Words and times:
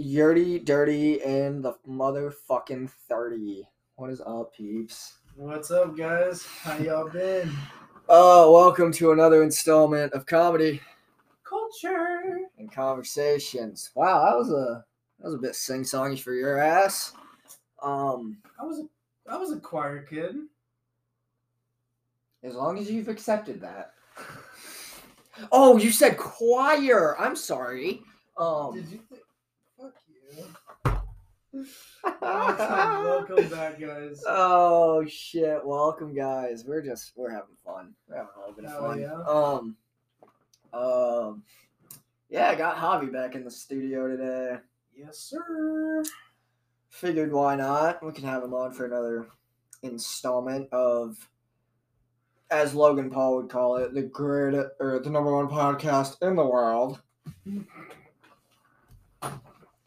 Yurdy 0.00 0.64
Dirty 0.64 1.22
and 1.22 1.62
the 1.62 1.74
motherfucking 1.88 2.90
30. 3.08 3.68
What 3.96 4.10
is 4.10 4.20
up, 4.22 4.54
peeps? 4.54 5.18
What's 5.36 5.70
up, 5.70 5.96
guys? 5.96 6.44
How 6.62 6.76
y'all 6.78 7.08
been? 7.10 7.50
Oh, 8.08 8.52
welcome 8.52 8.92
to 8.92 9.12
another 9.12 9.42
installment 9.42 10.12
of 10.14 10.26
comedy 10.26 10.80
Culture. 11.44 12.40
and 12.58 12.72
conversations. 12.72 13.90
Wow, 13.94 14.24
that 14.24 14.36
was 14.38 14.50
a 14.50 14.84
that 15.18 15.26
was 15.26 15.34
a 15.34 15.38
bit 15.38 15.54
sing-songy 15.54 16.18
for 16.18 16.32
your 16.32 16.58
ass. 16.58 17.12
Um, 17.82 18.38
I 18.58 18.64
was 18.64 18.80
a 18.80 19.30
I 19.30 19.36
was 19.36 19.52
a 19.52 19.60
choir 19.60 20.02
kid. 20.02 20.34
as 22.42 22.54
long 22.54 22.78
as 22.78 22.90
you've 22.90 23.08
accepted 23.08 23.60
that. 23.60 23.92
Oh, 25.52 25.76
you 25.78 25.90
said 25.90 26.16
choir. 26.16 27.18
I'm 27.20 27.36
sorry. 27.36 28.00
Um, 28.38 28.74
Did 28.74 28.88
you 28.88 28.98
think? 29.10 29.19
Fuck 31.52 32.20
you. 32.20 32.26
Welcome, 32.26 33.04
welcome 33.04 33.48
back, 33.48 33.80
guys. 33.80 34.22
Oh 34.28 35.04
shit! 35.06 35.64
Welcome, 35.64 36.14
guys. 36.14 36.64
We're 36.64 36.82
just 36.82 37.12
we're 37.16 37.30
having 37.30 37.56
fun. 37.64 37.92
We're 38.08 38.16
having 38.16 38.30
a 38.36 38.40
little 38.40 38.54
bit 38.54 38.64
of 38.66 38.78
fun. 38.78 39.00
yeah. 39.00 39.14
Um, 39.26 39.76
um, 40.72 41.42
yeah. 42.28 42.50
I 42.50 42.54
got 42.54 42.76
Javi 42.76 43.12
back 43.12 43.34
in 43.34 43.44
the 43.44 43.50
studio 43.50 44.06
today. 44.08 44.58
Yes, 44.96 45.18
sir. 45.18 46.04
Figured 46.90 47.32
why 47.32 47.56
not? 47.56 48.04
We 48.04 48.12
can 48.12 48.24
have 48.24 48.44
him 48.44 48.54
on 48.54 48.72
for 48.72 48.86
another 48.86 49.28
installment 49.82 50.68
of, 50.72 51.16
as 52.50 52.74
Logan 52.74 53.10
Paul 53.10 53.36
would 53.36 53.50
call 53.50 53.76
it, 53.76 53.92
the 53.94 54.02
great 54.02 54.54
or 54.78 55.00
the 55.02 55.10
number 55.10 55.34
one 55.34 55.48
podcast 55.48 56.16
in 56.22 56.36
the 56.36 56.46
world. 56.46 57.00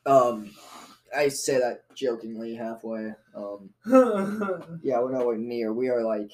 Um, 0.05 0.51
I 1.15 1.27
say 1.27 1.59
that 1.59 1.93
jokingly 1.95 2.55
halfway. 2.55 3.13
Um, 3.35 3.69
yeah, 4.83 4.99
we're 4.99 5.11
nowhere 5.11 5.37
near. 5.37 5.73
We 5.73 5.89
are 5.89 6.03
like 6.03 6.31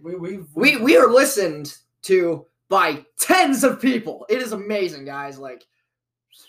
we 0.00 0.14
we 0.16 0.40
we 0.54 0.76
we 0.76 0.96
are 0.96 1.08
listened 1.08 1.76
to 2.02 2.46
by 2.68 3.04
tens 3.18 3.64
of 3.64 3.80
people. 3.80 4.26
It 4.28 4.40
is 4.42 4.52
amazing, 4.52 5.04
guys. 5.04 5.38
Like, 5.38 5.66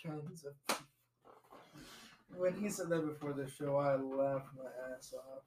Tons 0.05 0.45
of- 0.45 0.81
When 2.37 2.53
he 2.55 2.69
said 2.69 2.89
that 2.89 3.05
before 3.05 3.33
the 3.33 3.49
show, 3.49 3.77
I 3.77 3.95
laughed 3.95 4.47
my 4.55 4.69
ass 4.95 5.13
off. 5.17 5.43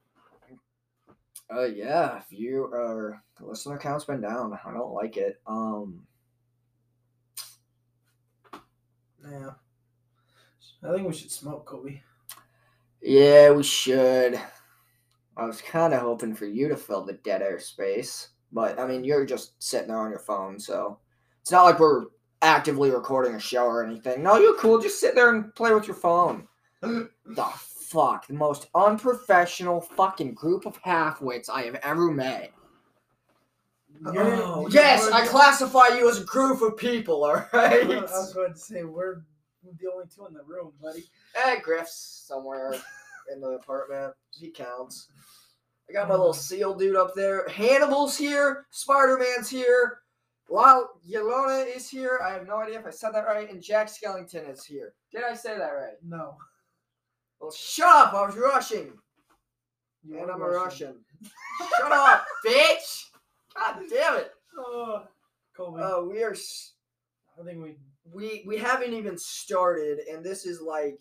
uh, 1.57 1.65
yeah, 1.65 2.19
if 2.19 2.27
you 2.31 2.65
are 2.65 3.23
the 3.39 3.47
listener 3.47 3.79
count's 3.79 4.05
been 4.05 4.21
down. 4.21 4.59
I 4.65 4.73
don't 4.73 4.93
like 4.93 5.17
it. 5.17 5.41
Um, 5.47 6.07
Yeah. 9.27 9.51
I 10.83 10.93
think 10.95 11.09
we 11.09 11.15
should 11.15 11.31
smoke, 11.31 11.65
Kobe. 11.65 12.01
Yeah, 13.05 13.51
we 13.51 13.63
should. 13.63 14.41
I 15.37 15.45
was 15.45 15.61
kind 15.61 15.93
of 15.93 16.01
hoping 16.01 16.35
for 16.35 16.47
you 16.47 16.69
to 16.69 16.77
fill 16.77 17.05
the 17.05 17.13
dead 17.13 17.43
air 17.43 17.59
space, 17.59 18.31
but 18.53 18.79
I 18.79 18.87
mean, 18.87 19.05
you're 19.05 19.27
just 19.27 19.63
sitting 19.63 19.89
there 19.89 19.99
on 19.99 20.11
your 20.11 20.21
phone, 20.21 20.59
so 20.59 20.99
it's 21.43 21.51
not 21.51 21.65
like 21.65 21.79
we're 21.79 22.07
actively 22.41 22.91
recording 22.91 23.35
a 23.35 23.41
show 23.41 23.67
or 23.67 23.85
anything. 23.85 24.23
No, 24.23 24.39
you're 24.39 24.57
cool. 24.57 24.81
Just 24.81 25.01
sit 25.01 25.15
there 25.15 25.35
and 25.35 25.55
play 25.55 25.75
with 25.75 25.87
your 25.87 25.97
phone. 25.97 26.49
the 26.81 27.09
fuck? 27.55 28.27
The 28.27 28.35
most 28.35 28.69
unprofessional 28.75 29.83
fucking 29.83 30.35
group 30.35 30.67
of 30.67 30.81
halfwits 30.83 31.51
I 31.51 31.63
have 31.63 31.77
ever 31.77 32.11
met. 32.11 32.53
Oh, 34.07 34.69
yes, 34.69 35.11
I 35.11 35.27
classify 35.27 35.89
you 35.97 36.09
as 36.11 36.21
a 36.21 36.25
group 36.25 36.63
of 36.63 36.77
people, 36.77 37.25
alright? 37.25 37.91
I 37.91 38.01
was 38.01 38.33
going 38.35 38.53
to 38.53 38.59
say 38.59 38.85
we're 38.85 39.23
the 39.81 39.91
only 39.93 40.07
two 40.15 40.27
in 40.27 40.35
the 40.35 40.43
room, 40.43 40.73
buddy. 40.83 41.05
Eh, 41.35 41.61
Griff's 41.61 42.25
somewhere 42.27 42.75
in 43.33 43.41
the 43.41 43.49
apartment. 43.51 44.15
He 44.33 44.51
counts. 44.51 45.09
I 45.89 45.93
got 45.93 46.09
my 46.09 46.15
little 46.15 46.33
seal 46.33 46.75
dude 46.75 46.97
up 46.97 47.15
there. 47.15 47.47
Hannibal's 47.49 48.17
here. 48.17 48.67
Spider 48.71 49.19
Man's 49.19 49.51
here. 49.51 49.99
Lyle 50.49 50.91
Yelona 51.09 51.65
is 51.75 51.89
here. 51.89 52.21
I 52.25 52.31
have 52.33 52.47
no 52.47 52.57
idea 52.59 52.79
if 52.79 52.87
I 52.87 52.91
said 52.91 53.13
that 53.15 53.27
right. 53.27 53.51
And 53.51 53.63
Jack 53.63 53.89
Skellington 53.89 54.51
is 54.51 54.65
here. 54.65 54.95
Did 55.13 55.23
I 55.25 55.35
say 55.35 55.57
that 55.57 55.71
right? 55.71 55.95
No. 56.07 56.37
Well, 57.41 57.51
shut 57.51 57.87
up. 57.89 58.15
I 58.15 58.27
was 58.27 58.37
rushing. 58.37 58.93
You 60.03 60.19
and 60.21 60.31
I'm 60.31 60.43
a 60.43 60.49
Russian. 60.49 60.97
shut 61.79 61.93
up, 61.93 62.25
bitch. 62.47 63.05
God 63.57 63.81
damn 63.91 64.17
it. 64.19 64.31
Oh. 64.59 65.03
Uh, 65.59 66.03
we 66.11 66.23
are. 66.23 66.33
s- 66.33 66.73
I 67.41 67.45
think 67.45 67.63
we. 67.63 67.77
We 68.13 68.45
we 68.47 68.57
haven't 68.59 68.93
even 68.93 69.17
started 69.17 70.01
and 70.11 70.25
this 70.25 70.45
is 70.47 70.61
like 70.61 71.01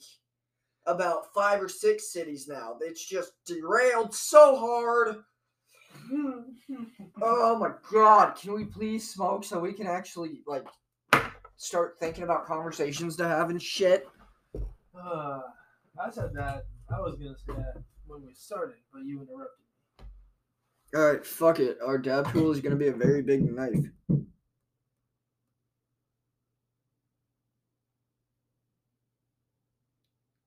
about 0.85 1.33
five 1.33 1.61
or 1.61 1.69
six 1.69 2.11
cities 2.11 2.47
now 2.47 2.75
it's 2.81 3.05
just 3.05 3.33
derailed 3.45 4.13
so 4.13 4.55
hard 4.57 5.17
oh 7.21 7.57
my 7.57 7.71
god 7.91 8.35
can 8.35 8.53
we 8.53 8.65
please 8.65 9.09
smoke 9.09 9.43
so 9.43 9.59
we 9.59 9.73
can 9.73 9.87
actually 9.87 10.41
like 10.47 10.65
start 11.55 11.95
thinking 11.99 12.23
about 12.23 12.45
conversations 12.45 13.15
to 13.15 13.27
have 13.27 13.49
and 13.49 13.61
shit 13.61 14.07
Uh, 14.99 15.41
I 16.03 16.09
said 16.09 16.31
that. 16.33 16.65
I 16.89 16.99
was 16.99 17.15
gonna 17.15 17.37
say 17.37 17.53
that 17.53 17.83
when 18.07 18.25
we 18.25 18.33
started, 18.33 18.75
but 18.91 19.03
you 19.05 19.21
interrupted. 19.21 19.59
Me. 19.99 20.99
all 20.99 21.11
right 21.11 21.25
fuck 21.25 21.59
it 21.59 21.77
our 21.85 21.97
dab 21.97 22.31
tool 22.31 22.51
is 22.51 22.59
gonna 22.59 22.75
be 22.75 22.87
a 22.87 22.93
very 22.93 23.21
big 23.21 23.43
knife 23.43 23.85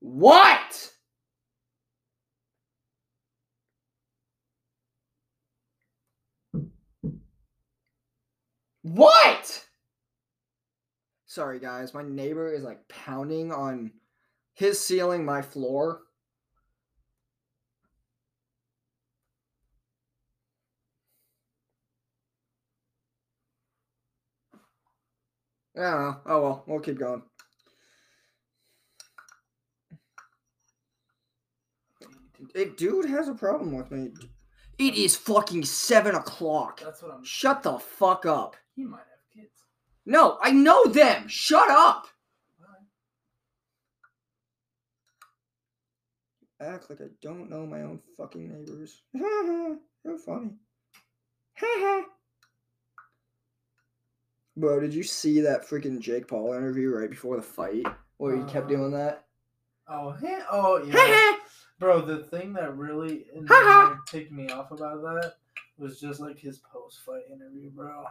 what 0.07 0.93
What? 8.83 9.67
Sorry, 11.27 11.59
guys. 11.59 11.93
My 11.93 12.03
neighbor 12.03 12.53
is 12.53 12.63
like 12.63 12.87
pounding 12.89 13.51
on 13.53 13.91
his 14.55 14.83
ceiling, 14.83 15.25
my 15.25 15.43
floor. 15.43 16.03
I. 25.77 26.15
Oh 26.27 26.43
well, 26.43 26.65
we'll 26.67 26.81
keep 26.81 26.99
going. 26.99 27.23
Hey, 32.57 32.71
dude 32.75 33.05
has 33.11 33.29
a 33.29 33.35
problem 33.35 33.77
with 33.77 33.91
me. 33.91 34.13
It 34.79 34.95
is 34.95 35.15
fucking 35.15 35.67
seven 35.67 36.15
o'clock. 36.15 36.81
That's 36.83 37.03
what 37.03 37.13
I'm. 37.13 37.23
Shut 37.23 37.63
the 37.63 37.79
fuck 37.79 38.25
up. 38.25 38.57
He 38.75 38.87
might 38.87 39.01
have 39.01 39.35
kids. 39.35 39.53
No, 40.07 40.39
I 40.43 40.53
know 40.53 40.87
them. 40.87 41.29
Shut 41.29 41.69
up. 41.71 42.07
Act 46.59 46.89
like 46.89 47.03
I 47.03 47.09
don't 47.21 47.51
know 47.51 47.67
my 47.67 47.83
own 47.83 48.01
fucking 48.17 48.49
neighbors. 48.49 49.03
You're 49.13 50.19
funny. 50.25 50.53
Bro, 54.57 54.81
did 54.81 54.95
you 54.95 55.03
see 55.03 55.41
that 55.41 55.69
freaking 55.69 56.01
Jake 56.01 56.27
Paul 56.27 56.55
interview 56.55 56.89
right 56.89 57.11
before 57.11 57.37
the 57.37 57.43
fight 57.43 57.85
where 58.17 58.35
he 58.35 58.43
kept 58.45 58.65
Uh, 58.65 58.69
doing 58.71 58.93
that? 58.93 59.27
Oh, 59.89 60.13
hey, 60.13 60.39
oh 60.51 60.83
yeah, 60.83 61.37
bro. 61.79 62.01
The 62.01 62.19
thing 62.25 62.53
that 62.55 62.77
really 62.77 63.27
in 63.35 63.45
the 63.45 63.55
Ha 63.55 63.61
ha. 63.65 63.91
end 63.93 64.01
ticked 64.09 64.33
me 64.33 64.49
off 64.51 64.71
about 64.71 65.03
that 65.03 65.35
was 65.79 66.01
just 66.01 66.21
like 66.21 66.39
his 66.39 66.59
post-fight 66.59 67.23
interview, 67.33 67.71
bro. 67.71 68.05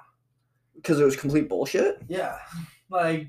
Because 0.76 1.00
it 1.00 1.06
was 1.06 1.16
complete 1.16 1.50
bullshit. 1.50 2.00
Yeah, 2.08 2.38
like 2.90 3.28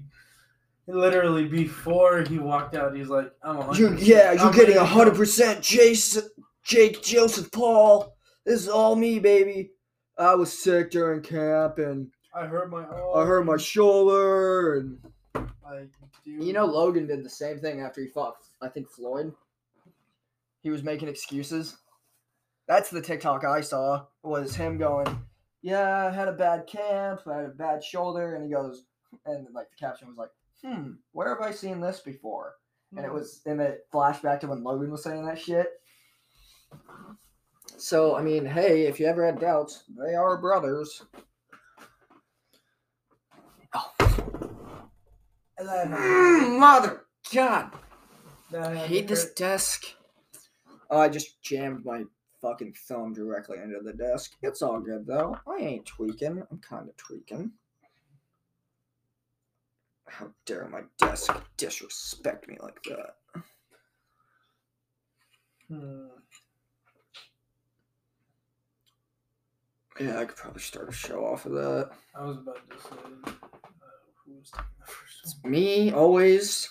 literally 0.87 1.47
before 1.47 2.23
he 2.23 2.39
walked 2.39 2.75
out, 2.75 2.95
he's 2.95 3.09
like, 3.09 3.33
"I'm 3.43 3.57
a 3.57 3.75
You, 3.77 3.95
yeah, 3.97 4.33
you're 4.33 4.53
getting 4.53 4.77
hundred 4.77 5.15
percent, 5.17 5.63
Jason, 5.63 6.25
Jake 6.65 7.03
Joseph 7.03 7.51
Paul. 7.53 8.17
This 8.45 8.61
is 8.63 8.69
all 8.69 8.95
me, 8.97 9.19
baby. 9.19 9.71
I 10.19 10.35
was 10.35 10.57
sick 10.57 10.91
during 10.91 11.23
camp, 11.23 11.79
and 11.79 12.09
I 12.35 12.47
hurt 12.47 12.71
my. 12.71 12.85
arm. 12.85 13.17
I 13.17 13.25
hurt 13.25 13.45
my 13.45 13.57
shoulder, 13.57 14.77
and 14.77 14.99
Like, 15.65 15.91
dude, 16.25 16.43
You 16.43 16.53
know, 16.53 16.65
Logan 16.65 17.07
did 17.07 17.25
the 17.25 17.31
same 17.31 17.59
thing 17.59 17.81
after 17.81 18.01
he 18.01 18.09
fought, 18.09 18.37
I 18.63 18.69
think, 18.69 18.89
Floyd. 18.89 19.33
He 20.67 20.73
was 20.73 20.83
making 20.83 21.07
excuses. 21.07 21.77
That's 22.67 22.91
the 22.91 23.01
TikTok 23.01 23.45
I 23.45 23.61
saw, 23.61 24.07
was 24.25 24.57
him 24.57 24.79
going, 24.79 25.07
Yeah, 25.63 26.09
I 26.09 26.11
had 26.11 26.27
a 26.27 26.33
bad 26.33 26.67
camp, 26.67 27.21
I 27.25 27.37
had 27.37 27.45
a 27.45 27.51
bad 27.51 27.85
shoulder. 27.85 28.35
And 28.35 28.45
he 28.45 28.51
goes, 28.51 28.83
and 29.27 29.47
like 29.55 29.69
the 29.71 29.77
caption 29.77 30.09
was 30.09 30.17
like, 30.17 30.31
Hmm, 30.65 30.95
where 31.13 31.29
have 31.29 31.41
I 31.41 31.53
seen 31.53 31.81
this 31.81 32.01
before? 32.01 32.55
And 32.97 33.07
it 33.07 33.13
was, 33.13 33.43
in 33.47 33.61
it 33.61 33.87
flashback 33.95 34.41
to 34.41 34.49
when 34.49 34.65
Logan 34.65 34.91
was 34.91 35.05
saying 35.05 35.25
that 35.27 35.39
shit. 35.39 35.69
So, 37.77 38.17
I 38.17 38.23
mean, 38.23 38.45
hey, 38.45 38.87
if 38.89 38.99
you 38.99 39.07
ever 39.07 39.25
had 39.25 39.39
doubts, 39.39 39.85
they 39.97 40.17
are 40.17 40.37
brothers. 40.37 41.05
Oh, 43.73 43.93
Mm, 45.61 46.59
mother 46.59 47.05
God. 47.33 47.71
I 48.53 48.75
hate 48.75 49.07
this 49.07 49.33
desk. 49.33 49.95
Oh, 50.91 50.99
I 50.99 51.09
just 51.09 51.41
jammed 51.43 51.85
my 51.85 52.05
fucking 52.41 52.75
thumb 52.87 53.13
directly 53.13 53.59
into 53.59 53.81
the 53.81 53.93
desk. 53.93 54.33
It's 54.43 54.63
all 54.63 54.81
good 54.81 55.07
though. 55.07 55.37
I 55.47 55.57
ain't 55.57 55.87
tweaking. 55.87 56.43
I'm 56.51 56.59
kind 56.59 56.89
of 56.89 56.97
tweaking. 56.97 57.53
How 60.07 60.29
dare 60.45 60.69
my 60.69 60.83
desk 60.99 61.33
disrespect 61.57 62.49
me 62.49 62.57
like 62.61 62.81
that? 62.85 63.43
Hmm. 65.69 66.07
Yeah, 69.99 70.21
I 70.21 70.25
could 70.27 70.37
probably 70.37 70.61
start 70.61 70.89
a 70.89 70.93
show 70.93 71.25
off 71.25 71.47
of 71.47 71.53
that. 71.53 71.91
I 72.15 72.25
was 72.25 72.37
about 72.37 72.71
to 72.71 72.77
say 72.77 72.97
uh, 73.25 73.31
who 74.25 74.35
was 74.35 74.51
taking 74.51 74.67
the 74.79 74.87
first 74.87 75.21
It's 75.25 75.45
me 75.45 75.91
always. 75.93 76.69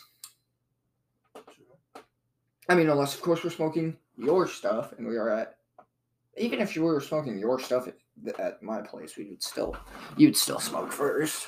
I 2.70 2.76
mean, 2.76 2.90
unless 2.90 3.16
of 3.16 3.22
course 3.22 3.44
we're 3.44 3.50
smoking 3.50 3.98
your 4.18 4.48
stuff, 4.48 4.94
and 4.98 5.08
we 5.08 5.18
are 5.18 5.30
at. 5.30 5.56
Even 6.38 6.60
if 6.60 6.76
you 6.76 6.84
were 6.84 7.00
smoking 7.00 7.38
your 7.40 7.60
stuff 7.60 7.88
at, 7.88 8.40
at 8.40 8.62
my 8.62 8.82
place, 8.82 9.16
we 9.18 9.26
would 9.30 9.42
still, 9.42 9.76
you'd 10.18 10.36
still 10.36 10.60
smoke 10.60 10.92
first. 10.92 11.48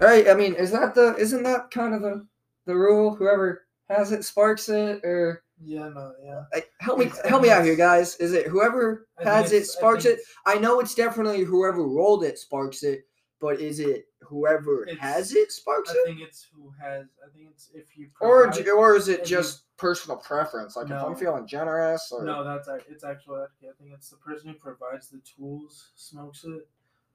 Right? 0.00 0.28
I 0.28 0.34
mean, 0.34 0.54
is 0.54 0.70
that 0.72 0.94
the? 0.94 1.14
Isn't 1.16 1.42
that 1.42 1.70
kind 1.70 1.94
of 1.94 2.02
the, 2.02 2.26
the 2.66 2.74
rule? 2.74 3.14
Whoever 3.14 3.66
has 3.88 4.12
it 4.12 4.24
sparks 4.24 4.68
it, 4.68 5.00
or 5.04 5.42
Yeah, 5.64 5.88
no, 5.88 6.12
yeah. 6.24 6.44
like, 6.54 6.70
help 6.80 6.98
me, 6.98 7.06
It's- 7.06 7.28
help 7.28 7.42
me 7.42 7.50
out 7.50 7.64
here, 7.64 7.74
guys. 7.76 8.16
Is 8.16 8.32
it 8.32 8.46
whoever 8.46 9.08
has 9.18 9.52
it 9.52 9.62
I 9.62 9.64
sparks 9.64 10.04
think 10.04 10.18
it? 10.18 10.24
I 10.46 10.58
know 10.58 10.78
it's 10.80 10.94
definitely 10.94 11.42
whoever 11.42 11.82
rolled 11.82 12.22
it 12.24 12.38
sparks 12.38 12.82
it, 12.82 13.04
but 13.40 13.60
is 13.60 13.78
it 13.80 14.06
whoever 14.20 14.82
It's- 14.82 14.98
has 14.98 15.32
it 15.34 15.52
sparks 15.52 15.90
I 15.90 15.94
it? 15.94 15.98
I 16.00 16.04
think 16.06 16.20
it's 16.22 16.46
who 16.54 16.72
has. 16.80 17.06
I 17.24 17.28
think 17.34 17.48
it's 17.50 17.70
if 17.74 17.96
you. 17.96 18.08
Or, 18.20 18.46
or 18.76 18.96
is 18.96 19.08
it 19.08 19.20
if 19.20 19.30
you- 19.30 19.36
just 19.36 19.76
personal 19.76 20.16
preference? 20.18 20.76
Like 20.76 20.86
if 20.86 20.92
I'm 20.92 21.14
feeling 21.14 21.46
generous, 21.46 22.10
or 22.12 22.24
No, 22.24 22.42
that's 22.44 22.68
it's 22.88 23.04
actually. 23.04 23.42
I 23.42 23.72
think 23.78 23.92
it's 23.94 24.10
the 24.10 24.16
person 24.16 24.48
who 24.50 24.54
provides 24.54 25.08
the 25.10 25.18
tools 25.20 25.90
smokes 25.94 26.44
it. 26.44 26.68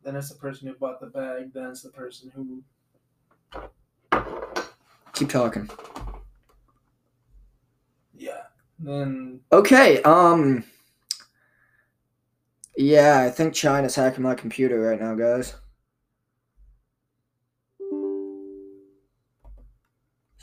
Then 0.04 0.16
it's 0.16 0.30
the 0.30 0.36
person 0.36 0.68
who 0.68 0.74
bought 0.76 1.00
the 1.00 1.08
bag. 1.08 1.54
Then 1.54 1.70
it's 1.72 1.82
the 1.82 1.90
person 1.90 2.30
who. 2.36 2.64
keep 5.14 5.30
talking. 5.30 5.70
Yeah. 8.14 8.44
Then 8.80 9.42
Okay, 9.52 10.02
um, 10.04 10.64
yeah, 12.76 13.20
I 13.22 13.30
think 13.30 13.54
China's 13.54 13.96
hacking 13.96 14.24
my 14.24 14.36
computer 14.36 14.80
right 14.80 15.00
now, 15.00 15.16
guys. 15.16 15.54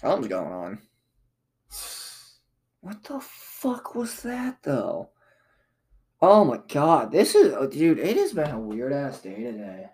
Something's 0.01 0.29
going 0.29 0.53
on. 0.53 0.79
What 2.81 3.05
the 3.05 3.21
fuck 3.21 3.95
was 3.95 4.23
that 4.23 4.63
though? 4.63 5.11
Oh 6.23 6.45
my 6.45 6.59
god, 6.69 7.13
this 7.13 7.35
is, 7.35 7.53
oh, 7.55 7.67
dude, 7.67 7.99
it 7.99 8.17
has 8.17 8.33
been 8.33 8.51
a 8.51 8.59
weird 8.59 8.93
ass 8.93 9.21
day 9.21 9.43
today. 9.43 9.87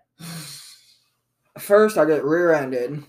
First, 1.58 1.98
I 1.98 2.04
get 2.04 2.24
rear 2.24 2.52
ended. 2.52 3.02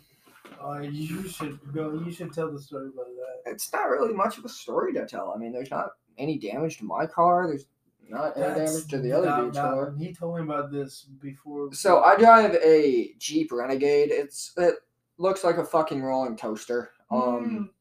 uh, 0.64 0.80
you 0.80 1.28
should 1.28 1.60
go. 1.74 1.94
You 2.04 2.12
should 2.12 2.34
tell 2.34 2.52
the 2.52 2.60
story 2.60 2.88
about 2.88 3.06
that. 3.06 3.52
It's 3.52 3.72
not 3.74 3.90
really 3.90 4.14
much 4.14 4.38
of 4.38 4.46
a 4.46 4.50
story 4.50 4.94
to 4.94 5.06
tell. 5.06 5.32
I 5.36 5.38
mean, 5.40 5.52
there's 5.52 5.72
not 5.72 5.90
any 6.18 6.38
damage 6.40 6.78
to 6.80 6.86
my 6.86 7.06
car. 7.06 7.48
There's 7.48 7.66
not 8.10 8.36
any 8.38 8.46
That's 8.48 8.72
damage 8.74 8.88
to 8.90 8.98
the 9.00 9.12
other 9.12 9.28
not- 9.28 9.42
dude's 9.42 9.58
not- 9.58 9.74
car. 9.74 9.96
He 9.98 10.14
told 10.14 10.38
me 10.38 10.44
about 10.44 10.72
this 10.72 11.04
before. 11.22 11.74
So 11.74 12.02
I 12.02 12.18
drive 12.18 12.56
a 12.56 13.14
Jeep 13.20 13.52
Renegade. 13.52 14.10
It's 14.12 14.54
it 14.58 14.76
looks 15.18 15.44
like 15.44 15.58
a 15.58 15.66
fucking 15.66 16.02
rolling 16.02 16.36
toaster. 16.38 16.92
Um, 17.12 17.72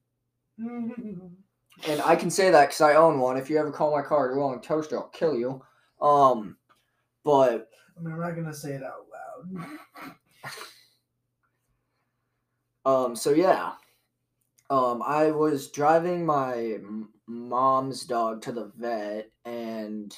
Mm. 0.58 1.30
and 1.86 2.00
I 2.00 2.16
can 2.16 2.30
say 2.30 2.50
that 2.50 2.68
because 2.68 2.80
I 2.80 2.94
own 2.94 3.18
one. 3.20 3.36
If 3.36 3.50
you 3.50 3.58
ever 3.58 3.70
call 3.70 3.94
my 3.94 4.00
car 4.00 4.30
a 4.30 4.34
rolling 4.34 4.60
toaster, 4.62 4.96
I'll 4.96 5.08
kill 5.08 5.34
you. 5.36 5.62
Um, 6.00 6.56
but 7.24 7.68
I 7.98 8.00
mean, 8.02 8.14
I'm 8.14 8.20
not 8.20 8.34
gonna 8.36 8.54
say 8.54 8.72
it 8.72 8.82
out 8.82 9.04
loud. 9.12 10.14
um, 12.86 13.16
so 13.16 13.32
yeah, 13.32 13.72
um, 14.70 15.02
I 15.04 15.30
was 15.30 15.70
driving 15.70 16.24
my 16.24 16.54
m- 16.56 17.10
mom's 17.26 18.04
dog 18.04 18.40
to 18.42 18.52
the 18.52 18.72
vet, 18.76 19.30
and 19.44 20.16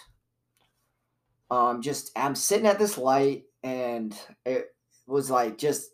um, 1.51 1.83
just 1.83 2.13
I'm 2.17 2.35
sitting 2.37 2.67
at 2.67 2.79
this 2.79 2.97
light, 2.97 3.45
and 3.65 4.17
it 4.45 4.75
was 5.07 5.31
like 5.31 5.59
just 5.59 5.91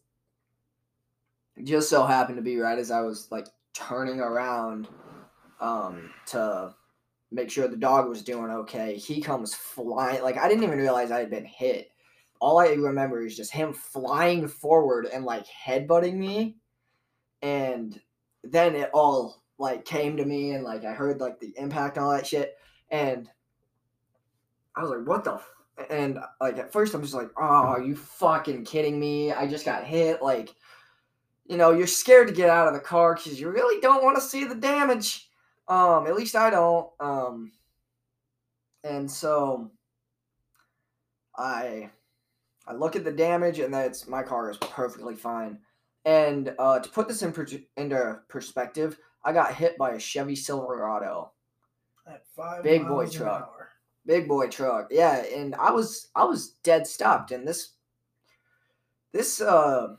just 1.63 1.89
so 1.89 2.05
happened 2.05 2.37
to 2.37 2.43
be 2.43 2.59
right 2.59 2.79
as 2.79 2.91
I 2.91 3.01
was 3.03 3.29
like 3.31 3.47
turning 3.73 4.21
around 4.21 4.89
um 5.61 6.11
to 6.27 6.75
make 7.31 7.51
sure 7.51 7.69
the 7.69 7.77
dog 7.77 8.09
was 8.09 8.23
doing 8.23 8.51
okay. 8.51 8.97
He 8.97 9.21
comes 9.21 9.55
flying 9.55 10.23
like 10.23 10.39
I 10.39 10.49
didn't 10.49 10.65
even 10.65 10.79
realize 10.79 11.11
I 11.11 11.21
had 11.21 11.31
been 11.31 11.45
hit. 11.45 11.91
All 12.41 12.59
I 12.59 12.69
remember 12.69 13.25
is 13.25 13.37
just 13.37 13.53
him 13.53 13.73
flying 13.73 14.49
forward 14.49 15.07
and 15.07 15.25
like 15.25 15.47
headbutting 15.47 16.15
me. 16.15 16.57
And 17.43 17.99
then 18.43 18.75
it 18.75 18.91
all 18.93 19.43
like 19.59 19.85
came 19.85 20.17
to 20.17 20.25
me 20.25 20.53
and 20.53 20.65
like 20.65 20.85
I 20.85 20.93
heard 20.93 21.21
like 21.21 21.41
the 21.41 21.55
impact 21.57 21.97
and 21.97 22.05
all 22.05 22.13
that 22.13 22.27
shit. 22.27 22.57
And 22.91 23.29
I 24.77 24.83
was 24.83 24.91
like, 24.91 25.07
what 25.07 25.25
the 25.25 25.35
f-? 25.35 25.51
and 25.91 26.19
like 26.41 26.59
at 26.59 26.73
first 26.73 26.95
I'm 26.95 27.03
just 27.03 27.15
like, 27.15 27.31
oh, 27.37 27.43
are 27.43 27.83
you 27.83 27.97
fucking 27.97 28.65
kidding 28.65 28.99
me? 28.99 29.33
I 29.33 29.47
just 29.47 29.65
got 29.65 29.85
hit. 29.85 30.23
Like, 30.23 30.55
you 31.47 31.57
know, 31.57 31.73
you're 31.73 31.87
scared 31.87 32.29
to 32.29 32.35
get 32.35 32.49
out 32.51 32.69
of 32.69 32.75
the 32.75 32.81
car 32.81 33.15
because 33.15 33.39
you 33.41 33.51
really 33.51 33.81
don't 33.81 34.03
want 34.05 34.17
to 34.17 34.23
see 34.23 34.45
the 34.45 34.55
damage. 34.55 35.29
Um, 35.69 36.07
at 36.07 36.15
least 36.17 36.37
I 36.37 36.51
don't. 36.51 36.89
Um, 37.01 37.53
and 38.83 39.11
so 39.11 39.71
I 41.37 41.91
I 42.67 42.73
look 42.75 42.97
at 42.97 43.05
the 43.05 43.13
damage 43.13 43.59
and 43.59 43.73
that's 43.73 44.07
my 44.09 44.23
car 44.23 44.51
is 44.51 44.57
perfectly 44.59 45.15
fine. 45.15 45.59
And 46.07 46.55
uh, 46.59 46.81
to 46.81 46.89
put 46.91 47.09
this 47.09 47.23
in 47.23 47.33
per- 47.33 47.47
into 47.77 48.21
perspective, 48.29 48.99
I 49.25 49.33
got 49.33 49.55
hit 49.55 49.79
by 49.79 49.93
a 49.93 49.99
Chevy 49.99 50.37
Silverado 50.37 51.33
At 52.07 52.27
five 52.37 52.63
Big 52.63 52.87
boy 52.87 53.07
truck. 53.09 53.69
big 54.07 54.29
boy 54.29 54.47
truck 54.49 54.89
yeah 54.91 55.25
and 55.35 55.55
i 55.55 55.71
was 55.71 56.09
i 56.15 56.23
was 56.23 56.51
dead 56.63 56.87
stopped 56.87 57.31
and 57.31 57.49
this 57.49 57.71
this 59.13 59.41
uh 59.41 59.97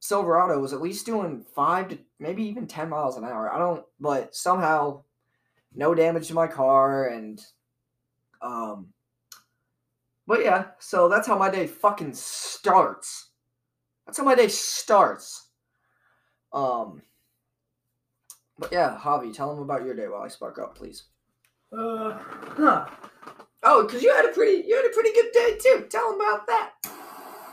silverado 0.00 0.60
was 0.60 0.72
at 0.72 0.80
least 0.80 1.06
doing 1.06 1.44
five 1.54 1.88
to 1.88 1.98
maybe 2.18 2.42
even 2.44 2.66
10 2.66 2.88
miles 2.88 3.16
an 3.16 3.24
hour 3.24 3.52
i 3.52 3.58
don't 3.58 3.84
but 3.98 4.34
somehow 4.34 5.02
no 5.74 5.94
damage 5.94 6.28
to 6.28 6.34
my 6.34 6.46
car 6.46 7.08
and 7.08 7.44
um 8.42 8.88
but 10.26 10.42
yeah 10.44 10.66
so 10.78 11.08
that's 11.08 11.26
how 11.26 11.36
my 11.36 11.50
day 11.50 11.66
fucking 11.66 12.12
starts 12.14 13.30
that's 14.04 14.18
how 14.18 14.24
my 14.24 14.34
day 14.34 14.48
starts 14.48 15.48
um 16.52 17.02
but 18.58 18.70
yeah 18.72 18.98
javi 19.02 19.32
tell 19.34 19.52
them 19.54 19.62
about 19.62 19.84
your 19.84 19.94
day 19.94 20.06
while 20.08 20.22
i 20.22 20.28
spark 20.28 20.58
up 20.58 20.76
please 20.76 21.04
Uh, 21.72 22.16
huh. 22.56 22.86
Oh, 23.64 23.84
because 23.84 24.02
you 24.02 24.14
had 24.14 24.24
a 24.24 24.28
pretty 24.32 24.66
you 24.66 24.76
had 24.76 24.84
a 24.84 24.94
pretty 24.94 25.12
good 25.12 25.32
day 25.32 25.58
too. 25.60 25.86
Tell 25.90 26.12
them 26.12 26.20
about 26.20 26.46
that. 26.46 26.72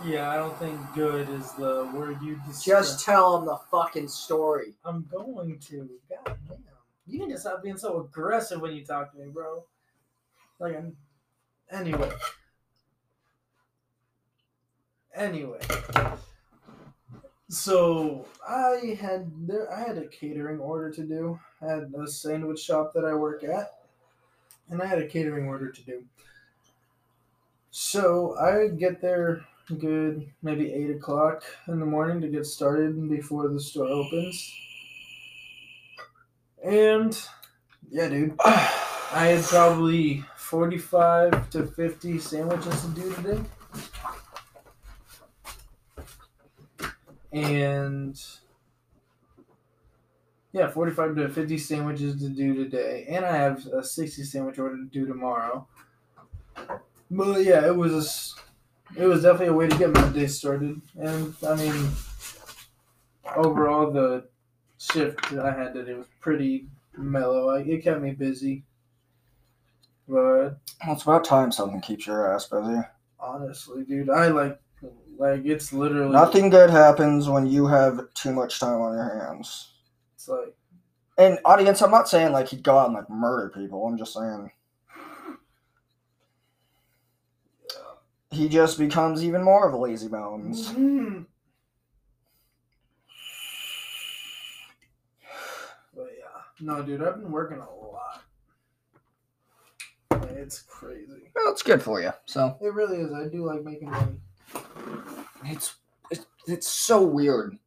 Yeah, 0.06 0.30
I 0.30 0.36
don't 0.36 0.58
think 0.58 0.80
good 0.94 1.30
is 1.30 1.52
the 1.54 1.90
word 1.94 2.22
you 2.22 2.40
just. 2.48 2.66
Just 2.66 3.06
tell 3.06 3.38
them 3.38 3.46
the 3.46 3.58
fucking 3.72 4.08
story. 4.08 4.74
I'm 4.84 5.08
going 5.10 5.60
to. 5.68 5.90
God 6.10 6.38
damn. 6.48 6.58
You 7.06 7.20
need 7.20 7.34
to 7.34 7.40
stop 7.40 7.64
being 7.64 7.78
so 7.78 8.00
aggressive 8.02 8.62
when 8.62 8.74
you 8.74 8.84
talk 8.86 9.12
to 9.12 9.18
me, 9.18 9.30
bro. 9.32 9.64
Like, 10.60 10.76
I'm. 10.76 10.98
Anyway. 11.72 12.12
Anyway. 15.16 15.60
So 17.50 18.26
I 18.48 18.98
had 19.00 19.32
there. 19.48 19.72
I 19.72 19.88
had 19.88 19.98
a 19.98 20.08
catering 20.08 20.60
order 20.60 20.92
to 20.92 21.04
do. 21.04 21.40
I 21.62 21.68
had 21.68 21.94
a 21.98 22.08
sandwich 22.08 22.60
shop 22.60 22.94
that 22.94 23.06
I 23.06 23.14
work 23.14 23.44
at, 23.44 23.72
and 24.70 24.82
I 24.82 24.86
had 24.86 25.00
a 25.00 25.08
catering 25.08 25.48
order 25.48 25.72
to 25.72 25.82
do. 25.84 26.04
So 27.70 28.36
I 28.38 28.68
get 28.76 29.02
there 29.02 29.46
good 29.80 30.30
maybe 30.42 30.72
eight 30.74 30.90
o'clock 30.90 31.44
in 31.68 31.80
the 31.80 31.86
morning 31.86 32.22
to 32.22 32.28
get 32.28 32.46
started 32.46 33.10
before 33.10 33.48
the 33.48 33.60
store 33.60 33.88
opens. 33.88 34.54
And 36.64 37.18
yeah, 37.90 38.10
dude, 38.10 38.36
I 38.46 39.28
had 39.28 39.44
probably 39.44 40.24
forty-five 40.38 41.50
to 41.52 41.68
fifty 41.68 42.20
sandwiches 42.20 42.82
to 42.82 42.88
do 42.90 43.14
today. 43.16 43.42
And 47.32 48.22
yeah, 50.54 50.70
45 50.70 51.16
to 51.16 51.30
50 51.30 51.58
sandwiches 51.58 52.22
to 52.22 52.30
do 52.30 52.54
today. 52.54 53.08
And 53.10 53.26
I 53.26 53.36
have 53.36 53.66
a 53.66 53.84
60 53.84 54.24
sandwich 54.24 54.60
order 54.60 54.78
to 54.78 54.86
do 54.86 55.08
tomorrow. 55.08 55.68
But 57.10 57.44
yeah, 57.44 57.66
it 57.66 57.76
was 57.76 58.36
it 58.98 59.06
was 59.06 59.24
definitely 59.24 59.48
a 59.48 59.54
way 59.54 59.68
to 59.68 59.78
get 59.78 59.94
my 59.94 60.08
day 60.10 60.28
started. 60.28 60.82
And 61.00 61.34
I 61.48 61.56
mean 61.56 61.90
overall 63.36 63.92
the 63.92 64.26
shift 64.78 65.30
that 65.32 65.46
I 65.46 65.52
had 65.52 65.74
today 65.74 65.94
was 65.94 66.08
pretty 66.20 66.68
mellow. 66.98 67.50
I, 67.50 67.60
it 67.62 67.84
kept 67.84 68.02
me 68.02 68.12
busy. 68.12 68.64
But 70.08 70.16
Well, 70.16 70.58
it's 70.90 71.04
about 71.04 71.24
time 71.24 71.52
something 71.52 71.82
keeps 71.82 72.06
your 72.06 72.34
ass 72.34 72.48
busy. 72.48 72.80
honestly, 73.20 73.84
dude, 73.84 74.10
I 74.10 74.28
like 74.28 74.60
like 75.18 75.46
it's 75.46 75.72
literally 75.72 76.12
Nothing 76.12 76.50
good 76.50 76.70
happens 76.70 77.30
when 77.30 77.46
you 77.48 77.68
have 77.68 78.14
too 78.14 78.34
much 78.34 78.60
time 78.60 78.82
on 78.82 78.94
your 78.94 79.20
hands. 79.20 79.72
It's 80.16 80.28
like 80.28 80.56
And 81.18 81.40
audience, 81.46 81.82
I'm 81.82 81.92
not 81.92 82.10
saying 82.10 82.32
like 82.34 82.50
he'd 82.50 82.64
go 82.64 82.78
out 82.78 82.88
and 82.88 82.96
like 82.96 83.10
murder 83.10 83.50
people. 83.50 83.86
I'm 83.88 83.98
just 83.98 84.14
saying 84.14 84.52
he 88.34 88.50
just 88.50 88.78
becomes 88.78 89.24
even 89.24 89.44
more 89.44 89.68
of 89.68 89.74
a 89.74 89.78
lazy 89.78 90.08
bones. 90.08 90.70
Mhm. 90.72 91.26
But 95.96 96.10
yeah, 96.18 96.42
no, 96.60 96.82
dude, 96.84 97.04
I've 97.04 97.22
been 97.22 97.32
working 97.32 97.60
a 97.60 97.70
lot. 97.70 98.24
It's 100.36 100.62
crazy. 100.62 101.32
Well, 101.36 101.52
it's 101.52 101.64
good 101.64 101.82
for 101.82 102.02
you. 102.02 102.12
So 102.26 102.58
It 102.62 102.74
really 102.74 102.98
is. 102.98 103.12
I 103.14 103.28
do 103.28 103.46
like 103.46 103.64
making 103.64 103.90
money. 103.92 104.16
it's 105.46 105.76
it's, 106.12 106.26
it's 106.48 106.68
so 106.68 107.02
weird, 107.04 107.58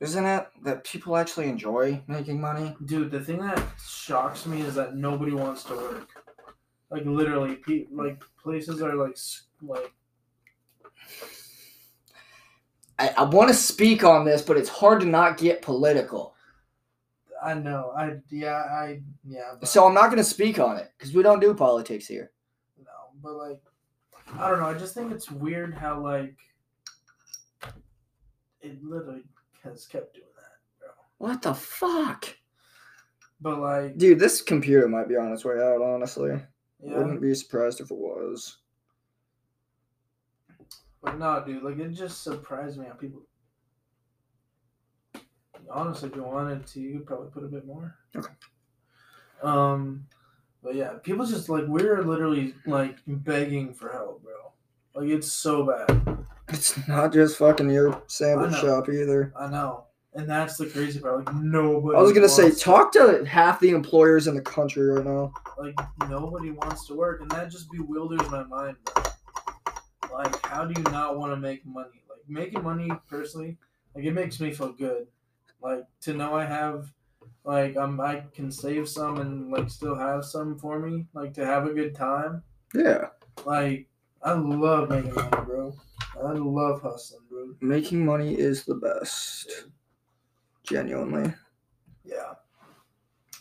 isn't 0.00 0.24
it? 0.24 0.46
That 0.64 0.84
people 0.84 1.16
actually 1.16 1.48
enjoy 1.48 2.02
making 2.06 2.40
money. 2.40 2.76
Dude, 2.84 3.10
the 3.10 3.20
thing 3.20 3.38
that 3.40 3.62
shocks 3.84 4.46
me 4.46 4.60
is 4.62 4.74
that 4.74 4.94
nobody 4.96 5.32
wants 5.32 5.64
to 5.64 5.74
work. 5.74 6.23
Like 6.94 7.06
literally, 7.06 7.56
pe- 7.56 7.86
like 7.90 8.22
places 8.40 8.80
are 8.80 8.94
like 8.94 9.16
like 9.62 9.92
I, 13.00 13.08
I 13.18 13.24
want 13.24 13.48
to 13.48 13.54
speak 13.54 14.04
on 14.04 14.24
this, 14.24 14.42
but 14.42 14.56
it's 14.56 14.68
hard 14.68 15.00
to 15.00 15.06
not 15.06 15.36
get 15.36 15.60
political. 15.60 16.36
I 17.44 17.54
know. 17.54 17.92
I 17.98 18.18
yeah 18.30 18.62
I 18.70 19.00
yeah. 19.26 19.54
But, 19.58 19.68
So 19.68 19.84
I'm 19.84 19.92
not 19.92 20.04
going 20.04 20.18
to 20.18 20.22
speak 20.24 20.60
on 20.60 20.76
it 20.76 20.92
because 20.96 21.12
we 21.12 21.24
don't 21.24 21.40
do 21.40 21.52
politics 21.52 22.06
here. 22.06 22.30
no, 22.78 22.92
but 23.20 23.32
like 23.34 23.60
I 24.38 24.48
don't 24.48 24.60
know. 24.60 24.68
I 24.68 24.74
just 24.74 24.94
think 24.94 25.10
it's 25.10 25.32
weird 25.32 25.74
how 25.74 26.00
like 26.00 26.36
it 28.62 28.84
literally 28.84 29.24
has 29.64 29.84
kept 29.84 30.14
doing 30.14 30.28
that, 30.36 30.78
bro. 30.78 30.90
What 31.18 31.42
the 31.42 31.54
fuck? 31.54 32.28
But 33.40 33.58
like 33.58 33.98
Dude, 33.98 34.20
this 34.20 34.40
computer 34.40 34.86
might 34.86 35.08
be 35.08 35.16
on 35.16 35.32
its 35.32 35.44
way 35.44 35.56
out, 35.56 35.82
honestly. 35.82 36.40
Yeah, 36.84 36.98
Wouldn't 36.98 37.20
be 37.20 37.34
surprised 37.34 37.80
if 37.80 37.90
it 37.90 37.96
was. 37.96 38.58
but 41.02 41.18
no, 41.18 41.42
dude. 41.44 41.62
Like 41.62 41.78
it 41.78 41.90
just 41.90 42.22
surprised 42.22 42.78
me 42.78 42.86
how 42.86 42.94
people. 42.94 43.22
Honestly, 45.70 46.08
if 46.10 46.16
you 46.16 46.22
wanted 46.22 46.66
to, 46.66 46.80
you 46.80 46.98
could 46.98 47.06
probably 47.06 47.30
put 47.30 47.44
a 47.44 47.48
bit 47.48 47.66
more. 47.66 47.96
Okay. 48.16 48.32
Um, 49.42 50.06
but 50.62 50.74
yeah, 50.74 50.94
people 51.02 51.26
just 51.26 51.48
like 51.48 51.64
we're 51.66 52.02
literally 52.02 52.54
like 52.66 52.98
begging 53.06 53.72
for 53.74 53.90
help, 53.90 54.22
bro. 54.22 54.52
Like 54.94 55.10
it's 55.10 55.32
so 55.32 55.64
bad. 55.64 56.18
It's 56.48 56.86
not 56.86 57.12
just 57.12 57.38
fucking 57.38 57.70
your 57.70 58.02
sandwich 58.06 58.54
shop 58.56 58.88
either. 58.88 59.32
I 59.38 59.48
know, 59.48 59.84
and 60.14 60.28
that's 60.28 60.56
the 60.56 60.66
crazy 60.66 61.00
part. 61.00 61.24
Like 61.26 61.34
nobody. 61.34 61.98
I 61.98 62.00
was 62.00 62.12
gonna 62.12 62.28
say, 62.28 62.50
talk 62.50 62.92
to 62.92 63.24
half 63.24 63.60
the 63.60 63.70
employers 63.70 64.26
in 64.26 64.34
the 64.34 64.40
country 64.42 64.86
right 64.86 65.04
now. 65.04 65.32
like 65.58 65.74
nobody 66.08 66.50
wants 66.50 66.86
to 66.86 66.94
work, 66.94 67.20
and 67.20 67.30
that 67.32 67.50
just 67.50 67.70
bewilders 67.70 68.28
my 68.30 68.44
mind, 68.44 68.76
bro. 68.84 69.04
Like, 70.12 70.46
how 70.46 70.64
do 70.64 70.80
you 70.80 70.84
not 70.92 71.18
want 71.18 71.32
to 71.32 71.36
make 71.36 71.66
money? 71.66 72.02
Like 72.08 72.20
making 72.28 72.62
money 72.62 72.90
personally, 73.08 73.56
like 73.94 74.04
it 74.04 74.12
makes 74.12 74.38
me 74.40 74.52
feel 74.52 74.72
good. 74.72 75.06
Like 75.60 75.84
to 76.02 76.14
know 76.14 76.36
I 76.36 76.44
have, 76.44 76.92
like 77.44 77.76
um, 77.76 78.00
I 78.00 78.22
can 78.34 78.50
save 78.50 78.88
some 78.88 79.18
and 79.20 79.50
like 79.50 79.70
still 79.70 79.96
have 79.96 80.24
some 80.24 80.58
for 80.58 80.78
me, 80.78 81.06
like 81.14 81.34
to 81.34 81.44
have 81.44 81.66
a 81.66 81.72
good 81.72 81.94
time. 81.94 82.42
Yeah, 82.74 83.08
Like 83.44 83.88
I 84.22 84.32
love 84.32 84.90
making 84.90 85.14
money, 85.14 85.30
bro. 85.44 85.74
I 86.16 86.32
love 86.32 86.82
hustling, 86.82 87.22
bro. 87.28 87.54
making 87.60 88.04
money 88.04 88.34
is 88.34 88.64
the 88.64 88.74
best. 88.76 89.66
Genuinely. 90.64 91.32
Yeah. 92.04 92.34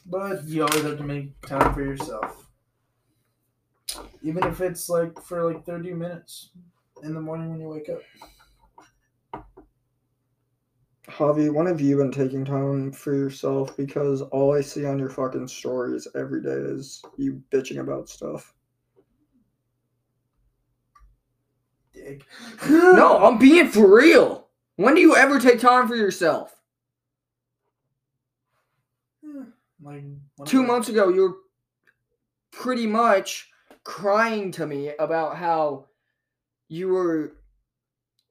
But 0.05 0.43
you 0.45 0.65
always 0.65 0.83
have 0.83 0.97
to 0.97 1.03
make 1.03 1.39
time 1.41 1.73
for 1.73 1.81
yourself. 1.81 2.49
Even 4.21 4.43
if 4.43 4.61
it's 4.61 4.89
like 4.89 5.21
for 5.21 5.51
like 5.51 5.65
30 5.65 5.93
minutes 5.93 6.49
in 7.03 7.13
the 7.13 7.21
morning 7.21 7.49
when 7.49 7.61
you 7.61 7.69
wake 7.69 7.89
up. 7.89 9.43
Javi, 11.09 11.53
when 11.53 11.67
have 11.67 11.81
you 11.81 11.97
been 11.97 12.11
taking 12.11 12.45
time 12.45 12.91
for 12.91 13.13
yourself? 13.13 13.75
Because 13.75 14.21
all 14.21 14.55
I 14.55 14.61
see 14.61 14.85
on 14.85 14.99
your 14.99 15.09
fucking 15.09 15.47
stories 15.47 16.07
every 16.15 16.41
day 16.41 16.49
is 16.49 17.03
you 17.17 17.41
bitching 17.51 17.79
about 17.79 18.09
stuff. 18.09 18.53
Dick. 21.93 22.25
No, 22.69 23.17
I'm 23.17 23.37
being 23.37 23.67
for 23.67 23.97
real. 23.97 24.47
When 24.77 24.95
do 24.95 25.01
you 25.01 25.15
ever 25.15 25.39
take 25.39 25.59
time 25.59 25.87
for 25.87 25.95
yourself? 25.95 26.55
Like 29.83 30.03
Two 30.45 30.63
months 30.63 30.89
ago, 30.89 31.09
you 31.09 31.21
were 31.21 31.35
pretty 32.51 32.87
much 32.87 33.49
crying 33.83 34.51
to 34.51 34.65
me 34.65 34.91
about 34.97 35.35
how 35.37 35.87
you 36.69 36.87
were 36.89 37.33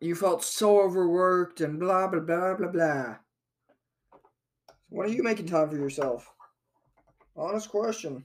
you 0.00 0.14
felt 0.14 0.42
so 0.42 0.80
overworked 0.80 1.61
and 1.61 1.78
blah 1.78 2.09
blah 2.09 2.21
blah 2.21 2.54
blah 2.54 2.68
blah. 2.68 3.16
When 4.88 5.06
are 5.06 5.12
you 5.12 5.23
making 5.23 5.47
time 5.47 5.68
for 5.68 5.76
yourself? 5.76 6.30
Honest 7.37 7.68
question. 7.68 8.25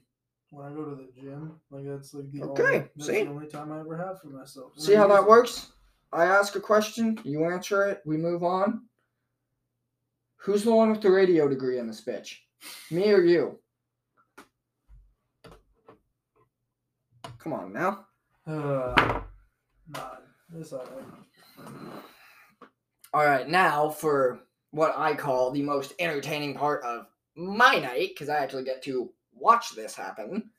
When 0.50 0.66
I 0.66 0.70
go 0.70 0.84
to 0.84 0.96
the 0.96 1.08
gym, 1.20 1.60
like 1.70 1.84
that's 1.86 2.14
like 2.14 2.30
the 2.32 2.42
Okay, 2.42 2.62
only 2.62 2.78
that's 2.96 3.06
see? 3.06 3.24
the 3.24 3.30
only 3.30 3.46
time 3.46 3.70
I 3.72 3.80
ever 3.80 3.96
have 3.96 4.20
for 4.20 4.28
myself. 4.28 4.72
See 4.76 4.94
how 4.94 5.06
that 5.08 5.26
works? 5.26 5.72
I 6.12 6.24
ask 6.24 6.56
a 6.56 6.60
question, 6.60 7.18
you 7.22 7.44
answer 7.44 7.86
it, 7.86 8.00
we 8.06 8.16
move 8.16 8.42
on. 8.42 8.86
Who's 10.36 10.64
the 10.64 10.72
one 10.72 10.90
with 10.90 11.02
the 11.02 11.10
radio 11.10 11.48
degree 11.48 11.78
in 11.78 11.86
this 11.86 12.02
bitch? 12.02 12.36
Me 12.90 13.12
or 13.12 13.20
you? 13.20 13.58
Come 17.38 17.52
on 17.52 17.72
now. 17.72 18.06
Uh, 18.46 19.20
nah, 19.88 20.10
it's 20.56 20.72
alright. 20.72 21.04
All 23.12 23.24
right, 23.24 23.48
now 23.48 23.88
for 23.88 24.40
what 24.70 24.94
I 24.96 25.14
call 25.14 25.50
the 25.50 25.62
most 25.62 25.94
entertaining 25.98 26.54
part 26.54 26.82
of 26.84 27.06
my 27.36 27.78
night, 27.78 28.10
because 28.10 28.28
I 28.28 28.38
actually 28.38 28.64
get 28.64 28.82
to 28.84 29.10
watch 29.32 29.74
this 29.74 29.94
happen. 29.94 30.50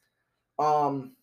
Um, 0.57 1.13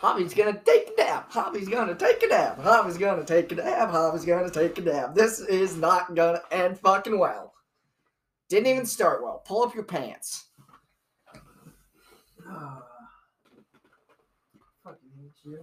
Javi's 0.00 0.34
gonna 0.34 0.60
take 0.64 0.90
a 0.96 1.02
nap. 1.02 1.32
Javi's 1.32 1.68
gonna 1.68 1.94
take 1.94 2.22
a 2.22 2.26
nap. 2.28 2.58
Javi's 2.60 2.98
gonna 2.98 3.24
take 3.24 3.52
a 3.52 3.56
nap. 3.56 3.90
Javi's 3.90 4.24
gonna 4.24 4.50
take 4.50 4.78
a 4.78 4.82
nap. 4.82 5.14
This 5.14 5.40
is 5.40 5.76
not 5.76 6.14
gonna 6.14 6.42
end 6.50 6.78
fucking 6.80 7.18
well. 7.18 7.52
Didn't 8.54 8.68
even 8.68 8.86
start 8.86 9.20
well. 9.20 9.42
Pull 9.44 9.64
up 9.64 9.74
your 9.74 9.82
pants. 9.82 10.44
Fucking 14.84 15.10
hate 15.18 15.32
you. 15.42 15.58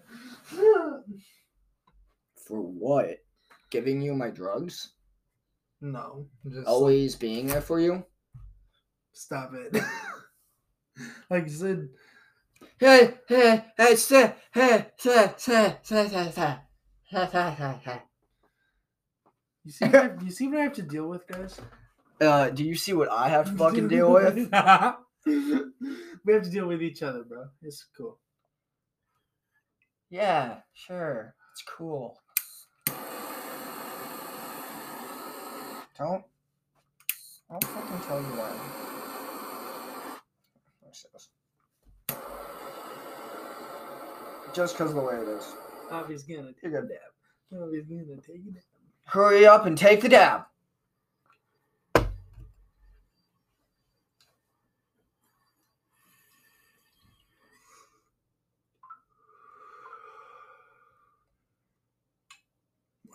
For 2.35 2.59
what? 2.59 3.19
Giving 3.69 4.01
you 4.01 4.13
my 4.13 4.29
drugs? 4.29 4.89
no, 5.79 6.27
just 6.45 6.67
Always 6.67 7.15
being 7.15 7.47
there 7.47 7.61
for 7.61 7.79
you? 7.79 8.03
stop 9.13 9.53
it. 9.53 9.73
like 11.29 11.45
you 11.45 11.49
said, 11.49 11.87
Hey, 12.77 13.13
hey, 13.25 13.63
hey, 13.77 13.95
say, 13.95 14.35
hey, 14.53 14.87
say, 14.97 15.33
say, 15.37 15.77
say, 15.81 16.07
say, 16.09 16.31
say. 16.31 16.57
Say, 17.09 17.29
say, 17.31 17.55
say, 17.57 17.79
say. 17.85 18.01
you 19.63 19.71
see, 19.71 19.85
what 19.85 19.95
I, 19.95 20.11
you 20.25 20.31
see 20.31 20.47
what 20.49 20.59
I 20.59 20.63
have 20.63 20.73
to 20.73 20.81
deal 20.81 21.07
with, 21.07 21.25
guys. 21.25 21.57
Uh, 22.21 22.49
do 22.51 22.63
you 22.63 22.75
see 22.75 22.93
what 22.93 23.09
I 23.11 23.27
have 23.29 23.47
to 23.47 23.51
fucking 23.57 23.87
deal 23.87 24.13
with? 24.13 24.35
we 25.25 26.33
have 26.33 26.43
to 26.43 26.49
deal 26.49 26.67
with 26.67 26.83
each 26.83 27.01
other, 27.01 27.23
bro. 27.23 27.45
It's 27.63 27.87
cool. 27.97 28.19
Yeah, 30.11 30.57
sure. 30.73 31.33
It's 31.51 31.63
cool. 31.63 32.19
Don't. 35.97 36.23
I'll 37.49 37.59
fucking 37.59 38.07
tell 38.07 38.21
you 38.21 38.27
when. 38.27 38.53
Just 44.53 44.77
because 44.77 44.91
of 44.91 44.95
the 44.95 45.01
way 45.01 45.15
it 45.15 45.27
is. 45.27 45.53
Bobby's 45.89 46.23
gonna 46.23 46.53
take 46.53 46.71
You're 46.71 46.79
a 46.79 46.83
nap. 46.83 46.99
Bobby's 47.51 47.85
gonna 47.85 48.21
take 48.21 48.41
a 48.47 48.51
dab. 48.51 48.63
Hurry 49.05 49.45
up 49.45 49.65
and 49.65 49.77
take 49.77 50.01
the 50.01 50.09
dab. 50.09 50.43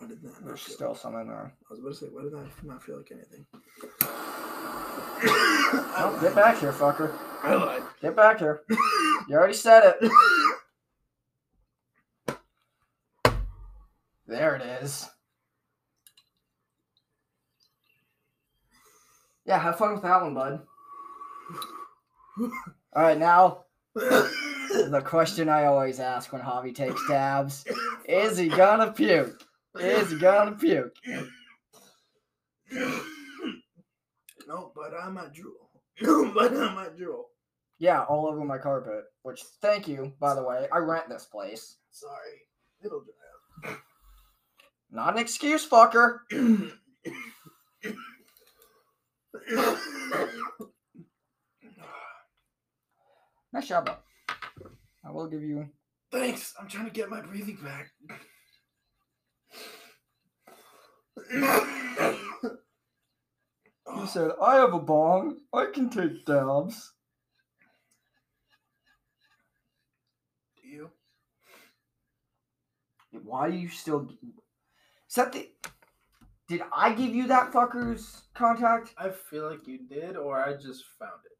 Why 0.07 0.13
did 0.13 0.23
that 0.23 0.45
There's 0.45 0.61
still 0.61 0.95
some 0.95 1.17
in 1.17 1.27
there. 1.27 1.51
I 1.69 1.71
was 1.73 1.79
about 1.79 1.89
to 1.89 1.95
say, 1.95 2.05
why 2.05 2.23
did 2.23 2.31
that 2.31 2.47
not 2.63 2.81
feel 2.81 2.95
like 2.95 3.11
anything? 3.11 3.45
Get 6.21 6.33
back 6.33 6.59
here, 6.59 6.71
fucker. 6.71 7.13
I 7.43 7.55
lied. 7.55 7.83
Get 8.01 8.15
back 8.15 8.39
here. 8.39 8.61
You 9.27 9.35
already 9.35 9.53
said 9.53 9.95
it. 9.99 10.09
There 14.27 14.55
it 14.55 14.61
is. 14.83 15.09
Yeah, 19.45 19.59
have 19.59 19.77
fun 19.77 19.93
with 19.93 20.03
that 20.03 20.21
one, 20.21 20.33
bud. 20.33 20.61
All 22.93 23.03
right, 23.03 23.17
now 23.17 23.65
the 23.95 25.01
question 25.05 25.49
I 25.49 25.65
always 25.65 25.99
ask 25.99 26.31
when 26.31 26.41
Javi 26.41 26.73
takes 26.73 27.05
dabs: 27.07 27.65
Is 28.07 28.37
he 28.37 28.47
gonna 28.47 28.91
puke? 28.91 29.46
Is 29.79 30.11
he 30.11 30.17
gonna 30.17 30.55
puke? 30.55 30.93
no, 34.47 34.71
but 34.75 34.93
I 34.99 35.09
might 35.09 35.33
drool. 35.33 35.53
No, 35.99 36.31
but 36.31 36.55
I 36.55 36.73
might 36.75 36.95
drool. 36.95 37.25
Yeah, 37.79 38.03
all 38.03 38.27
over 38.27 38.45
my 38.45 38.59
carpet. 38.59 39.05
Which, 39.23 39.41
thank 39.63 39.87
you, 39.87 40.13
by 40.19 40.35
the 40.35 40.43
way. 40.43 40.67
I 40.71 40.77
rent 40.77 41.09
this 41.09 41.25
place. 41.25 41.77
Sorry. 41.89 42.41
It'll 42.85 43.01
dry 43.63 43.75
Not 44.91 45.13
an 45.15 45.19
excuse, 45.19 45.67
fucker. 45.67 46.19
Nice 53.53 53.67
job, 53.69 53.85
though. 53.87 54.35
I 55.03 55.11
will 55.11 55.27
give 55.27 55.41
you. 55.41 55.67
Thanks. 56.11 56.53
I'm 56.59 56.67
trying 56.67 56.85
to 56.85 56.91
get 56.91 57.09
my 57.09 57.21
breathing 57.21 57.57
back. 57.63 57.89
He 63.99 64.07
said, 64.07 64.31
"I 64.41 64.55
have 64.55 64.73
a 64.73 64.79
bong. 64.79 65.41
I 65.53 65.65
can 65.73 65.89
take 65.89 66.25
dabs." 66.25 66.93
Do 70.61 70.67
you? 70.67 70.91
Why 73.23 73.47
are 73.47 73.49
you 73.49 73.69
still? 73.69 74.07
Is 75.09 75.15
that 75.15 75.31
the? 75.33 75.49
Did 76.47 76.61
I 76.71 76.93
give 76.93 77.13
you 77.13 77.27
that 77.27 77.51
fucker's 77.51 78.23
contact? 78.33 78.93
I 78.97 79.09
feel 79.09 79.49
like 79.49 79.67
you 79.67 79.79
did, 79.79 80.15
or 80.15 80.41
I 80.41 80.53
just 80.55 80.85
found 80.99 81.21
it. 81.25 81.37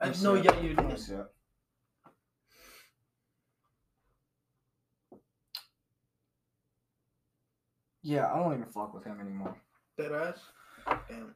I 0.00 0.06
Yes, 0.08 0.22
know, 0.22 0.34
sir. 0.36 0.42
yeah, 0.42 0.60
you 0.60 0.74
did. 0.74 1.26
Yeah. 8.02 8.32
I 8.32 8.38
don't 8.38 8.52
even 8.54 8.66
fuck 8.66 8.94
with 8.94 9.04
him 9.04 9.20
anymore. 9.20 9.56
Dead 9.98 10.12
ass. 10.12 10.38
Damn. 11.08 11.34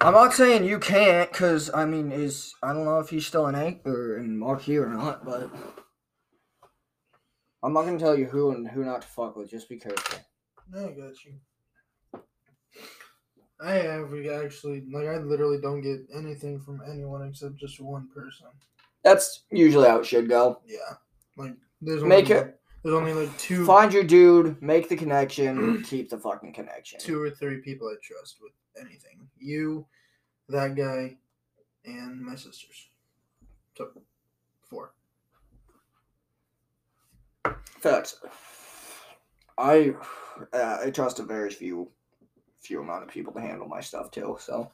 I'm 0.00 0.14
not 0.14 0.32
saying 0.34 0.64
you 0.64 0.78
can't, 0.78 1.32
cause 1.32 1.70
I 1.72 1.84
mean, 1.84 2.10
is 2.10 2.54
I 2.62 2.72
don't 2.72 2.84
know 2.84 2.98
if 2.98 3.10
he's 3.10 3.26
still 3.26 3.46
an 3.46 3.54
Anch 3.54 3.80
or 3.84 4.16
in 4.18 4.38
Marquee 4.38 4.76
or 4.78 4.88
not, 4.88 5.24
but 5.24 5.50
I'm 7.62 7.72
not 7.72 7.82
gonna 7.84 7.98
tell 7.98 8.18
you 8.18 8.26
who 8.26 8.50
and 8.50 8.66
who 8.68 8.84
not 8.84 9.02
to 9.02 9.08
fuck 9.08 9.36
with. 9.36 9.50
Just 9.50 9.68
be 9.68 9.78
careful. 9.78 10.18
I 10.76 10.88
got 10.88 11.14
you. 11.24 12.20
I 13.60 13.72
have 13.72 14.12
actually 14.44 14.84
like 14.92 15.06
I 15.06 15.18
literally 15.18 15.60
don't 15.60 15.80
get 15.80 16.00
anything 16.14 16.60
from 16.60 16.80
anyone 16.88 17.26
except 17.28 17.56
just 17.56 17.80
one 17.80 18.08
person. 18.14 18.46
That's 19.02 19.44
usually 19.50 19.88
how 19.88 19.98
it 20.00 20.06
should 20.06 20.28
go. 20.28 20.60
Yeah, 20.66 20.94
like 21.36 21.54
there's 21.80 22.04
Make 22.04 22.30
it- 22.30 22.57
There's 22.82 22.94
only 22.94 23.12
like 23.12 23.36
two, 23.38 23.66
Find 23.66 23.92
your 23.92 24.04
dude, 24.04 24.60
make 24.62 24.88
the 24.88 24.96
connection, 24.96 25.82
keep 25.84 26.08
the 26.10 26.18
fucking 26.18 26.52
connection. 26.52 27.00
two 27.00 27.20
or 27.20 27.30
three 27.30 27.58
people 27.58 27.88
I 27.88 27.94
trust 28.02 28.36
with 28.40 28.52
anything. 28.80 29.28
You, 29.36 29.84
that 30.48 30.74
guy, 30.76 31.16
and 31.84 32.20
my 32.20 32.34
sisters. 32.36 32.88
So, 33.76 33.90
four. 34.68 34.92
Facts. 37.80 38.20
I 39.56 39.94
uh, 40.52 40.78
I 40.84 40.90
trust 40.90 41.18
a 41.18 41.24
very 41.24 41.50
few 41.50 41.90
few 42.60 42.80
amount 42.80 43.02
of 43.02 43.08
people 43.08 43.32
to 43.32 43.40
handle 43.40 43.66
my 43.68 43.80
stuff 43.80 44.10
too. 44.10 44.36
So 44.40 44.70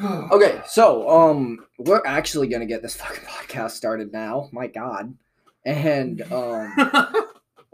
okay, 0.30 0.62
so 0.66 1.08
um, 1.08 1.66
we're 1.78 2.02
actually 2.04 2.48
gonna 2.48 2.66
get 2.66 2.82
this 2.82 2.96
fucking 3.00 3.24
podcast 3.24 3.72
started 3.72 4.12
now. 4.12 4.48
My 4.52 4.66
God, 4.66 5.14
and 5.66 6.20
um, 6.32 6.72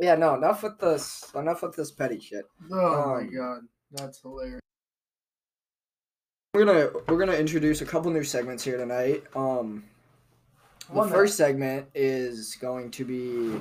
yeah, 0.00 0.14
no, 0.14 0.34
enough 0.34 0.62
with 0.62 0.78
this. 0.78 1.30
Enough 1.34 1.62
with 1.62 1.76
this 1.76 1.90
petty 1.90 2.20
shit. 2.20 2.44
oh 2.72 2.76
my 3.16 3.20
Um, 3.22 3.30
god, 3.34 3.58
that's 3.92 4.20
hilarious. 4.20 4.60
We're 6.54 6.64
gonna 6.64 6.90
we're 7.08 7.18
gonna 7.18 7.32
introduce 7.38 7.80
a 7.80 7.86
couple 7.86 8.10
new 8.10 8.24
segments 8.24 8.62
here 8.64 8.78
tonight. 8.78 9.24
Um, 9.34 9.84
the 10.88 10.94
One 10.94 11.08
that- 11.08 11.14
first 11.14 11.36
segment 11.36 11.86
is 11.94 12.56
going 12.60 12.90
to 12.92 13.04
be 13.04 13.60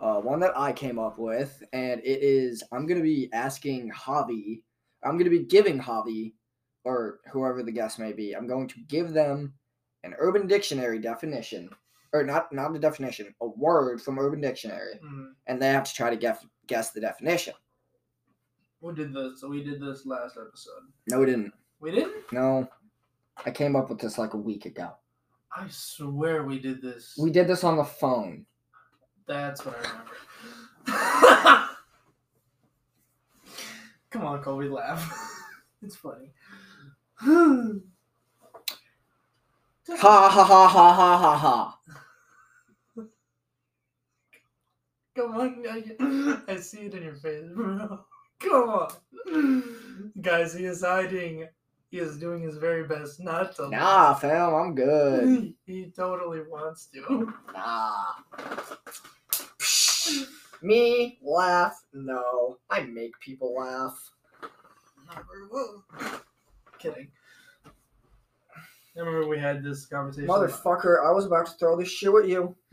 uh, 0.00 0.20
one 0.20 0.40
that 0.40 0.56
I 0.56 0.72
came 0.72 0.98
up 0.98 1.18
with, 1.18 1.62
and 1.72 2.00
it 2.00 2.22
is 2.22 2.62
I'm 2.72 2.86
gonna 2.86 3.00
be 3.02 3.30
asking 3.32 3.90
Javi. 3.92 4.62
I'm 5.04 5.16
gonna 5.18 5.30
be 5.30 5.44
giving 5.44 5.78
Javi, 5.80 6.32
or 6.84 7.20
whoever 7.32 7.62
the 7.62 7.72
guest 7.72 7.98
may 7.98 8.12
be. 8.12 8.32
I'm 8.34 8.46
going 8.46 8.68
to 8.68 8.80
give 8.88 9.12
them 9.12 9.52
an 10.04 10.14
Urban 10.18 10.46
Dictionary 10.46 10.98
definition, 10.98 11.68
or 12.12 12.22
not 12.24 12.52
not 12.52 12.74
a 12.74 12.78
definition, 12.78 13.34
a 13.40 13.46
word 13.46 14.00
from 14.00 14.18
Urban 14.18 14.40
Dictionary, 14.40 14.98
Mm, 15.04 15.32
and 15.46 15.60
they 15.60 15.68
have 15.68 15.84
to 15.84 15.94
try 15.94 16.10
to 16.10 16.16
guess 16.16 16.44
guess 16.66 16.90
the 16.90 17.00
definition. 17.00 17.54
we 18.80 18.94
did 18.94 19.12
this. 19.12 19.40
So 19.40 19.48
we 19.48 19.62
did 19.62 19.80
this 19.80 20.06
last 20.06 20.38
episode. 20.40 20.82
No, 21.08 21.18
we 21.20 21.26
didn't. 21.26 21.52
We 21.80 21.90
didn't. 21.90 22.32
No, 22.32 22.68
I 23.44 23.50
came 23.50 23.76
up 23.76 23.88
with 23.90 23.98
this 23.98 24.16
like 24.18 24.34
a 24.34 24.38
week 24.38 24.64
ago. 24.66 24.92
I 25.54 25.66
swear 25.68 26.44
we 26.44 26.58
did 26.58 26.80
this. 26.80 27.14
We 27.18 27.30
did 27.30 27.48
this 27.48 27.64
on 27.64 27.76
the 27.76 27.84
phone. 27.84 28.46
That's 29.26 29.64
what 29.66 29.76
I 29.76 29.90
remember. 30.86 31.66
Come 34.10 34.24
on, 34.24 34.42
Colby, 34.42 34.68
laugh. 34.68 35.08
it's 35.82 35.96
funny. 35.96 36.32
Ha 37.22 37.80
ha 39.88 40.28
ha 40.30 40.68
ha 40.68 40.68
ha 40.68 41.18
ha 41.18 41.36
ha. 41.36 41.78
Come 45.14 45.34
on, 45.34 45.64
I, 45.68 46.52
I 46.52 46.56
see 46.56 46.78
it 46.78 46.94
in 46.94 47.02
your 47.02 47.16
face, 47.16 47.44
bro. 47.54 48.04
Come 48.38 48.70
on. 48.70 50.12
Guys, 50.20 50.54
he 50.54 50.64
is 50.64 50.82
hiding. 50.82 51.48
He 51.90 51.98
is 51.98 52.16
doing 52.18 52.40
his 52.40 52.56
very 52.56 52.84
best 52.84 53.20
not 53.20 53.54
to. 53.56 53.68
Nah, 53.68 54.14
fam, 54.14 54.54
I'm 54.54 54.74
good. 54.74 55.52
He 55.66 55.90
totally 55.94 56.40
wants 56.48 56.86
to. 56.94 57.34
Nah. 57.52 58.14
Me 60.62 61.18
laugh? 61.22 61.82
No, 61.92 62.58
I 62.70 62.82
make 62.82 63.18
people 63.20 63.54
laugh. 63.56 64.10
Not 65.06 65.26
very 65.26 65.48
well. 65.50 65.84
Kidding. 66.80 67.08
I 68.96 69.00
remember 69.00 69.28
we 69.28 69.38
had 69.38 69.62
this 69.62 69.86
conversation. 69.86 70.28
Motherfucker, 70.28 71.06
I 71.06 71.12
was 71.12 71.24
about 71.24 71.46
to 71.46 71.52
throw 71.52 71.76
this 71.78 71.90
shit 71.90 72.12
at 72.14 72.28
you. 72.28 72.56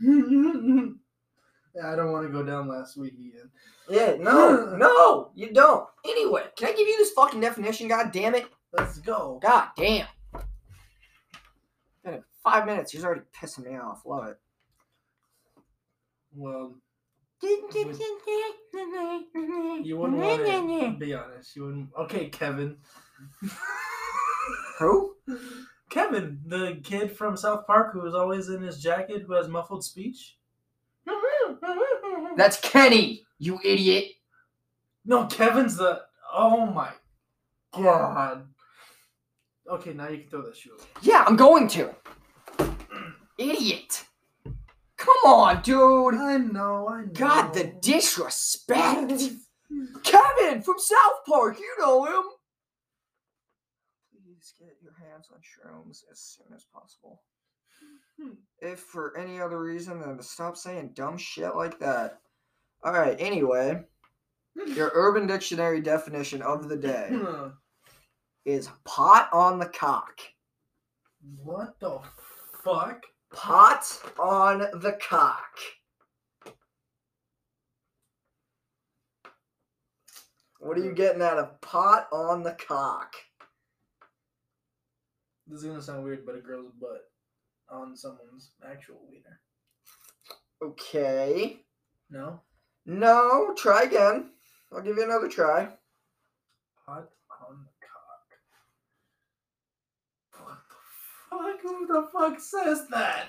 yeah, 1.74 1.92
I 1.92 1.96
don't 1.96 2.12
want 2.12 2.26
to 2.26 2.32
go 2.32 2.42
down 2.42 2.68
last 2.68 2.96
week 2.96 3.14
again. 3.14 3.50
Yeah, 3.88 4.16
no, 4.18 4.74
no, 4.78 5.30
you 5.34 5.52
don't. 5.52 5.86
Anyway, 6.04 6.42
can 6.56 6.68
I 6.68 6.72
give 6.72 6.88
you 6.88 6.96
this 6.98 7.12
fucking 7.12 7.40
definition? 7.40 7.88
God 7.88 8.10
damn 8.12 8.34
it. 8.34 8.46
Let's 8.72 8.98
go. 8.98 9.38
God 9.42 9.68
damn. 9.76 10.06
Been 12.04 12.22
five 12.42 12.66
minutes. 12.66 12.92
He's 12.92 13.04
already 13.04 13.22
pissing 13.40 13.64
me 13.70 13.76
off. 13.76 14.02
Love 14.04 14.26
it. 14.28 14.38
Well, 16.34 16.74
you 17.42 17.68
wouldn't 19.96 20.18
want 20.18 20.46
to 20.46 20.96
be 20.98 21.14
honest. 21.14 21.56
You 21.56 21.64
wouldn't. 21.64 21.88
Okay, 21.96 22.28
Kevin. 22.28 22.76
Who? 24.78 25.14
Kevin, 25.90 26.40
the 26.46 26.80
kid 26.84 27.10
from 27.16 27.36
South 27.36 27.66
Park 27.66 27.92
who 27.92 28.06
is 28.06 28.14
always 28.14 28.48
in 28.48 28.62
his 28.62 28.80
jacket, 28.82 29.22
who 29.26 29.32
has 29.32 29.48
muffled 29.48 29.84
speech. 29.84 30.36
That's 32.36 32.60
Kenny, 32.60 33.24
you 33.38 33.58
idiot. 33.64 34.12
no, 35.04 35.26
Kevin's 35.26 35.76
the. 35.76 36.02
Oh 36.32 36.66
my 36.66 36.90
god. 37.72 38.46
Okay, 39.70 39.92
now 39.92 40.08
you 40.08 40.18
can 40.18 40.28
throw 40.28 40.42
that 40.42 40.56
shoe. 40.56 40.72
away. 40.72 40.84
Yeah, 41.02 41.24
I'm 41.26 41.36
going 41.36 41.68
to. 41.68 41.94
Idiot. 43.38 44.04
Come 44.96 45.16
on, 45.26 45.62
dude. 45.62 46.14
I 46.14 46.36
know, 46.38 46.88
I 46.88 47.02
know. 47.02 47.10
God, 47.14 47.54
the 47.54 47.72
disrespect. 47.80 49.22
Kevin 50.02 50.62
from 50.62 50.78
South 50.78 51.24
Park, 51.26 51.58
you 51.58 51.76
know 51.78 52.04
him. 52.04 52.22
Please 54.56 54.66
get 54.66 54.76
your 54.82 54.94
hands 54.94 55.28
on 55.32 55.40
shrooms 55.40 56.04
as 56.10 56.20
soon 56.20 56.54
as 56.54 56.64
possible. 56.72 57.22
Hmm. 58.20 58.32
if 58.60 58.80
for 58.80 59.16
any 59.16 59.40
other 59.40 59.62
reason 59.62 60.00
than 60.00 60.16
to 60.16 60.22
stop 60.24 60.56
saying 60.56 60.90
dumb 60.94 61.16
shit 61.16 61.54
like 61.54 61.78
that. 61.78 62.20
All 62.82 62.92
right. 62.92 63.16
Anyway, 63.20 63.80
hmm. 64.58 64.72
your 64.72 64.90
Urban 64.94 65.26
Dictionary 65.26 65.80
definition 65.80 66.42
of 66.42 66.68
the 66.68 66.76
day 66.76 67.08
hmm. 67.10 67.48
is 68.44 68.70
pot 68.84 69.28
on 69.32 69.58
the 69.58 69.66
cock. 69.66 70.20
what 71.42 71.78
the 71.80 72.00
fuck? 72.64 73.02
Pot 73.32 74.00
on 74.18 74.58
the 74.80 74.98
cock. 75.00 75.58
What 80.60 80.78
are 80.78 80.84
you 80.84 80.92
getting 80.92 81.22
at 81.22 81.38
a 81.38 81.50
pot 81.60 82.08
on 82.10 82.42
the 82.42 82.52
cock? 82.52 83.14
This 85.48 85.60
is 85.60 85.66
gonna 85.66 85.80
sound 85.80 86.04
weird, 86.04 86.26
but 86.26 86.34
a 86.36 86.40
girl's 86.40 86.72
butt 86.78 87.10
on 87.70 87.96
someone's 87.96 88.52
actual 88.70 89.00
wiener. 89.08 89.40
Okay. 90.62 91.64
No? 92.10 92.42
No, 92.84 93.54
try 93.56 93.82
again. 93.82 94.30
I'll 94.72 94.82
give 94.82 94.96
you 94.96 95.04
another 95.04 95.28
try. 95.28 95.68
Hot 96.86 97.08
on 97.48 97.64
the 97.64 97.70
cock. 97.80 98.28
What 100.44 100.58
the 100.68 100.76
fuck? 101.30 101.60
Who 101.62 101.86
the 101.86 102.08
fuck 102.12 102.40
says 102.40 102.86
that? 102.90 103.26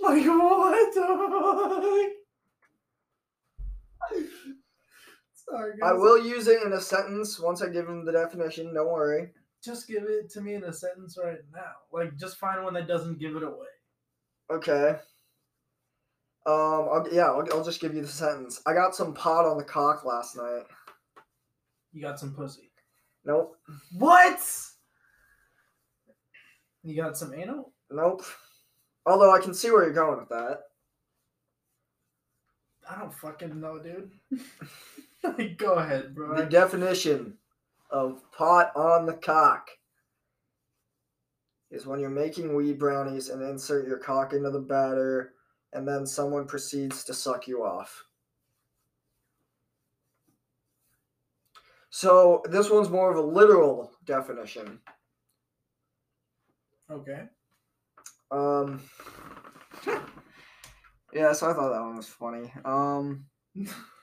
Like, 0.00 0.26
what 0.26 0.94
the 0.94 1.00
fuck? 4.10 4.22
Sorry, 5.34 5.72
guys. 5.80 5.90
I 5.90 5.92
will 5.94 6.18
use 6.24 6.46
it 6.46 6.62
in 6.62 6.72
a 6.72 6.80
sentence 6.80 7.40
once 7.40 7.62
I 7.62 7.68
give 7.68 7.88
him 7.88 8.04
the 8.04 8.12
definition. 8.12 8.74
Don't 8.74 8.92
worry. 8.92 9.32
Just 9.64 9.88
give 9.88 10.04
it 10.04 10.30
to 10.30 10.40
me 10.40 10.54
in 10.54 10.64
a 10.64 10.72
sentence 10.72 11.18
right 11.22 11.38
now. 11.52 11.72
Like, 11.92 12.16
just 12.16 12.38
find 12.38 12.62
one 12.62 12.74
that 12.74 12.88
doesn't 12.88 13.18
give 13.18 13.36
it 13.36 13.42
away. 13.42 13.66
Okay. 14.50 14.96
Um. 16.46 16.88
I'll, 16.92 17.06
yeah. 17.12 17.26
I'll, 17.26 17.44
I'll 17.52 17.64
just 17.64 17.80
give 17.80 17.94
you 17.94 18.02
the 18.02 18.08
sentence. 18.08 18.62
I 18.66 18.72
got 18.72 18.94
some 18.94 19.14
pot 19.14 19.44
on 19.44 19.58
the 19.58 19.64
cock 19.64 20.04
last 20.04 20.36
night. 20.36 20.64
You 21.92 22.02
got 22.02 22.20
some 22.20 22.34
pussy. 22.34 22.70
Nope. 23.24 23.56
What? 23.98 24.40
You 26.82 26.96
got 26.96 27.18
some 27.18 27.34
anal? 27.34 27.72
Nope. 27.90 28.22
Although 29.04 29.34
I 29.34 29.40
can 29.40 29.54
see 29.54 29.70
where 29.70 29.84
you're 29.84 29.92
going 29.92 30.18
with 30.18 30.28
that. 30.28 30.60
I 32.88 32.98
don't 32.98 33.12
fucking 33.12 33.60
know, 33.60 33.78
dude. 33.78 35.58
Go 35.58 35.74
ahead, 35.74 36.14
bro. 36.14 36.36
The 36.36 36.46
definition 36.46 37.34
of 37.90 38.22
pot 38.32 38.72
on 38.76 39.06
the 39.06 39.14
cock 39.14 39.68
is 41.70 41.86
when 41.86 42.00
you're 42.00 42.10
making 42.10 42.54
weed 42.54 42.78
brownies 42.78 43.28
and 43.28 43.42
insert 43.42 43.86
your 43.86 43.98
cock 43.98 44.32
into 44.32 44.50
the 44.50 44.60
batter, 44.60 45.34
and 45.72 45.86
then 45.86 46.06
someone 46.06 46.46
proceeds 46.46 47.04
to 47.04 47.12
suck 47.12 47.46
you 47.46 47.62
off. 47.62 48.04
So 51.90 52.42
this 52.50 52.70
one's 52.70 52.90
more 52.90 53.10
of 53.10 53.16
a 53.16 53.26
literal 53.26 53.92
definition. 54.04 54.80
Okay. 56.90 57.22
Um. 58.30 58.82
Yeah, 61.10 61.32
so 61.32 61.50
I 61.50 61.54
thought 61.54 61.72
that 61.72 61.80
one 61.80 61.96
was 61.96 62.06
funny. 62.06 62.52
Um. 62.66 63.24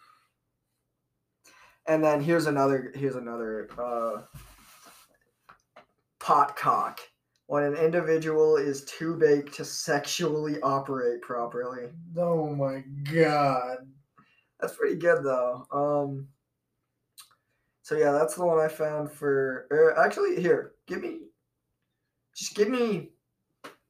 And 1.88 2.04
then 2.04 2.22
here's 2.22 2.48
another 2.48 2.92
here's 2.96 3.16
another 3.16 3.70
uh, 3.78 4.22
pot 6.20 6.56
cock. 6.56 7.00
When 7.48 7.64
an 7.64 7.76
individual 7.76 8.58
is 8.58 8.86
too 8.86 9.16
big 9.16 9.52
to 9.54 9.64
sexually 9.64 10.60
operate 10.62 11.22
properly. 11.22 11.90
Oh 12.18 12.48
my 12.56 12.84
god. 13.14 13.78
That's 14.60 14.76
pretty 14.76 14.96
good 14.96 15.24
though. 15.24 15.68
Um 15.72 16.28
so 17.84 17.96
yeah, 17.96 18.14
that's 18.14 18.34
the 18.34 18.44
one 18.44 18.58
I 18.60 18.68
found 18.68 19.12
for 19.12 19.68
er, 19.72 19.94
actually 19.96 20.42
here, 20.42 20.74
give 20.88 21.02
me 21.02 21.20
just 22.36 22.56
give 22.56 22.70
me 22.70 23.12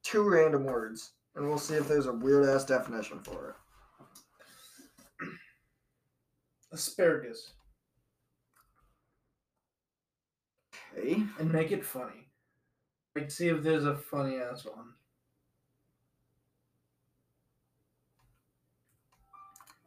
two 0.03 0.29
random 0.29 0.65
words 0.65 1.13
and 1.35 1.47
we'll 1.47 1.57
see 1.57 1.75
if 1.75 1.87
there's 1.87 2.07
a 2.07 2.13
weird 2.13 2.45
ass 2.45 2.65
definition 2.65 3.19
for 3.21 3.55
it. 5.21 5.27
Asparagus. 6.73 7.53
Okay. 10.97 11.23
And 11.39 11.51
make 11.51 11.71
it 11.71 11.85
funny. 11.85 12.27
Like, 13.15 13.31
see 13.31 13.49
if 13.49 13.63
there's 13.63 13.85
a 13.85 13.95
funny 13.95 14.37
ass 14.37 14.65
one. 14.65 14.93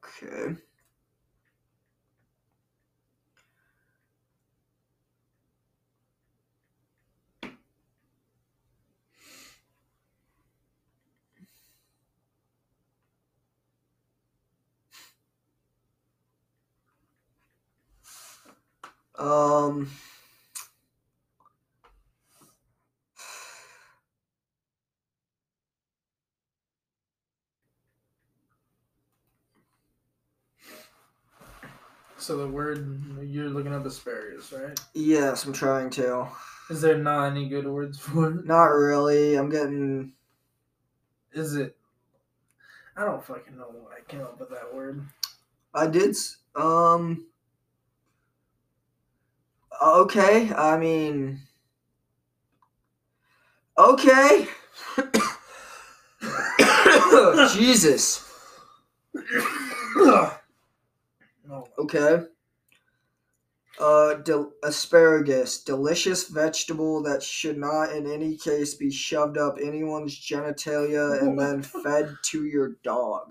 Okay. 0.04 0.56
Um. 19.18 19.90
So 32.28 32.36
the 32.36 32.46
word 32.46 33.02
you're 33.22 33.48
looking 33.48 33.72
up 33.72 33.86
asparagus, 33.86 34.52
right? 34.52 34.78
Yes, 34.92 35.46
I'm 35.46 35.54
trying 35.54 35.88
to. 35.92 36.28
Is 36.68 36.82
there 36.82 36.98
not 36.98 37.28
any 37.28 37.48
good 37.48 37.66
words 37.66 37.98
for 37.98 38.28
it? 38.28 38.44
Not 38.44 38.66
really. 38.66 39.36
I'm 39.36 39.48
getting. 39.48 40.12
Is 41.32 41.56
it? 41.56 41.74
I 42.98 43.06
don't 43.06 43.24
fucking 43.24 43.56
know 43.56 43.70
why 43.70 43.92
I 43.96 44.00
came 44.06 44.20
up 44.20 44.38
with 44.38 44.50
that 44.50 44.74
word. 44.74 45.06
I 45.72 45.86
did. 45.86 46.16
Um. 46.54 47.28
Okay. 49.82 50.52
I 50.52 50.76
mean. 50.76 51.40
Okay. 53.78 54.48
Jesus. 57.54 58.30
Okay. 61.78 62.24
Uh, 63.78 64.14
del- 64.14 64.52
asparagus, 64.64 65.62
delicious 65.62 66.26
vegetable 66.28 67.00
that 67.04 67.22
should 67.22 67.56
not 67.56 67.92
in 67.92 68.10
any 68.10 68.36
case 68.36 68.74
be 68.74 68.90
shoved 68.90 69.38
up 69.38 69.56
anyone's 69.62 70.18
genitalia 70.18 71.22
and 71.22 71.38
then 71.38 71.62
fed 71.84 72.16
to 72.24 72.44
your 72.44 72.70
dog. 72.82 73.30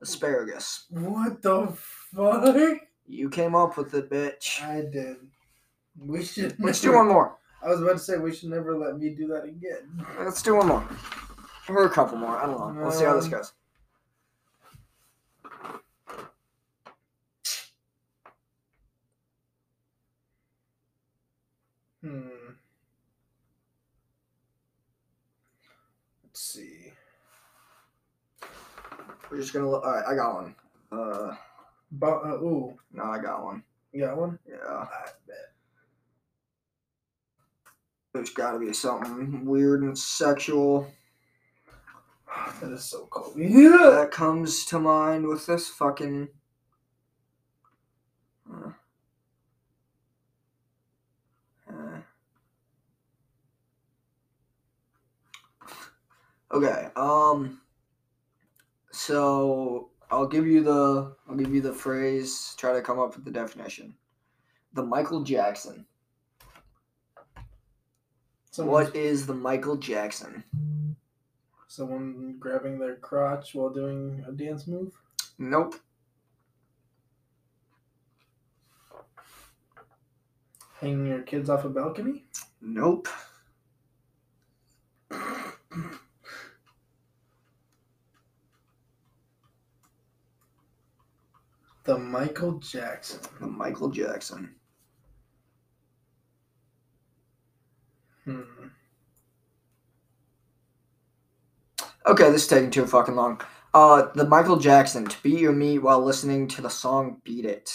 Asparagus. 0.00 0.86
What 0.90 1.42
the 1.42 1.66
fuck? 1.68 2.78
You 3.06 3.28
came 3.28 3.54
up 3.54 3.76
with 3.76 3.92
it, 3.94 4.08
bitch. 4.08 4.62
I 4.62 4.82
did. 4.90 5.16
We 5.98 6.24
should. 6.24 6.56
Let's 6.58 6.80
do 6.80 6.94
one 6.94 7.08
more. 7.08 7.36
I 7.62 7.68
was 7.68 7.82
about 7.82 7.92
to 7.94 7.98
say 7.98 8.16
we 8.16 8.32
should 8.34 8.48
never 8.48 8.78
let 8.78 8.96
me 8.98 9.10
do 9.10 9.26
that 9.28 9.44
again. 9.44 10.02
Let's 10.18 10.40
do 10.40 10.54
one 10.56 10.68
more. 10.68 10.88
Or 11.68 11.84
a 11.84 11.90
couple 11.90 12.16
more. 12.16 12.38
I 12.38 12.46
don't 12.46 12.56
know. 12.74 12.82
We'll 12.82 12.90
see 12.90 13.04
how 13.04 13.14
this 13.16 13.26
Um, 13.26 13.30
goes. 13.32 13.52
Hmm. 22.02 22.28
Let's 26.24 26.40
see. 26.40 26.92
We're 29.30 29.36
just 29.38 29.52
gonna 29.52 29.70
look. 29.70 29.84
Alright, 29.84 30.04
I 30.06 30.14
got 30.14 30.34
one. 30.34 30.54
Uh, 30.90 31.34
Bo- 31.92 32.22
uh, 32.24 32.42
ooh, 32.44 32.78
no, 32.92 33.04
I 33.04 33.18
got 33.20 33.44
one. 33.44 33.62
you 33.92 34.04
got 34.04 34.16
one? 34.16 34.38
Yeah. 34.48 34.56
I 34.66 34.86
bet. 35.26 35.52
There's 38.12 38.30
gotta 38.30 38.58
be 38.58 38.72
something 38.72 39.44
weird 39.44 39.82
and 39.82 39.96
sexual. 39.98 40.86
That 42.60 42.72
is 42.72 42.84
so 42.84 43.06
cold. 43.10 43.34
Yeah. 43.36 43.90
that 43.92 44.10
comes 44.12 44.64
to 44.66 44.78
mind 44.78 45.26
with 45.26 45.46
this 45.46 45.68
fucking. 45.68 46.28
Okay. 56.52 56.88
Um. 56.96 57.60
So 58.92 59.90
I'll 60.10 60.26
give 60.26 60.46
you 60.46 60.62
the 60.62 61.14
I'll 61.28 61.36
give 61.36 61.54
you 61.54 61.60
the 61.60 61.72
phrase. 61.72 62.54
Try 62.58 62.72
to 62.72 62.82
come 62.82 62.98
up 62.98 63.14
with 63.16 63.24
the 63.24 63.30
definition. 63.30 63.94
The 64.72 64.82
Michael 64.82 65.22
Jackson. 65.22 65.86
Someone, 68.52 68.72
What 68.72 68.96
is 68.96 69.26
the 69.26 69.34
Michael 69.34 69.76
Jackson? 69.76 70.44
someone 71.68 72.34
grabbing 72.40 72.80
their 72.80 72.96
crotch 72.96 73.54
while 73.54 73.70
doing 73.70 74.24
a 74.26 74.32
dance 74.32 74.66
move. 74.66 74.92
Nope. 75.38 75.76
Hanging 80.80 81.06
your 81.06 81.22
kids 81.22 81.48
off 81.48 81.64
a 81.64 81.68
balcony. 81.68 82.24
Nope. 82.60 83.08
The 91.90 91.98
Michael 91.98 92.52
Jackson. 92.60 93.18
The 93.40 93.48
Michael 93.48 93.90
Jackson. 93.90 94.54
Hmm. 98.24 98.42
Okay, 102.06 102.30
this 102.30 102.42
is 102.42 102.46
taking 102.46 102.70
too 102.70 102.86
fucking 102.86 103.16
long. 103.16 103.40
Uh, 103.74 104.06
the 104.14 104.24
Michael 104.24 104.56
Jackson 104.56 105.04
to 105.04 105.16
beat 105.24 105.40
your 105.40 105.50
meat 105.50 105.80
while 105.80 106.00
listening 106.00 106.46
to 106.46 106.62
the 106.62 106.70
song 106.70 107.20
"Beat 107.24 107.44
It." 107.44 107.74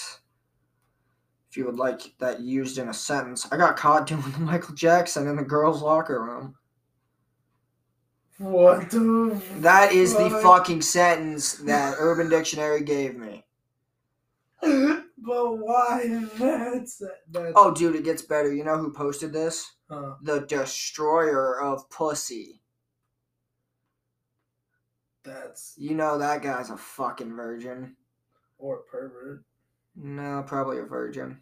If 1.50 1.58
you 1.58 1.66
would 1.66 1.76
like 1.76 2.18
that 2.20 2.40
used 2.40 2.78
in 2.78 2.88
a 2.88 2.94
sentence, 2.94 3.46
I 3.52 3.58
got 3.58 3.76
caught 3.76 4.08
doing 4.08 4.22
the 4.32 4.40
Michael 4.40 4.76
Jackson 4.76 5.28
in 5.28 5.36
the 5.36 5.44
girls' 5.44 5.82
locker 5.82 6.24
room. 6.24 6.56
What 8.38 8.92
the? 8.92 9.42
That 9.58 9.92
is 9.92 10.16
the 10.16 10.30
fucking 10.30 10.84
sentence 10.84 11.56
that 11.56 11.98
Urban 12.00 12.30
Dictionary 12.30 12.82
gave 12.82 13.18
me. 13.18 13.46
but 14.62 15.58
why? 15.58 16.26
That's 16.38 17.02
that's. 17.32 17.54
Oh, 17.56 17.74
dude, 17.74 17.96
it 17.96 18.04
gets 18.04 18.22
better. 18.22 18.54
You 18.54 18.64
know 18.64 18.78
who 18.78 18.92
posted 18.92 19.34
this? 19.34 19.74
Huh. 19.90 20.16
The 20.22 20.42
Destroyer 20.42 21.60
of 21.62 21.90
Pussy. 21.90 22.62
That's 25.24 25.74
You 25.78 25.96
know 25.96 26.18
that 26.20 26.42
guy's 26.44 26.70
a 26.70 26.78
fucking 26.78 27.36
virgin. 27.36 27.96
or 28.58 28.80
pervert. 28.80 29.44
No, 29.96 30.44
probably 30.46 30.80
a 30.80 30.84
virgin. 30.84 31.42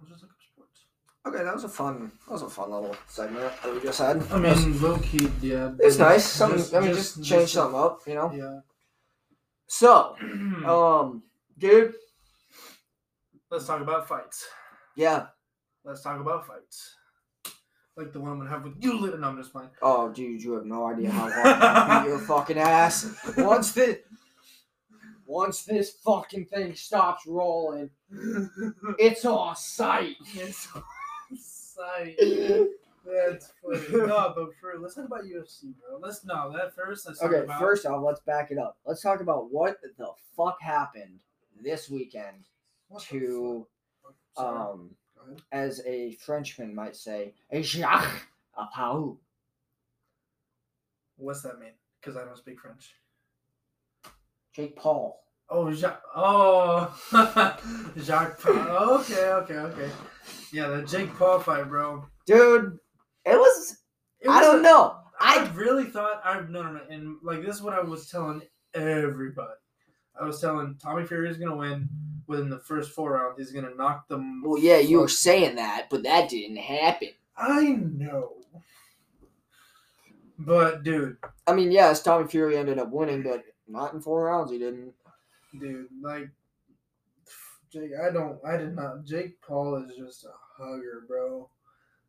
I'll 0.00 0.06
just 0.08 0.22
look 0.22 0.30
up 0.32 0.38
sports. 0.52 0.80
Okay, 1.26 1.42
that 1.42 1.54
was 1.54 1.64
a 1.64 1.68
fun. 1.68 2.12
That 2.26 2.32
was 2.34 2.42
a 2.42 2.48
fun 2.48 2.70
little 2.70 2.96
segment 3.08 3.52
that 3.62 3.74
we 3.74 3.80
just 3.80 3.98
had. 3.98 4.22
I 4.30 4.38
mean, 4.38 4.80
low 4.80 4.96
key, 4.98 5.28
yeah. 5.42 5.72
it's 5.80 5.98
nice. 5.98 6.24
Something. 6.24 6.76
I 6.76 6.80
mean, 6.80 6.94
just, 6.94 7.24
change 7.24 7.52
something 7.52 7.78
up, 7.78 8.00
you 8.06 8.14
know. 8.14 8.32
Yeah. 8.32 8.60
So, 9.66 10.14
um, 10.64 11.24
dude, 11.58 11.94
Let's 13.50 13.66
talk 13.66 13.80
about 13.80 14.08
fights. 14.08 14.46
yeah. 14.96 15.26
Let's 15.84 16.02
talk 16.02 16.20
about 16.20 16.46
fights. 16.46 16.94
Like 17.96 18.12
the 18.12 18.20
one 18.20 18.32
I'm 18.32 18.38
gonna 18.38 18.50
have 18.50 18.64
with 18.64 18.74
you 18.78 19.00
later. 19.00 19.18
No, 19.18 19.28
I'm 19.28 19.36
just 19.36 19.52
playing. 19.52 19.70
Oh, 19.82 20.12
dude, 20.12 20.42
you 20.42 20.52
have 20.52 20.66
no 20.66 20.86
idea 20.86 21.10
how 21.10 21.30
hard 21.30 22.04
beat 22.04 22.10
your 22.10 22.18
fucking 22.26 22.58
ass. 22.58 23.16
Once 23.36 23.72
this, 23.72 23.98
once 25.26 25.64
this 25.64 25.92
fucking 26.04 26.46
thing 26.46 26.74
stops 26.74 27.24
rolling, 27.26 27.90
it's 28.98 29.24
on 29.24 29.56
sight. 29.56 30.16
It's 30.34 30.68
sight. 31.76 32.16
That's 33.06 33.52
funny. 33.62 34.06
No, 34.06 34.32
but 34.34 34.48
for 34.60 34.78
let's 34.80 34.94
talk 34.96 35.04
about 35.04 35.24
UFC, 35.24 35.74
bro. 35.78 35.98
Let's 36.00 36.24
no 36.24 36.52
that 36.56 36.74
first. 36.74 37.06
Let's 37.06 37.20
talk 37.20 37.30
Okay, 37.30 37.44
about, 37.44 37.60
first 37.60 37.86
off, 37.86 38.02
let's 38.04 38.20
back 38.20 38.50
it 38.50 38.58
up. 38.58 38.78
Let's 38.84 39.00
talk 39.00 39.20
about 39.20 39.52
what 39.52 39.78
the 39.96 40.08
fuck 40.36 40.60
happened 40.60 41.20
this 41.62 41.88
weekend 41.88 42.44
What 42.88 43.02
to, 43.04 43.66
um, 44.36 44.90
as 45.52 45.82
a 45.86 46.12
Frenchman 46.14 46.74
might 46.74 46.96
say, 46.96 47.34
a 47.52 47.62
Jacques 47.62 48.26
Apau. 48.58 49.16
What's 51.16 51.42
that 51.42 51.60
mean? 51.60 51.70
Because 52.00 52.16
I 52.16 52.24
don't 52.24 52.36
speak 52.36 52.60
French. 52.60 52.94
Jake 54.52 54.76
Paul. 54.76 55.22
Oh, 55.48 55.70
Jacques. 55.72 56.02
Oh, 56.14 56.92
Jacques. 57.98 58.40
Paul. 58.40 58.98
Okay, 59.00 59.28
okay, 59.30 59.54
okay. 59.54 59.90
Yeah, 60.52 60.68
the 60.68 60.82
Jake 60.82 61.14
Paul 61.16 61.40
fight, 61.40 61.68
bro. 61.68 62.06
Dude, 62.26 62.78
it 63.24 63.36
was, 63.36 63.78
It 64.20 64.28
I 64.28 64.40
don't 64.40 64.60
a- 64.60 64.62
know. 64.62 64.98
I 65.18 65.38
I, 65.48 65.52
really 65.54 65.84
thought 65.84 66.20
I 66.24 66.40
no 66.40 66.62
no 66.62 66.72
no, 66.72 66.80
and 66.90 67.16
like 67.22 67.40
this 67.42 67.56
is 67.56 67.62
what 67.62 67.72
I 67.74 67.80
was 67.80 68.10
telling 68.10 68.42
everybody. 68.74 69.54
I 70.20 70.24
was 70.24 70.40
telling 70.40 70.76
Tommy 70.82 71.06
Fury 71.06 71.30
is 71.30 71.38
gonna 71.38 71.56
win 71.56 71.88
within 72.26 72.50
the 72.50 72.58
first 72.58 72.90
four 72.90 73.12
rounds. 73.12 73.38
He's 73.38 73.50
gonna 73.52 73.74
knock 73.74 74.08
them. 74.08 74.42
well, 74.44 74.58
yeah, 74.60 74.76
you 74.78 75.00
were 75.00 75.08
saying 75.08 75.56
that, 75.56 75.86
but 75.90 76.02
that 76.02 76.28
didn't 76.28 76.56
happen. 76.58 77.08
I 77.36 77.64
know. 77.92 78.32
But 80.38 80.82
dude, 80.82 81.16
I 81.46 81.54
mean, 81.54 81.72
yes, 81.72 82.02
Tommy 82.02 82.28
Fury 82.28 82.56
ended 82.58 82.78
up 82.78 82.90
winning, 82.90 83.22
but 83.22 83.42
not 83.66 83.94
in 83.94 84.00
four 84.02 84.24
rounds. 84.24 84.50
He 84.50 84.58
didn't. 84.58 84.92
dude, 85.58 85.88
like 86.02 86.28
Jake, 87.72 87.90
I 88.00 88.10
don't, 88.12 88.38
I 88.44 88.56
did 88.56 88.74
not. 88.74 89.04
Jake 89.04 89.40
Paul 89.42 89.76
is 89.84 89.96
just 89.96 90.24
a 90.24 90.30
hugger, 90.56 91.04
bro. 91.06 91.48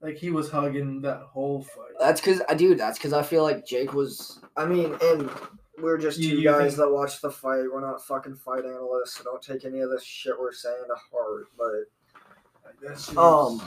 Like 0.01 0.15
he 0.15 0.29
was 0.29 0.49
hugging 0.49 1.01
that 1.01 1.21
whole 1.21 1.63
fight. 1.63 1.95
That's 1.99 2.21
because, 2.21 2.41
I 2.47 2.53
dude, 2.53 2.77
that's 2.77 2.97
because 2.99 3.13
I 3.13 3.23
feel 3.23 3.43
like 3.43 3.65
Jake 3.65 3.93
was. 3.93 4.39
I 4.55 4.65
mean, 4.65 4.95
and 5.01 5.29
we're 5.81 5.97
just 5.97 6.17
two 6.21 6.27
you 6.27 6.43
guys 6.43 6.75
think- 6.75 6.77
that 6.77 6.91
watch 6.93 7.19
the 7.21 7.31
fight. 7.31 7.63
We're 7.71 7.81
not 7.81 8.05
fucking 8.05 8.35
fight 8.35 8.65
analysts, 8.65 9.17
so 9.17 9.23
don't 9.23 9.41
take 9.41 9.65
any 9.65 9.79
of 9.79 9.89
this 9.89 10.03
shit 10.03 10.39
we're 10.39 10.53
saying 10.53 10.83
to 10.87 10.95
heart. 11.11 11.47
But 11.57 13.17
Um, 13.17 13.61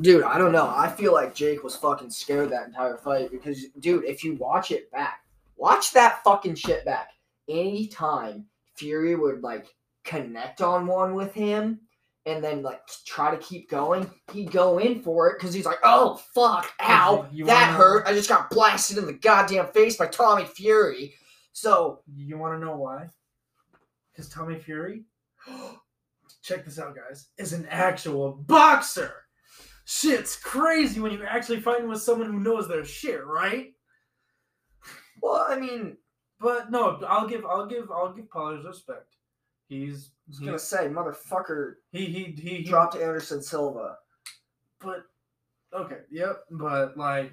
dude, 0.00 0.24
I 0.24 0.38
don't 0.38 0.52
know. 0.52 0.66
I 0.74 0.88
feel 0.90 1.12
like 1.12 1.34
Jake 1.34 1.62
was 1.62 1.76
fucking 1.76 2.10
scared 2.10 2.50
that 2.50 2.66
entire 2.66 2.96
fight 2.96 3.30
because, 3.30 3.66
dude, 3.80 4.04
if 4.04 4.24
you 4.24 4.34
watch 4.34 4.70
it 4.72 4.90
back, 4.90 5.24
watch 5.56 5.92
that 5.92 6.22
fucking 6.24 6.56
shit 6.56 6.84
back. 6.84 7.10
Anytime 7.48 8.46
Fury 8.74 9.14
would 9.14 9.42
like 9.42 9.66
connect 10.08 10.60
on 10.60 10.86
one 10.86 11.14
with 11.14 11.32
him 11.34 11.80
and 12.26 12.42
then 12.42 12.62
like 12.62 12.80
try 13.06 13.30
to 13.30 13.36
keep 13.38 13.70
going, 13.70 14.10
he'd 14.32 14.50
go 14.50 14.78
in 14.78 15.02
for 15.02 15.28
it 15.30 15.38
because 15.38 15.54
he's 15.54 15.64
like, 15.66 15.78
"Oh 15.84 16.16
fuck, 16.34 16.70
ow, 16.80 17.26
You 17.32 17.46
that 17.46 17.66
wanna- 17.70 17.78
hurt! 17.78 18.06
I 18.06 18.12
just 18.12 18.28
got 18.28 18.50
blasted 18.50 18.98
in 18.98 19.06
the 19.06 19.12
goddamn 19.12 19.68
face 19.72 19.96
by 19.96 20.06
Tommy 20.08 20.44
Fury." 20.44 21.14
So 21.52 22.02
You 22.14 22.36
want 22.38 22.58
to 22.58 22.64
know 22.64 22.76
why? 22.76 23.08
Because 24.12 24.28
Tommy 24.28 24.58
Fury, 24.58 25.04
check 26.42 26.64
this 26.64 26.78
out, 26.78 26.94
guys, 26.96 27.28
is 27.38 27.52
an 27.52 27.66
actual 27.70 28.32
boxer. 28.32 29.12
Shit's 29.84 30.36
crazy 30.36 31.00
when 31.00 31.12
you're 31.12 31.26
actually 31.26 31.60
fighting 31.60 31.88
with 31.88 32.02
someone 32.02 32.30
who 32.30 32.40
knows 32.40 32.68
their 32.68 32.84
shit, 32.84 33.24
right? 33.24 33.72
well, 35.22 35.46
I 35.48 35.58
mean, 35.58 35.96
But 36.40 36.70
no, 36.70 37.00
I'll 37.08 37.26
give, 37.26 37.44
I'll 37.46 37.66
give, 37.66 37.90
I'll 37.90 38.12
give 38.12 38.28
Paul 38.30 38.56
respect. 38.58 39.16
He's, 39.68 40.10
I 40.10 40.30
was 40.30 40.38
he, 40.38 40.46
gonna 40.46 40.58
say, 40.58 40.88
motherfucker 40.88 41.74
he, 41.92 42.06
he, 42.06 42.24
he, 42.36 42.56
he 42.56 42.64
dropped 42.64 42.96
Anderson 42.96 43.42
Silva. 43.42 43.96
But 44.80 45.02
okay, 45.74 46.00
yep. 46.10 46.40
But 46.50 46.96
like, 46.96 47.32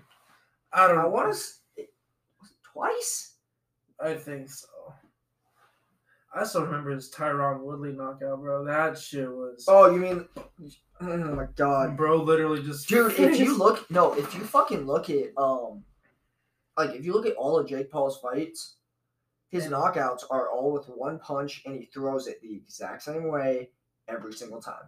I 0.74 0.88
don't. 0.88 1.00
I 1.00 1.04
know. 1.04 1.10
want 1.10 1.34
to. 1.34 1.84
Twice? 2.74 3.36
I 4.04 4.16
think 4.16 4.50
so. 4.50 4.68
I 6.36 6.44
still 6.44 6.66
remember 6.66 6.92
his 6.92 7.10
Tyron 7.10 7.62
Woodley 7.62 7.94
knockout, 7.94 8.42
bro. 8.42 8.66
That 8.66 8.98
shit 8.98 9.30
was. 9.30 9.64
Oh, 9.70 9.90
you 9.90 10.00
mean? 10.00 10.26
Oh 11.02 11.18
my 11.18 11.48
god, 11.56 11.96
bro, 11.96 12.18
literally 12.22 12.62
just. 12.62 12.90
dude! 12.90 13.18
If 13.18 13.40
you 13.40 13.58
look, 13.58 13.90
no, 13.90 14.14
if 14.14 14.34
you 14.34 14.42
fucking 14.42 14.86
look 14.86 15.10
at 15.10 15.30
um, 15.38 15.84
like 16.78 16.92
if 16.92 17.06
you 17.06 17.14
look 17.14 17.26
at 17.26 17.36
all 17.36 17.58
of 17.58 17.68
Jake 17.68 17.90
Paul's 17.90 18.20
fights, 18.20 18.76
his 19.56 19.72
knockouts 19.72 20.24
are 20.30 20.50
all 20.50 20.72
with 20.72 20.86
one 20.88 21.20
punch, 21.20 21.64
and 21.66 21.76
he 21.76 21.86
throws 21.86 22.28
it 22.28 22.42
the 22.42 22.54
exact 22.56 23.04
same 23.04 23.28
way 23.30 23.70
every 24.08 24.34
single 24.34 24.62
time. 24.62 24.84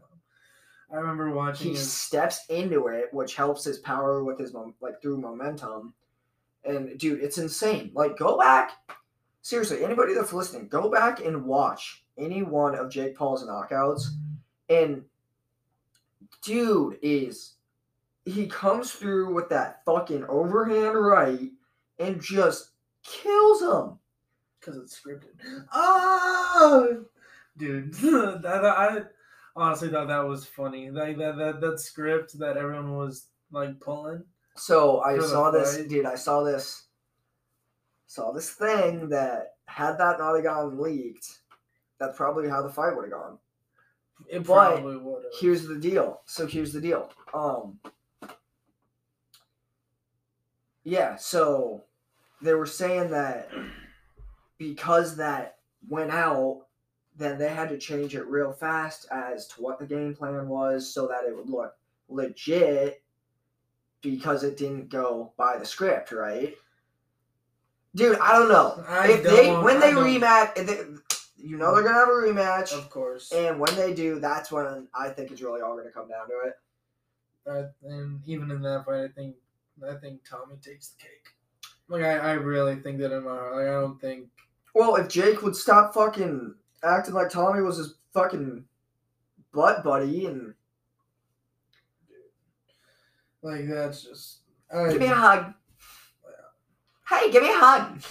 I 0.91 0.95
remember 0.95 1.31
watching 1.31 1.67
He 1.67 1.73
his. 1.73 1.91
steps 1.91 2.45
into 2.49 2.87
it, 2.87 3.13
which 3.13 3.35
helps 3.35 3.63
his 3.63 3.79
power 3.79 4.23
with 4.23 4.39
his 4.39 4.53
mom, 4.53 4.73
like 4.81 5.01
through 5.01 5.17
momentum. 5.17 5.93
And 6.63 6.97
dude, 6.97 7.21
it's 7.21 7.37
insane. 7.37 7.91
Like, 7.93 8.17
go 8.17 8.37
back. 8.37 8.71
Seriously, 9.41 9.83
anybody 9.83 10.13
that's 10.13 10.33
listening, 10.33 10.67
go 10.67 10.89
back 10.89 11.19
and 11.23 11.45
watch 11.45 12.03
any 12.17 12.41
one 12.43 12.75
of 12.75 12.91
Jake 12.91 13.15
Paul's 13.15 13.45
knockouts. 13.45 14.03
And 14.69 15.03
dude 16.41 16.97
is 17.01 17.53
he 18.25 18.47
comes 18.47 18.91
through 18.91 19.33
with 19.33 19.47
that 19.49 19.83
fucking 19.85 20.25
overhand 20.25 20.97
right 20.99 21.49
and 21.99 22.21
just 22.21 22.71
kills 23.03 23.61
him. 23.61 23.97
Because 24.67 24.81
it's 24.81 24.99
scripted. 24.99 25.65
Oh! 25.73 27.05
Dude, 27.55 27.93
that, 27.93 28.65
I 28.65 29.03
honestly 29.55 29.87
thought 29.87 30.09
that 30.09 30.27
was 30.27 30.45
funny. 30.45 30.91
Like, 30.91 31.17
that, 31.19 31.37
that, 31.37 31.61
that 31.61 31.79
script 31.79 32.37
that 32.39 32.57
everyone 32.57 32.97
was, 32.97 33.27
like, 33.49 33.79
pulling. 33.79 34.25
So 34.57 34.99
I 34.99 35.19
saw 35.19 35.51
this, 35.51 35.77
dude. 35.87 36.05
I 36.05 36.15
saw 36.15 36.43
this, 36.43 36.87
saw 38.07 38.33
this 38.33 38.49
thing 38.49 39.07
that 39.09 39.53
had 39.67 39.97
that 39.99 40.19
not 40.19 40.37
gone 40.41 40.77
leaked, 40.77 41.39
that's 41.97 42.17
probably 42.17 42.49
how 42.49 42.61
the 42.61 42.69
fight 42.69 42.93
would 42.93 43.05
have 43.05 43.11
gone. 43.11 43.37
It 44.27 44.39
But 44.39 44.71
probably 44.71 44.97
would 44.97 45.23
here's 45.39 45.65
the 45.67 45.77
deal. 45.77 46.21
So 46.25 46.47
here's 46.47 46.73
the 46.73 46.81
deal. 46.81 47.11
Um 47.33 47.79
Yeah, 50.83 51.15
so 51.17 51.83
they 52.41 52.55
were 52.55 52.65
saying 52.65 53.11
that 53.11 53.49
because 54.57 55.15
that 55.17 55.57
went 55.87 56.11
out, 56.11 56.65
then 57.15 57.37
they 57.37 57.49
had 57.49 57.69
to 57.69 57.77
change 57.77 58.15
it 58.15 58.25
real 58.27 58.51
fast 58.51 59.07
as 59.11 59.47
to 59.47 59.61
what 59.61 59.79
the 59.79 59.85
game 59.85 60.15
plan 60.15 60.47
was 60.47 60.91
so 60.93 61.07
that 61.07 61.23
it 61.27 61.35
would 61.35 61.49
look 61.49 61.75
legit 62.09 63.01
because 64.01 64.43
it 64.43 64.57
didn't 64.57 64.89
go 64.89 65.33
by 65.37 65.57
the 65.57 65.65
script, 65.65 66.11
right? 66.11 66.53
Dude, 67.95 68.19
I 68.19 68.33
don't 68.33 68.49
know. 68.49 68.83
I 68.87 69.11
if 69.11 69.23
they 69.23 69.47
don't- 69.47 69.63
when 69.63 69.77
I 69.77 69.79
they 69.79 69.91
rematch, 69.93 70.57
if 70.57 70.67
they, 70.67 70.83
you 71.37 71.57
know 71.57 71.73
they're 71.73 71.83
gonna 71.83 71.95
have 71.95 72.09
a 72.09 72.11
rematch. 72.11 72.71
Of 72.73 72.89
course. 72.89 73.31
And 73.31 73.59
when 73.59 73.75
they 73.75 73.93
do, 73.93 74.19
that's 74.19 74.51
when 74.51 74.87
I 74.93 75.09
think 75.09 75.31
it's 75.31 75.41
really 75.41 75.61
all 75.61 75.73
going 75.73 75.85
to 75.85 75.91
come 75.91 76.07
down 76.07 76.27
to 76.27 76.47
it. 76.47 76.53
Uh, 77.47 77.63
and 77.89 78.21
even 78.27 78.51
in 78.51 78.61
that 78.61 78.85
fight, 78.85 79.03
I 79.03 79.07
think 79.07 79.35
I 79.87 79.95
think 79.95 80.21
Tommy 80.27 80.57
takes 80.61 80.89
the 80.89 81.03
cake. 81.03 81.29
Like 81.87 82.03
I, 82.03 82.17
I 82.17 82.31
really 82.33 82.75
think 82.75 82.99
that 82.99 83.15
in 83.15 83.23
my 83.23 83.31
heart. 83.31 83.55
Like 83.55 83.67
I 83.67 83.81
don't 83.81 83.99
think 83.99 84.27
Well, 84.77 84.95
if 84.97 85.07
Jake 85.07 85.41
would 85.41 85.55
stop 85.55 85.93
fucking 85.93 86.53
acting 86.83 87.15
like 87.15 87.31
Tommy 87.31 87.61
was 87.61 87.77
his 87.77 87.95
fucking 88.13 88.63
butt 89.51 89.83
buddy 89.83 90.27
and 90.27 90.53
like 93.41 93.67
that's 93.67 94.03
just. 94.03 94.41
I, 94.71 94.89
give 94.91 94.99
me 95.01 95.07
a 95.07 95.15
hug. 95.15 95.53
Hey, 97.09 97.31
give 97.31 97.41
me 97.41 97.49
a 97.49 97.57
hug. 97.57 98.01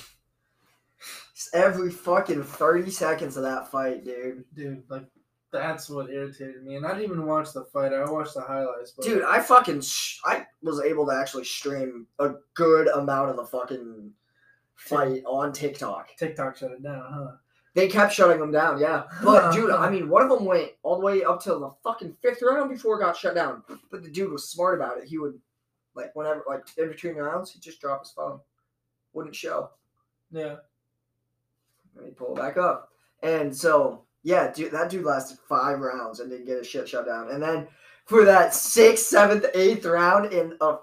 Just 1.35 1.51
every 1.55 1.91
fucking 1.91 2.43
30 2.43 2.91
seconds 2.91 3.37
of 3.37 3.43
that 3.45 3.71
fight, 3.71 4.05
dude. 4.05 4.45
dude, 4.55 4.83
like 4.89 5.05
that's 5.53 5.89
what 5.89 6.11
irritated 6.11 6.65
me. 6.65 6.77
And 6.77 6.87
I 6.87 6.95
didn't 6.95 7.05
even 7.05 7.27
watch 7.27 7.53
the 7.53 7.65
fight. 7.65 7.93
I 7.93 8.11
watched 8.11 8.35
the 8.35 8.41
highlights. 8.41 8.91
But 8.91 9.05
Dude, 9.05 9.23
I 9.23 9.41
fucking 9.41 9.83
sh- 9.83 10.19
I 10.25 10.47
was 10.63 10.81
able 10.81 11.07
to 11.07 11.13
actually 11.13 11.45
stream 11.45 12.07
a 12.19 12.33
good 12.55 12.89
amount 12.89 13.31
of 13.31 13.37
the 13.37 13.45
fucking 13.45 14.11
fight 14.77 15.23
on 15.27 15.53
TikTok. 15.53 16.17
TikTok 16.17 16.57
shut 16.57 16.71
it 16.71 16.83
down, 16.83 17.05
huh? 17.12 17.33
They 17.75 17.89
kept 17.89 18.15
shutting 18.15 18.41
them 18.41 18.53
down, 18.53 18.81
yeah. 18.81 19.03
But 19.23 19.53
dude, 19.53 19.71
I 19.71 19.91
mean, 19.91 20.09
one 20.09 20.23
of 20.23 20.31
them 20.31 20.47
went 20.47 20.71
all 20.83 20.99
the 20.99 21.05
way 21.05 21.25
up 21.25 21.43
to 21.43 21.51
the 21.51 21.71
fucking 21.85 22.17
fifth 22.23 22.41
round 22.41 22.71
before 22.71 22.97
it 22.97 23.05
got 23.05 23.17
shut 23.17 23.35
down. 23.35 23.62
But 23.91 24.03
the 24.03 24.09
dude 24.11 24.33
was 24.33 24.49
smart 24.49 24.79
about 24.79 24.97
it. 24.97 25.05
He 25.05 25.19
would, 25.19 25.39
like, 25.95 26.17
whenever, 26.17 26.43
like, 26.49 26.62
in 26.79 26.89
between 26.89 27.17
rounds, 27.17 27.51
he'd 27.53 27.61
just 27.61 27.81
drop 27.81 28.03
his 28.03 28.12
phone, 28.12 28.41
wouldn't 29.12 29.37
show, 29.37 29.71
Yeah. 30.31 30.57
and 31.97 32.07
he'd 32.07 32.17
pull 32.17 32.35
it 32.35 32.41
back 32.41 32.57
up. 32.57 32.93
And 33.23 33.55
so, 33.55 34.05
yeah, 34.23 34.51
dude, 34.51 34.73
that 34.73 34.89
dude 34.89 35.05
lasted 35.05 35.39
five 35.47 35.81
rounds 35.81 36.21
and 36.21 36.31
didn't 36.31 36.47
get 36.47 36.59
his 36.59 36.67
shit 36.67 36.89
shut 36.89 37.05
down. 37.05 37.31
And 37.31 37.43
then 37.43 37.69
for 38.07 38.25
that 38.25 38.55
sixth, 38.55 39.05
seventh, 39.05 39.45
eighth 39.55 39.85
round, 39.85 40.33
in 40.33 40.57
a, 40.62 40.77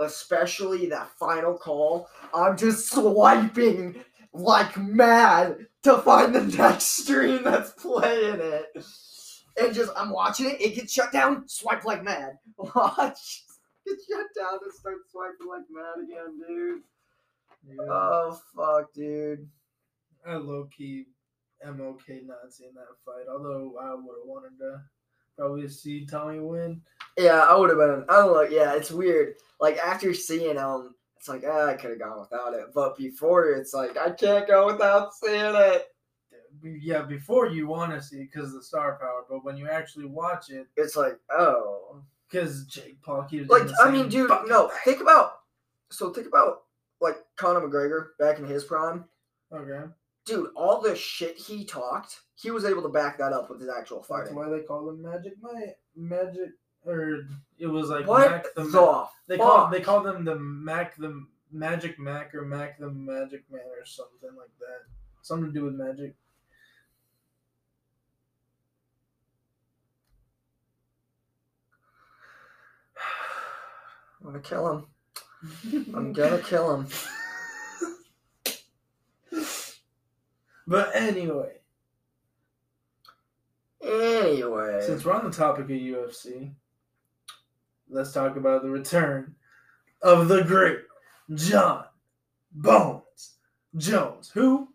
especially 0.00 0.86
that 0.86 1.10
final 1.18 1.54
call, 1.56 2.08
I'm 2.34 2.56
just 2.56 2.90
swiping 2.90 4.02
like 4.32 4.76
mad 4.76 5.66
to 5.82 5.98
find 5.98 6.34
the 6.34 6.42
next 6.42 6.84
stream 7.02 7.42
that's 7.44 7.70
playing 7.72 8.40
it. 8.40 8.84
And 9.60 9.74
just 9.74 9.92
I'm 9.96 10.10
watching 10.10 10.50
it, 10.50 10.60
it 10.60 10.74
gets 10.74 10.92
shut 10.92 11.12
down, 11.12 11.46
swipe 11.48 11.84
like 11.84 12.02
mad. 12.02 12.38
Watch. 12.56 13.44
Get 13.86 13.98
shut 14.08 14.26
down 14.36 14.58
and 14.62 14.72
start 14.72 14.96
swiping 15.10 15.48
like 15.48 15.64
mad 15.70 16.04
again, 16.04 16.40
dude. 16.46 16.82
yeah. 17.68 17.84
Oh 17.90 18.40
fuck, 18.56 18.92
dude. 18.94 19.48
I 20.26 20.36
low 20.36 20.68
key 20.76 21.06
am 21.64 21.80
okay 21.80 22.20
not 22.24 22.50
seeing 22.52 22.74
that 22.74 22.86
fight. 23.04 23.26
Although 23.30 23.76
I 23.80 23.90
would 23.94 24.16
have 24.20 24.26
wanted 24.26 24.58
to 24.58 24.80
probably 25.36 25.68
see 25.68 26.06
Tommy 26.06 26.40
win. 26.40 26.80
Yeah, 27.18 27.40
I 27.40 27.56
would 27.56 27.70
have 27.70 27.78
been. 27.78 28.04
I 28.08 28.16
don't 28.16 28.32
know. 28.32 28.42
Yeah, 28.42 28.74
it's 28.74 28.90
weird. 28.90 29.34
Like 29.60 29.76
after 29.78 30.14
seeing 30.14 30.56
him, 30.56 30.94
it's 31.16 31.28
like 31.28 31.44
ah, 31.46 31.66
I 31.68 31.74
could 31.74 31.90
have 31.90 32.00
gone 32.00 32.20
without 32.20 32.54
it. 32.54 32.66
But 32.74 32.96
before, 32.96 33.50
it's 33.52 33.74
like 33.74 33.96
I 33.96 34.10
can't 34.10 34.46
go 34.46 34.66
without 34.66 35.14
seeing 35.14 35.54
it. 35.54 35.88
Yeah, 36.62 37.02
before 37.02 37.46
you 37.48 37.66
want 37.66 37.92
to 37.92 38.02
see 38.02 38.22
because 38.24 38.48
of 38.48 38.54
the 38.54 38.62
star 38.62 38.98
power, 39.00 39.24
but 39.28 39.44
when 39.44 39.56
you 39.56 39.68
actually 39.68 40.06
watch 40.06 40.50
it, 40.50 40.66
It's 40.76 40.96
like 40.96 41.18
oh, 41.30 42.02
because 42.30 42.64
Jake 42.66 43.00
Paul 43.02 43.24
keeps 43.24 43.48
like 43.50 43.68
I 43.82 43.90
mean, 43.90 44.08
dude, 44.08 44.30
no. 44.46 44.68
thing. 44.68 44.78
Think 44.84 45.00
about. 45.02 45.32
So 45.90 46.10
think 46.10 46.26
about 46.26 46.62
like 47.00 47.16
Conor 47.36 47.60
McGregor 47.60 48.08
back 48.18 48.38
in 48.38 48.44
his 48.46 48.64
prime. 48.64 49.04
Okay, 49.52 49.86
Dude, 50.24 50.50
all 50.56 50.80
the 50.80 50.94
shit 50.96 51.36
he 51.36 51.64
talked, 51.64 52.20
he 52.36 52.50
was 52.50 52.64
able 52.64 52.82
to 52.82 52.88
back 52.88 53.18
that 53.18 53.32
up 53.32 53.50
with 53.50 53.60
his 53.60 53.68
actual 53.68 53.98
that's 53.98 54.08
fighting. 54.08 54.34
why 54.34 54.48
they 54.48 54.60
call 54.62 54.88
him 54.88 55.02
Magic 55.02 55.34
Mike. 55.42 55.76
Magic, 55.96 56.50
or 56.84 57.28
it 57.58 57.66
was 57.66 57.88
like 57.88 58.06
What 58.06 58.30
Mac 58.30 58.54
the, 58.54 58.64
the, 58.64 59.06
they 59.28 59.36
call 59.36 59.70
they 59.70 59.80
call 59.80 60.02
them 60.02 60.24
the 60.24 60.36
Mac 60.36 60.96
the 60.96 61.24
Magic 61.50 61.98
Mac 61.98 62.34
or 62.34 62.42
Mac 62.42 62.78
the 62.78 62.90
Magic 62.90 63.44
Man 63.50 63.60
or 63.60 63.84
something 63.84 64.30
like 64.36 64.50
that. 64.60 64.82
Something 65.22 65.52
to 65.52 65.58
do 65.58 65.64
with 65.64 65.74
magic. 65.74 66.14
I'm 74.20 74.26
gonna 74.26 74.40
kill 74.40 74.68
him. 74.70 74.86
I'm 75.94 76.12
gonna 76.12 76.38
kill 76.38 76.76
him. 76.76 76.86
But 80.64 80.94
anyway, 80.94 81.56
Anyway, 83.82 84.80
since 84.86 85.04
we're 85.04 85.12
on 85.12 85.24
the 85.24 85.36
topic 85.36 85.64
of 85.64 85.70
UFC, 85.70 86.52
let's 87.92 88.12
talk 88.12 88.36
about 88.36 88.62
the 88.62 88.70
return 88.70 89.34
of 90.02 90.28
the 90.28 90.42
great 90.42 90.80
Jon 91.34 91.84
Bones 92.52 93.34
Jones, 93.76 94.30
who 94.32 94.68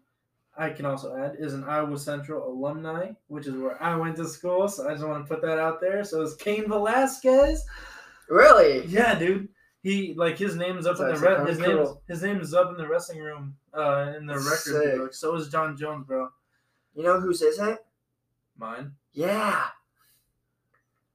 I 0.57 0.69
can 0.71 0.85
also 0.85 1.15
add 1.15 1.35
is 1.39 1.53
an 1.53 1.63
Iowa 1.65 1.97
Central 1.99 2.47
alumni, 2.51 3.11
which 3.27 3.45
is 3.47 3.53
where 3.55 3.81
I 3.81 3.95
went 3.95 4.15
to 4.17 4.27
school. 4.27 4.67
So 4.67 4.87
I 4.89 4.93
just 4.93 5.05
want 5.05 5.23
to 5.23 5.31
put 5.31 5.41
that 5.43 5.59
out 5.59 5.79
there. 5.79 6.03
So 6.03 6.21
it's 6.21 6.35
Cain 6.35 6.67
Velasquez. 6.67 7.63
really, 8.29 8.85
Yeah, 8.87 9.17
dude. 9.19 9.49
He 9.83 10.13
like 10.15 10.37
his 10.37 10.55
name's 10.55 10.85
up 10.87 10.97
That's 10.97 11.19
in 11.19 11.23
the 11.23 11.29
re- 11.43 11.47
his 11.49 11.57
kinda 11.59 11.75
name's 11.75 11.89
his 12.07 12.21
name 12.23 12.41
is 12.41 12.53
up 12.53 12.69
in 12.71 12.77
the 12.77 12.87
wrestling 12.87 13.19
room 13.19 13.55
uh 13.73 14.13
in 14.17 14.25
the 14.25 14.33
record 14.33 14.81
Sick. 14.83 14.97
book. 14.97 15.13
So 15.13 15.35
is 15.35 15.49
Jon 15.49 15.77
Jones, 15.77 16.05
bro. 16.07 16.29
you 16.95 17.03
know 17.03 17.19
whose 17.19 17.41
isn't? 17.43 17.79
Mine, 18.57 18.93
Yeah, 19.13 19.65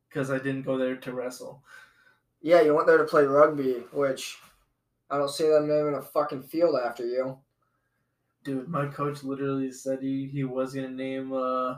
because 0.09 0.31
I 0.31 0.39
didn't 0.39 0.63
go 0.63 0.79
there 0.79 0.95
to 0.97 1.13
wrestle. 1.13 1.65
Yeah. 2.43 2.61
You 2.61 2.75
went 2.75 2.87
there 2.87 2.99
to 2.99 3.05
play 3.05 3.25
rugby, 3.25 3.85
which 3.93 4.39
I 5.11 5.19
don't 5.19 5.31
see 5.31 5.49
them 5.49 5.69
naming 5.69 5.95
a 5.95 6.03
fucking 6.03 6.43
field 6.43 6.77
after 6.83 7.07
you. 7.07 7.39
Dude, 8.45 8.69
my 8.69 8.87
coach 8.87 9.23
literally 9.23 9.71
said 9.71 10.01
he, 10.01 10.29
he 10.33 10.43
was 10.45 10.75
gonna 10.75 10.89
name 10.89 11.33
uh 11.33 11.77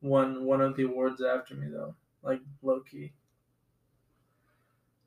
one 0.00 0.44
one 0.44 0.60
of 0.60 0.76
the 0.76 0.84
awards 0.84 1.22
after 1.22 1.54
me 1.54 1.68
though, 1.70 1.94
like 2.22 2.40
low 2.62 2.80
key. 2.80 3.12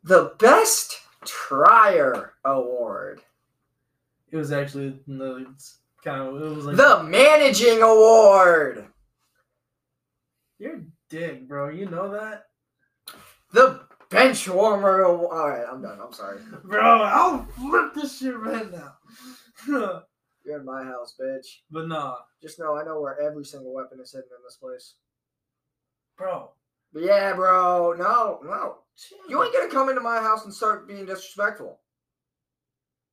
The 0.03 0.33
best 0.39 1.01
trier 1.25 2.33
award, 2.45 3.21
It 4.31 4.37
was 4.37 4.51
actually 4.51 4.99
no, 5.07 5.45
kind 6.03 6.21
of 6.21 6.41
it 6.41 6.55
was 6.55 6.65
like 6.65 6.77
the 6.77 7.03
managing 7.03 7.81
award, 7.81 8.87
you're 10.59 10.77
a 10.77 10.81
dick, 11.09 11.47
bro. 11.47 11.69
You 11.69 11.89
know 11.89 12.11
that, 12.11 12.45
the 13.51 13.86
bench 14.09 14.47
warmer. 14.47 15.05
All 15.05 15.49
right, 15.49 15.65
I'm 15.69 15.81
done. 15.81 15.99
I'm 16.03 16.13
sorry. 16.13 16.39
bro. 16.63 17.01
I'll 17.03 17.43
flip 17.57 17.93
this 17.93 18.19
shit 18.19 18.37
right 18.37 18.71
now. 18.71 18.93
You're 20.45 20.59
in 20.59 20.65
my 20.65 20.83
house, 20.83 21.15
bitch. 21.19 21.45
but 21.69 21.87
nah, 21.87 22.15
Just 22.41 22.59
know 22.59 22.77
I 22.77 22.83
know 22.85 23.01
where 23.01 23.19
every 23.21 23.43
single 23.43 23.73
weapon 23.73 23.99
is 23.99 24.11
hidden 24.13 24.29
in 24.29 24.43
this 24.45 24.55
place. 24.57 24.95
bro. 26.17 26.51
But 26.93 27.03
yeah, 27.03 27.33
bro. 27.33 27.93
No, 27.97 28.39
no. 28.43 28.77
You 29.29 29.43
ain't 29.43 29.53
gonna 29.53 29.69
come 29.71 29.89
into 29.89 30.01
my 30.01 30.17
house 30.21 30.45
and 30.45 30.53
start 30.53 30.87
being 30.87 31.05
disrespectful. 31.05 31.79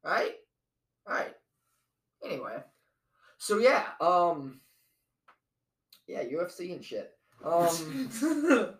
Right? 0.04 0.34
Right. 1.08 1.34
Anyway. 2.24 2.58
So 3.38 3.58
yeah, 3.58 3.84
um 4.00 4.60
Yeah, 6.06 6.22
UFC 6.22 6.72
and 6.72 6.84
shit. 6.84 7.13
Um 7.44 8.10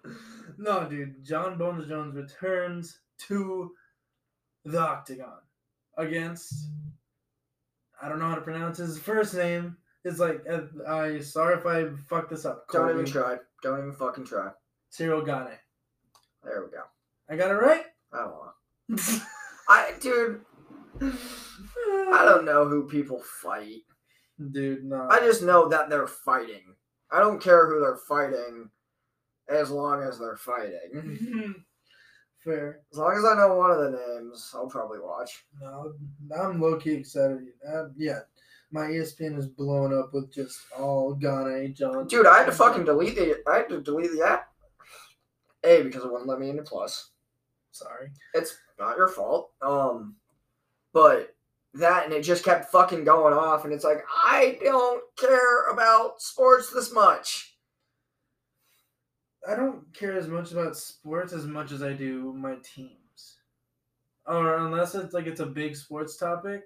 no, 0.59 0.89
dude. 0.89 1.25
Jon 1.25 1.59
Bones 1.59 1.87
Jones 1.87 2.15
returns 2.15 2.99
to 3.29 3.73
the 4.65 4.81
octagon 4.81 5.39
against. 5.99 6.69
I 8.03 8.09
don't 8.09 8.19
know 8.19 8.29
how 8.29 8.35
to 8.35 8.41
pronounce 8.41 8.79
his 8.79 8.99
first 8.99 9.35
name. 9.35 9.77
It's 10.05 10.19
like 10.19 10.43
uh, 10.51 10.63
I 10.89 11.21
sorry 11.21 11.57
if 11.57 11.67
I 11.67 11.87
fucked 12.09 12.31
this 12.31 12.45
up. 12.45 12.67
don't 12.71 12.91
even 12.91 13.07
try. 13.07 13.37
Don't 13.63 13.79
even 13.79 13.93
fucking 13.93 14.27
try. 14.27 14.51
Cyril 14.91 15.25
Gane. 15.25 15.59
There 16.43 16.65
we 16.65 16.71
go. 16.71 16.83
I 17.29 17.37
got 17.37 17.51
it 17.51 17.55
right. 17.55 17.85
I 18.13 18.19
don't 18.19 18.31
know. 18.31 19.21
I 19.69 19.93
dude, 20.01 20.43
I 21.01 22.25
don't 22.25 22.45
know 22.45 22.69
who 22.69 22.87
people 22.87 23.23
fight. 23.43 23.83
Dude, 24.51 24.85
no. 24.85 25.09
I 25.11 25.21
just 25.21 25.43
know 25.43 25.69
that 25.69 25.89
they're 25.89 26.07
fighting. 26.07 26.75
I 27.11 27.21
don't 27.21 27.43
care 27.43 27.69
who 27.69 27.81
they're 27.81 27.97
fighting. 28.09 28.71
as 29.49 29.71
long 29.71 30.03
as 30.03 30.19
they're 30.19 30.37
fighting. 30.37 31.55
Fair. 32.45 32.81
As 32.93 32.99
long 32.99 33.17
as 33.17 33.25
I 33.25 33.35
know 33.37 33.55
one 33.57 33.71
of 33.71 33.79
the 33.79 33.91
names, 33.91 34.53
I'll 34.55 34.69
probably 34.69 34.99
watch. 35.01 35.45
No, 35.63 35.95
I'm 36.39 36.61
low 36.61 36.77
key 36.77 36.93
excited. 36.93 37.39
Uh, 37.67 37.87
yeah, 37.97 38.21
my 38.71 38.83
ESPN 38.87 39.39
is 39.39 39.47
blowing 39.47 39.97
up 39.97 40.13
with 40.13 40.33
just 40.33 40.59
all 40.79 41.15
Ghana 41.15 41.69
John. 41.69 42.07
Dude, 42.07 42.27
I 42.27 42.39
had 42.39 42.47
to 42.47 42.53
fucking 42.53 42.85
delete 42.85 43.17
the. 43.17 43.43
I 43.49 43.59
had 43.59 43.69
to 43.71 43.81
delete 43.81 44.13
the 44.13 44.27
app. 44.27 44.49
A 45.65 45.83
because 45.83 46.05
it 46.05 46.11
wouldn't 46.11 46.29
let 46.29 46.39
me 46.39 46.51
into 46.51 46.63
Plus. 46.63 47.13
Sorry. 47.71 48.11
It's 48.35 48.59
not 48.79 48.97
your 48.99 49.09
fault. 49.09 49.53
Um, 49.63 50.17
but 50.93 51.34
that 51.75 52.05
and 52.05 52.13
it 52.13 52.23
just 52.23 52.45
kept 52.45 52.71
fucking 52.71 53.05
going 53.05 53.35
off, 53.35 53.65
and 53.65 53.73
it's 53.73 53.85
like 53.85 54.05
I 54.09 54.59
don't 54.63 55.03
care 55.17 55.67
about 55.71 56.21
sports 56.21 56.73
this 56.73 56.93
much. 56.93 57.57
I 59.49 59.55
don't 59.55 59.93
care 59.93 60.17
as 60.17 60.29
much 60.29 60.53
about 60.53 60.77
sports 60.77 61.33
as 61.33 61.45
much 61.45 61.73
as 61.73 61.83
I 61.83 61.93
do 61.93 62.33
my 62.33 62.57
teams. 62.63 63.39
Or 64.27 64.57
unless 64.57 64.95
it's 64.95 65.13
like 65.13 65.27
it's 65.27 65.41
a 65.41 65.47
big 65.47 65.77
sports 65.77 66.17
topic, 66.17 66.63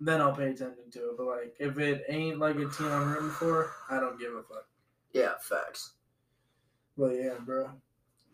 then 0.00 0.22
I'll 0.22 0.34
pay 0.34 0.48
attention 0.48 0.90
to 0.92 0.98
it. 1.10 1.16
But 1.18 1.26
like 1.26 1.56
if 1.58 1.78
it 1.78 2.04
ain't 2.08 2.38
like 2.38 2.56
a 2.56 2.68
team 2.68 2.88
I'm 2.88 3.12
rooting 3.12 3.30
for, 3.30 3.72
I 3.90 4.00
don't 4.00 4.18
give 4.18 4.32
a 4.32 4.42
fuck. 4.42 4.66
Yeah, 5.12 5.32
facts. 5.40 5.94
But 6.96 7.16
yeah, 7.16 7.34
bro. 7.44 7.70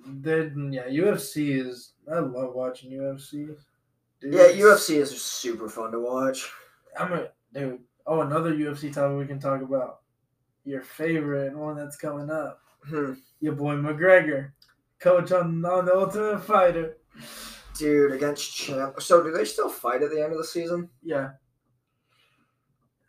Then 0.07 0.71
yeah, 0.73 0.87
UFC 0.87 1.67
is 1.67 1.95
I 2.13 2.21
love 2.21 2.55
watching 2.55 2.93
UFC. 2.93 3.57
Dude, 4.21 4.35
Yeah, 4.35 4.49
UFC 4.49 4.97
is 4.97 5.21
super 5.23 5.69
fun 5.69 5.93
to 5.93 6.01
watch. 6.01 6.51
I'm 6.99 7.13
a 7.13 7.29
dude. 7.53 7.81
Oh, 8.07 8.21
another 8.23 8.53
UFC 8.55 8.93
topic 8.93 9.19
we 9.19 9.27
can 9.27 9.39
talk 9.41 9.61
about. 9.63 10.01
Your 10.65 10.83
favorite 10.83 11.57
one 11.57 11.77
that's 11.77 11.97
coming 11.97 12.31
up. 12.31 12.61
Hmm. 12.89 13.15
Your 13.41 13.55
boy 13.55 13.75
McGregor, 13.75 14.53
coach 15.01 15.33
on 15.33 15.65
on 15.65 15.85
the 15.85 15.95
Ultimate 15.95 16.43
Fighter. 16.43 16.97
Dude, 17.77 18.13
against 18.13 18.55
champ. 18.55 19.01
So, 19.03 19.23
do 19.23 19.31
they 19.31 19.45
still 19.45 19.69
fight 19.69 20.03
at 20.03 20.11
the 20.11 20.23
end 20.23 20.33
of 20.33 20.39
the 20.39 20.45
season? 20.45 20.89
Yeah. 21.03 21.31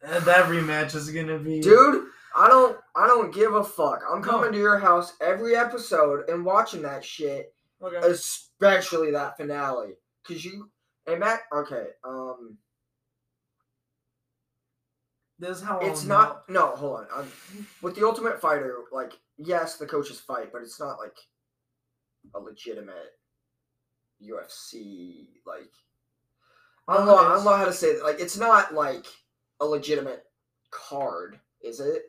And 0.03 0.23
that 0.25 0.45
rematch 0.45 0.93
is 0.95 1.09
gonna 1.09 1.39
be 1.39 1.59
Dude, 1.61 2.05
I 2.35 2.47
don't. 2.47 2.77
I 2.95 3.07
don't 3.07 3.33
give 3.33 3.55
a 3.55 3.63
fuck. 3.63 4.01
I'm 4.09 4.21
No. 4.21 4.27
coming 4.27 4.51
to 4.51 4.57
your 4.57 4.77
house 4.77 5.13
every 5.21 5.55
episode 5.55 6.29
and 6.29 6.43
watching 6.45 6.81
that 6.83 7.03
shit, 7.03 7.53
Okay. 7.81 7.97
especially 8.07 9.11
that 9.11 9.37
finale. 9.37 9.93
Cause 10.27 10.43
you 10.43 10.69
and 11.07 11.19
Matt. 11.19 11.41
Okay. 11.53 11.87
Um, 12.03 12.57
This 15.39 15.57
is 15.57 15.63
how 15.63 15.79
it's 15.79 16.03
not. 16.03 16.49
No, 16.49 16.67
hold 16.75 16.99
on. 16.99 17.07
Um, 17.21 17.31
with 17.81 17.95
the 17.95 18.05
Ultimate 18.05 18.41
Fighter, 18.41 18.75
like, 18.91 19.13
yes, 19.37 19.77
the 19.77 19.85
coaches 19.85 20.19
fight, 20.19 20.51
but 20.51 20.61
it's 20.61 20.79
not 20.79 20.99
like 20.99 21.15
a 22.35 22.39
legitimate 22.39 23.13
UFC. 24.21 25.27
Like, 25.45 25.71
I 26.87 26.97
don't 26.97 27.05
know. 27.05 27.17
I 27.17 27.35
don't 27.35 27.45
know 27.45 27.55
how 27.55 27.65
to 27.65 27.73
say 27.73 27.87
it. 27.87 28.03
Like, 28.03 28.19
it's 28.19 28.37
not 28.37 28.73
like 28.73 29.05
a 29.59 29.65
legitimate 29.65 30.23
card, 30.71 31.39
is 31.61 31.79
it? 31.79 32.03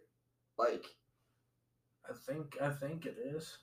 Like, 0.59 0.85
I 2.09 2.15
think 2.27 2.57
I 2.61 2.71
think 2.71 3.07
it 3.07 3.17
is. 3.23 3.59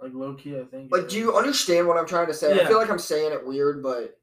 Like 0.00 0.14
low 0.14 0.32
key, 0.34 0.58
I 0.58 0.64
think. 0.64 0.86
it 0.86 0.92
like, 0.92 1.08
do 1.10 1.18
you 1.18 1.36
understand 1.36 1.86
what 1.86 1.98
I'm 1.98 2.06
trying 2.06 2.28
to 2.28 2.34
say? 2.34 2.58
I 2.58 2.66
feel 2.66 2.78
like 2.78 2.88
I'm 2.88 2.98
saying 2.98 3.32
it 3.32 3.46
weird, 3.46 3.82
but 3.82 4.18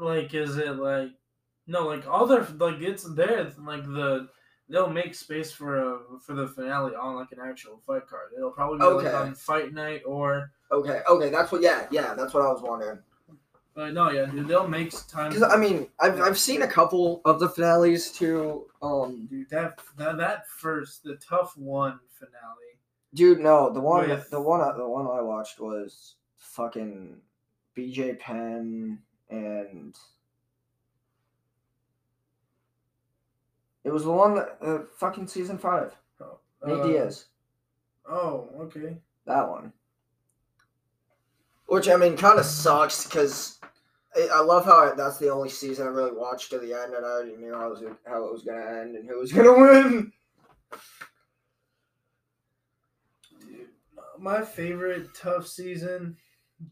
like 0.00 0.34
is 0.34 0.56
it 0.56 0.76
like 0.76 1.10
no 1.66 1.86
like 1.86 2.06
all 2.08 2.26
their 2.26 2.46
like 2.58 2.80
it's 2.80 3.04
there 3.14 3.52
like 3.58 3.84
the 3.84 4.28
they'll 4.68 4.88
make 4.88 5.14
space 5.14 5.52
for 5.52 5.78
a 5.78 5.98
for 6.24 6.34
the 6.34 6.46
finale 6.48 6.94
on 6.94 7.16
like 7.16 7.32
an 7.32 7.38
actual 7.44 7.80
fight 7.86 8.06
card. 8.08 8.30
It'll 8.36 8.50
probably 8.50 8.78
be 8.78 9.04
like 9.04 9.14
on 9.14 9.34
fight 9.34 9.72
night 9.72 10.02
or 10.06 10.52
okay, 10.72 11.00
okay. 11.08 11.28
That's 11.30 11.52
what. 11.52 11.62
Yeah, 11.62 11.86
yeah. 11.90 12.14
That's 12.14 12.32
what 12.32 12.44
I 12.44 12.52
was 12.52 12.62
wondering. 12.62 13.00
but 13.74 13.92
no 13.92 14.10
yeah 14.10 14.26
dude 14.26 14.48
they'll 14.48 14.68
make 14.68 14.92
time. 15.08 15.30
Because 15.32 15.42
I 15.42 15.56
mean, 15.56 15.88
I've 16.00 16.20
I've 16.20 16.38
seen 16.38 16.62
a 16.62 16.68
couple 16.68 17.20
of 17.24 17.40
the 17.40 17.48
finales 17.48 18.10
too. 18.12 18.66
Um, 18.80 19.26
dude 19.28 19.50
that 19.50 19.80
that 19.98 20.16
that 20.18 20.48
first 20.48 21.02
the 21.02 21.16
TUF 21.16 21.56
one 21.56 21.98
finale. 22.08 22.78
Dude, 23.12 23.40
no, 23.40 23.72
the 23.72 23.80
one 23.80 24.08
With- 24.08 24.30
the 24.30 24.40
one 24.40 24.60
the 24.76 24.88
one 24.88 25.06
I 25.06 25.20
watched 25.20 25.60
was 25.60 26.14
fucking 26.36 27.16
BJ 27.76 28.18
Penn 28.18 29.00
and 29.30 29.96
it 33.84 33.90
was 33.90 34.04
the 34.04 34.10
one 34.10 34.34
that 34.34 34.58
uh, 34.60 34.78
fucking 34.98 35.26
season 35.26 35.58
five. 35.58 35.94
Oh, 36.20 36.38
Nate 36.64 36.80
uh, 36.80 36.82
Diaz, 36.86 37.26
Oh 38.08 38.48
okay. 38.60 38.98
that 39.26 39.48
one. 39.48 39.72
Which 41.66 41.88
I 41.88 41.96
mean, 41.96 42.16
kind 42.16 42.38
of 42.38 42.44
sucks 42.44 43.04
because 43.04 43.60
I, 44.16 44.28
I 44.34 44.40
love 44.40 44.64
how 44.64 44.90
I, 44.90 44.94
that's 44.94 45.18
the 45.18 45.30
only 45.30 45.48
season 45.48 45.86
I 45.86 45.90
really 45.90 46.12
watched 46.12 46.50
to 46.50 46.58
the 46.58 46.74
end, 46.74 46.94
and 46.94 47.06
I 47.06 47.08
already 47.08 47.36
knew 47.36 47.54
how 47.54 47.68
it 47.68 47.70
was 47.70 47.82
how 48.06 48.24
it 48.24 48.32
was 48.32 48.42
gonna 48.42 48.80
end 48.80 48.96
and 48.96 49.08
who 49.08 49.18
was 49.18 49.32
gonna 49.32 49.52
win. 49.52 50.12
Dude, 53.40 53.68
my 54.18 54.42
favorite 54.42 55.14
TUF 55.14 55.46
season. 55.46 56.16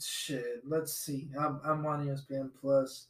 Shit, 0.03 0.62
let's 0.66 0.93
see. 0.95 1.28
I'm 1.39 1.61
I'm 1.64 1.84
on 1.86 2.07
ESPN 2.07 2.51
Plus 2.61 3.07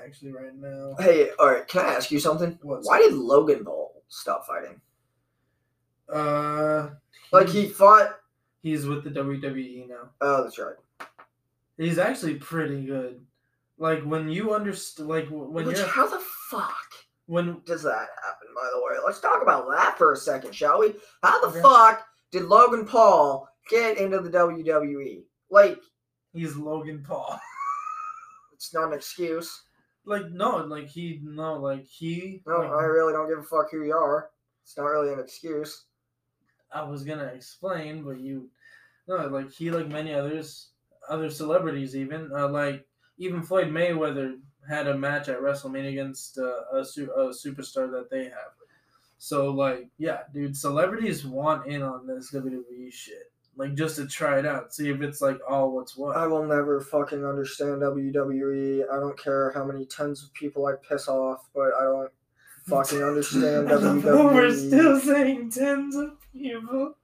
actually 0.00 0.32
right 0.32 0.54
now. 0.56 0.94
Hey, 0.98 1.30
all 1.38 1.48
right, 1.50 1.66
can 1.66 1.84
I 1.84 1.94
ask 1.94 2.10
you 2.10 2.20
something? 2.20 2.58
What's 2.62 2.86
Why 2.86 2.98
did 3.00 3.14
Logan 3.14 3.64
Paul 3.64 4.02
stop 4.08 4.46
fighting? 4.46 4.80
Uh, 6.12 6.90
Like 7.32 7.48
he 7.48 7.68
fought. 7.68 8.16
he's 8.62 8.86
with 8.86 9.04
the 9.04 9.10
WWE 9.10 9.88
now. 9.88 10.10
Oh, 10.20 10.44
that's 10.44 10.58
right. 10.58 10.74
He's 11.76 11.98
actually 11.98 12.34
pretty 12.34 12.84
good. 12.84 13.20
Like 13.78 14.02
when 14.04 14.28
you 14.28 14.54
understand, 14.54 15.08
like 15.08 15.28
when 15.28 15.64
Which, 15.64 15.78
you're 15.78 15.86
how 15.86 16.06
the 16.08 16.22
fuck 16.50 16.76
when 17.26 17.60
does 17.64 17.82
that 17.84 18.08
happen? 18.24 18.48
By 18.54 18.68
the 18.74 18.80
way, 18.80 18.98
let's 19.04 19.20
talk 19.20 19.40
about 19.42 19.68
that 19.70 19.96
for 19.96 20.12
a 20.12 20.16
second, 20.16 20.54
shall 20.54 20.80
we? 20.80 20.94
How 21.22 21.40
the 21.40 21.46
Okay. 21.48 21.62
fuck 21.62 22.04
did 22.32 22.44
Logan 22.44 22.84
Paul 22.84 23.48
get 23.70 23.98
into 23.98 24.20
the 24.20 24.30
WWE? 24.30 25.22
Like, 25.48 25.78
he's 26.32 26.56
Logan 26.56 27.04
Paul. 27.06 27.38
it's 28.54 28.72
not 28.74 28.88
an 28.88 28.94
excuse. 28.94 29.62
like 30.04 30.30
no, 30.30 30.58
like 30.58 30.88
he 30.88 31.20
no, 31.22 31.54
like 31.54 31.86
he. 31.86 32.42
No, 32.46 32.58
like, 32.58 32.70
I 32.70 32.84
really 32.84 33.12
don't 33.12 33.28
give 33.28 33.38
a 33.38 33.42
fuck 33.42 33.70
who 33.70 33.84
you 33.84 33.94
are. 33.94 34.30
It's 34.62 34.76
not 34.76 34.84
really 34.84 35.12
an 35.12 35.20
excuse. 35.20 35.84
I 36.72 36.82
was 36.82 37.02
gonna 37.02 37.24
explain, 37.34 38.04
but 38.04 38.20
you 38.20 38.50
no, 39.08 39.26
like 39.26 39.50
he 39.50 39.70
like 39.70 39.88
many 39.88 40.14
others 40.14 40.68
other 41.08 41.30
celebrities 41.30 41.96
even 41.96 42.30
uh, 42.32 42.48
like 42.48 42.86
even 43.18 43.42
Floyd 43.42 43.68
Mayweather 43.68 44.38
had 44.68 44.86
a 44.86 44.96
match 44.96 45.28
at 45.28 45.40
WrestleMania 45.40 45.90
against 45.90 46.38
uh, 46.38 46.78
a, 46.78 46.84
su- 46.84 47.12
a 47.12 47.28
superstar 47.28 47.90
that 47.90 48.08
they 48.10 48.24
have. 48.24 48.52
So 49.18 49.50
like 49.50 49.88
yeah, 49.98 50.20
dude, 50.32 50.56
celebrities 50.56 51.26
want 51.26 51.66
in 51.66 51.82
on 51.82 52.06
this 52.06 52.32
WWE 52.32 52.92
shit. 52.92 53.32
Like 53.56 53.74
just 53.74 53.96
to 53.96 54.06
try 54.06 54.38
it 54.38 54.46
out, 54.46 54.72
see 54.72 54.88
if 54.88 55.02
it's 55.02 55.20
like 55.20 55.38
all 55.48 55.72
what's 55.72 55.96
what. 55.96 56.16
I 56.16 56.26
will 56.26 56.46
never 56.46 56.80
fucking 56.80 57.24
understand 57.24 57.82
WWE. 57.82 58.84
I 58.90 58.98
don't 58.98 59.18
care 59.18 59.50
how 59.52 59.64
many 59.64 59.84
tens 59.84 60.22
of 60.22 60.32
people 60.32 60.66
I 60.66 60.74
piss 60.88 61.08
off, 61.08 61.48
but 61.54 61.72
I 61.78 61.84
don't 61.84 62.10
fucking 62.66 63.02
understand. 63.02 63.68
I 63.70 63.74
love 63.74 64.02
how 64.02 64.10
WWE. 64.10 64.34
We're 64.34 64.56
still 64.56 65.00
saying 65.00 65.50
tens 65.50 65.96
of 65.96 66.16
people. 66.32 66.94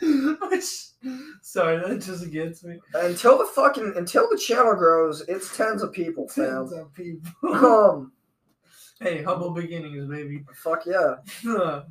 Which, 0.00 0.64
sorry, 1.42 1.78
that 1.78 2.02
just 2.02 2.30
gets 2.30 2.62
me. 2.62 2.78
Until 2.94 3.38
the 3.38 3.46
fucking 3.46 3.94
until 3.96 4.28
the 4.30 4.38
channel 4.38 4.74
grows, 4.74 5.22
it's 5.28 5.56
tens 5.56 5.82
of 5.82 5.92
people, 5.92 6.28
fam. 6.28 6.68
Tens 6.68 6.72
of 6.72 6.94
people. 6.94 7.30
Um, 7.42 8.12
hey, 9.00 9.22
humble 9.22 9.50
beginnings, 9.50 10.08
baby. 10.08 10.44
fuck 10.54 10.84
yeah. 10.86 11.16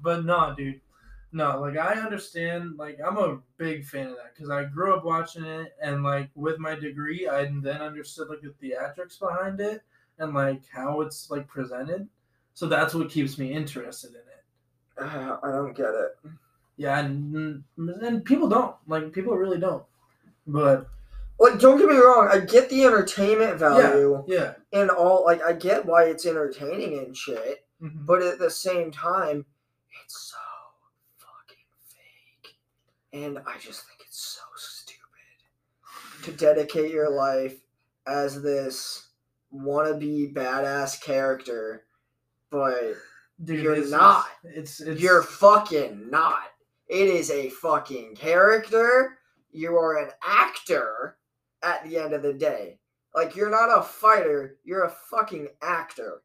but 0.01 0.25
no, 0.25 0.53
dude. 0.57 0.81
No, 1.37 1.59
like 1.61 1.77
I 1.77 1.93
understand. 2.01 2.77
Like 2.77 2.97
I'm 3.05 3.17
a 3.17 3.39
big 3.57 3.85
fan 3.85 4.07
of 4.07 4.15
that 4.17 4.33
because 4.33 4.49
I 4.49 4.63
grew 4.65 4.95
up 4.95 5.05
watching 5.05 5.45
it, 5.45 5.75
and 5.81 6.03
like 6.03 6.29
with 6.35 6.57
my 6.59 6.75
degree, 6.75 7.27
I 7.27 7.45
then 7.45 7.81
understood 7.81 8.29
like 8.29 8.41
the 8.41 8.53
theatrics 8.61 9.19
behind 9.19 9.59
it 9.59 9.81
and 10.19 10.33
like 10.33 10.61
how 10.71 11.01
it's 11.01 11.29
like 11.29 11.47
presented. 11.47 12.07
So 12.53 12.65
that's 12.67 12.93
what 12.95 13.09
keeps 13.09 13.37
me 13.37 13.53
interested 13.53 14.11
in 14.11 14.15
it. 14.15 15.03
Uh, 15.05 15.37
I 15.43 15.51
don't 15.51 15.75
get 15.77 15.89
it. 15.93 16.17
Yeah, 16.77 16.99
and, 16.99 17.63
and 17.77 18.25
people 18.25 18.49
don't 18.49 18.75
like 18.87 19.11
people 19.13 19.35
really 19.35 19.59
don't. 19.59 19.83
But 20.47 20.87
Like, 21.39 21.59
don't 21.59 21.77
get 21.77 21.87
me 21.87 21.97
wrong. 21.97 22.29
I 22.31 22.39
get 22.39 22.69
the 22.69 22.83
entertainment 22.85 23.59
value 23.59 24.23
yeah, 24.27 24.53
yeah. 24.73 24.81
and 24.81 24.89
all. 24.89 25.23
Like, 25.23 25.43
I 25.43 25.53
get 25.53 25.85
why 25.85 26.05
it's 26.05 26.25
entertaining 26.25 26.97
and 26.97 27.15
shit. 27.15 27.65
mhm. 27.81 28.05
But 28.07 28.23
at 28.23 28.39
the 28.39 28.49
same 28.49 28.91
time, 28.91 29.45
it's 30.03 30.31
so 30.31 30.37
fucking 30.37 30.37
fake, 30.37 30.46
and 33.23 33.39
I 33.39 33.57
just 33.59 33.85
think 33.87 34.01
it's 34.05 34.37
so 34.37 34.41
stupid 34.55 36.23
to 36.23 36.31
dedicate 36.31 36.91
your 36.91 37.09
life 37.09 37.55
as 38.05 38.41
this 38.41 39.09
wannabe 39.53 40.33
badass 40.33 41.01
character, 41.01 41.85
but 42.49 42.93
dude, 43.43 43.61
you're 43.61 43.75
it's 43.75 43.91
not. 43.91 44.25
It's 44.43 44.79
it's 44.81 45.01
you're 45.01 45.23
fucking 45.23 46.09
not. 46.09 46.43
It 46.87 47.07
is 47.07 47.31
a 47.31 47.49
fucking 47.49 48.15
character. 48.15 49.17
You 49.51 49.75
are 49.77 49.97
an 49.97 50.11
actor 50.25 51.17
at 51.63 51.83
the 51.83 51.97
end 51.97 52.13
of 52.13 52.21
the 52.21 52.33
day. 52.33 52.79
Like 53.15 53.35
you're 53.35 53.49
not 53.49 53.77
a 53.77 53.81
fighter, 53.81 54.57
you're 54.63 54.83
a 54.83 54.95
fucking 55.09 55.47
actor. 55.61 56.21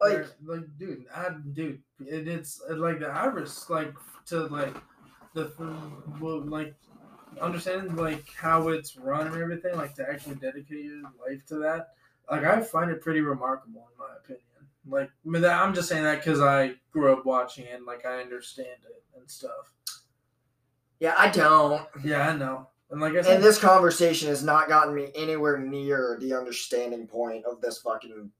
Like 0.00 0.26
like, 0.44 0.62
dude, 0.78 1.04
I, 1.14 1.28
dude, 1.52 1.80
it, 2.00 2.26
it's 2.26 2.60
like 2.70 2.98
the 2.98 3.08
average, 3.08 3.50
like 3.68 3.94
to 4.26 4.46
like 4.46 4.74
the 5.34 5.50
like 6.46 6.74
understanding 7.40 7.96
like 7.96 8.28
how 8.36 8.68
it's 8.68 8.96
run 8.96 9.26
and 9.26 9.36
everything, 9.36 9.76
like 9.76 9.94
to 9.94 10.08
actually 10.08 10.36
dedicate 10.36 10.84
your 10.84 11.02
life 11.26 11.44
to 11.46 11.56
that. 11.56 11.90
Like 12.30 12.44
I 12.44 12.60
find 12.60 12.90
it 12.90 13.00
pretty 13.00 13.20
remarkable 13.20 13.88
in 13.92 13.98
my 13.98 14.14
opinion. 14.22 14.42
Like 14.88 15.10
I 15.24 15.28
mean, 15.28 15.42
that- 15.42 15.62
I'm 15.62 15.74
just 15.74 15.88
saying 15.88 16.04
that 16.04 16.18
because 16.18 16.40
I 16.40 16.74
grew 16.90 17.12
up 17.12 17.24
watching 17.24 17.66
it, 17.66 17.74
and, 17.76 17.86
like 17.86 18.04
I 18.04 18.20
understand 18.20 18.68
it 18.84 19.02
and 19.16 19.30
stuff. 19.30 19.72
yeah, 21.00 21.14
I 21.18 21.28
don't. 21.30 21.86
Yeah, 22.04 22.28
I 22.28 22.36
know. 22.36 22.68
And 22.90 23.00
like 23.00 23.14
I 23.14 23.22
said, 23.22 23.36
And 23.36 23.44
this 23.44 23.58
conversation 23.58 24.28
has 24.28 24.44
not 24.44 24.68
gotten 24.68 24.94
me 24.94 25.10
anywhere 25.14 25.58
near 25.58 26.18
the 26.20 26.34
understanding 26.34 27.06
point 27.06 27.44
of 27.46 27.60
this 27.60 27.78
fucking. 27.78 28.30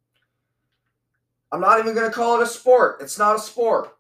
I'm 1.53 1.61
not 1.61 1.78
even 1.78 1.95
gonna 1.95 2.11
call 2.11 2.38
it 2.40 2.43
a 2.43 2.47
sport. 2.47 2.99
It's 3.01 3.18
not 3.18 3.36
a 3.36 3.38
sport. 3.38 3.97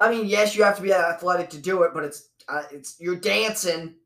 I 0.00 0.10
mean, 0.10 0.26
yes, 0.26 0.56
you 0.56 0.64
have 0.64 0.76
to 0.76 0.82
be 0.82 0.94
athletic 0.94 1.50
to 1.50 1.58
do 1.58 1.82
it, 1.82 1.92
but 1.92 2.04
it's 2.04 2.30
uh, 2.48 2.62
it's 2.72 2.96
you're 2.98 3.16
dancing, 3.16 3.96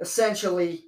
essentially. 0.00 0.84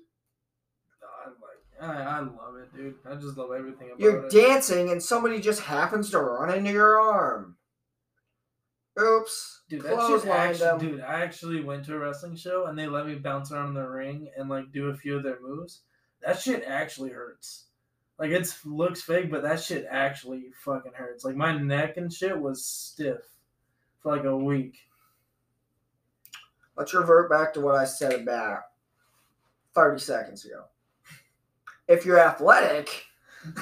I 1.80 1.84
I, 1.84 2.02
I 2.02 2.20
love 2.20 2.56
it, 2.62 2.72
dude. 2.72 2.94
I 3.04 3.16
just 3.16 3.36
love 3.36 3.50
everything 3.50 3.88
about 3.88 4.00
You're 4.00 4.26
it. 4.26 4.30
dancing, 4.30 4.90
and 4.90 5.02
somebody 5.02 5.40
just 5.40 5.60
happens 5.60 6.10
to 6.10 6.20
run 6.20 6.56
into 6.56 6.70
your 6.70 7.00
arm. 7.00 7.56
Oops. 9.00 9.62
Dude, 9.68 9.82
that 9.82 9.88
shit 9.88 9.98
Clotheslined 9.98 10.60
actually, 10.60 10.86
dude, 10.86 11.00
I 11.00 11.22
actually 11.22 11.62
went 11.62 11.84
to 11.86 11.94
a 11.94 11.98
wrestling 11.98 12.36
show 12.36 12.66
and 12.66 12.78
they 12.78 12.86
let 12.86 13.06
me 13.06 13.14
bounce 13.14 13.50
around 13.50 13.72
the 13.72 13.88
ring 13.88 14.30
and 14.36 14.50
like 14.50 14.70
do 14.70 14.90
a 14.90 14.94
few 14.94 15.16
of 15.16 15.22
their 15.22 15.40
moves. 15.40 15.80
That 16.20 16.38
shit 16.38 16.62
actually 16.66 17.08
hurts. 17.08 17.68
Like 18.18 18.32
it's 18.32 18.64
looks 18.66 19.00
fake, 19.00 19.30
but 19.30 19.42
that 19.44 19.60
shit 19.60 19.86
actually 19.90 20.44
fucking 20.62 20.92
hurts. 20.94 21.24
Like 21.24 21.36
my 21.36 21.56
neck 21.56 21.96
and 21.96 22.12
shit 22.12 22.38
was 22.38 22.66
stiff 22.66 23.31
for 24.02 24.16
like 24.16 24.24
a 24.24 24.36
week. 24.36 24.76
Let's 26.76 26.94
revert 26.94 27.30
back 27.30 27.52
to 27.54 27.60
what 27.60 27.74
I 27.76 27.84
said 27.84 28.14
about 28.20 28.60
30 29.74 30.00
seconds 30.00 30.44
ago. 30.44 30.64
If 31.88 32.04
you're 32.06 32.18
athletic, 32.18 33.04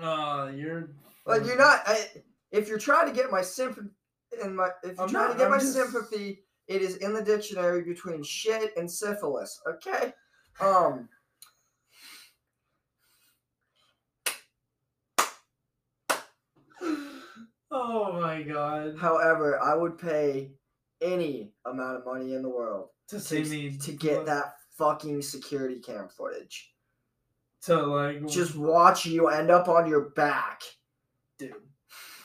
Oh, 0.00 0.48
you're 0.48 0.90
like 1.26 1.44
you're 1.44 1.56
not. 1.58 1.80
I, 1.86 2.06
if 2.50 2.68
you're 2.68 2.78
trying 2.78 3.06
to 3.06 3.12
get 3.14 3.30
my 3.30 3.42
sympathy, 3.42 3.88
and 4.42 4.56
my 4.56 4.70
if 4.82 4.96
you're 4.96 5.02
I'm 5.02 5.08
trying 5.08 5.26
not- 5.28 5.32
to 5.32 5.38
get 5.38 5.44
I'm 5.46 5.50
my 5.52 5.58
just- 5.58 5.74
sympathy, 5.74 6.42
it 6.66 6.82
is 6.82 6.96
in 6.96 7.12
the 7.12 7.22
dictionary 7.22 7.82
between 7.84 8.22
shit 8.22 8.72
and 8.76 8.90
syphilis. 8.90 9.60
Okay. 9.68 10.12
Um. 10.60 11.08
Oh 17.74 18.12
my 18.20 18.42
god. 18.42 18.96
However, 18.98 19.58
I 19.60 19.74
would 19.74 19.96
pay 19.98 20.50
any 21.00 21.52
amount 21.64 21.96
of 21.96 22.04
money 22.04 22.34
in 22.34 22.42
the 22.42 22.48
world 22.48 22.88
To 23.08 23.18
see 23.18 23.42
to, 23.42 23.50
me 23.50 23.76
to 23.78 23.92
get 23.92 24.26
that 24.26 24.54
fucking 24.76 25.22
security 25.22 25.80
cam 25.80 26.08
footage. 26.08 26.74
to 27.62 27.76
like 27.76 28.26
Just 28.26 28.54
watch 28.56 29.06
you 29.06 29.28
end 29.28 29.50
up 29.50 29.68
on 29.68 29.88
your 29.88 30.10
back. 30.10 30.62
dude. 31.38 31.54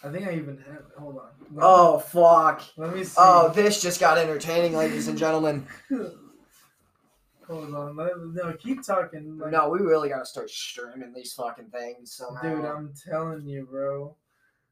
I 0.04 0.10
think 0.12 0.28
I 0.28 0.34
even 0.36 0.58
have 0.68 0.76
it. 0.76 0.84
Hold 1.00 1.18
on. 1.18 1.30
Let 1.42 1.52
me- 1.52 1.58
Oh 1.62 1.98
fuck. 2.00 2.62
let 2.78 2.94
me 2.94 3.04
see. 3.04 3.16
Oh, 3.18 3.50
this 3.50 3.82
just 3.82 4.00
got 4.00 4.18
entertaining, 4.18 4.76
ladies 4.76 5.08
and 5.08 5.18
gentlemen. 5.18 5.66
Hold 7.48 7.74
on. 7.74 7.96
No, 8.36 8.54
keep 8.60 8.84
talking. 8.86 9.38
Like, 9.38 9.52
No, 9.52 9.70
we 9.70 9.80
really 9.80 10.10
gotta 10.10 10.26
start 10.26 10.50
streaming 10.50 11.14
these 11.14 11.32
fucking 11.34 11.70
things 11.70 12.14
somehow. 12.14 12.42
Dude, 12.42 12.66
I'm 12.66 12.94
telling 13.10 13.46
you, 13.48 13.66
bro. 13.70 14.16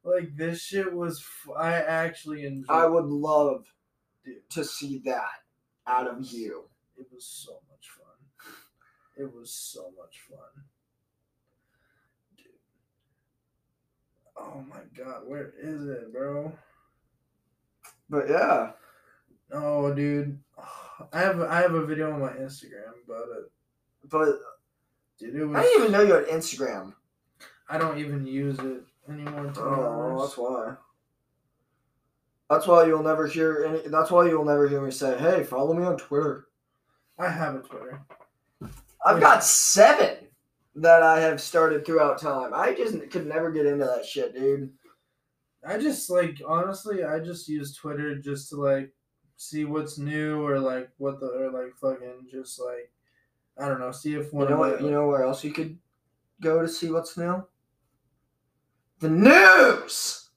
Like 0.06 0.38
this 0.38 0.62
shit 0.62 0.94
was. 0.94 1.20
F- 1.20 1.56
I 1.58 1.74
actually 1.74 2.46
enjoyed. 2.46 2.70
I 2.70 2.86
would 2.86 3.06
love 3.06 3.66
Dude. 4.24 4.48
to 4.52 4.64
see 4.64 5.02
that 5.06 5.26
out 5.88 6.08
of 6.08 6.24
you. 6.32 6.66
It 6.98 7.08
was 7.12 7.26
so 7.26 7.54
much 7.72 7.90
fun. 7.90 8.54
It 9.18 9.34
was 9.34 9.52
so 9.52 9.92
much 9.98 10.20
fun. 10.30 10.64
Dude. 12.38 12.46
Oh 14.38 14.64
my 14.70 14.82
god, 14.96 15.24
where 15.26 15.52
is 15.60 15.88
it, 15.88 16.14
bro? 16.14 16.54
But 18.10 18.30
yeah, 18.30 18.72
Oh, 19.52 19.94
dude. 19.94 20.40
I 21.12 21.20
have 21.20 21.42
I 21.42 21.62
have 21.62 21.74
a 21.74 21.86
video 21.86 22.12
on 22.12 22.20
my 22.22 22.34
Instagram 22.34 22.94
about 23.08 23.26
it. 23.38 23.46
Uh, 23.46 24.08
but 24.10 24.40
Dude, 25.18 25.36
it 25.36 25.46
was. 25.46 25.58
I 25.58 25.62
didn't 25.64 25.80
even 25.80 25.92
know 25.92 26.02
you 26.02 26.14
had 26.14 26.28
Instagram. 26.28 26.94
I 27.70 27.78
don't 27.78 27.98
even 27.98 28.28
use 28.28 28.60
it 28.60 28.84
be 29.08 29.26
Oh, 29.28 30.22
that's 30.22 30.38
why. 30.38 30.76
That's 32.50 32.68
why 32.68 32.86
you'll 32.86 33.04
never 33.04 33.28
hear 33.28 33.66
any. 33.66 33.88
That's 33.90 34.12
why 34.12 34.28
you'll 34.28 34.46
never 34.46 34.68
hear 34.68 34.82
me 34.82 34.92
say, 34.92 35.18
"Hey, 35.18 35.44
follow 35.44 35.74
me 35.74 35.84
on 35.84 35.98
Twitter." 35.98 36.48
I 37.18 37.30
have 37.30 37.56
a 37.56 37.60
Twitter. 37.62 38.02
I've 39.06 39.20
got 39.20 39.44
seven 39.44 40.18
that 40.76 41.02
I 41.04 41.20
have 41.22 41.40
started 41.42 41.86
throughout 41.86 42.20
time. 42.20 42.54
I 42.54 42.74
just 42.74 43.10
could 43.10 43.26
never 43.28 43.52
get 43.52 43.66
into 43.66 43.86
that 43.86 44.06
shit, 44.06 44.34
dude. 44.36 44.72
I 45.66 45.78
just 45.80 46.10
like 46.10 46.42
honestly, 46.48 47.04
I 47.04 47.20
just 47.20 47.48
use 47.48 47.76
Twitter 47.76 48.16
just 48.20 48.50
to 48.50 48.58
like 48.58 48.92
see 49.38 49.66
what's 49.66 49.98
new 49.98 50.46
or 50.46 50.60
like 50.60 50.90
what 50.98 51.20
the 51.20 51.28
or 51.28 51.52
like 51.52 51.76
fucking 51.78 52.28
just 52.30 52.60
like 52.60 52.92
I 53.58 53.68
don't 53.68 53.80
know, 53.80 53.92
see 53.92 54.16
if 54.16 54.34
one 54.34 54.46
You 54.46 54.50
know 54.50 54.64
of 54.64 54.72
what? 54.72 54.82
my 54.82 54.86
You 54.86 54.92
know 54.92 55.08
where 55.08 55.24
else 55.24 55.44
you 55.44 55.52
could 55.52 55.78
go 56.42 56.62
to 56.62 56.68
see 56.68 56.92
what's 56.92 57.18
new? 57.18 57.44
The 59.00 59.10
news. 59.10 60.30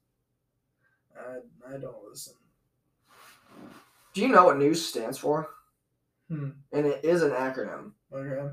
I 1.16 1.74
I 1.74 1.78
don't 1.78 2.04
listen. 2.08 2.34
Do 4.14 4.20
you 4.20 4.28
know 4.28 4.46
what 4.46 4.58
news 4.58 4.84
stands 4.84 5.18
for? 5.18 5.50
Hmm. 6.28 6.50
And 6.72 6.86
it 6.86 7.04
is 7.04 7.22
an 7.22 7.30
acronym. 7.30 7.92
Okay. 8.12 8.52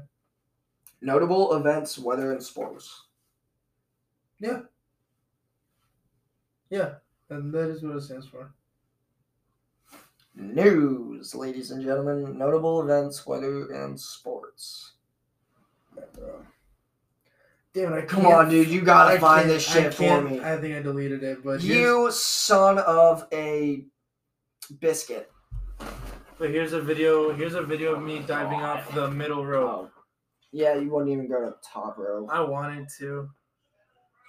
Notable 1.01 1.56
events, 1.56 1.97
weather, 1.97 2.32
and 2.32 2.41
sports. 2.41 3.03
Yeah. 4.39 4.62
Yeah. 6.70 6.95
And 7.30 7.53
that 7.53 7.70
is 7.70 7.84
what 7.84 7.97
it 7.97 8.01
stands 8.01 8.28
for. 8.28 8.53
News, 10.36 11.34
ladies 11.34 11.72
and 11.72 11.84
gentlemen. 11.84 12.38
Notable 12.38 12.82
events, 12.82 13.26
weather, 13.26 13.72
and 13.72 13.99
sports. 13.99 14.93
Yeah, 15.97 16.03
bro. 16.14 16.45
Damn 17.76 17.91
it, 17.91 17.97
I 17.97 18.01
Come 18.05 18.26
on, 18.26 18.49
dude. 18.49 18.69
You 18.69 18.80
gotta 18.80 19.15
I 19.15 19.17
find 19.17 19.49
this 19.49 19.61
shit 19.61 19.93
for 19.93 20.21
me. 20.21 20.39
I 20.39 20.55
think 20.55 20.78
I 20.78 20.82
deleted 20.82 21.23
it, 21.23 21.43
but 21.43 21.59
here's, 21.59 21.65
You 21.65 22.09
son 22.09 22.78
of 22.80 23.28
a 23.34 23.84
biscuit. 24.80 25.30
but 26.39 26.49
here's 26.51 26.71
a 26.71 26.80
video. 26.80 27.34
Here's 27.34 27.53
a 27.53 27.61
video 27.61 27.95
of 27.95 28.01
me 28.01 28.19
diving 28.19 28.61
off 28.61 28.95
the 28.95 29.11
middle 29.11 29.45
rope. 29.45 29.91
Oh. 29.93 30.01
Yeah, 30.53 30.76
you 30.76 30.89
wouldn't 30.89 31.11
even 31.11 31.28
go 31.28 31.41
to 31.41 31.53
top 31.61 31.97
row. 31.97 32.26
I 32.32 32.39
wanted 32.39 32.88
to. 32.99 33.30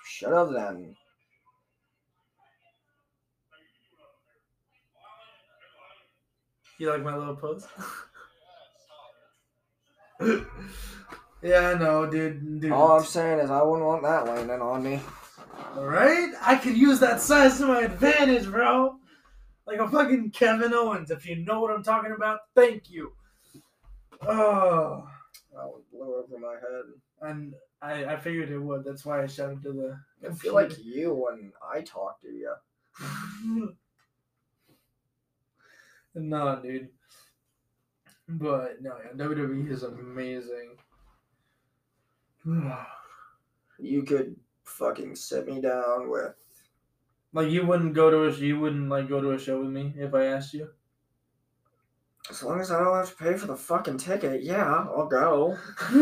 Shut 0.09 0.33
up 0.33 0.53
then. 0.53 0.97
You 6.81 6.91
like 6.91 7.05
my 7.05 7.17
little 7.17 7.37
pose? 7.37 7.65
yeah, 11.43 11.71
I 11.71 11.79
know, 11.79 12.07
dude. 12.07 12.61
Dude. 12.61 12.73
All 12.73 12.93
I'm 12.99 13.05
saying 13.05 13.41
is 13.41 13.51
I 13.51 13.63
wouldn't 13.63 13.87
want 13.87 14.03
that 14.03 14.27
landing 14.27 14.61
on 14.61 14.83
me. 14.83 15.01
Right? 15.75 16.33
I 16.41 16.57
could 16.57 16.77
use 16.77 17.01
that 17.01 17.21
size 17.21 17.59
to 17.59 17.67
my 17.67 17.83
advantage, 17.83 18.47
bro. 18.47 18.97
Like 19.67 19.79
a 19.81 19.89
fucking 19.89 20.31
Kevin 20.31 20.73
Owens, 20.73 21.11
if 21.11 21.27
you 21.27 21.37
know 21.37 21.61
what 21.61 21.71
I'm 21.73 21.83
talking 21.83 22.13
about. 22.13 22.41
Thank 22.55 22.91
you. 22.91 23.13
Oh, 24.23 25.09
That 25.53 25.67
would 25.67 25.83
blow 25.93 26.23
over 26.25 26.39
my 26.39 26.55
head. 26.55 27.31
and 27.31 27.55
I, 27.83 28.15
I 28.15 28.17
figured 28.17 28.51
it 28.51 28.59
would. 28.59 28.85
That's 28.85 29.05
why 29.05 29.23
I 29.23 29.27
shouted 29.27 29.63
to 29.65 29.73
the. 29.73 29.99
I 30.29 30.33
feel 30.35 30.55
like 30.55 30.73
you 30.83 31.13
when 31.13 31.53
I 31.63 31.83
talk 31.83 32.21
to 32.23 32.29
you. 32.29 32.55
no, 36.15 36.59
dude. 36.63 36.89
But 38.29 38.83
no, 38.83 38.95
yeah, 39.05 39.13
WWE 39.17 39.71
is 39.71 39.83
amazing. 39.83 40.77
You 43.79 44.05
could 44.05 44.35
fucking 44.65 45.15
sit 45.17 45.47
me 45.47 45.61
down 45.61 46.09
with. 46.11 46.35
like 47.35 47.51
you 47.51 47.67
wouldn't 47.67 47.93
go 47.93 48.11
to 48.11 48.25
a 48.25 48.33
you 48.33 48.59
wouldn't 48.59 48.89
like 48.89 49.07
go 49.07 49.21
to 49.21 49.33
a 49.33 49.39
show 49.39 49.61
with 49.61 49.69
me 49.69 49.93
if 49.99 50.15
I 50.15 50.25
asked 50.25 50.55
you. 50.55 50.71
As 52.31 52.43
long 52.43 52.59
as 52.61 52.71
I 52.71 52.83
don't 52.83 52.97
have 52.97 53.11
to 53.11 53.17
pay 53.23 53.37
for 53.37 53.47
the 53.47 53.57
fucking 53.57 53.99
ticket, 53.99 54.43
yeah, 54.43 54.65
I'll 54.65 55.07
go. 55.07 55.57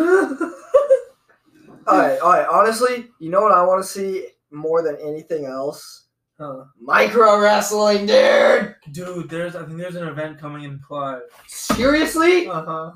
all 1.88 1.98
right, 1.98 2.18
all 2.20 2.30
right. 2.30 2.46
Honestly, 2.50 3.08
you 3.18 3.28
know 3.28 3.42
what 3.42 3.52
I 3.52 3.62
want 3.64 3.82
to 3.82 3.88
see 3.88 4.28
more 4.50 4.80
than 4.82 4.96
anything 5.04 5.44
else? 5.46 6.06
Huh. 6.38 6.64
Micro 6.80 7.40
wrestling, 7.40 8.06
dude. 8.06 8.74
Dude, 8.92 9.28
there's 9.28 9.54
I 9.56 9.64
think 9.66 9.78
there's 9.78 9.96
an 9.96 10.08
event 10.08 10.38
coming 10.38 10.62
in 10.62 10.78
Clive. 10.78 11.22
Seriously? 11.46 12.48
Uh 12.48 12.64
huh. 12.64 12.92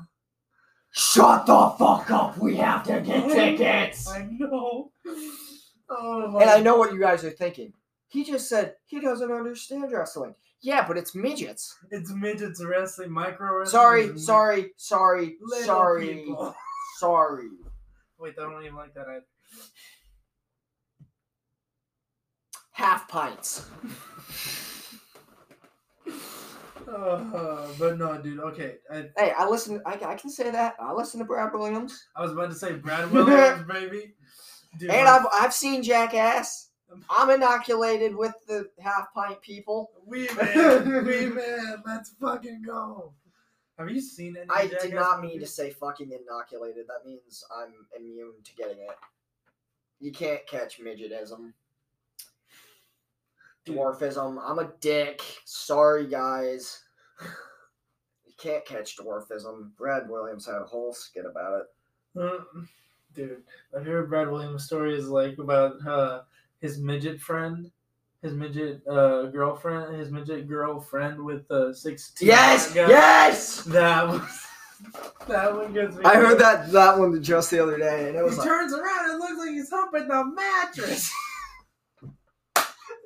Shut 0.91 1.45
the 1.45 1.75
fuck 1.77 2.09
up. 2.11 2.37
We 2.37 2.55
have 2.57 2.83
to 2.85 3.01
get 3.01 3.29
tickets. 3.29 4.07
I 4.09 4.27
know. 4.31 4.91
Oh 5.89 6.27
my 6.27 6.41
And 6.41 6.49
I 6.49 6.59
know 6.59 6.77
what 6.77 6.93
you 6.93 6.99
guys 6.99 7.23
are 7.23 7.31
thinking. 7.31 7.73
He 8.07 8.23
just 8.23 8.49
said 8.49 8.75
he 8.85 8.99
doesn't 8.99 9.31
understand 9.31 9.91
wrestling. 9.91 10.35
Yeah, 10.61 10.85
but 10.87 10.97
it's 10.97 11.15
midgets. 11.15 11.77
It's 11.91 12.11
midgets 12.11 12.63
wrestling, 12.63 13.11
micro 13.11 13.59
wrestling. 13.59 13.71
Sorry, 13.71 14.19
sorry, 14.19 14.71
sorry, 14.77 15.37
little 15.41 15.65
sorry, 15.65 16.07
people. 16.07 16.55
sorry. 16.97 17.49
Wait, 18.17 18.33
I 18.37 18.41
don't 18.41 18.63
even 18.63 18.75
like 18.75 18.93
that 18.95 19.07
either. 19.07 19.25
Half 22.71 23.07
pints. 23.07 23.65
Uh, 26.89 27.67
but 27.77 27.97
no, 27.97 28.17
dude. 28.21 28.39
Okay, 28.39 28.75
I, 28.91 29.05
Hey, 29.17 29.33
I 29.37 29.47
listen. 29.47 29.81
I, 29.85 29.93
I 29.93 30.15
can 30.15 30.29
say 30.29 30.49
that. 30.51 30.75
I 30.79 30.93
listen 30.93 31.19
to 31.19 31.25
Brad 31.25 31.53
Williams, 31.53 32.07
I 32.15 32.21
was 32.21 32.31
about 32.31 32.49
to 32.49 32.55
say 32.55 32.73
Brad 32.73 33.11
Williams, 33.11 33.67
baby. 33.67 34.13
Dude, 34.77 34.89
and 34.89 35.07
I've 35.07 35.25
I've 35.33 35.53
seen 35.53 35.83
Jackass. 35.83 36.69
I'm 37.09 37.29
inoculated 37.29 38.15
with 38.15 38.33
the 38.47 38.67
half 38.79 39.13
pint 39.13 39.41
people. 39.41 39.91
we 40.05 40.27
man, 40.41 41.05
we 41.05 41.27
man. 41.27 41.83
Let's 41.85 42.15
fucking 42.19 42.63
go. 42.65 43.13
Have 43.77 43.89
you 43.89 44.01
seen 44.01 44.35
any? 44.37 44.47
I 44.49 44.67
Jackass 44.67 44.81
did 44.83 44.93
not 44.95 45.21
mean 45.21 45.39
to 45.39 45.45
say 45.45 45.69
fucking 45.69 46.11
inoculated. 46.11 46.87
That 46.87 47.05
means 47.05 47.43
I'm 47.55 47.73
immune 47.97 48.33
to 48.43 48.55
getting 48.55 48.79
it. 48.79 48.97
You 49.99 50.11
can't 50.11 50.45
catch 50.47 50.79
midgetism. 50.79 51.53
Dwarfism. 53.65 54.39
I'm 54.43 54.59
a 54.59 54.71
dick. 54.81 55.21
Sorry, 55.45 56.07
guys. 56.07 56.83
You 58.25 58.33
can't 58.51 58.63
catch 58.65 58.95
dwarfism. 58.95 59.71
Brad 59.77 60.09
Williams 60.09 60.45
had 60.45 60.61
a 60.61 60.63
whole 60.63 60.93
skit 60.93 61.25
about 61.25 61.59
it. 61.61 62.21
Uh, 62.21 62.61
Dude, 63.13 63.43
my 63.73 63.79
favorite 63.79 64.07
Brad 64.07 64.29
Williams 64.29 64.63
story 64.63 64.95
is 64.97 65.09
like 65.09 65.37
about 65.39 65.85
uh, 65.85 66.21
his 66.61 66.77
midget 66.79 67.19
friend, 67.19 67.69
his 68.21 68.33
midget 68.33 68.81
uh, 68.87 69.23
girlfriend, 69.23 69.99
his 69.99 70.09
midget 70.09 70.47
girlfriend 70.47 71.21
with 71.21 71.49
uh, 71.51 71.73
sixteen. 71.73 72.29
Yes! 72.29 72.71
Yes! 72.73 73.63
That 73.63 74.07
was 74.07 74.45
that 75.27 75.53
one 75.53 75.73
gets 75.73 75.95
me. 75.97 76.05
I 76.05 76.15
heard 76.15 76.39
that 76.39 76.71
that 76.71 76.97
one 76.97 77.21
just 77.21 77.51
the 77.51 77.61
other 77.61 77.77
day, 77.77 78.07
and 78.07 78.15
it 78.15 78.19
He 78.19 78.23
was 78.23 78.37
like, 78.37 78.47
turns 78.47 78.71
around 78.73 79.09
and 79.09 79.19
looks 79.19 79.37
like 79.37 79.49
he's 79.49 79.69
humping 79.69 80.07
the 80.07 80.23
mattress. 80.23 81.11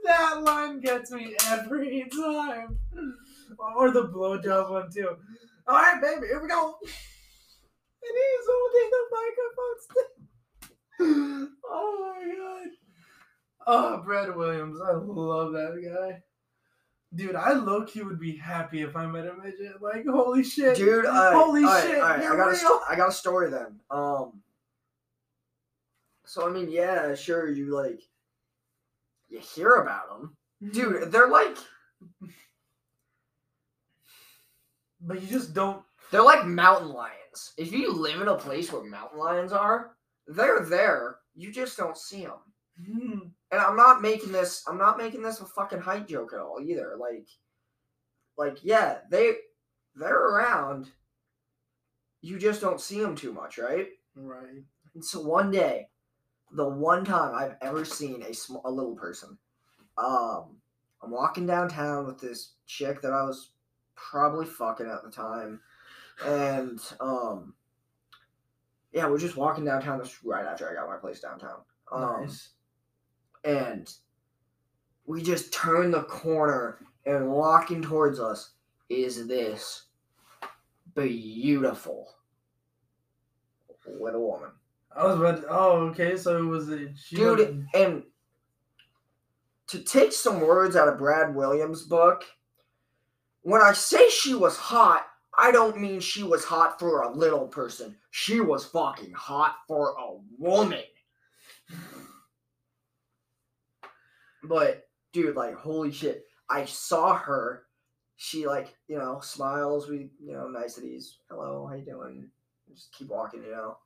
that 0.05 0.43
line 0.43 0.79
gets 0.79 1.11
me 1.11 1.35
every 1.49 2.07
time. 2.09 2.77
Or 3.77 3.91
the 3.91 4.07
blowjob 4.07 4.69
one 4.69 4.91
too. 4.91 5.15
All 5.67 5.75
right, 5.75 6.01
baby, 6.01 6.27
here 6.27 6.41
we 6.41 6.47
go. 6.47 6.75
And 6.81 8.17
he's 8.17 8.47
holding 8.49 8.89
the 8.91 9.03
microphone 9.11 9.79
stick. 9.79 11.49
Oh 11.65 12.15
my 12.17 12.35
god. 12.35 12.67
Oh, 13.65 14.03
Brad 14.03 14.35
Williams, 14.35 14.79
I 14.81 14.91
love 14.93 15.53
that 15.53 15.81
guy. 15.83 16.21
Dude, 17.15 17.35
I 17.35 17.53
low 17.53 17.85
key 17.85 18.01
would 18.01 18.19
be 18.19 18.35
happy 18.35 18.81
if 18.81 18.95
I 18.95 19.05
met 19.05 19.27
a 19.27 19.35
midget. 19.35 19.81
Like, 19.81 20.05
holy 20.05 20.43
shit, 20.43 20.75
dude, 20.75 21.05
uh, 21.05 21.31
holy 21.31 21.63
alright, 21.63 21.83
shit, 21.83 21.95
alright, 21.95 22.19
I 22.19 22.23
you're 22.23 22.35
got 22.35 22.47
a, 22.47 22.51
real. 22.51 22.57
st- 22.57 22.81
I 22.89 22.95
got 22.95 23.09
a 23.09 23.11
story 23.13 23.49
then. 23.51 23.79
Um, 23.91 24.41
so 26.25 26.47
I 26.47 26.51
mean, 26.51 26.71
yeah, 26.71 27.13
sure, 27.15 27.49
you 27.49 27.67
like, 27.73 28.01
you 29.34 29.39
hear 29.39 29.75
about 29.75 30.07
them, 30.09 30.38
dude. 30.71 31.11
They're 31.11 31.27
like, 31.29 31.57
But 35.01 35.21
you 35.21 35.27
just 35.27 35.53
don't. 35.53 35.84
they're 36.11 36.23
like 36.23 36.45
mountain 36.45 36.89
lions. 36.89 37.53
If 37.57 37.71
you 37.73 37.91
live 37.91 38.21
in 38.21 38.27
a 38.29 38.36
place 38.38 38.71
where 38.71 38.84
mountain 38.84 39.19
lions 39.19 39.51
are, 39.51 39.91
they're 40.27 40.63
there. 40.63 41.17
You 41.36 41.51
just 41.51 41.77
don't 41.77 41.97
see 41.97 42.21
them. 42.23 42.39
Hmm. 42.86 43.19
And 43.51 43.61
I'm 43.61 43.75
not 43.75 44.01
making 44.01 44.31
this. 44.31 44.63
I'm 44.67 44.77
not 44.77 44.97
making 44.97 45.21
this 45.21 45.39
a 45.41 45.45
fucking 45.45 45.81
height 45.81 46.07
joke 46.07 46.31
at 46.34 46.39
all 46.39 46.59
either. 46.61 46.95
Like, 46.99 47.27
like 48.38 48.63
yeah, 48.63 48.99
they 49.11 49.34
they're 49.95 50.27
around. 50.29 50.88
You 52.21 52.39
just 52.39 52.61
don't 52.61 52.79
see 52.79 53.01
them 53.01 53.15
too 53.15 53.34
much, 53.34 53.57
right? 53.57 53.88
Right. 54.15 54.63
And 54.95 55.03
so 55.03 55.19
one 55.21 55.51
day, 55.51 55.88
the 56.53 56.67
one 56.67 57.03
time 57.03 57.33
I've 57.35 57.55
ever 57.61 57.83
seen 57.83 58.23
a 58.23 58.33
small, 58.33 58.61
a 58.65 58.71
little 58.71 58.95
person, 58.95 59.37
um, 59.97 60.57
I'm 61.01 61.11
walking 61.11 61.45
downtown 61.45 62.05
with 62.05 62.19
this 62.19 62.53
chick 62.65 63.01
that 63.01 63.11
I 63.11 63.23
was 63.23 63.51
probably 63.95 64.45
fucking 64.45 64.85
at 64.85 65.03
the 65.03 65.11
time, 65.11 65.59
and 66.25 66.79
um, 66.99 67.53
yeah, 68.91 69.07
we're 69.07 69.17
just 69.17 69.35
walking 69.35 69.65
downtown. 69.65 69.99
This 69.99 70.23
right 70.23 70.45
after 70.45 70.69
I 70.69 70.73
got 70.73 70.87
my 70.87 70.97
place 70.97 71.19
downtown. 71.19 71.59
Um, 71.91 72.21
nice. 72.21 72.49
and 73.43 73.93
we 75.05 75.21
just 75.21 75.53
turn 75.53 75.91
the 75.91 76.03
corner 76.03 76.79
and 77.05 77.29
walking 77.29 77.81
towards 77.81 78.19
us 78.19 78.51
is 78.89 79.27
this 79.27 79.83
beautiful 80.95 82.07
little 83.99 84.27
woman 84.27 84.51
I 84.95 85.05
was 85.05 85.19
about 85.19 85.41
to, 85.41 85.47
oh, 85.49 85.77
okay, 85.89 86.17
so 86.17 86.37
it 86.37 86.45
was 86.45 86.69
a 86.69 86.93
she 86.95 87.15
dude 87.15 87.65
and 87.73 88.03
to 89.67 89.79
take 89.79 90.11
some 90.11 90.41
words 90.41 90.75
out 90.75 90.87
of 90.87 90.97
brad 90.97 91.33
williams 91.33 91.83
book 91.83 92.25
when 93.41 93.61
i 93.61 93.73
say 93.73 94.09
she 94.09 94.35
was 94.35 94.57
hot 94.57 95.07
i 95.37 95.51
don't 95.51 95.79
mean 95.79 95.99
she 95.99 96.23
was 96.23 96.43
hot 96.43 96.79
for 96.79 97.01
a 97.01 97.11
little 97.11 97.47
person. 97.47 97.95
She 98.11 98.39
was 98.39 98.65
fucking 98.65 99.13
hot 99.13 99.55
for 99.67 99.95
a 99.99 100.17
woman. 100.37 100.83
But 104.43 104.87
dude 105.13 105.35
like 105.35 105.55
holy 105.55 105.91
shit. 105.91 106.25
I 106.49 106.65
saw 106.65 107.15
her. 107.15 107.63
She 108.17 108.45
like 108.45 108.75
you 108.87 108.97
know 108.97 109.19
smiles. 109.21 109.89
We 109.89 110.11
you 110.23 110.33
know 110.33 110.47
niceties 110.47 111.17
hello 111.29 111.65
how 111.67 111.75
you 111.75 111.85
doing? 111.85 112.29
Just 112.69 112.91
keep 112.93 113.09
walking 113.09 113.43
you 113.43 113.51
know 113.51 113.77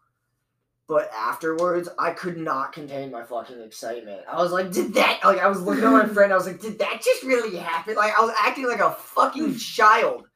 but 0.88 1.10
afterwards 1.14 1.90
i 2.00 2.12
could 2.12 2.38
not 2.38 2.72
contain 2.74 3.12
my 3.12 3.24
fucking 3.24 3.62
excitement 3.62 4.22
i 4.32 4.42
was 4.42 4.52
like 4.52 4.72
did 4.72 4.94
that 4.94 5.20
like 5.24 5.40
i 5.40 5.48
was 5.48 5.62
looking 5.62 5.84
at 5.84 5.92
my 5.92 6.06
friend 6.14 6.32
i 6.32 6.36
was 6.36 6.46
like 6.48 6.60
did 6.62 6.80
that 6.80 7.02
just 7.04 7.24
really 7.24 7.58
happen 7.58 7.96
like 7.96 8.18
i 8.18 8.22
was 8.22 8.34
acting 8.42 8.68
like 8.68 8.80
a 8.80 8.92
fucking 8.92 9.56
child 9.58 10.28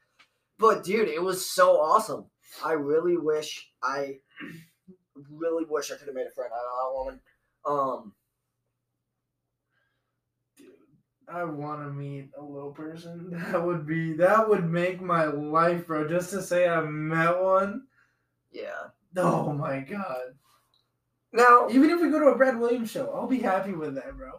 but 0.59 0.83
dude 0.83 1.07
it 1.07 1.21
was 1.21 1.49
so 1.49 1.79
awesome 1.79 2.25
i 2.63 2.73
really 2.73 3.17
wish 3.17 3.69
i 3.83 4.15
really 5.29 5.65
wish 5.69 5.91
i 5.91 5.95
could 5.95 6.07
have 6.07 6.15
made 6.15 6.27
a 6.27 6.31
friend 6.31 6.51
out 6.53 6.59
of 6.59 6.71
that 6.77 6.97
woman 6.97 7.19
um 7.65 8.13
Dude, 10.57 10.67
I 11.27 11.43
want 11.43 11.81
to 11.81 11.89
meet 11.91 12.29
a 12.37 12.43
little 12.43 12.71
person. 12.71 13.29
That 13.51 13.63
would 13.65 13.85
be 13.87 14.13
that 14.13 14.47
would 14.49 14.65
make 14.69 15.01
my 15.01 15.25
life, 15.25 15.87
bro. 15.87 16.07
Just 16.07 16.31
to 16.31 16.41
say 16.41 16.67
I 16.67 16.81
met 16.81 17.41
one. 17.41 17.83
yeah 18.51 18.89
Oh 19.17 19.51
my 19.53 19.79
god. 19.79 20.35
now 21.33 21.67
Even 21.69 21.89
if 21.89 22.01
we 22.01 22.09
go 22.09 22.19
to 22.19 22.27
a 22.27 22.37
Brad 22.37 22.59
Williams 22.59 22.91
show, 22.91 23.11
I'll 23.13 23.27
be 23.27 23.39
happy 23.39 23.73
with 23.73 23.95
that, 23.95 24.15
bro. 24.17 24.31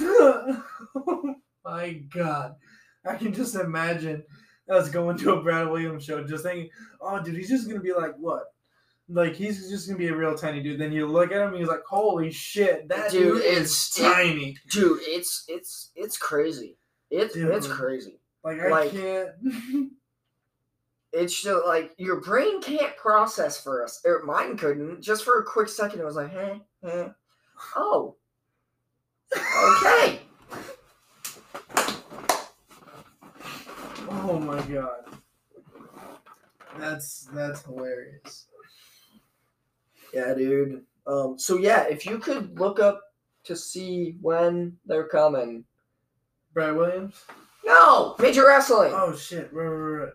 oh 0.00 1.34
my 1.64 1.92
god. 2.14 2.54
I 3.04 3.14
can 3.16 3.32
just 3.32 3.54
imagine 3.54 4.24
us 4.68 4.88
going 4.90 5.16
to 5.18 5.34
a 5.34 5.42
Brad 5.42 5.68
Williams 5.68 6.04
show 6.04 6.24
just 6.24 6.44
thinking, 6.44 6.70
oh, 7.00 7.22
dude, 7.22 7.36
he's 7.36 7.48
just 7.48 7.66
going 7.66 7.76
to 7.78 7.82
be 7.82 7.92
like, 7.92 8.16
what? 8.16 8.44
Like, 9.08 9.34
he's 9.36 9.70
just 9.70 9.86
going 9.86 9.96
to 9.98 10.04
be 10.04 10.08
a 10.12 10.16
real 10.16 10.34
tiny 10.36 10.60
dude. 10.60 10.80
Then 10.80 10.90
you 10.92 11.06
look 11.06 11.30
at 11.30 11.40
him 11.40 11.50
and 11.50 11.58
he's 11.58 11.68
like, 11.68 11.84
holy 11.88 12.32
shit, 12.32 12.88
that 12.88 13.12
Dude, 13.12 13.34
dude, 13.40 13.44
is 13.44 13.90
tiny. 13.90 14.56
dude 14.70 14.98
it's 15.02 15.44
it's 15.46 15.92
it's 15.94 16.16
crazy 16.18 16.76
it's 17.10 17.36
it's 17.36 17.68
crazy 17.68 18.18
Like, 18.42 18.58
I 18.60 18.68
Like- 18.68 18.90
can't. 18.90 19.28
it's 21.16 21.42
just 21.42 21.66
like 21.66 21.92
your 21.96 22.20
brain 22.20 22.60
can't 22.60 22.96
process 22.96 23.60
for 23.60 23.82
us 23.82 24.02
or 24.04 24.22
mine 24.24 24.56
couldn't 24.56 25.00
just 25.00 25.24
for 25.24 25.38
a 25.38 25.44
quick 25.44 25.68
second 25.68 26.00
it 26.00 26.04
was 26.04 26.16
like 26.16 26.30
hey 26.30 26.60
hey 26.82 27.08
oh 27.74 28.14
okay 29.34 30.20
oh 34.08 34.38
my 34.40 34.60
god. 34.62 35.04
That's 36.78 37.28
that's 37.32 37.62
hilarious. 37.64 38.46
yeah 40.12 40.34
dude 40.34 40.82
um 41.06 41.38
so 41.38 41.56
yeah 41.56 41.84
if 41.84 42.04
you 42.04 42.18
could 42.18 42.58
look 42.58 42.78
up 42.78 43.00
to 43.44 43.56
see 43.56 44.16
when 44.20 44.76
they're 44.84 45.08
coming 45.08 45.64
Brad 46.52 46.76
Williams? 46.76 47.24
no 47.64 48.16
major 48.18 48.46
wrestling 48.46 48.92
Oh 48.94 49.14
shit. 49.14 49.50
Right, 49.52 49.66
right, 49.66 50.04
right. 50.04 50.12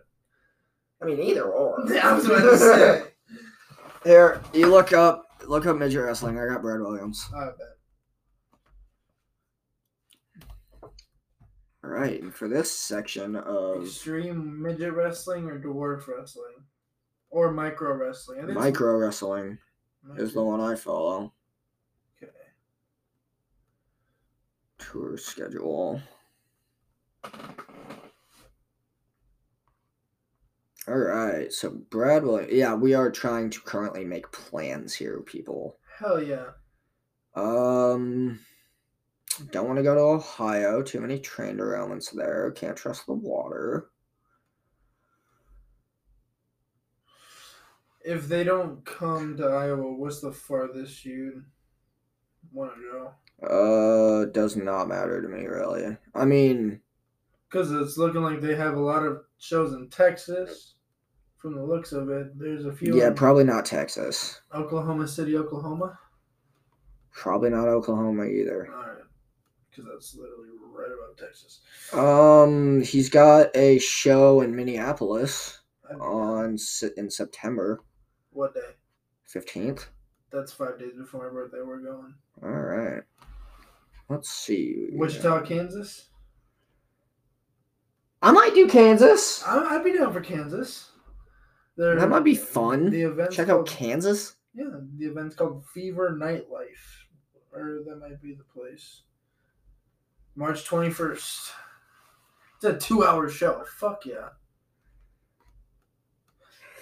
I 1.02 1.06
mean 1.06 1.20
either 1.20 1.42
or 1.42 1.80
I 1.80 2.12
was 2.12 2.26
about 2.26 2.40
to 2.42 2.58
say. 2.58 3.02
Here, 4.04 4.40
you 4.52 4.66
look 4.66 4.92
up 4.92 5.26
look 5.46 5.66
up 5.66 5.76
midget 5.76 6.04
wrestling. 6.04 6.38
I 6.38 6.46
got 6.46 6.62
Brad 6.62 6.80
Williams. 6.80 7.28
I 7.34 7.46
bet. 7.46 7.56
All 11.84 11.90
right, 11.90 12.22
and 12.22 12.32
for 12.32 12.48
this 12.48 12.70
section 12.70 13.34
of 13.36 13.82
Extreme 13.84 14.62
midget 14.62 14.92
wrestling 14.92 15.48
or 15.48 15.58
dwarf 15.58 16.06
wrestling, 16.06 16.54
or 17.30 17.50
micro 17.50 17.94
wrestling. 17.94 18.38
I 18.38 18.42
think 18.42 18.50
it's 18.52 18.60
micro 18.60 18.96
wrestling 18.96 19.58
is 20.16 20.32
the 20.32 20.42
one 20.42 20.60
I 20.60 20.74
follow. 20.76 21.32
Okay. 22.22 22.32
Tour 24.78 25.16
schedule. 25.16 26.00
All 30.88 30.98
right, 30.98 31.52
so 31.52 31.70
Brad 31.90 32.24
Williams. 32.24 32.52
Yeah, 32.52 32.74
we 32.74 32.94
are 32.94 33.10
trying 33.10 33.50
to 33.50 33.60
currently 33.60 34.04
make 34.04 34.30
plans 34.32 34.92
here, 34.94 35.20
people. 35.20 35.78
Hell 35.98 36.20
yeah. 36.22 36.46
Um, 37.36 38.40
don't 39.52 39.66
want 39.66 39.78
to 39.78 39.84
go 39.84 39.94
to 39.94 40.00
Ohio. 40.00 40.82
Too 40.82 41.00
many 41.00 41.20
train 41.20 41.56
derailments 41.56 42.10
there. 42.12 42.50
Can't 42.52 42.76
trust 42.76 43.06
the 43.06 43.12
water. 43.14 43.90
If 48.04 48.26
they 48.26 48.42
don't 48.42 48.84
come 48.84 49.36
to 49.36 49.46
Iowa, 49.46 49.92
what's 49.94 50.20
the 50.20 50.32
farthest 50.32 51.04
you'd 51.04 51.44
want 52.50 52.72
to 52.74 52.80
go? 52.90 53.12
Uh, 53.46 54.24
does 54.32 54.56
not 54.56 54.88
matter 54.88 55.22
to 55.22 55.28
me 55.28 55.46
really. 55.46 55.96
I 56.14 56.24
mean, 56.24 56.80
Because 57.48 57.70
it's 57.70 57.96
looking 57.96 58.22
like 58.22 58.40
they 58.40 58.56
have 58.56 58.74
a 58.74 58.80
lot 58.80 59.04
of 59.04 59.22
shows 59.38 59.72
in 59.72 59.88
Texas. 59.88 60.71
From 61.42 61.56
the 61.56 61.64
looks 61.64 61.90
of 61.90 62.08
it, 62.08 62.38
there's 62.38 62.66
a 62.66 62.72
few 62.72 62.96
yeah, 62.96 63.10
probably 63.10 63.42
not 63.42 63.66
Texas. 63.66 64.42
Oklahoma 64.54 65.08
City, 65.08 65.36
Oklahoma. 65.36 65.98
Probably 67.10 67.50
not 67.50 67.66
Oklahoma 67.66 68.26
either. 68.26 68.68
All 68.72 68.80
right, 68.80 68.98
because 69.68 69.90
that's 69.92 70.14
literally 70.14 70.50
right 70.72 70.86
above 70.86 71.16
Texas. 71.16 71.62
Um, 71.92 72.80
he's 72.82 73.08
got 73.08 73.50
a 73.56 73.80
show 73.80 74.42
in 74.42 74.54
Minneapolis 74.54 75.62
on 76.00 76.58
in 76.96 77.10
September 77.10 77.80
what 78.30 78.54
day? 78.54 78.60
fifteenth. 79.24 79.88
That's 80.30 80.52
five 80.52 80.78
days 80.78 80.94
before 80.96 81.26
my 81.26 81.32
birthday. 81.34 81.58
We're 81.66 81.80
going. 81.80 82.14
All 82.40 82.50
right. 82.50 83.02
Let's 84.08 84.30
see. 84.30 84.90
Wichita, 84.92 85.42
Kansas. 85.42 86.06
I 88.22 88.30
might 88.30 88.54
do 88.54 88.68
Kansas. 88.68 89.42
I, 89.44 89.58
I'd 89.74 89.82
be 89.84 89.98
down 89.98 90.12
for 90.12 90.20
Kansas. 90.20 90.91
They're- 91.76 91.96
That 91.98 92.08
might 92.10 92.24
be 92.24 92.34
fun. 92.34 92.90
The 92.90 93.02
event. 93.02 93.32
Check 93.32 93.48
out 93.48 93.66
Kansas. 93.66 94.36
Yeah, 94.54 94.64
the 94.98 95.06
event's 95.06 95.34
called 95.36 95.64
Fever 95.72 96.10
Nightlife, 96.20 97.06
or 97.52 97.80
that 97.86 97.96
might 97.96 98.20
be 98.20 98.34
the 98.34 98.44
place. 98.44 99.02
March 100.34 100.64
twenty 100.66 100.90
first. 100.90 101.52
It's 102.56 102.64
a 102.64 102.76
two-hour 102.78 103.28
show. 103.28 103.64
Fuck 103.78 104.04
yeah. 104.06 104.28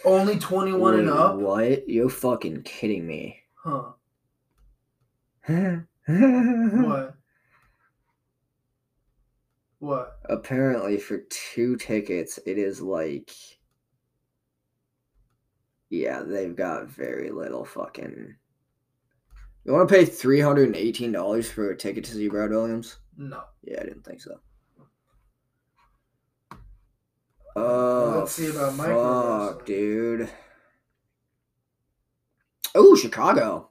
Only 0.04 0.38
twenty-one 0.38 0.98
and 0.98 1.08
Wait, 1.08 1.16
up, 1.16 1.36
What? 1.36 1.88
You're 1.88 2.08
fucking 2.10 2.62
kidding 2.62 3.06
me. 3.06 3.40
huh? 3.54 3.92
What? 6.06 7.14
What? 9.78 10.18
Apparently, 10.28 10.98
for 10.98 11.18
two 11.30 11.76
tickets, 11.76 12.38
it 12.46 12.58
is 12.58 12.80
like. 12.82 13.30
Yeah, 15.90 16.22
they've 16.24 16.54
got 16.54 16.86
very 16.88 17.30
little 17.30 17.64
fucking. 17.64 18.36
You 19.64 19.72
want 19.72 19.88
to 19.88 19.94
pay 19.94 20.04
three 20.04 20.40
hundred 20.40 20.68
and 20.68 20.76
eighteen 20.76 21.12
dollars 21.12 21.50
for 21.50 21.70
a 21.70 21.76
ticket 21.76 22.04
to 22.04 22.12
see 22.12 22.28
Brad 22.28 22.50
Williams? 22.50 22.98
No. 23.16 23.42
Yeah, 23.62 23.80
I 23.80 23.84
didn't 23.84 24.04
think 24.04 24.20
so. 24.20 24.40
Oh, 27.56 28.14
let's 28.20 28.32
see 28.32 28.46
about 28.46 28.74
fuck, 28.74 29.66
dude. 29.66 30.30
Oh, 32.74 32.94
Chicago. 32.94 33.70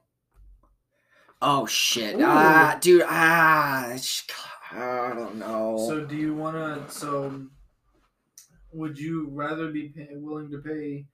Oh 1.42 1.66
shit! 1.66 2.16
Ooh. 2.16 2.26
Ah, 2.26 2.78
dude. 2.82 3.04
Ah, 3.08 3.94
I 4.72 5.14
don't 5.16 5.38
know. 5.38 5.78
So 5.88 6.02
do 6.04 6.18
you 6.18 6.36
want 6.36 6.58
to? 6.58 6.94
So 6.94 7.48
would 8.74 9.00
you 9.00 9.30
rather 9.32 9.72
be 9.72 9.88
pay, 9.88 10.10
willing 10.12 10.52
to 10.52 10.58
pay 10.58 11.06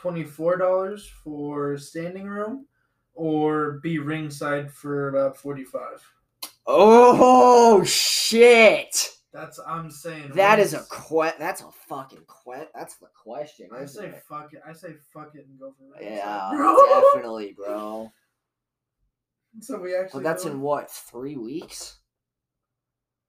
twenty-four 0.00 0.56
dollars 0.56 1.06
for 1.24 1.76
standing 1.78 2.26
room, 2.26 2.66
or 3.14 3.80
be 3.82 3.98
ringside 3.98 4.72
for 4.72 5.08
about 5.08 5.36
forty-five? 5.36 6.02
oh 6.66 7.82
shit! 7.84 9.10
That's 9.32 9.60
I'm 9.66 9.90
saying. 9.90 10.32
That 10.34 10.58
is 10.58 10.74
a 10.74 10.84
que. 10.90 11.32
That's 11.38 11.60
a 11.60 11.70
fucking 11.88 12.20
que. 12.26 12.66
That's 12.74 12.96
the 12.96 13.08
question. 13.22 13.68
I 13.74 13.84
say 13.84 14.06
it? 14.06 14.22
fuck 14.28 14.52
it. 14.52 14.60
I 14.66 14.72
say 14.72 14.94
fuck 15.12 15.32
it 15.34 15.46
and 15.46 15.58
go 15.58 15.72
for 15.78 15.84
ringside. 15.92 16.16
Yeah, 16.16 16.50
bro. 16.52 17.12
definitely, 17.14 17.52
bro. 17.56 18.12
So 19.60 19.80
we 19.80 19.96
actually. 19.96 20.22
But 20.22 20.28
that's 20.28 20.44
go- 20.44 20.50
in 20.50 20.60
what 20.60 20.90
three 20.90 21.36
weeks? 21.36 21.98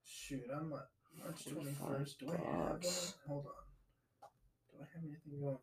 Shoot, 0.04 0.42
I'm 0.54 0.70
like 0.70 0.82
March 1.18 1.44
21st. 1.44 2.18
Do 2.18 2.28
I 2.28 2.32
have. 2.32 2.84
Hold 3.26 3.46
on. 3.46 3.52
Do 4.70 4.76
I 4.80 4.86
have 4.94 5.02
anything 5.02 5.40
going 5.40 5.54
on? 5.54 5.58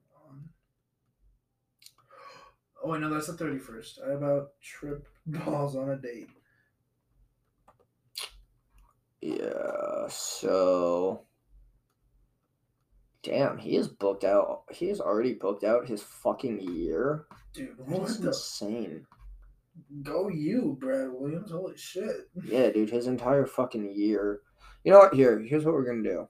Oh, 2.83 2.93
I 2.93 2.99
know 2.99 3.09
that's 3.09 3.27
the 3.27 3.33
31st. 3.33 4.07
I 4.07 4.13
about 4.13 4.49
tripped 4.61 5.09
balls 5.25 5.75
on 5.75 5.89
a 5.89 5.95
date. 5.95 6.29
Yeah, 9.21 10.07
so 10.09 11.21
damn, 13.23 13.57
he 13.57 13.75
is 13.75 13.87
booked 13.87 14.23
out. 14.23 14.63
He 14.71 14.87
has 14.87 15.01
already 15.01 15.33
booked 15.33 15.63
out 15.63 15.87
his 15.87 16.03
fucking 16.03 16.61
year. 16.61 17.25
Dude, 17.53 17.75
what 17.77 18.09
is 18.09 18.19
the? 18.19 18.29
insane. 18.29 19.05
Go 20.01 20.29
you, 20.29 20.77
Brad 20.79 21.09
Williams. 21.11 21.51
Holy 21.51 21.77
shit. 21.77 22.29
Yeah, 22.45 22.69
dude, 22.69 22.89
his 22.89 23.07
entire 23.07 23.45
fucking 23.45 23.93
year. 23.95 24.41
You 24.83 24.91
know 24.91 24.99
what? 24.99 25.13
Here, 25.13 25.39
here's 25.39 25.65
what 25.65 25.73
we're 25.73 25.85
gonna 25.85 26.03
do. 26.03 26.27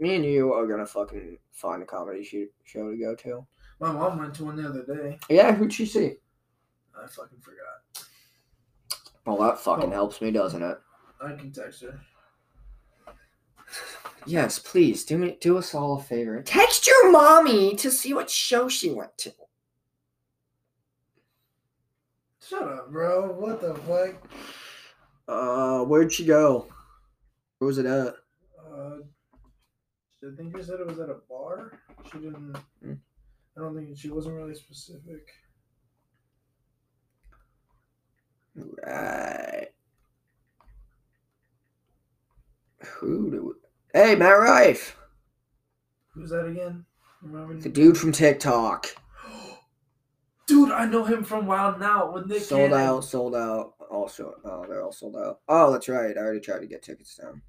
Me 0.00 0.16
and 0.16 0.24
you 0.24 0.52
are 0.52 0.66
gonna 0.66 0.86
fucking 0.86 1.38
find 1.52 1.82
a 1.82 1.86
comedy 1.86 2.24
shoot, 2.24 2.50
show 2.64 2.90
to 2.90 2.96
go 2.96 3.14
to. 3.14 3.46
My 3.82 3.90
mom 3.90 4.16
went 4.16 4.32
to 4.36 4.44
one 4.44 4.54
the 4.54 4.68
other 4.68 4.84
day. 4.86 5.18
Yeah, 5.28 5.52
who'd 5.52 5.72
she 5.72 5.86
see? 5.86 6.14
I 6.96 7.04
fucking 7.08 7.40
forgot. 7.40 8.06
Well, 9.26 9.38
that 9.38 9.58
fucking 9.58 9.88
Oh. 9.90 9.92
helps 9.92 10.20
me, 10.20 10.30
doesn't 10.30 10.62
it? 10.62 10.78
I 11.20 11.32
can 11.32 11.50
text 11.50 11.82
her. 11.82 12.00
Yes, 14.24 14.60
please 14.60 15.04
do 15.04 15.18
me 15.18 15.36
do 15.40 15.58
us 15.58 15.74
all 15.74 15.98
a 15.98 16.00
favor. 16.02 16.40
Text 16.44 16.86
your 16.86 17.10
mommy 17.10 17.74
to 17.74 17.90
see 17.90 18.14
what 18.14 18.30
show 18.30 18.68
she 18.68 18.92
went 18.92 19.18
to. 19.18 19.34
Shut 22.40 22.62
up, 22.62 22.92
bro. 22.92 23.32
What 23.32 23.60
the 23.60 23.74
fuck? 23.74 24.30
Uh, 25.26 25.84
where'd 25.86 26.12
she 26.12 26.24
go? 26.24 26.68
Where 27.58 27.66
was 27.66 27.78
it 27.78 27.86
at? 27.86 28.14
Uh, 28.64 28.98
I 30.22 30.36
think 30.36 30.56
you 30.56 30.62
said 30.62 30.78
it 30.78 30.86
was 30.86 31.00
at 31.00 31.08
a 31.10 31.18
bar. 31.28 31.80
She 32.12 32.18
didn't. 32.18 32.56
Hmm. 32.80 32.92
I 33.56 33.60
don't 33.60 33.74
think 33.74 33.96
she 33.96 34.10
wasn't 34.10 34.36
really 34.36 34.54
specific. 34.54 35.28
Right. 38.54 39.68
Who 42.84 43.30
do 43.30 43.44
we... 43.44 44.00
Hey, 44.00 44.14
Matt 44.14 44.38
Rife! 44.38 44.96
Who's 46.14 46.30
that 46.30 46.46
again? 46.46 46.84
Remember? 47.22 47.54
The 47.58 47.68
dude 47.68 47.96
from 47.98 48.12
TikTok. 48.12 48.86
Dude, 50.46 50.72
I 50.72 50.86
know 50.86 51.04
him 51.04 51.22
from 51.22 51.46
Wild 51.46 51.76
'N 51.76 51.82
Out 51.84 52.12
when 52.12 52.28
they 52.28 52.40
sold 52.40 52.72
out, 52.72 53.04
sold 53.04 53.34
out. 53.34 53.74
Also, 53.90 54.34
oh, 54.44 54.66
they're 54.68 54.82
all 54.82 54.92
sold 54.92 55.16
out. 55.16 55.40
Oh, 55.48 55.72
that's 55.72 55.88
right. 55.88 56.16
I 56.16 56.20
already 56.20 56.40
tried 56.40 56.60
to 56.60 56.66
get 56.66 56.82
tickets 56.82 57.16
down. 57.16 57.42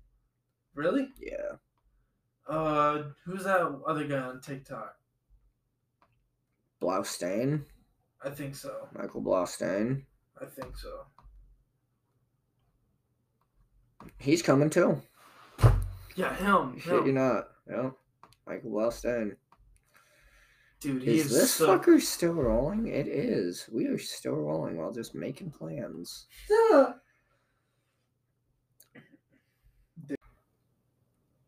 Really? 0.75 1.09
Yeah. 1.19 1.57
Uh, 2.47 3.03
who's 3.25 3.45
that 3.45 3.61
other 3.87 4.05
guy 4.05 4.19
on 4.19 4.41
TikTok? 4.41 4.95
Blaustein. 6.83 7.63
I 8.23 8.29
think 8.29 8.55
so. 8.55 8.87
Michael 8.97 9.21
Blaustein. 9.21 10.03
I 10.41 10.45
think 10.45 10.77
so. 10.77 11.05
He's 14.19 14.41
coming 14.41 14.69
too. 14.69 15.01
Yeah, 16.15 16.35
him. 16.35 16.79
Shit, 16.79 16.93
him. 16.93 17.05
you 17.07 17.13
not. 17.13 17.47
Yeah. 17.69 17.89
Michael 18.45 18.71
Blaustein. 18.71 19.35
Dude, 20.81 21.03
Is 21.03 21.27
is, 21.27 21.31
this 21.31 21.51
so... 21.51 21.67
fucker 21.79 22.01
still 22.01 22.33
rolling? 22.33 22.87
It 22.87 23.07
is. 23.07 23.69
We 23.71 23.87
are 23.87 23.97
still 23.97 24.35
rolling 24.35 24.77
while 24.77 24.91
just 24.91 25.15
making 25.15 25.51
plans. 25.51 26.27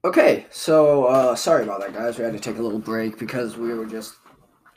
Okay, 0.05 0.45
so 0.51 1.05
uh 1.05 1.35
sorry 1.35 1.63
about 1.63 1.79
that 1.79 1.95
guys. 1.95 2.19
We 2.19 2.23
had 2.25 2.33
to 2.33 2.39
take 2.39 2.59
a 2.59 2.61
little 2.61 2.77
break 2.77 3.17
because 3.17 3.57
we 3.57 3.73
were 3.73 3.87
just 3.87 4.17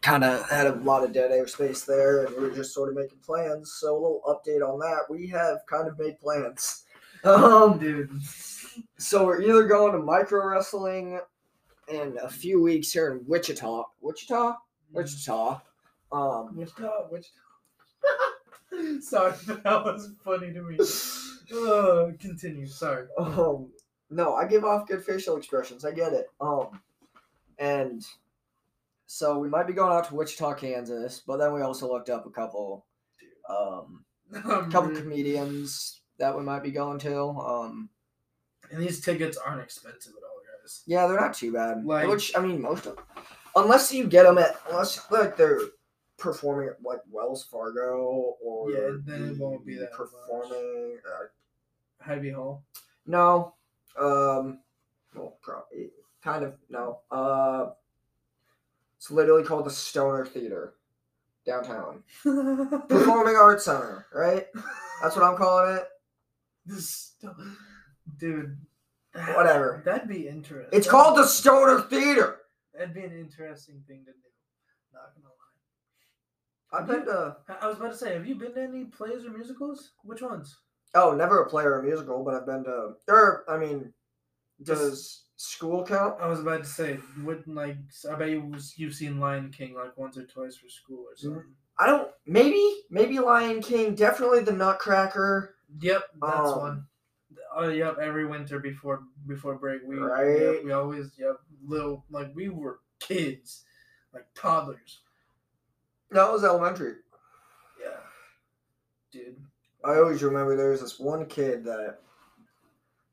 kind 0.02 0.24
of 0.24 0.48
had 0.48 0.66
a 0.66 0.74
lot 0.76 1.04
of 1.04 1.12
dead 1.12 1.30
air 1.32 1.46
space 1.46 1.84
there, 1.84 2.24
and 2.24 2.36
we 2.36 2.42
were 2.42 2.54
just 2.54 2.74
sort 2.74 2.88
of 2.88 2.94
making 2.94 3.18
plans. 3.18 3.72
So 3.78 3.92
a 3.92 3.98
little 4.00 4.22
update 4.26 4.66
on 4.66 4.78
that: 4.80 5.02
we 5.10 5.26
have 5.28 5.58
kind 5.66 5.88
of 5.88 5.98
made 5.98 6.18
plans. 6.20 6.84
Um, 7.24 7.80
dude. 7.80 8.10
so 8.96 9.26
we're 9.26 9.42
either 9.42 9.64
going 9.66 9.90
to 9.90 9.98
micro 9.98 10.46
wrestling 10.46 11.18
in 11.88 12.16
a 12.22 12.28
few 12.28 12.62
weeks 12.62 12.92
here 12.92 13.10
in 13.10 13.24
Wichita, 13.26 13.82
Wichita, 14.00 14.54
Wichita. 14.92 15.60
Um, 16.12 16.56
Wichita, 16.56 17.08
Wichita. 17.10 17.28
Sorry, 19.00 19.32
that 19.46 19.84
was 19.84 20.12
funny 20.24 20.52
to 20.52 20.62
me. 20.62 20.78
Uh, 21.52 22.12
continue. 22.20 22.66
Sorry. 22.66 23.06
um, 23.18 23.72
no, 24.10 24.34
I 24.34 24.46
give 24.46 24.64
off 24.64 24.86
good 24.86 25.04
facial 25.04 25.36
expressions. 25.36 25.84
I 25.84 25.90
get 25.90 26.12
it. 26.12 26.26
Um, 26.40 26.80
and 27.58 28.06
so 29.10 29.38
we 29.38 29.48
might 29.48 29.66
be 29.66 29.72
going 29.72 29.90
out 29.92 30.06
to 30.08 30.14
Wichita, 30.14 30.52
Kansas, 30.54 31.22
but 31.26 31.38
then 31.38 31.52
we 31.54 31.62
also 31.62 31.90
looked 31.90 32.10
up 32.10 32.26
a 32.26 32.30
couple, 32.30 32.84
um, 33.48 34.04
I'm 34.44 34.70
couple 34.70 34.90
comedians 34.94 36.02
that 36.18 36.36
we 36.36 36.42
might 36.44 36.62
be 36.62 36.70
going 36.70 36.98
to. 37.00 37.18
Um, 37.18 37.88
and 38.70 38.82
these 38.82 39.00
tickets 39.00 39.38
aren't 39.38 39.62
expensive 39.62 40.12
at 40.12 40.22
all, 40.22 40.40
guys. 40.62 40.82
yeah, 40.86 41.06
they're 41.06 41.18
not 41.18 41.32
too 41.32 41.52
bad. 41.52 41.84
Like- 41.86 42.06
Which 42.08 42.36
I 42.36 42.40
mean, 42.40 42.60
most 42.60 42.84
of, 42.86 42.98
unless 43.56 43.90
you 43.92 44.06
get 44.06 44.24
them 44.24 44.36
at 44.36 44.56
unless 44.68 45.10
like 45.10 45.36
they're 45.38 45.60
performing 46.18 46.68
at 46.68 46.82
like 46.84 47.00
Wells 47.10 47.44
Fargo 47.44 48.34
or 48.44 48.70
Yeah, 48.72 48.90
then 49.06 49.30
it 49.30 49.38
won't 49.38 49.64
be 49.64 49.76
that 49.78 49.92
performing. 49.92 50.98
Uh, 51.06 52.04
Hy-Vee 52.04 52.30
Hall. 52.30 52.62
no, 53.06 53.54
um, 53.98 54.60
well, 55.14 55.38
probably 55.42 55.90
kind 56.22 56.44
of 56.44 56.54
no. 56.68 57.00
Uh, 57.10 57.70
it's 58.98 59.10
literally 59.10 59.44
called 59.44 59.64
the 59.64 59.70
Stoner 59.70 60.26
Theater 60.26 60.74
downtown. 61.46 62.02
Performing 62.88 63.36
Arts 63.36 63.64
Center, 63.64 64.06
right? 64.12 64.46
That's 65.02 65.16
what 65.16 65.24
I'm 65.24 65.36
calling 65.36 65.76
it. 65.76 65.84
This, 66.66 67.12
dude. 68.18 68.58
that- 69.14 69.36
Whatever. 69.36 69.82
That'd 69.84 70.08
be 70.08 70.28
interesting. 70.28 70.76
It's 70.76 70.88
called 70.88 71.16
the 71.16 71.24
Stoner 71.26 71.80
Theater. 71.82 72.38
That'd 72.74 72.94
be 72.94 73.02
an 73.04 73.16
interesting 73.18 73.82
thing 73.88 74.04
to 74.04 74.12
do. 74.12 74.18
Not 74.92 75.14
gonna 75.14 75.28
lie. 75.28 76.80
I've 76.80 76.86
been 76.86 77.06
to 77.06 77.36
I- 77.48 77.64
I 77.64 77.68
was 77.68 77.76
about 77.78 77.92
to 77.92 77.96
say, 77.98 78.12
have 78.14 78.26
you 78.26 78.34
been 78.34 78.52
to 78.54 78.62
any 78.62 78.84
plays 78.84 79.24
or 79.24 79.30
musicals? 79.30 79.92
Which 80.04 80.22
ones? 80.22 80.56
oh, 80.94 81.14
never 81.14 81.42
a 81.42 81.48
play 81.48 81.64
or 81.64 81.78
a 81.80 81.82
musical, 81.82 82.24
but 82.24 82.34
I've 82.34 82.46
been 82.46 82.64
to. 82.64 82.92
Or 83.08 83.44
I 83.48 83.58
mean, 83.58 83.92
does 84.62 85.24
school 85.38 85.84
count? 85.86 86.20
I 86.20 86.26
was 86.28 86.40
about 86.40 86.64
to 86.64 86.68
say, 86.68 86.98
wouldn't 87.22 87.54
like 87.54 87.76
I 88.10 88.14
bet 88.16 88.28
you 88.30 88.42
was, 88.42 88.74
you've 88.76 88.94
seen 88.94 89.18
Lion 89.20 89.50
King 89.50 89.74
like 89.74 89.96
once 89.96 90.18
or 90.18 90.24
twice 90.26 90.56
for 90.56 90.68
school 90.68 91.06
or 91.08 91.16
something. 91.16 91.44
I 91.78 91.86
don't. 91.86 92.10
Maybe, 92.26 92.60
maybe 92.90 93.18
Lion 93.20 93.62
King. 93.62 93.94
Definitely 93.94 94.40
the 94.40 94.52
Nutcracker. 94.52 95.54
Yep, 95.80 96.02
that's 96.20 96.50
Um, 96.50 96.58
one. 96.58 96.86
Oh, 97.54 97.68
yep. 97.68 97.98
Every 98.02 98.26
winter 98.26 98.58
before 98.58 99.04
before 99.26 99.54
break, 99.54 99.82
we 99.86 99.96
Right. 99.96 100.40
yep, 100.40 100.64
we 100.64 100.72
always 100.72 101.12
yep 101.16 101.36
little 101.64 102.04
like 102.10 102.34
we 102.34 102.48
were 102.48 102.80
kids, 102.98 103.64
like 104.12 104.26
toddlers. 104.34 105.00
That 106.10 106.32
was 106.32 106.42
elementary. 106.42 106.96
Yeah, 107.80 108.00
dude. 109.12 109.36
I 109.84 109.96
always 109.98 110.22
remember 110.22 110.56
there 110.56 110.70
was 110.70 110.80
this 110.80 110.98
one 110.98 111.26
kid 111.26 111.64
that 111.64 111.78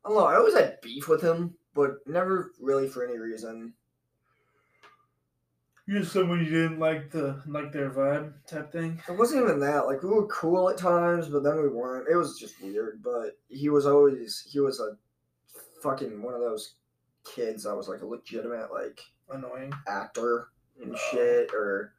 I 0.03 0.07
don't 0.09 0.17
know. 0.17 0.25
I 0.25 0.37
always 0.37 0.55
had 0.55 0.81
beef 0.81 1.07
with 1.07 1.21
him, 1.21 1.53
but 1.75 1.97
never 2.07 2.51
really 2.59 2.87
for 2.87 3.05
any 3.05 3.19
reason. 3.19 3.73
You're 5.87 6.03
someone 6.03 6.39
you 6.43 6.49
didn't 6.49 6.79
like 6.79 7.11
the 7.11 7.43
like 7.45 7.71
their 7.71 7.91
vibe 7.91 8.33
type 8.47 8.71
thing. 8.71 8.99
It 9.07 9.11
wasn't 9.11 9.43
even 9.43 9.59
that. 9.59 9.85
Like 9.85 10.01
we 10.01 10.09
were 10.09 10.25
cool 10.27 10.67
at 10.69 10.79
times, 10.79 11.29
but 11.29 11.43
then 11.43 11.61
we 11.61 11.67
weren't. 11.69 12.07
It 12.09 12.15
was 12.15 12.39
just 12.39 12.59
weird. 12.59 13.03
But 13.03 13.37
he 13.49 13.69
was 13.69 13.85
always 13.85 14.43
he 14.51 14.59
was 14.59 14.79
a 14.79 14.97
fucking 15.83 16.23
one 16.23 16.33
of 16.33 16.39
those 16.41 16.75
kids 17.23 17.63
that 17.65 17.75
was 17.75 17.87
like 17.87 18.01
a 18.01 18.05
legitimate 18.07 18.71
like 18.73 18.99
Annoying. 19.29 19.71
actor 19.87 20.47
and 20.81 20.93
Oh. 20.93 20.97
shit, 21.11 21.51
or 21.53 21.93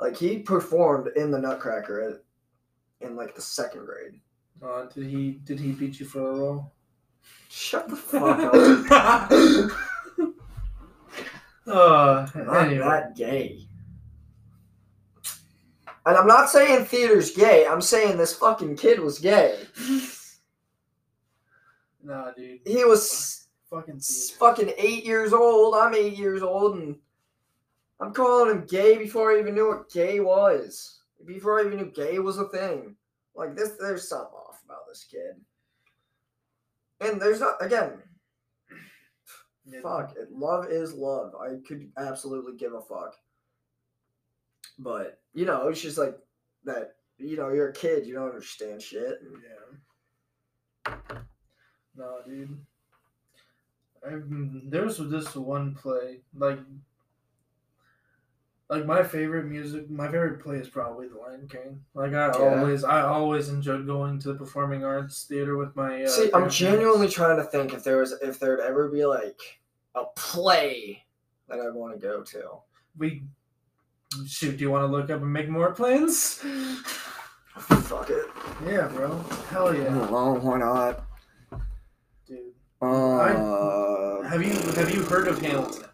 like 0.00 0.16
he 0.16 0.40
performed 0.40 1.10
in 1.16 1.30
the 1.30 1.38
Nutcracker 1.38 2.00
at, 2.00 3.06
in 3.06 3.14
like 3.14 3.36
the 3.36 3.40
second 3.42 3.84
grade. 3.86 4.20
Uh, 4.60 4.86
did 4.86 5.06
he 5.06 5.32
did 5.44 5.60
he 5.60 5.70
beat 5.70 6.00
you 6.00 6.06
for 6.06 6.28
a 6.28 6.34
role? 6.34 6.72
Shut 7.48 7.88
the 7.88 7.96
fuck 7.96 8.90
up. 8.90 9.30
uh, 11.66 12.26
not 12.34 12.66
anyway. 12.66 12.84
that 12.84 13.16
gay. 13.16 13.66
And 16.06 16.16
I'm 16.16 16.26
not 16.26 16.48
saying 16.48 16.86
theater's 16.86 17.30
gay. 17.32 17.66
I'm 17.66 17.82
saying 17.82 18.16
this 18.16 18.34
fucking 18.34 18.76
kid 18.76 19.00
was 19.00 19.18
gay. 19.18 19.58
Nah, 22.02 22.32
dude. 22.32 22.60
He 22.64 22.82
was 22.84 23.46
Fucking 23.68 24.00
theater. 24.00 24.34
fucking 24.38 24.72
eight 24.78 25.04
years 25.04 25.34
old. 25.34 25.74
I'm 25.74 25.94
eight 25.94 26.16
years 26.16 26.42
old, 26.42 26.76
and 26.76 26.96
I'm 28.00 28.12
calling 28.14 28.50
him 28.50 28.64
gay 28.66 28.96
before 28.96 29.32
I 29.32 29.38
even 29.38 29.54
knew 29.54 29.68
what 29.68 29.90
gay 29.90 30.18
was. 30.18 31.00
Before 31.26 31.60
I 31.60 31.66
even 31.66 31.76
knew 31.76 31.92
gay 31.92 32.18
was 32.18 32.38
a 32.38 32.48
thing. 32.48 32.96
Like 33.34 33.54
this, 33.54 33.72
there's 33.78 34.08
something 34.08 34.32
off 34.34 34.62
about 34.64 34.88
this 34.88 35.04
kid. 35.10 35.36
And 37.00 37.20
there's 37.20 37.40
not 37.40 37.56
again. 37.60 37.92
Yeah. 39.64 39.80
Fuck 39.82 40.16
it. 40.16 40.32
Love 40.32 40.66
is 40.70 40.94
love. 40.94 41.34
I 41.34 41.56
could 41.66 41.90
absolutely 41.96 42.56
give 42.56 42.74
a 42.74 42.80
fuck. 42.80 43.14
But 44.78 45.20
you 45.32 45.44
know, 45.46 45.68
it's 45.68 45.80
just 45.80 45.98
like 45.98 46.16
that. 46.64 46.94
You 47.18 47.36
know, 47.36 47.50
you're 47.50 47.68
a 47.68 47.72
kid. 47.72 48.06
You 48.06 48.14
don't 48.14 48.30
understand 48.30 48.82
shit. 48.82 49.20
And 49.22 49.42
Yeah. 50.86 51.18
No, 51.96 52.18
dude. 52.26 52.58
I 54.06 54.20
there 54.70 54.84
was 54.84 54.98
this 55.10 55.34
one 55.36 55.74
play 55.74 56.20
like 56.34 56.58
like 58.70 58.86
my 58.86 59.02
favorite 59.02 59.46
music 59.46 59.90
my 59.90 60.06
favorite 60.06 60.40
play 60.42 60.56
is 60.56 60.68
probably 60.68 61.08
The 61.08 61.16
Lion 61.18 61.48
King. 61.48 61.82
Like 61.94 62.14
I 62.14 62.28
Yeah. 62.28 62.60
always 62.60 62.84
I 62.84 63.02
always 63.02 63.48
enjoyed 63.50 63.86
going 63.86 64.18
to 64.20 64.28
the 64.28 64.34
performing 64.38 64.84
arts 64.84 65.24
theater 65.24 65.56
with 65.56 65.74
my 65.76 66.04
uh, 66.04 66.08
See, 66.08 66.30
I'm 66.32 66.48
genuinely 66.48 67.08
trying 67.08 67.36
to 67.38 67.44
think 67.44 67.74
if 67.74 67.82
there 67.84 67.98
was 67.98 68.12
if 68.22 68.38
there'd 68.38 68.60
ever 68.60 68.88
be 68.88 69.04
like 69.04 69.40
a 69.94 70.04
play 70.16 71.04
that 71.48 71.58
I'd 71.60 71.74
want 71.74 71.94
to 71.94 72.06
go 72.06 72.22
to. 72.22 72.42
we 72.96 73.24
shoot, 74.26 74.56
do 74.56 74.62
you 74.64 74.70
want 74.70 74.82
to 74.82 74.86
look 74.86 75.10
up 75.10 75.20
and 75.20 75.32
make 75.32 75.48
more 75.48 75.72
plans? 75.72 76.34
Fuck 77.58 78.10
it. 78.10 78.26
yeah, 78.66 78.86
bro. 78.88 79.18
Hell 79.50 79.74
yeah. 79.74 79.94
Well, 80.08 80.36
why 80.38 80.58
not? 80.58 81.04
Dude. 82.26 82.38
Uh, 82.80 84.22
Have 84.22 84.42
you 84.42 84.52
have 84.74 84.94
you 84.94 85.02
heard 85.02 85.26
of 85.28 85.40
Hamilton? 85.42 85.89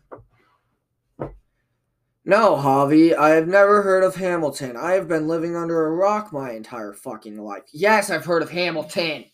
No, 2.26 2.56
Javi, 2.56 3.16
I 3.16 3.30
have 3.30 3.46
never 3.46 3.82
heard 3.82 4.02
of 4.02 4.16
Hamilton. 4.16 4.76
I 4.76 4.92
have 4.92 5.06
been 5.06 5.28
living 5.28 5.54
under 5.54 5.86
a 5.86 5.92
rock 5.92 6.32
my 6.32 6.50
entire 6.52 6.92
fucking 6.92 7.38
life. 7.38 7.62
Yes, 7.72 8.10
I've 8.10 8.24
heard 8.24 8.42
of 8.42 8.50
Hamilton. 8.50 9.26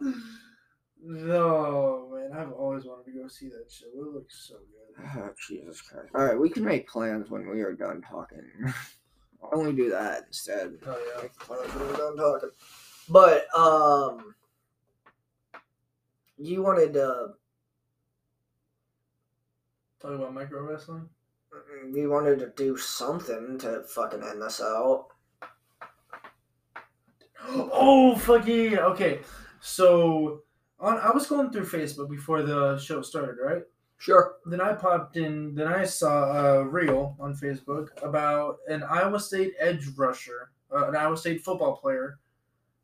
No, 1.02 2.10
man. 2.12 2.38
I've 2.38 2.52
always 2.52 2.84
wanted 2.84 3.10
to 3.10 3.18
go 3.18 3.26
see 3.26 3.48
that 3.48 3.70
show. 3.70 3.86
It 3.86 4.14
looks 4.14 4.46
so 4.46 4.56
good. 4.56 5.06
Oh, 5.16 5.30
Jesus 5.48 5.80
Christ. 5.80 6.10
All 6.14 6.24
right, 6.24 6.38
we 6.38 6.50
can 6.50 6.62
make 6.62 6.86
plans 6.88 7.30
when 7.30 7.48
we 7.48 7.62
are 7.62 7.72
done 7.72 8.02
talking. 8.02 8.42
Don't 9.50 9.64
we 9.64 9.72
do 9.72 9.88
that 9.90 10.24
instead? 10.26 10.74
Oh 10.86 11.22
yeah. 11.22 11.28
Plans 11.38 11.74
when 11.74 11.88
we're 11.88 11.96
done 11.96 12.16
talking. 12.16 12.50
But, 13.08 13.46
um, 13.58 14.34
you 16.36 16.62
wanted 16.62 16.92
to, 16.94 17.28
Talk 20.00 20.12
about 20.12 20.32
micro 20.32 20.62
wrestling. 20.62 21.08
we 21.92 22.06
wanted 22.06 22.38
to 22.38 22.52
do 22.56 22.76
something 22.78 23.58
to 23.58 23.82
fucking 23.82 24.22
end 24.22 24.42
this 24.42 24.60
out. 24.60 25.08
Oh 27.42 28.16
fuck 28.16 28.46
yeah! 28.46 28.80
Okay, 28.80 29.20
so 29.60 30.42
on 30.78 30.98
I 30.98 31.10
was 31.10 31.26
going 31.26 31.50
through 31.50 31.64
Facebook 31.64 32.10
before 32.10 32.42
the 32.42 32.78
show 32.78 33.00
started, 33.02 33.36
right? 33.42 33.62
Sure. 33.96 34.36
Then 34.46 34.60
I 34.60 34.72
popped 34.72 35.16
in. 35.16 35.54
Then 35.54 35.66
I 35.68 35.84
saw 35.84 36.32
a 36.32 36.64
reel 36.64 37.16
on 37.18 37.34
Facebook 37.34 37.88
about 38.02 38.58
an 38.68 38.82
Iowa 38.82 39.20
State 39.20 39.54
edge 39.58 39.86
rusher, 39.96 40.50
uh, 40.74 40.88
an 40.88 40.96
Iowa 40.96 41.16
State 41.16 41.42
football 41.42 41.76
player. 41.76 42.18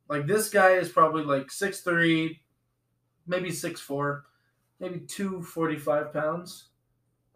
Like 0.09 0.27
this 0.27 0.49
guy 0.49 0.73
is 0.73 0.91
probably 0.91 1.23
like 1.23 1.51
six 1.51 1.81
three, 1.81 2.41
maybe 3.27 3.51
six 3.51 3.81
four, 3.81 4.25
maybe 4.81 5.01
two 5.01 5.43
forty 5.43 5.77
five 5.77 6.13
pounds. 6.13 6.69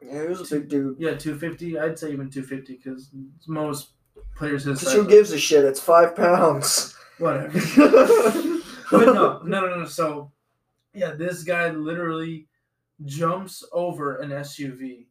Yeah, 0.03 0.22
he 0.22 0.28
was 0.28 0.51
a 0.53 0.57
big 0.57 0.68
dude. 0.68 0.96
Yeah, 0.98 1.14
two 1.14 1.38
fifty. 1.38 1.78
I'd 1.78 1.98
say 1.98 2.12
even 2.12 2.30
two 2.30 2.42
fifty 2.42 2.76
because 2.76 3.11
most 3.46 3.90
players 4.36 4.64
his 4.64 4.80
Because 4.80 4.92
size. 4.94 5.03
who 5.03 5.09
gives 5.09 5.32
a 5.32 5.38
shit? 5.38 5.64
It's 5.64 5.80
five 5.80 6.16
pounds. 6.16 6.94
Whatever. 7.18 7.59
But 8.90 9.07
no, 9.07 9.40
no, 9.44 9.66
no, 9.66 9.78
no. 9.78 9.84
So, 9.84 10.32
yeah, 10.94 11.12
this 11.12 11.44
guy 11.44 11.70
literally 11.70 12.48
jumps 13.05 13.62
over 13.72 14.16
an 14.16 14.30
SUV 14.30 15.07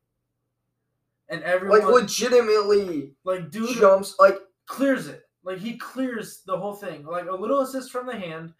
and 1.29 1.41
everyone 1.43 1.79
Like 1.79 1.87
legitimately 1.87 3.13
like 3.23 3.51
dude 3.51 3.77
jumps. 3.77 4.15
Like 4.19 4.37
clears 4.65 5.07
it. 5.07 5.23
Like 5.43 5.59
he 5.59 5.77
clears 5.77 6.41
the 6.45 6.57
whole 6.57 6.73
thing. 6.73 7.05
Like 7.05 7.27
a 7.27 7.35
little 7.35 7.61
assist 7.61 7.89
from 7.91 8.05
the 8.05 8.17
hand. 8.17 8.53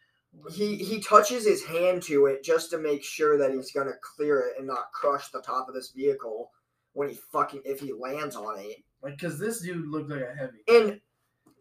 He 0.51 0.75
he 0.77 1.01
touches 1.01 1.45
his 1.45 1.63
hand 1.63 2.03
to 2.03 2.27
it 2.27 2.43
just 2.43 2.69
to 2.71 2.77
make 2.77 3.03
sure 3.03 3.38
that 3.38 3.51
he's 3.51 3.71
gonna 3.71 3.93
clear 4.01 4.39
it 4.39 4.57
and 4.57 4.67
not 4.67 4.91
crush 4.93 5.30
the 5.30 5.41
top 5.41 5.67
of 5.67 5.75
this 5.75 5.91
vehicle 5.91 6.51
when 6.93 7.09
he 7.09 7.15
fucking 7.32 7.61
if 7.65 7.80
he 7.80 7.93
lands 7.93 8.36
on 8.36 8.59
it. 8.59 8.77
Like, 9.01 9.19
cause 9.19 9.39
this 9.39 9.61
dude 9.61 9.88
looked 9.88 10.09
like 10.09 10.21
a 10.21 10.36
heavy. 10.36 10.59
And 10.67 10.99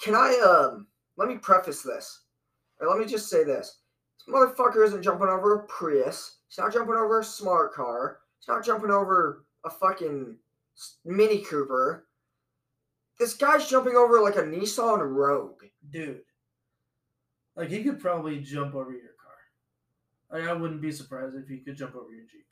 can 0.01 0.15
I 0.15 0.39
um 0.41 0.87
let 1.19 1.29
me 1.29 1.37
preface 1.37 1.83
this. 1.83 2.23
Or 2.81 2.89
let 2.89 2.99
me 2.99 3.05
just 3.05 3.29
say 3.29 3.45
this. 3.45 3.81
This 4.19 4.35
motherfucker 4.35 4.85
isn't 4.87 5.03
jumping 5.03 5.29
over 5.29 5.57
a 5.57 5.67
Prius. 5.67 6.39
He's 6.49 6.59
not 6.59 6.73
jumping 6.73 6.95
over 6.95 7.21
a 7.21 7.25
smart 7.25 7.75
car. 7.75 8.21
He's 8.39 8.49
not 8.49 8.65
jumping 8.65 8.91
over 8.91 9.45
a 9.65 9.71
fucking 9.71 10.37
Mini 11.05 11.39
Cooper. 11.43 12.07
This 13.19 13.35
guy's 13.35 13.69
jumping 13.69 13.97
over 13.97 14.21
like 14.21 14.37
a 14.37 14.43
Nissan 14.43 15.01
Rogue. 15.01 15.65
Dude. 15.91 16.21
Like 17.59 17.69
he 17.71 17.83
could 17.83 18.01
probably 18.01 18.39
jump 18.41 18.75
over 18.75 18.93
your 18.93 19.01
car. 19.21 20.39
Like 20.41 20.49
I 20.49 20.53
wouldn't 20.53 20.81
be 20.81 20.93
surprised 20.93 21.35
if 21.37 21.49
he 21.49 21.59
could 21.59 21.77
jump 21.77 21.95
over 21.97 22.11
your 22.15 22.25
Jeep. 22.25 22.47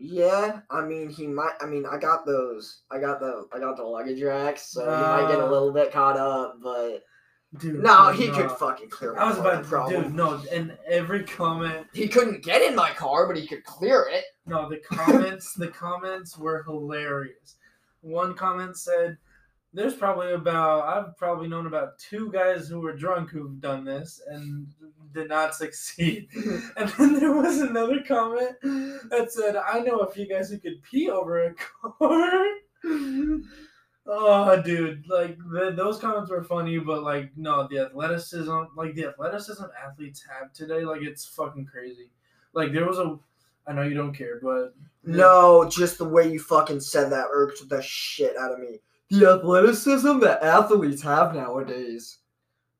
Yeah, 0.00 0.60
I 0.70 0.82
mean 0.82 1.10
he 1.10 1.26
might. 1.26 1.54
I 1.60 1.66
mean 1.66 1.84
I 1.84 1.98
got 1.98 2.24
those. 2.24 2.82
I 2.90 2.98
got 2.98 3.20
the 3.20 3.46
I 3.52 3.58
got 3.58 3.76
the 3.76 3.82
luggage 3.82 4.22
racks, 4.22 4.70
so 4.70 4.80
he 4.84 4.86
might 4.90 5.28
get 5.30 5.40
a 5.40 5.44
Uh, 5.46 5.50
little 5.50 5.72
bit 5.72 5.92
caught 5.92 6.16
up. 6.16 6.58
But 6.62 7.02
Dude. 7.58 7.82
no, 7.82 8.12
he 8.12 8.28
could 8.30 8.50
fucking 8.52 8.90
clear. 8.90 9.16
I 9.18 9.28
was 9.28 9.38
about 9.38 9.62
to 9.64 9.68
problem. 9.68 10.02
dude, 10.04 10.14
no, 10.14 10.40
and 10.52 10.76
every 10.86 11.24
comment 11.24 11.86
He 11.92 12.06
couldn't 12.08 12.44
get 12.44 12.62
in 12.62 12.74
my 12.76 12.90
car, 12.90 13.26
but 13.26 13.36
he 13.36 13.46
could 13.46 13.64
clear 13.64 14.06
it. 14.10 14.24
No, 14.46 14.68
the 14.68 14.76
comments 14.90 15.54
the 15.54 15.68
comments 15.68 16.38
were 16.38 16.62
hilarious. 16.62 17.56
One 18.02 18.34
comment 18.34 18.76
said, 18.76 19.18
"There's 19.78 19.94
probably 19.94 20.32
about 20.32 20.88
I've 20.88 21.16
probably 21.16 21.46
known 21.46 21.68
about 21.68 22.00
two 22.00 22.32
guys 22.32 22.66
who 22.66 22.80
were 22.80 22.96
drunk 22.96 23.30
who've 23.30 23.60
done 23.60 23.84
this 23.84 24.20
and 24.26 24.66
did 25.14 25.28
not 25.28 25.54
succeed." 25.62 26.26
and 26.76 26.88
then 26.98 27.20
there 27.20 27.32
was 27.32 27.60
another 27.60 28.02
comment 28.02 28.56
that 28.62 29.28
said, 29.30 29.54
"I 29.54 29.78
know 29.78 29.98
a 29.98 30.10
few 30.10 30.26
guys 30.28 30.50
who 30.50 30.58
could 30.58 30.82
pee 30.82 31.08
over 31.08 31.44
a 31.44 31.54
car." 31.54 32.44
oh, 34.08 34.62
dude! 34.64 35.04
Like 35.08 35.38
the, 35.38 35.72
those 35.76 36.00
comments 36.00 36.32
were 36.32 36.42
funny, 36.42 36.78
but 36.78 37.04
like 37.04 37.30
no, 37.36 37.68
the 37.68 37.78
athleticism, 37.78 38.62
like 38.76 38.96
the 38.96 39.06
athleticism 39.06 39.64
athletes 39.86 40.24
have 40.28 40.52
today, 40.52 40.84
like 40.84 41.02
it's 41.02 41.24
fucking 41.24 41.66
crazy. 41.66 42.10
Like 42.52 42.72
there 42.72 42.88
was 42.88 42.98
a, 42.98 43.16
I 43.68 43.74
know 43.74 43.82
you 43.82 43.94
don't 43.94 44.12
care, 44.12 44.40
but 44.42 44.74
No, 45.04 45.68
just 45.70 45.98
the 45.98 46.04
way 46.04 46.32
you 46.32 46.40
fucking 46.40 46.80
said 46.80 47.10
that 47.10 47.28
irked 47.30 47.68
the 47.68 47.80
shit 47.80 48.36
out 48.36 48.50
of 48.50 48.58
me. 48.58 48.80
The 49.10 49.26
athleticism 49.26 50.18
that 50.20 50.42
athletes 50.42 51.02
have 51.02 51.34
nowadays. 51.34 52.18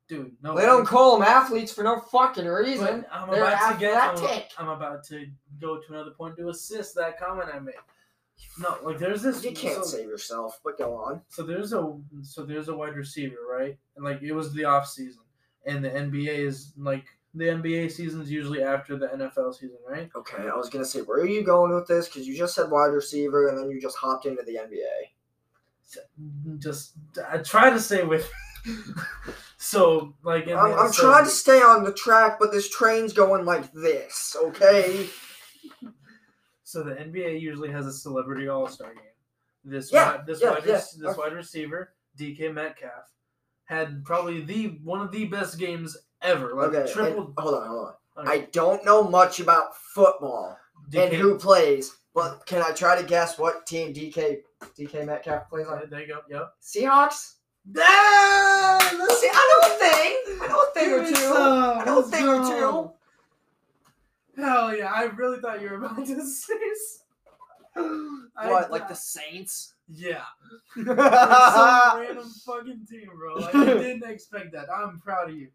dude, 0.09 0.37
no, 0.43 0.57
They 0.57 0.66
don't 0.66 0.87
call 0.87 1.18
them 1.18 1.26
athletes 1.26 1.72
for 1.72 1.83
no 1.83 2.01
fucking 2.01 2.45
But 2.45 2.51
reason. 2.51 3.07
I'm 3.11 3.31
They're 3.31 3.45
about 3.45 3.72
to 3.72 3.79
get. 3.79 3.97
I'm. 3.97 4.43
I'm 4.59 4.68
about 4.68 5.05
to 5.05 5.26
go 5.61 5.79
to 5.79 5.93
another 5.93 6.11
point 6.11 6.37
to 6.37 6.49
assist 6.49 6.95
that 6.97 7.18
comment 7.18 7.49
I 7.53 7.59
made. 7.59 7.74
No, 8.59 8.76
like 8.83 8.99
there's 8.99 9.22
this. 9.22 9.45
You 9.45 9.53
can't 9.53 9.85
so, 9.85 9.97
save 9.97 10.07
yourself, 10.07 10.61
but 10.64 10.79
go 10.79 10.95
on. 10.95 11.22
so 11.29 11.43
there's 11.43 11.72
a 11.72 11.97
so 12.22 12.45
there's 12.45 12.68
a 12.68 12.76
wide 12.76 12.95
receiver, 12.95 13.37
right? 13.51 13.76
And 13.97 14.05
like 14.05 14.22
it 14.22 14.33
was 14.33 14.53
the 14.53 14.64
off 14.64 14.87
season, 14.87 15.22
and 15.66 15.85
the 15.85 15.91
NBA 15.91 16.39
is 16.47 16.72
like 16.76 17.07
the 17.35 17.45
NBA 17.45 17.91
season's 17.91 18.31
usually 18.31 18.62
after 18.62 18.97
the 18.97 19.09
NFL 19.09 19.55
season, 19.55 19.79
right? 19.89 20.11
Okay, 20.14 20.49
I 20.49 20.57
was 20.57 20.68
gonna 20.68 20.85
say, 20.85 21.01
where 21.01 21.18
are 21.18 21.26
you 21.26 21.45
going 21.45 21.74
with 21.74 21.87
this? 21.87 22.09
Because 22.09 22.26
you 22.26 22.37
just 22.37 22.55
said 22.55 22.70
wide 22.70 22.87
receiver, 22.87 23.49
and 23.49 23.59
then 23.59 23.70
you 23.70 23.81
just 23.81 23.97
hopped 23.97 24.26
into 24.26 24.43
the 24.43 24.55
NBA. 24.55 25.11
Just 26.59 26.93
I 27.30 27.39
try 27.39 27.70
to 27.70 27.80
stay 27.80 28.05
with. 28.05 28.30
so 29.57 30.14
like 30.22 30.49
I'm, 30.49 30.59
I'm 30.78 30.93
so- 30.93 31.03
trying 31.03 31.24
to 31.24 31.30
stay 31.30 31.61
on 31.61 31.84
the 31.84 31.93
track, 31.93 32.39
but 32.39 32.53
this 32.53 32.68
train's 32.70 33.12
going 33.12 33.45
like 33.45 33.72
this. 33.72 34.36
Okay. 34.43 35.07
So 36.64 36.82
the 36.82 36.91
NBA 36.97 37.41
usually 37.41 37.70
has 37.70 37.86
a 37.86 37.93
celebrity 37.93 38.47
All 38.49 38.68
Star 38.68 38.93
game. 38.93 39.03
This 39.64 39.91
Yeah, 39.91 40.16
wide, 40.16 40.26
this 40.26 40.43
yeah, 40.43 40.51
wide, 40.51 40.62
yeah. 40.66 40.72
this 40.74 41.16
wide 41.16 41.32
receiver 41.32 41.95
DK 42.18 42.53
Metcalf 42.53 43.11
had 43.64 44.05
probably 44.05 44.43
the 44.43 44.78
one 44.84 45.01
of 45.01 45.11
the 45.11 45.24
best 45.24 45.59
games 45.59 45.97
ever. 46.20 46.55
Like 46.55 46.74
Okay. 46.74 46.80
and- 46.82 47.32
hold 47.39 47.55
on, 47.55 47.66
hold 47.68 47.89
on. 48.18 48.28
okay, 48.28 48.30
I 48.30 48.41
don't 48.53 48.84
know 48.84 49.03
much 49.03 49.41
about 49.41 49.76
football 49.95 50.59
and 50.95 51.11
who 51.11 51.39
plays, 51.39 51.91
but 52.14 52.45
can 52.45 52.61
I 52.62 52.72
try 52.72 53.01
to 53.01 53.07
guess 53.07 53.39
what 53.39 53.64
team 53.66 53.95
DK 53.95 54.41
DK 54.63 55.07
Metcalf 55.07 55.49
plays 55.49 55.67
on? 55.67 55.83
There 55.91 56.01
you 56.01 56.07
go. 56.09 56.21
Yep. 56.29 56.53
Seahawks. 56.63 57.35
See, 57.75 57.81
I 57.83 59.45
know 59.53 59.69
a 59.69 59.79
thing. 59.79 60.39
I 60.43 60.47
know 60.49 60.63
a 60.63 60.71
thing 60.73 60.93
or 60.93 60.99
Give 61.01 61.09
two. 61.09 61.15
some. 61.17 61.79
I 61.79 61.85
know 61.85 61.97
a 61.97 62.01
Let's 62.01 62.11
thing 62.11 62.29
or 62.29 62.37
go. 62.43 62.95
Hell 64.37 64.75
yeah! 64.77 64.93
I 64.95 65.05
really 65.05 65.41
thought 65.41 65.61
you 65.61 65.69
were 65.71 65.77
about 65.77 65.97
to 66.07 66.07
say. 66.27 66.55
s- 66.73 67.03
I 67.77 68.51
What, 68.51 68.71
like 68.71 68.83
thought- 68.83 68.89
the 68.91 68.95
Saints? 68.95 69.75
Yeah. 69.89 70.23
Like 70.77 70.97
some 70.97 72.01
random 72.01 72.31
fucking 72.47 72.87
team, 72.89 73.11
bro. 73.17 73.35
Like 73.37 73.55
I 73.55 73.65
didn't 73.75 74.05
expect 74.11 74.53
that. 74.53 74.67
I'm 74.75 74.99
proud 75.01 75.31
of 75.31 75.37
you. 75.37 75.49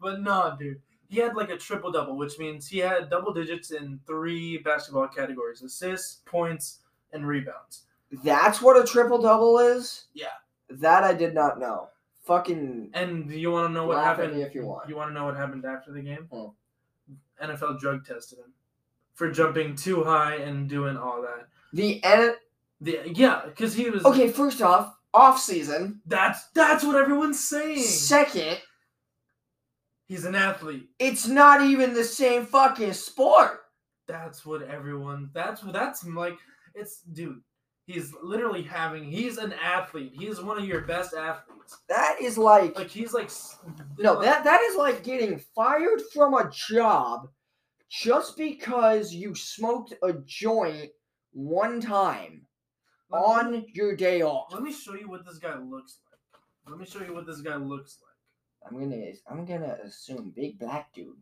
But 0.00 0.20
no, 0.22 0.54
dude. 0.58 0.80
He 1.08 1.18
had 1.18 1.34
like 1.34 1.50
a 1.50 1.56
triple 1.56 1.90
double, 1.90 2.16
which 2.16 2.38
means 2.38 2.68
he 2.68 2.78
had 2.78 3.10
double 3.10 3.32
digits 3.34 3.72
in 3.72 3.98
three 4.06 4.58
basketball 4.58 5.08
categories: 5.08 5.60
assists, 5.62 6.20
points, 6.24 6.80
and 7.12 7.26
rebounds. 7.26 7.82
That's 8.24 8.60
what 8.60 8.76
a 8.82 8.84
triple 8.86 9.20
double 9.20 9.58
is. 9.58 10.06
Yeah. 10.14 10.26
That 10.68 11.04
I 11.04 11.14
did 11.14 11.34
not 11.34 11.58
know. 11.58 11.88
Fucking. 12.24 12.90
And 12.94 13.28
do 13.28 13.36
you 13.38 13.50
want 13.50 13.68
to 13.68 13.72
know 13.72 13.86
what 13.86 13.96
Laugh 13.96 14.18
at 14.18 14.24
happened? 14.24 14.36
me 14.36 14.42
if 14.42 14.54
you 14.54 14.66
want. 14.66 14.88
You 14.88 14.96
want 14.96 15.10
to 15.10 15.14
know 15.14 15.24
what 15.24 15.36
happened 15.36 15.64
after 15.64 15.92
the 15.92 16.02
game? 16.02 16.28
Hmm. 16.30 16.46
NFL 17.42 17.80
drug 17.80 18.04
tested 18.04 18.38
him 18.38 18.52
for 19.14 19.30
jumping 19.30 19.74
too 19.76 20.04
high 20.04 20.36
and 20.36 20.68
doing 20.68 20.96
all 20.96 21.22
that. 21.22 21.48
The 21.72 22.02
N. 22.04 22.34
The, 22.80 23.00
yeah, 23.14 23.42
because 23.46 23.74
he 23.74 23.90
was 23.90 24.04
Okay, 24.04 24.28
first 24.28 24.62
off, 24.62 24.94
off 25.12 25.38
season. 25.38 26.00
That's 26.06 26.48
that's 26.54 26.82
what 26.84 26.96
everyone's 26.96 27.42
saying. 27.42 27.82
Second, 27.82 28.58
He's 30.06 30.24
an 30.24 30.34
athlete. 30.34 30.88
it's 30.98 31.28
not 31.28 31.60
even 31.62 31.94
the 31.94 32.04
same 32.04 32.44
fucking 32.46 32.92
sport. 32.94 33.60
That's 34.06 34.44
what 34.44 34.62
everyone. 34.62 35.30
That's 35.32 35.62
what 35.62 35.72
that's 35.72 36.04
like. 36.06 36.36
It's 36.74 37.00
dude. 37.02 37.40
He's 37.92 38.14
literally 38.22 38.62
having. 38.62 39.04
He's 39.10 39.38
an 39.38 39.52
athlete. 39.54 40.12
He's 40.16 40.40
one 40.40 40.58
of 40.58 40.64
your 40.64 40.82
best 40.82 41.14
athletes. 41.14 41.78
That 41.88 42.16
is 42.20 42.38
like, 42.38 42.76
Like 42.76 42.88
he's 42.90 43.12
like. 43.12 43.30
no, 43.98 44.14
like- 44.14 44.24
that 44.24 44.44
that 44.44 44.60
is 44.62 44.76
like 44.76 45.02
getting 45.02 45.38
fired 45.54 46.00
from 46.12 46.34
a 46.34 46.50
job 46.50 47.28
just 47.88 48.36
because 48.36 49.12
you 49.12 49.34
smoked 49.34 49.94
a 50.04 50.12
joint 50.24 50.90
one 51.32 51.80
time 51.80 52.46
on 53.12 53.64
your 53.72 53.96
day 53.96 54.22
off. 54.22 54.52
Let 54.52 54.62
me 54.62 54.72
show 54.72 54.94
you 54.94 55.08
what 55.08 55.24
this 55.26 55.38
guy 55.38 55.58
looks 55.58 55.98
like. 56.10 56.40
Let 56.70 56.78
me 56.78 56.86
show 56.86 57.04
you 57.04 57.12
what 57.14 57.26
this 57.26 57.40
guy 57.40 57.56
looks 57.56 57.98
like. 58.02 58.72
I'm 58.72 58.78
gonna 58.78 59.12
I'm 59.28 59.44
gonna 59.44 59.78
assume 59.84 60.32
big 60.36 60.58
black 60.60 60.92
dude. 60.94 61.16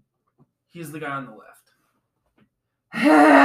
He's 0.66 0.92
the 0.92 1.00
guy 1.00 1.12
on 1.16 1.24
the 1.26 1.32
left. 1.32 1.70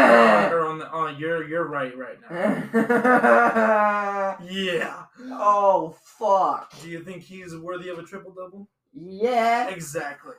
on 0.04 0.80
the. 0.80 0.92
Oh, 0.92 1.08
you're 1.08 1.48
you're 1.48 1.68
right 1.68 1.96
right 1.98 2.18
now. 2.30 4.38
Yeah. 4.44 5.04
oh 5.32 5.96
fuck. 6.04 6.74
Do 6.82 6.90
you 6.90 7.04
think 7.04 7.24
he's 7.24 7.56
worthy 7.56 7.90
of 7.90 8.00
a 8.00 8.04
triple 8.04 8.32
double? 8.32 8.68
Yeah. 8.94 9.70
Exactly. 9.70 10.36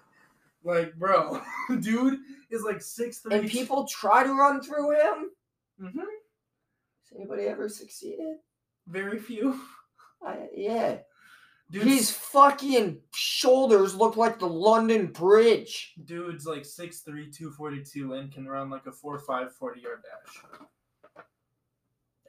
Like, 0.65 0.95
bro, 0.95 1.41
dude 1.81 2.21
is 2.51 2.62
like 2.62 2.83
six 2.83 3.19
three. 3.19 3.39
And 3.39 3.49
people 3.49 3.87
try 3.87 4.25
to 4.25 4.33
run 4.33 4.62
through 4.62 4.93
him. 4.93 5.31
Mm-hmm. 5.81 5.99
Has 5.99 7.17
anybody 7.17 7.45
ever 7.45 7.69
succeeded? 7.69 8.37
Very 8.87 9.19
few. 9.19 9.61
I, 10.27 10.49
yeah. 10.55 10.99
Dude's, 11.75 11.87
His 11.87 12.11
fucking 12.12 13.01
shoulders 13.14 13.95
look 13.97 14.16
like 14.16 14.39
the 14.39 14.47
London 14.49 15.09
Bridge. 15.09 15.93
dude's 16.05 16.47
like 16.47 16.62
6'3", 16.62 17.05
242 17.35 18.14
and 18.14 18.33
can 18.33 18.47
run 18.47 18.70
like 18.70 18.87
a 18.87 18.91
4'5", 18.93 19.51
40 19.53 19.81
yard 19.81 20.03
dash. 20.05 21.25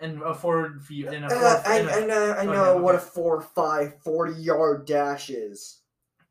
And 0.01 0.21
a 0.23 0.33
forward 0.33 0.81
view 0.81 1.09
and 1.09 1.23
a 1.23 1.27
Uh, 1.27 1.61
four, 1.61 1.71
I, 1.71 1.77
and 1.79 1.89
a- 1.89 1.93
I 1.93 2.05
know, 2.05 2.31
I 2.31 2.37
okay, 2.39 2.51
know 2.51 2.77
what 2.77 2.95
a 2.95 2.99
4 2.99 3.39
5 3.41 4.01
40 4.01 4.33
yard 4.41 4.85
dash 4.85 5.29
is. 5.29 5.81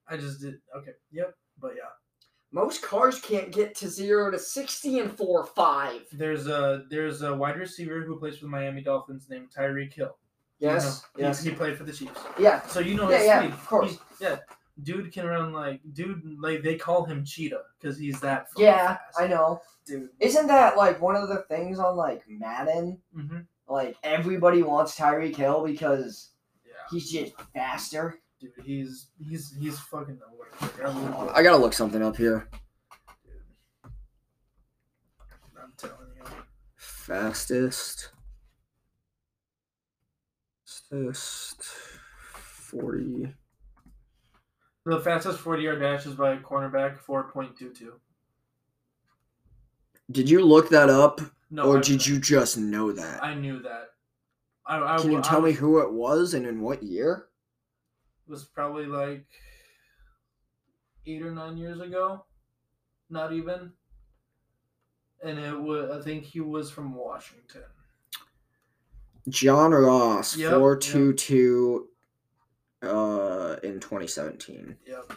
I 0.06 0.16
just 0.18 0.40
did 0.42 0.60
okay. 0.76 0.92
Yep. 1.12 1.34
But 1.58 1.74
yeah, 1.76 1.88
Most 2.50 2.82
cars 2.82 3.20
can't 3.20 3.50
get 3.52 3.74
to 3.76 3.88
0 3.88 4.30
to 4.32 4.38
60 4.38 4.98
in 4.98 5.08
4 5.08 5.46
5. 5.46 6.02
there's 6.12 6.46
a 6.46 6.84
there's 6.90 7.22
a 7.22 7.34
wide 7.34 7.56
receiver 7.58 8.02
who 8.02 8.18
plays 8.18 8.36
for 8.36 8.44
the 8.44 8.50
Miami 8.50 8.82
Dolphins 8.82 9.28
named 9.30 9.50
Tyreek 9.50 9.94
Hill. 9.94 10.16
You 10.60 10.68
Yes, 10.68 11.02
know, 11.18 11.26
yes. 11.26 11.42
he, 11.42 11.50
he 11.50 11.56
played 11.56 11.76
for 11.76 11.84
the 11.84 11.92
Chiefs. 11.92 12.20
Yeah, 12.38 12.62
So 12.66 12.80
you 12.80 12.94
know 12.94 13.10
Yeah, 13.10 13.16
his 13.18 13.26
yeah, 13.26 13.40
speed. 13.40 13.52
of 13.52 13.66
course. 13.66 13.90
He's- 13.90 14.00
yeah, 14.20 14.36
dude 14.82 15.12
can 15.12 15.26
run 15.26 15.52
like 15.52 15.80
dude 15.92 16.22
like 16.40 16.62
they 16.62 16.76
call 16.76 17.04
him 17.04 17.24
Cheetah 17.24 17.62
because 17.78 17.98
he's 17.98 18.20
that. 18.20 18.46
yeah, 18.56 18.96
fast. 18.96 19.20
I 19.20 19.26
know. 19.26 19.60
dude. 19.84 20.10
Isn't 20.20 20.46
that 20.46 20.76
like 20.76 21.00
one 21.02 21.16
of 21.16 21.28
the 21.28 21.38
things 21.48 21.78
on 21.78 21.96
like 21.96 22.22
Madden? 22.28 22.98
hmm 23.12 23.38
Like 23.68 23.96
everybody 24.02 24.62
wants 24.62 24.96
Tyreek 24.96 25.36
Hill 25.36 25.64
because 25.64 26.30
Yeah, 26.64 26.72
he's 26.90 27.10
just 27.10 27.32
faster. 27.52 28.20
dude, 28.40 28.52
he's 28.62 29.08
he's 29.18 29.54
he's 29.58 29.78
fucking. 29.80 30.18
I 30.82 30.88
love 30.88 31.30
I 31.34 31.42
gotta 31.42 31.56
look 31.58 31.72
something 31.74 32.02
up 32.02 32.16
here. 32.16 32.48
I'm 35.60 35.72
telling 35.76 35.96
you. 36.16 36.22
Fastest. 36.76 38.10
Fastest. 40.90 41.62
40. 42.74 43.34
The 44.86 45.00
fastest 45.00 45.38
40 45.38 45.62
yard 45.62 45.80
dash 45.80 46.06
is 46.06 46.14
by 46.14 46.34
a 46.34 46.38
cornerback, 46.38 46.98
4.22. 46.98 47.92
Did 50.10 50.28
you 50.28 50.44
look 50.44 50.68
that 50.68 50.90
up 50.90 51.20
No, 51.50 51.64
or 51.64 51.78
I, 51.78 51.80
did 51.80 52.06
you 52.06 52.18
just 52.18 52.58
know 52.58 52.92
that? 52.92 53.22
I 53.22 53.34
knew 53.34 53.60
that. 53.60 53.90
I, 54.66 54.94
I, 54.94 54.98
Can 54.98 55.12
you 55.12 55.22
tell 55.22 55.40
me 55.40 55.52
who 55.52 55.80
it 55.80 55.92
was 55.92 56.34
and 56.34 56.46
in 56.46 56.60
what 56.60 56.82
year? 56.82 57.28
It 58.26 58.30
was 58.30 58.44
probably 58.44 58.86
like 58.86 59.26
eight 61.06 61.22
or 61.22 61.30
nine 61.30 61.56
years 61.56 61.80
ago, 61.80 62.24
not 63.08 63.32
even. 63.32 63.72
And 65.22 65.38
it 65.38 65.58
was, 65.58 65.90
I 65.90 66.02
think 66.02 66.24
he 66.24 66.40
was 66.40 66.70
from 66.70 66.94
Washington. 66.94 67.62
John 69.28 69.72
Ross, 69.72 70.36
Yep, 70.36 70.50
422 70.50 71.88
uh 72.82 73.56
in 73.62 73.80
2017. 73.80 74.76
Yep. 74.86 75.12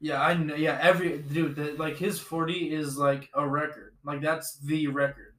Yeah, 0.00 0.20
I 0.20 0.34
know. 0.34 0.56
Yeah, 0.56 0.78
every 0.82 1.18
dude, 1.18 1.54
that, 1.56 1.78
like 1.78 1.96
his 1.96 2.18
forty 2.18 2.72
is 2.74 2.98
like 2.98 3.30
a 3.34 3.46
record. 3.48 3.94
Like 4.04 4.20
that's 4.20 4.58
the 4.58 4.88
record. 4.88 5.34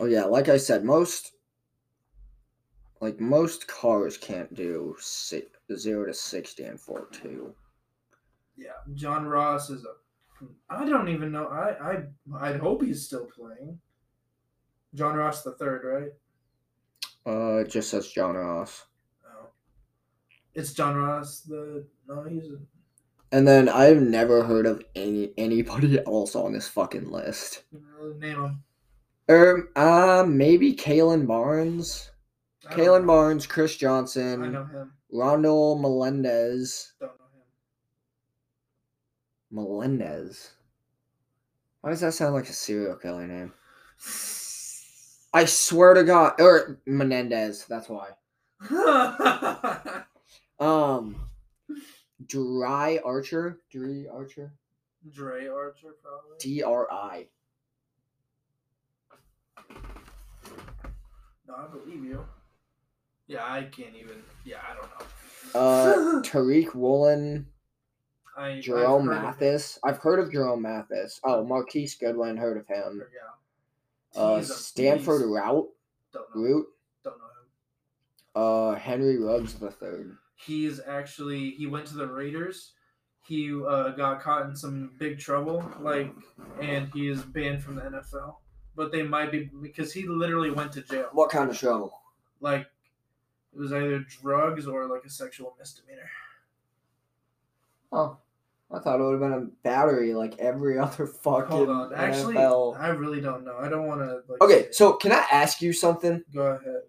Oh 0.00 0.04
yeah, 0.04 0.24
like 0.24 0.50
I 0.50 0.58
said, 0.58 0.84
most 0.84 1.32
like 3.00 3.18
most 3.20 3.66
cars 3.66 4.18
can't 4.18 4.52
do 4.54 4.94
si- 5.00 5.48
0 5.74 6.06
to 6.06 6.14
60 6.14 6.64
in 6.64 6.76
42. 6.76 7.54
Yeah, 8.56 8.68
John 8.94 9.24
Ross 9.24 9.70
is 9.70 9.84
a. 9.84 10.44
I 10.68 10.86
don't 10.86 11.08
even 11.08 11.32
know. 11.32 11.46
I 11.46 11.92
I 11.92 12.48
I 12.50 12.52
hope 12.58 12.82
he's 12.82 13.06
still 13.06 13.26
playing. 13.26 13.78
John 14.94 15.14
Ross 15.16 15.42
the 15.42 15.52
third, 15.52 15.82
right? 15.84 16.12
Uh 17.26 17.58
it 17.60 17.70
just 17.70 17.90
says 17.90 18.08
John 18.08 18.34
Ross. 18.36 18.84
Oh, 19.26 19.46
it's 20.54 20.72
John 20.72 20.96
Ross 20.96 21.40
the. 21.40 21.86
No, 22.08 22.24
he's. 22.24 22.44
A, 22.50 22.56
And 23.30 23.46
then 23.48 23.68
I've 23.68 24.00
never 24.02 24.42
heard 24.44 24.66
of 24.66 24.84
any 24.94 25.32
anybody 25.38 25.98
else 26.06 26.34
on 26.34 26.52
this 26.52 26.68
fucking 26.68 27.10
list. 27.10 27.62
name 28.18 28.36
him. 28.44 28.62
Um, 29.28 29.68
uh, 29.76 30.24
maybe 30.28 30.74
Kalon 30.74 31.26
Barnes, 31.26 32.10
Kalon. 32.70 33.06
Barnes, 33.06 33.46
Chris 33.46 33.76
Johnson. 33.76 34.42
I 34.42 34.48
know 34.48 34.64
him. 34.64 34.92
Rondel 35.14 35.80
Melendez, 35.80 36.92
Don't 37.00 37.08
know 37.18 37.24
him. 37.24 37.42
Melendez. 39.50 40.50
Why 41.80 41.90
does 41.90 42.00
that 42.00 42.12
sound 42.14 42.34
like 42.34 42.48
a 42.48 42.52
serial 42.52 42.96
killer 42.96 43.26
name? 43.26 43.52
I 45.34 45.44
swear 45.46 45.94
to 45.94 46.04
God, 46.04 46.40
or 46.40 46.80
Menendez. 46.86 47.66
That's 47.68 47.88
why. 47.88 48.10
Um, 50.60 51.16
Dry 52.26 53.00
Archer, 53.04 53.58
Dre 53.68 54.06
Archer, 54.06 54.52
Dre 55.12 55.48
Archer, 55.48 55.96
probably. 56.00 56.36
D 56.38 56.62
R 56.62 56.86
I. 56.92 57.26
No, 61.48 61.54
I 61.56 61.66
believe 61.66 62.04
you. 62.04 62.24
Yeah, 63.26 63.44
I 63.44 63.64
can't 63.64 63.96
even. 63.96 64.22
Yeah, 64.44 64.58
I 64.70 64.74
don't 64.76 64.88
know. 65.54 65.60
Uh, 65.60 66.22
Tariq 66.22 66.76
Woolen, 66.76 67.48
I, 68.36 68.50
I've 68.50 68.62
Jerome 68.62 69.08
him. 69.08 69.20
Mathis. 69.20 69.80
I've 69.82 69.98
heard 69.98 70.20
of 70.20 70.30
Jerome 70.30 70.62
Mathis. 70.62 71.18
Oh, 71.24 71.44
Marquise 71.44 71.96
Goodwin, 71.96 72.36
heard 72.36 72.56
of 72.58 72.68
him. 72.68 73.02
Yeah. 73.12 73.32
Uh, 74.16 74.36
a 74.40 74.44
Stanford 74.44 75.20
beast. 75.20 75.30
Routt, 75.30 75.66
Don't 76.12 76.36
know. 76.36 76.42
Routt. 76.42 76.64
Don't 77.04 77.16
know 77.18 77.24
him. 77.24 78.74
Uh, 78.74 78.78
Henry 78.78 79.18
Ruggs 79.18 79.54
the 79.54 79.70
third. 79.70 80.16
He's 80.36 80.80
actually 80.86 81.50
he 81.50 81.66
went 81.66 81.86
to 81.86 81.94
the 81.94 82.06
Raiders. 82.06 82.72
He 83.24 83.52
uh, 83.52 83.90
got 83.90 84.20
caught 84.20 84.46
in 84.46 84.56
some 84.56 84.90
big 84.98 85.18
trouble, 85.18 85.64
like, 85.80 86.12
and 86.60 86.90
he 86.92 87.08
is 87.08 87.22
banned 87.22 87.62
from 87.62 87.76
the 87.76 87.82
NFL. 87.82 88.36
But 88.74 88.90
they 88.90 89.04
might 89.04 89.30
be 89.30 89.48
because 89.62 89.92
he 89.92 90.08
literally 90.08 90.50
went 90.50 90.72
to 90.72 90.82
jail. 90.82 91.08
What 91.12 91.30
kind 91.30 91.48
of 91.48 91.56
trouble? 91.56 91.92
Like, 92.40 92.66
it 93.52 93.58
was 93.58 93.72
either 93.72 94.00
drugs 94.00 94.66
or 94.66 94.86
like 94.86 95.04
a 95.04 95.10
sexual 95.10 95.54
misdemeanor. 95.58 96.10
Oh, 97.92 98.16
I 98.72 98.78
thought 98.78 99.00
it 99.00 99.02
would 99.02 99.20
have 99.20 99.20
been 99.20 99.32
a 99.32 99.46
battery 99.62 100.14
like 100.14 100.38
every 100.38 100.78
other 100.78 101.06
fucking 101.06 101.48
Hold 101.56 101.68
on, 101.68 101.94
actually, 101.94 102.34
NFL. 102.34 102.78
I 102.80 102.88
really 102.88 103.20
don't 103.20 103.44
know. 103.44 103.56
I 103.58 103.68
don't 103.68 103.86
want 103.86 104.00
to. 104.00 104.22
Like, 104.28 104.40
Okay, 104.42 104.68
so 104.72 104.94
can 104.94 105.12
I 105.12 105.24
ask 105.30 105.60
you 105.60 105.72
something? 105.72 106.22
go 106.34 106.42
ahead. 106.42 106.82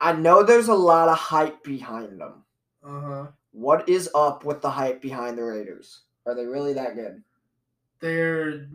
I 0.00 0.12
know 0.12 0.42
there's 0.42 0.68
a 0.68 0.74
lot 0.74 1.08
of 1.08 1.16
hype 1.16 1.64
behind 1.64 2.20
them. 2.20 2.44
Uh 2.84 3.00
huh. 3.00 3.26
What 3.52 3.88
is 3.88 4.10
up 4.14 4.44
with 4.44 4.60
the 4.60 4.70
hype 4.70 5.00
behind 5.00 5.38
the 5.38 5.44
Raiders? 5.44 6.02
Are 6.26 6.34
they 6.34 6.44
really 6.44 6.74
that 6.74 6.94
good? 6.94 7.22
They're 7.98 8.68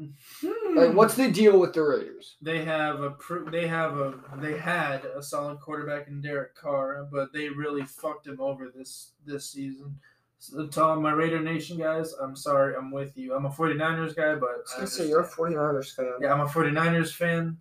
Like, 0.74 0.94
what's 0.96 1.14
the 1.14 1.30
deal 1.30 1.60
with 1.60 1.74
the 1.74 1.84
Raiders? 1.84 2.38
they 2.42 2.66
have 2.66 3.02
a 3.02 3.16
they 3.52 3.68
have 3.68 3.98
a 4.00 4.16
they 4.38 4.58
had 4.58 5.06
a 5.06 5.22
solid 5.22 5.60
quarterback 5.60 6.08
in 6.08 6.22
Derek 6.22 6.56
Carr, 6.56 7.08
but 7.12 7.32
they 7.32 7.48
really 7.50 7.84
fucked 7.84 8.26
him 8.26 8.42
over 8.42 8.72
this 8.76 9.12
this 9.24 9.46
season. 9.52 10.00
So 10.42 10.66
to 10.66 10.84
all 10.84 11.00
my 11.00 11.12
Raider 11.12 11.40
Nation 11.40 11.78
guys, 11.78 12.14
I'm 12.14 12.36
sorry, 12.36 12.76
I'm 12.76 12.90
with 12.90 13.16
you. 13.16 13.36
I'm 13.36 13.46
a 13.46 13.50
49ers 13.52 14.16
guy, 14.16 14.34
but 14.34 14.50
I 14.76 14.80
understand. 14.80 15.12
49ers 15.12 15.94
fan. 15.96 16.14
yeah, 16.20 16.34
I'm 16.34 16.40
a 16.42 16.48
49ers 16.48 17.14
fan. 17.14 17.58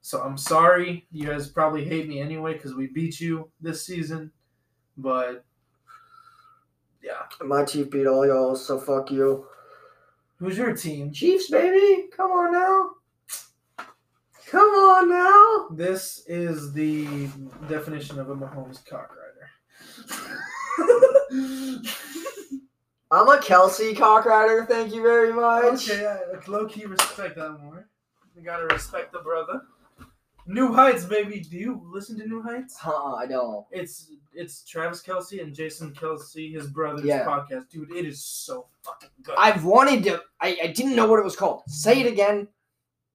So 0.00 0.20
I'm 0.20 0.36
sorry. 0.36 1.06
You 1.12 1.28
guys 1.28 1.48
probably 1.48 1.84
hate 1.84 2.08
me 2.08 2.20
anyway 2.20 2.54
because 2.54 2.74
we 2.74 2.88
beat 2.88 3.20
you 3.20 3.48
this 3.60 3.86
season. 3.86 4.32
But 4.96 5.44
yeah, 7.00 7.22
My 7.42 7.64
team 7.64 7.88
beat 7.88 8.08
all 8.08 8.26
y'all, 8.26 8.56
so 8.56 8.80
fuck 8.80 9.12
you. 9.12 9.46
who's 10.40 10.58
your 10.58 10.74
team? 10.74 11.12
Chiefs, 11.12 11.48
baby! 11.48 12.08
Come 12.16 12.32
on 12.32 12.52
now! 12.52 12.90
Come 14.48 14.68
on 14.68 15.08
now! 15.08 15.68
This 15.76 16.24
is 16.26 16.72
the 16.72 17.28
definition 17.68 18.18
of 18.18 18.30
a 18.30 18.34
Mahomes 18.34 18.80
cockrider. 18.84 19.46
I'm 23.12 23.28
a 23.28 23.38
Kelce 23.38 23.94
cockrider, 23.94 24.68
thank 24.68 24.94
you 24.94 25.02
very 25.02 25.32
much. 25.32 25.90
okay, 25.90 26.06
I 26.06 26.50
low 26.50 26.66
key 26.66 26.84
respect 26.86 27.36
that 27.36 27.58
more. 27.60 27.88
You 28.36 28.42
gotta 28.42 28.66
respect 28.66 29.12
the 29.12 29.18
brother. 29.18 29.62
New 30.46 30.72
Heights, 30.72 31.04
baby. 31.04 31.40
Do 31.40 31.56
you 31.56 31.82
listen 31.92 32.18
to 32.18 32.26
New 32.26 32.40
Heights? 32.42 32.76
Huh, 32.78 33.14
I 33.14 33.26
don't. 33.26 33.66
It's 33.70 34.12
it's 34.32 34.62
Travis 34.64 35.02
Kelce 35.02 35.42
and 35.42 35.54
Jason 35.54 35.92
Kelce, 35.92 36.52
his 36.52 36.68
brother's 36.68 37.04
Yeah. 37.04 37.24
podcast. 37.24 37.68
Dude, 37.68 37.90
it 37.92 38.06
is 38.06 38.22
so 38.24 38.66
fucking 38.84 39.10
good. 39.22 39.34
I've 39.38 39.64
wanted 39.64 40.04
to. 40.04 40.22
I, 40.40 40.56
I 40.62 40.66
didn't 40.68 40.94
know 40.96 41.06
what 41.08 41.18
it 41.18 41.24
was 41.24 41.36
called. 41.36 41.62
Say 41.66 42.00
it 42.00 42.06
again. 42.06 42.48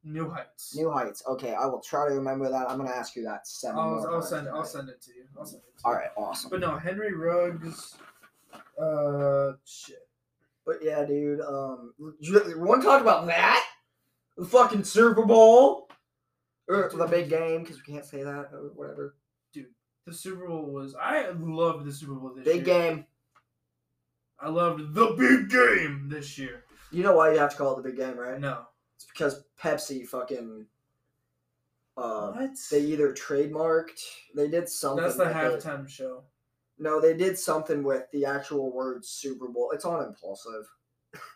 New 0.04 0.30
Heights. 0.30 0.76
New 0.76 0.92
Heights. 0.92 1.24
Okay, 1.28 1.54
I 1.54 1.66
will 1.66 1.80
try 1.82 2.08
to 2.08 2.14
remember 2.14 2.50
that. 2.50 2.70
I'm 2.70 2.78
gonna 2.78 2.92
ask 2.92 3.16
you 3.16 3.24
that 3.24 3.48
seven 3.48 3.80
I'll, 3.80 3.90
more 3.96 4.12
I'll 4.16 4.22
send 4.22 4.48
I'll 4.50 4.64
send 4.66 4.90
it 4.90 5.02
to 5.04 5.12
you. 5.16 5.24
I'll 5.40 5.46
send 5.46 5.64
it 5.68 5.80
to 5.80 5.86
All 5.86 5.94
you. 5.94 5.98
right, 6.00 6.10
awesome. 6.18 6.50
But 6.52 6.60
no, 6.60 6.78
Henry 6.78 7.14
Ruggs. 7.14 7.96
Uh, 8.82 9.54
shit. 9.66 10.08
But 10.66 10.78
yeah, 10.82 11.06
dude. 11.06 11.42
Um, 11.42 11.94
you 12.20 12.34
want 12.58 12.82
to 12.82 12.88
talk 12.88 13.02
about 13.02 13.28
that? 13.28 13.64
The 14.38 14.46
fucking 14.46 14.84
Super 14.84 15.24
Bowl 15.26 15.90
or 16.68 16.90
the 16.94 17.06
big 17.08 17.30
game? 17.30 17.62
Because 17.62 17.78
we 17.86 17.94
can't 17.94 18.06
say 18.06 18.24
that 18.24 18.50
or 18.52 18.72
whatever. 18.76 19.16
Dude, 19.54 19.68
the 20.06 20.14
Super 20.14 20.48
Bowl 20.48 20.66
was. 20.66 20.96
I 21.00 21.30
loved 21.30 21.86
the 21.86 21.92
Super 21.94 22.16
Bowl 22.16 22.34
this 22.36 22.44
Big 22.46 22.66
year. 22.68 22.80
game. 22.92 23.06
I 24.40 24.50
loved 24.50 24.94
the 24.94 25.16
big 25.18 25.50
game 25.50 26.10
this 26.10 26.38
year. 26.38 26.64
You 26.92 27.04
know 27.04 27.16
why 27.16 27.32
you 27.32 27.40
have 27.40 27.52
to 27.52 27.58
call 27.58 27.74
it 27.78 27.84
the 27.84 27.90
big 27.90 27.98
game, 27.98 28.18
right? 28.18 28.40
No. 28.40 28.64
It's 28.96 29.06
because 29.06 29.44
Pepsi 29.62 30.06
fucking. 30.08 30.66
Uh, 31.98 32.32
what? 32.32 32.50
they 32.72 32.82
either 32.82 33.14
trademarked. 33.14 34.02
They 34.36 34.50
did 34.50 34.68
something. 34.68 35.04
That's 35.04 35.16
the 35.16 35.30
it. 35.30 35.34
halftime 35.34 35.88
show. 35.88 36.24
No, 36.78 37.00
they 37.00 37.16
did 37.16 37.38
something 37.38 37.84
with 37.84 38.10
the 38.12 38.26
actual 38.26 38.72
word 38.72 39.06
Super 39.06 39.48
Bowl. 39.48 39.72
It's 39.74 39.86
on 39.86 40.04
Impaulsive. 40.04 40.68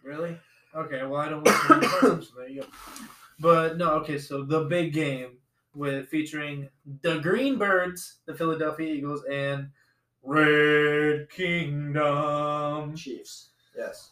Really? 0.04 0.38
Okay. 0.76 1.04
Well, 1.06 1.22
I 1.22 1.30
don't 1.30 1.46
listen 1.46 1.82
to 1.82 2.22
so 2.22 2.36
there 2.38 2.50
you 2.50 2.62
go. 2.62 2.68
But 3.40 3.78
no. 3.78 3.92
Okay. 3.94 4.18
So 4.18 4.44
the 4.44 4.66
big 4.66 4.94
game 4.94 5.38
with 5.74 6.10
featuring 6.10 6.70
the 7.02 7.20
Green 7.20 7.58
Birds, 7.58 8.18
the 8.26 8.34
Philadelphia 8.34 8.94
Eagles, 8.94 9.24
and 9.32 9.70
Red 10.24 11.30
Kingdom. 11.30 12.96
Chiefs. 12.96 13.52
Yes. 13.78 14.12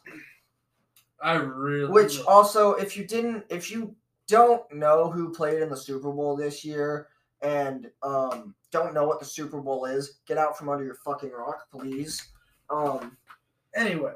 I 1.22 1.34
really. 1.34 1.92
Which 1.92 2.22
also, 2.22 2.74
if 2.74 2.96
you 2.96 3.06
didn't, 3.06 3.44
if 3.50 3.70
you 3.70 3.96
don't 4.28 4.72
know 4.74 5.10
who 5.10 5.34
played 5.34 5.62
in 5.62 5.70
the 5.70 5.78
Super 5.78 6.12
Bowl 6.12 6.36
this 6.36 6.64
year 6.64 7.08
and 7.42 7.90
um 8.02 8.56
don't 8.72 8.94
know 8.94 9.06
what 9.08 9.20
the 9.20 9.26
Super 9.26 9.62
Bowl 9.62 9.86
is, 9.86 10.20
get 10.28 10.38
out 10.38 10.58
from 10.58 10.70
under 10.70 10.84
your 10.84 10.96
fucking 10.96 11.32
rock, 11.32 11.68
please. 11.72 12.22
Um 12.70 13.18
Anyway, 13.76 14.14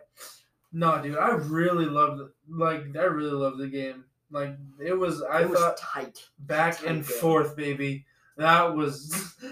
no, 0.74 1.02
dude, 1.02 1.18
I 1.18 1.30
really 1.32 1.86
loved 1.86 2.22
like 2.50 2.84
I 2.98 3.04
really 3.04 3.32
loved 3.32 3.60
the 3.60 3.68
game. 3.68 4.06
Like 4.32 4.56
it 4.84 4.94
was, 4.94 5.22
I 5.24 5.42
it 5.42 5.50
was 5.50 5.60
thought 5.60 5.78
tight. 5.78 6.24
back 6.40 6.78
tight 6.78 6.88
and 6.88 6.96
game. 7.08 7.18
forth, 7.20 7.56
baby. 7.56 8.06
That 8.38 8.76
was 8.76 9.10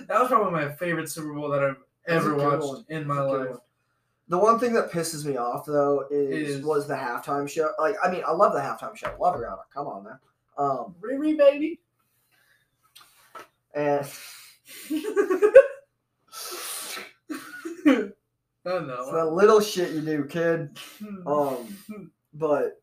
that 0.08 0.20
was 0.20 0.30
probably 0.30 0.52
my 0.54 0.70
favorite 0.76 1.10
Super 1.10 1.34
Bowl 1.34 1.50
that 1.50 1.64
I've 1.64 1.76
It 2.08 2.16
was 2.16 2.26
a 2.26 2.30
ever 2.30 2.36
watched 2.36 2.64
one. 2.66 2.86
in 2.90 3.06
my 3.08 3.22
was 3.22 3.26
a 3.26 3.32
good 3.32 3.40
life. 3.42 3.50
one. 3.52 3.60
The 4.30 4.38
one 4.38 4.60
thing 4.60 4.74
that 4.74 4.92
pisses 4.92 5.26
me 5.26 5.38
off 5.38 5.66
though 5.66 6.06
is, 6.10 6.58
Is- 6.58 6.66
was 6.66 6.88
the 6.88 6.94
halftime 6.96 7.50
show. 7.50 7.72
Like, 7.80 7.96
I 8.04 8.10
mean, 8.12 8.24
I 8.26 8.32
love 8.32 8.54
the 8.54 8.60
halftime 8.60 8.96
show. 8.96 9.16
Love 9.20 9.36
Rihanna. 9.36 9.64
Come 9.74 9.88
on 9.88 10.04
man. 10.06 10.20
Um, 10.58 10.96
Riri, 11.02 11.38
baby. 11.38 11.80
and 13.76 14.06
I 14.92 15.02
it's 17.86 18.12
know. 18.66 19.12
the 19.12 19.26
little 19.26 19.60
shit 19.62 19.92
you 19.94 20.02
do, 20.02 20.26
kid. 20.26 20.78
Um, 21.26 21.80
but 22.34 22.82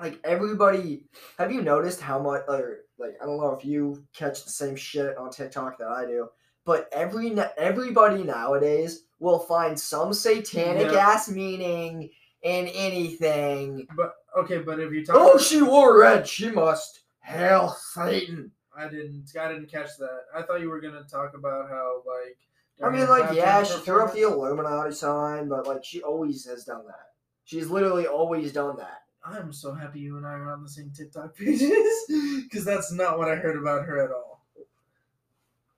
like 0.00 0.18
everybody, 0.24 1.04
have 1.38 1.52
you 1.52 1.62
noticed 1.62 2.00
how 2.00 2.18
much? 2.20 2.42
Or 2.48 2.78
like, 2.98 3.16
I 3.22 3.26
don't 3.26 3.38
know 3.40 3.52
if 3.52 3.64
you 3.64 4.02
catch 4.14 4.44
the 4.44 4.50
same 4.50 4.76
shit 4.76 5.16
on 5.16 5.30
TikTok 5.30 5.78
that 5.78 5.88
I 5.88 6.04
do, 6.06 6.28
but 6.64 6.88
every 6.92 7.34
everybody 7.56 8.22
nowadays 8.24 9.04
will 9.20 9.38
find 9.38 9.78
some 9.78 10.12
satanic 10.12 10.92
Yeah. 10.92 11.08
ass 11.08 11.28
meaning 11.28 12.10
in 12.42 12.66
anything. 12.68 13.86
but 13.96 14.14
okay, 14.38 14.58
but 14.58 14.78
if 14.80 14.92
you 14.92 15.04
talk, 15.04 15.16
Oh, 15.18 15.38
she 15.38 15.62
wore 15.62 15.98
red. 15.98 16.26
She 16.28 16.50
must 16.50 17.00
hail 17.22 17.70
Satan. 17.94 18.52
I 18.78 18.88
didn't. 18.88 19.24
I 19.38 19.48
didn't 19.48 19.70
catch 19.70 19.96
that. 19.98 20.20
I 20.34 20.42
thought 20.42 20.60
you 20.60 20.70
were 20.70 20.80
gonna 20.80 21.04
talk 21.04 21.34
about 21.34 21.68
how 21.68 22.02
like. 22.06 22.38
I 22.80 22.90
mean, 22.90 23.08
like, 23.08 23.34
yeah, 23.34 23.64
she 23.64 23.76
threw 23.80 24.04
up 24.04 24.14
the 24.14 24.22
Illuminati 24.22 24.94
sign, 24.94 25.48
but 25.48 25.66
like, 25.66 25.84
she 25.84 26.00
always 26.02 26.46
has 26.46 26.64
done 26.64 26.86
that. 26.86 27.10
She's 27.44 27.68
literally 27.68 28.06
always 28.06 28.52
done 28.52 28.76
that. 28.76 29.02
I'm 29.24 29.52
so 29.52 29.74
happy 29.74 29.98
you 29.98 30.16
and 30.16 30.24
I 30.24 30.30
are 30.34 30.52
on 30.52 30.62
the 30.62 30.68
same 30.68 30.92
TikTok 30.96 31.34
pages 31.36 31.72
because 32.44 32.64
that's 32.64 32.92
not 32.92 33.18
what 33.18 33.28
I 33.28 33.34
heard 33.34 33.56
about 33.56 33.84
her 33.84 33.98
at 34.04 34.12
all. 34.12 34.46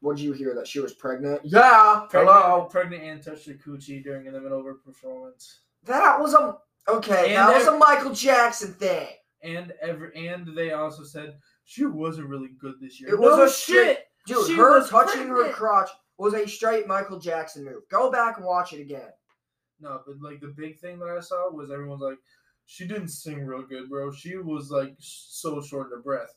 What 0.01 0.17
did 0.19 0.25
you 0.25 0.33
hear 0.33 0.55
that 0.55 0.69
she 0.69 0.81
was 0.81 0.93
pregnant? 0.93 1.41
Yeah. 1.45 2.05
Pregnant, 2.11 2.37
Hello. 2.37 2.65
pregnant 2.71 3.03
and 3.03 3.23
touched 3.23 3.47
her 3.47 3.55
coochie 3.55 4.03
during 4.05 4.27
in 4.27 4.33
the 4.35 4.41
middle 4.41 4.59
of 4.61 4.67
her 4.67 4.75
performance, 4.75 5.61
That 5.85 6.21
was 6.21 6.35
a 6.35 6.59
okay. 6.89 7.35
And 7.35 7.49
that 7.49 7.57
was 7.57 7.67
a 7.67 7.77
Michael 7.79 8.13
Jackson 8.15 8.75
thing. 8.75 9.09
and 9.43 9.73
every 9.81 10.15
and 10.29 10.55
they 10.57 10.73
also 10.73 11.03
said 11.03 11.37
she 11.71 11.85
wasn't 11.87 12.27
really 12.27 12.49
good 12.59 12.75
this 12.81 13.01
year. 13.01 13.11
It 13.11 13.21
was 13.21 13.37
No 13.37 13.45
a 13.45 13.49
shit- 13.49 14.09
Dude, 14.27 14.45
She 14.49 14.57
her 14.57 14.85
touching 14.89 15.29
her 15.29 15.51
crotch 15.53 15.89
was 16.19 16.35
a 16.35 16.47
straight 16.47 16.89
Michael 16.89 17.21
Jackson 17.21 17.65
move. 17.65 17.89
Go 17.89 18.11
back 18.11 18.37
and 18.39 18.45
watch 18.45 18.73
it 18.73 18.81
again. 18.81 19.09
No, 19.81 20.01
but 20.05 20.21
like 20.21 20.41
the 20.41 20.49
big 20.49 20.81
thing 20.81 20.99
that 20.99 21.09
I 21.09 21.21
saw 21.21 21.49
was 21.51 21.71
everyone's 21.71 22.03
like, 22.03 22.19
she 22.67 22.89
didn't 22.89 23.09
sing 23.09 23.47
real 23.47 23.63
good, 23.63 23.89
bro. 23.89 24.11
She 24.11 24.37
was 24.37 24.71
like 24.73 24.95
so 24.99 25.63
short 25.63 25.93
of 25.93 26.03
breath. 26.03 26.35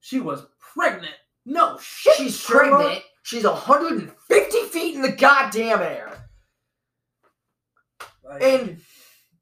She 0.00 0.20
was 0.20 0.46
pregnant. 0.58 1.14
No 1.44 1.76
shit. 1.78 2.14
She's 2.16 2.42
pregnant. 2.42 3.02
She's 3.22 3.44
150 3.44 4.58
feet 4.68 4.94
in 4.96 5.02
the 5.02 5.12
goddamn 5.12 5.82
air. 5.82 6.28
Like, 8.24 8.42
And 8.42 8.80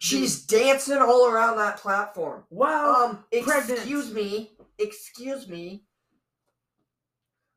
She's 0.00 0.44
dancing 0.44 0.98
all 0.98 1.28
around 1.28 1.56
that 1.58 1.78
platform. 1.78 2.44
wow. 2.50 3.10
Um, 3.10 3.24
pregnant. 3.44 3.78
excuse 3.78 4.12
me. 4.12 4.52
Excuse 4.78 5.48
me. 5.48 5.84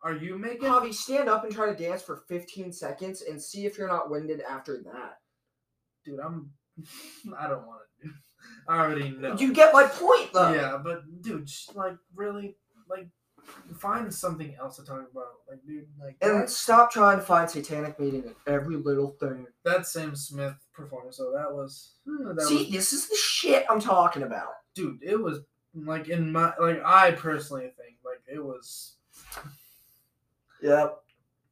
are 0.04 0.16
you 0.16 0.38
making? 0.38 0.68
Javi, 0.70 0.94
stand 0.94 1.30
up 1.30 1.44
and 1.44 1.54
try 1.54 1.72
to 1.72 1.76
dance 1.76 2.02
for 2.02 2.24
15 2.28 2.74
seconds 2.74 3.22
and 3.22 3.42
see 3.42 3.66
if 3.66 3.78
you're 3.78 3.88
not 3.88 4.10
winded 4.10 4.42
after 4.42 4.78
that. 4.84 5.18
Dude, 6.06 6.20
I'm. 6.20 6.52
I 7.40 7.48
don't 7.48 7.66
want 7.68 7.82
to. 8.02 8.08
do. 8.08 8.14
I 8.68 8.80
already 8.80 9.10
know. 9.12 9.36
You 9.38 9.54
get 9.54 9.74
my 9.74 9.84
point, 9.86 10.34
though. 10.34 10.54
Yeah, 10.54 10.80
but 10.84 11.04
dude, 11.22 11.48
sh- 11.48 11.68
like 11.76 11.96
really, 12.16 12.56
like 12.90 13.08
find 13.78 14.12
something 14.12 14.56
else 14.60 14.78
to 14.78 14.84
talk 14.86 15.06
about. 15.12 15.26
Like, 15.48 15.60
dude, 15.68 15.86
like 16.04 16.18
And 16.22 16.50
stop 16.50 16.92
trying 16.92 17.18
to 17.20 17.24
find 17.24 17.48
satanic 17.50 18.00
meaning 18.00 18.24
in 18.24 18.36
every 18.48 18.78
little 18.78 19.16
thing. 19.20 19.46
that 19.66 19.86
Sam 19.86 20.16
Smith 20.16 20.56
performance. 20.74 21.18
So 21.18 21.32
that 21.36 21.52
was. 21.54 21.98
hmm, 22.08 22.36
That 22.36 22.48
See, 22.48 22.58
was, 22.64 22.70
this 22.72 22.94
is 22.94 23.08
the 23.10 23.16
shit 23.16 23.64
I'm 23.70 23.80
talking 23.80 24.24
about. 24.24 24.48
dude, 24.74 25.04
it 25.04 25.22
was 25.22 25.42
like 25.76 26.10
in 26.10 26.32
my 26.32 26.54
like 26.60 26.82
I 26.86 27.12
personally 27.12 27.72
think 27.78 27.98
like 28.06 28.22
it 28.28 28.44
was. 28.44 28.96
Yep. 30.62 30.98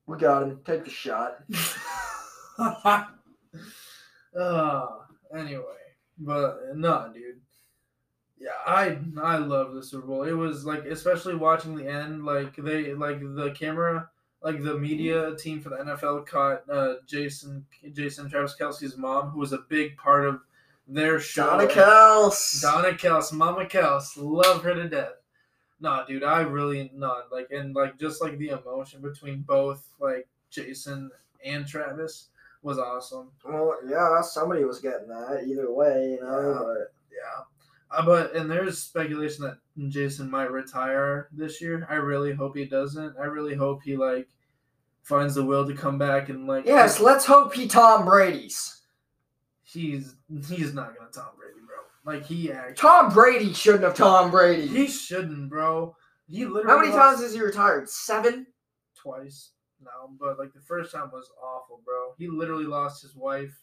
We 0.06 0.18
got 0.18 0.44
him. 0.44 0.60
Take 0.66 0.86
the 0.86 0.90
shot. 0.90 1.44
uh, 4.40 4.88
anyway, 5.36 5.64
but 6.18 6.60
no, 6.76 7.12
dude. 7.14 7.40
Yeah, 8.40 8.50
I 8.66 8.98
I 9.22 9.38
love 9.38 9.74
the 9.74 9.84
Super 9.84 10.08
Bowl. 10.08 10.24
It 10.24 10.32
was 10.34 10.66
like 10.66 10.86
especially 10.86 11.36
watching 11.36 11.76
the 11.76 11.88
end, 11.88 12.26
like 12.26 12.56
they 12.56 12.94
like 12.94 13.20
the 13.20 13.52
camera, 13.52 14.10
like 14.42 14.64
the 14.64 14.78
media 14.78 15.36
team 15.36 15.60
for 15.62 15.70
the 15.70 15.78
NFL 15.78 16.26
caught 16.26 16.64
uh, 16.70 16.96
Jason 17.06 17.66
Jason 17.94 18.30
Travis 18.30 18.56
Kelce's 18.60 18.98
mom, 18.98 19.30
who 19.30 19.40
was 19.40 19.54
a 19.54 19.66
big 19.70 19.98
part 19.98 20.26
of 20.26 20.42
their 20.90 21.20
show. 21.20 21.46
Donna 21.46 21.68
Kelce. 21.68 22.62
Donna 22.62 22.90
Kelce, 22.90 23.32
Mama 23.34 23.66
Kelce, 23.66 24.18
love 24.18 24.64
her 24.64 24.74
to 24.74 24.90
death. 24.90 25.14
Nah, 25.80 26.06
dude, 26.06 26.24
I 26.24 26.42
really 26.42 26.92
not 26.94 27.32
like 27.32 27.48
and 27.52 27.74
like 27.74 27.98
just 27.98 28.22
like 28.22 28.38
the 28.38 28.50
emotion 28.50 29.02
between 29.02 29.42
both 29.42 29.88
like 30.00 30.28
Jason 30.50 31.10
and 31.46 31.66
Travis 31.66 32.30
was 32.64 32.78
awesome. 32.78 33.32
Well, 33.46 33.78
yeah, 33.88 34.22
somebody 34.22 34.66
was 34.66 34.80
getting 34.80 35.08
that 35.08 35.46
either 35.48 35.72
way, 35.72 36.18
you 36.20 36.22
know. 36.22 36.52
Yeah. 36.52 36.60
But 36.60 36.94
Yeah. 37.12 37.44
Uh, 37.92 38.06
but 38.06 38.36
and 38.36 38.52
there's 38.52 38.78
speculation 38.78 39.46
that 39.46 39.58
Jason 39.90 40.30
might 40.30 40.52
retire 40.52 41.30
this 41.32 41.62
year. 41.62 41.88
I 41.90 41.96
really 41.96 42.34
hope 42.34 42.56
he 42.56 42.66
doesn't. 42.66 43.16
I 43.18 43.26
really 43.26 43.56
hope 43.56 43.82
he 43.84 43.96
like 43.96 44.28
finds 45.02 45.36
the 45.36 45.46
will 45.46 45.66
to 45.66 45.74
come 45.74 45.98
back 45.98 46.30
and 46.30 46.46
like 46.46 46.66
yes, 46.66 47.00
let's 47.00 47.26
hope 47.26 47.54
he 47.54 47.68
Tom 47.68 48.06
Brady's. 48.06 48.82
he's 49.64 50.16
he's 50.30 50.74
not 50.74 50.96
gonna 50.98 51.10
Tom 51.12 51.30
Brady, 51.38 51.60
bro. 51.66 52.14
Like 52.14 52.26
he 52.26 52.52
actually 52.52 52.76
Tom 52.76 53.14
Brady 53.14 53.54
shouldn't 53.54 53.84
have 53.84 53.96
Tom 53.96 54.32
Brady. 54.32 54.68
he 54.68 54.88
shouldn't, 54.88 55.50
bro. 55.50 55.96
He 56.28 56.46
literally 56.46 56.68
How 56.68 56.80
many 56.80 56.92
lost 56.92 57.18
times 57.18 57.22
has 57.22 57.34
he 57.34 57.42
retired? 57.42 57.90
Seven. 57.90 58.46
twice 58.96 59.52
now, 59.82 60.10
but 60.20 60.38
like 60.38 60.54
the 60.54 60.60
first 60.62 60.92
time 60.92 61.10
was 61.12 61.30
awful, 61.42 61.82
bro. 61.86 62.14
He 62.18 62.28
literally 62.28 62.66
lost 62.66 63.02
his 63.02 63.16
wife 63.16 63.58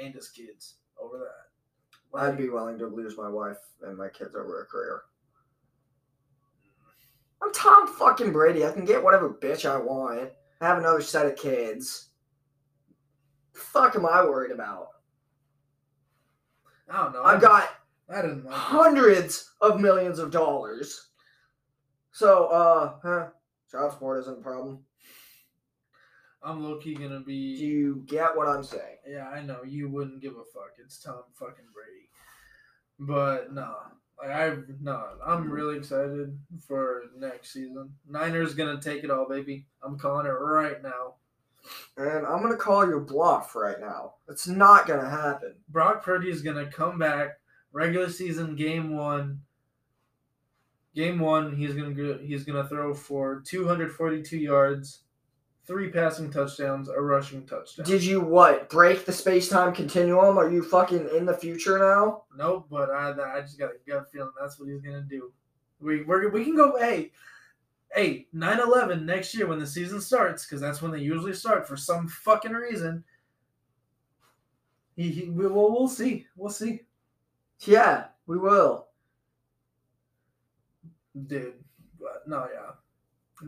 and 0.00 0.14
his 0.14 0.28
kids 0.28 0.76
over 1.00 1.18
that. 1.18 2.18
I'd 2.18 2.38
be 2.38 2.48
willing 2.48 2.78
to 2.78 2.86
lose 2.86 3.16
my 3.16 3.28
wife 3.28 3.58
and 3.82 3.98
my 3.98 4.08
kids 4.08 4.36
over 4.36 4.62
a 4.62 4.66
career. 4.66 5.02
I'm 7.42 7.52
Tom 7.52 7.88
fucking 7.88 8.32
Brady. 8.32 8.64
I 8.64 8.70
can 8.70 8.84
get 8.84 9.02
whatever 9.02 9.30
bitch 9.30 9.68
I 9.68 9.76
want. 9.78 10.30
I 10.60 10.66
have 10.66 10.78
another 10.78 11.02
set 11.02 11.26
of 11.26 11.36
kids. 11.36 12.10
The 13.52 13.60
fuck 13.60 13.96
am 13.96 14.06
I 14.06 14.22
worried 14.22 14.52
about? 14.52 14.88
I 16.88 17.02
don't 17.02 17.12
know. 17.12 17.22
I've 17.22 17.40
got 17.40 17.68
I 18.08 18.22
didn't 18.22 18.44
like 18.44 18.54
it. 18.54 18.58
hundreds 18.58 19.50
of 19.60 19.80
millions 19.80 20.18
of 20.18 20.30
dollars. 20.30 21.08
So, 22.12 22.46
uh, 22.46 22.94
huh, 23.02 23.28
child 23.70 23.92
support 23.92 24.20
isn't 24.20 24.38
a 24.38 24.42
problem. 24.42 24.80
I'm 26.42 26.62
low 26.62 26.78
key 26.78 26.94
gonna 26.94 27.20
be. 27.20 27.56
Do 27.56 27.64
you 27.64 28.04
get 28.06 28.36
what 28.36 28.48
I'm 28.48 28.62
saying? 28.62 28.98
Yeah, 29.08 29.28
I 29.28 29.42
know 29.42 29.62
you 29.64 29.88
wouldn't 29.88 30.20
give 30.20 30.34
a 30.34 30.44
fuck. 30.52 30.72
It's 30.78 31.00
Tom 31.00 31.22
fucking 31.34 31.64
Brady. 31.72 32.08
But 32.98 33.52
no, 33.52 33.74
like 34.20 34.30
I 34.30 34.56
no, 34.80 35.02
I'm 35.26 35.50
really 35.50 35.78
excited 35.78 36.38
for 36.66 37.04
next 37.16 37.52
season. 37.52 37.94
Niners 38.08 38.54
gonna 38.54 38.80
take 38.80 39.04
it 39.04 39.10
all, 39.10 39.26
baby. 39.28 39.66
I'm 39.82 39.98
calling 39.98 40.26
it 40.26 40.30
right 40.30 40.82
now. 40.82 41.14
And 41.96 42.26
I'm 42.26 42.42
gonna 42.42 42.56
call 42.56 42.86
your 42.86 43.00
bluff 43.00 43.54
right 43.54 43.80
now. 43.80 44.14
It's 44.28 44.46
not 44.46 44.86
gonna 44.86 45.08
happen. 45.08 45.54
Brock 45.68 46.04
Purdy 46.04 46.30
is 46.30 46.42
gonna 46.42 46.66
come 46.66 46.98
back 46.98 47.38
regular 47.72 48.08
season 48.08 48.56
game 48.56 48.96
one. 48.96 49.40
Game 50.94 51.18
one, 51.18 51.54
he's 51.54 51.74
gonna 51.74 51.92
go, 51.92 52.18
he's 52.18 52.44
gonna 52.44 52.68
throw 52.68 52.94
for 52.94 53.42
242 53.46 54.36
yards, 54.38 55.00
three 55.66 55.90
passing 55.90 56.30
touchdowns, 56.30 56.88
a 56.88 57.00
rushing 57.00 57.44
touchdown. 57.46 57.84
Did 57.84 58.04
you 58.04 58.20
what? 58.20 58.70
Break 58.70 59.04
the 59.04 59.12
space 59.12 59.48
time 59.48 59.74
continuum? 59.74 60.38
Are 60.38 60.50
you 60.50 60.62
fucking 60.62 61.08
in 61.16 61.26
the 61.26 61.36
future 61.36 61.78
now? 61.78 62.24
Nope, 62.36 62.66
but 62.70 62.90
I 62.90 63.10
I 63.10 63.40
just 63.40 63.58
got 63.58 63.70
a 63.70 63.90
gut 63.90 64.06
feeling 64.12 64.30
that's 64.40 64.58
what 64.58 64.68
he's 64.68 64.82
gonna 64.82 65.02
do. 65.02 65.32
We 65.80 66.04
we're, 66.04 66.30
we 66.30 66.44
can 66.44 66.56
go 66.56 66.78
hey 66.78 67.10
hey 67.94 68.26
9-11 68.34 69.04
next 69.04 69.34
year 69.34 69.46
when 69.46 69.58
the 69.58 69.66
season 69.66 70.00
starts 70.00 70.44
because 70.44 70.60
that's 70.60 70.82
when 70.82 70.90
they 70.90 70.98
usually 71.00 71.32
start 71.34 71.66
for 71.66 71.76
some 71.76 72.08
fucking 72.08 72.52
reason. 72.52 73.04
He, 74.96 75.10
he 75.10 75.28
we, 75.30 75.46
well 75.46 75.72
we'll 75.72 75.88
see 75.88 76.26
we'll 76.36 76.50
see. 76.50 76.80
Yeah, 77.60 78.04
we 78.26 78.38
will. 78.38 78.86
dude. 81.26 81.54
But 82.00 82.28
no, 82.28 82.46
yeah. 82.52 82.72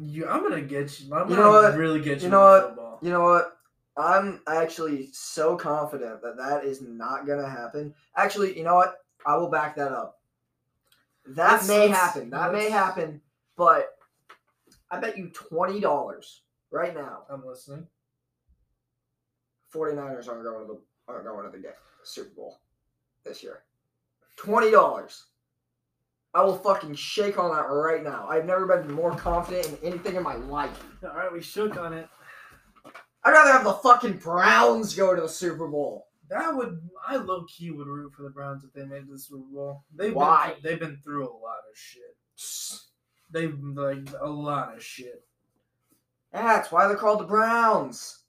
You, 0.01 0.27
I'm 0.29 0.43
gonna 0.43 0.63
get 0.63 1.01
you. 1.01 1.15
I'm 1.15 1.29
You 1.29 1.37
gonna 1.37 1.49
know 1.49 1.53
what? 1.53 1.77
really 1.77 2.01
get 2.01 2.19
you. 2.19 2.25
You 2.25 2.31
know 2.31 2.41
what? 2.41 2.67
Football. 2.69 2.99
You 3.03 3.11
know 3.11 3.23
what? 3.25 3.59
I'm 3.97 4.41
actually 4.47 5.09
so 5.13 5.57
confident 5.57 6.21
that 6.23 6.37
that 6.37 6.65
is 6.65 6.83
not 6.83 7.27
gonna 7.27 7.49
happen. 7.49 7.95
Actually, 8.17 8.57
you 8.57 8.65
know 8.65 8.75
what? 8.75 8.97
I 9.25 9.37
will 9.37 9.49
back 9.51 9.77
that 9.77 9.93
up. 9.93 10.21
That 11.29 11.67
may 11.67 11.89
happen. 11.89 12.31
That 12.31 12.53
may 12.53 12.71
happen, 12.71 13.21
but 13.57 13.96
I 14.91 15.01
bet 15.01 15.19
you 15.19 15.31
twenty 15.31 15.81
dollars 15.81 16.43
right 16.71 16.95
now. 16.95 17.23
I'm 17.31 17.45
listening. 17.45 17.87
49ers 19.75 20.29
aren't 20.29 20.45
going 20.45 20.67
to 20.67 20.75
the 20.75 20.81
aren't 21.09 21.27
going 21.27 21.51
to 21.51 21.59
the 21.59 21.69
Super 22.05 22.35
Bowl 22.35 22.61
this 23.25 23.43
year. 23.43 23.63
Twenty 24.37 24.71
dollars. 24.71 25.27
I 26.35 26.43
will 26.43 26.57
fucking 26.57 26.95
shake 26.95 27.39
on 27.39 27.51
that 27.55 27.63
right 27.63 28.05
now. 28.05 28.27
I've 28.29 28.45
never 28.45 28.67
been 28.67 28.93
more 28.93 29.17
confident 29.17 29.67
in 29.69 29.93
anything 29.93 30.17
in 30.17 30.23
my 30.23 30.35
life. 30.35 30.85
All 31.03 31.17
right, 31.17 31.33
we 31.33 31.41
shook 31.41 31.79
on 31.79 31.95
it. 31.95 32.09
I'd 33.25 33.31
rather 33.31 33.53
have 33.53 33.65
the 33.65 33.73
fucking 33.73 34.19
Browns 34.19 34.95
go 34.95 35.15
to 35.15 35.23
the 35.23 35.29
Super 35.29 35.67
Bowl. 35.67 36.09
That 36.29 36.55
would 36.55 36.81
I 37.07 37.17
low 37.17 37.45
key 37.45 37.71
would 37.71 37.87
root 37.87 38.13
for 38.13 38.23
the 38.23 38.31
Browns 38.31 38.65
if 38.65 38.73
they 38.73 38.85
made 38.85 39.09
the 39.09 39.19
Super 39.19 39.45
Bowl. 39.53 39.85
They've 39.95 40.15
Why? 40.15 40.55
Been, 40.55 40.63
they've 40.63 40.81
been 40.81 41.01
through 41.03 41.25
a 41.25 41.33
lot 41.33 41.59
of 41.71 41.77
shit. 41.77 42.17
They've 43.31 43.59
like 43.61 44.09
a 44.21 44.29
lot 44.29 44.77
of 44.77 44.83
shit. 44.83 45.25
That's 46.33 46.71
why 46.71 46.87
they're 46.87 46.97
called 46.97 47.21
the 47.21 47.25
Browns. 47.25 48.25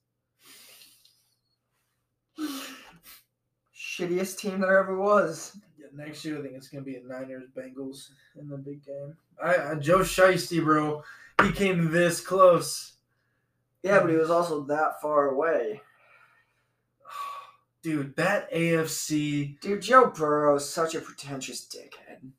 Shittiest 3.76 4.38
team 4.38 4.62
there 4.62 4.78
ever 4.78 4.98
was. 4.98 5.58
Yeah, 5.78 5.88
next 5.94 6.24
year 6.24 6.38
I 6.40 6.42
think 6.42 6.54
it's 6.56 6.70
gonna 6.70 6.84
be 6.84 6.96
a 6.96 7.04
Niners 7.04 7.50
Bengals 7.56 8.10
in 8.40 8.48
the 8.48 8.58
big 8.58 8.86
game. 8.86 9.16
I, 9.42 9.72
I 9.72 9.76
Joe 9.76 10.00
Shiesty, 10.00 10.64
bro, 10.64 11.04
he 11.44 11.52
came 11.52 11.92
this 11.92 12.22
close. 12.22 12.94
Yeah, 13.84 14.00
but 14.00 14.10
he 14.10 14.16
was 14.16 14.30
also 14.30 14.64
that 14.66 15.02
far 15.02 15.30
away. 15.30 15.82
Dude, 17.82 18.16
that 18.16 18.52
AFC, 18.52 19.60
Dude, 19.60 19.82
Joe 19.82 20.08
Burrow 20.08 20.56
is 20.56 20.70
such 20.70 20.96
a 20.96 21.02
pretentious 21.02 21.68
dickhead. 21.68 22.32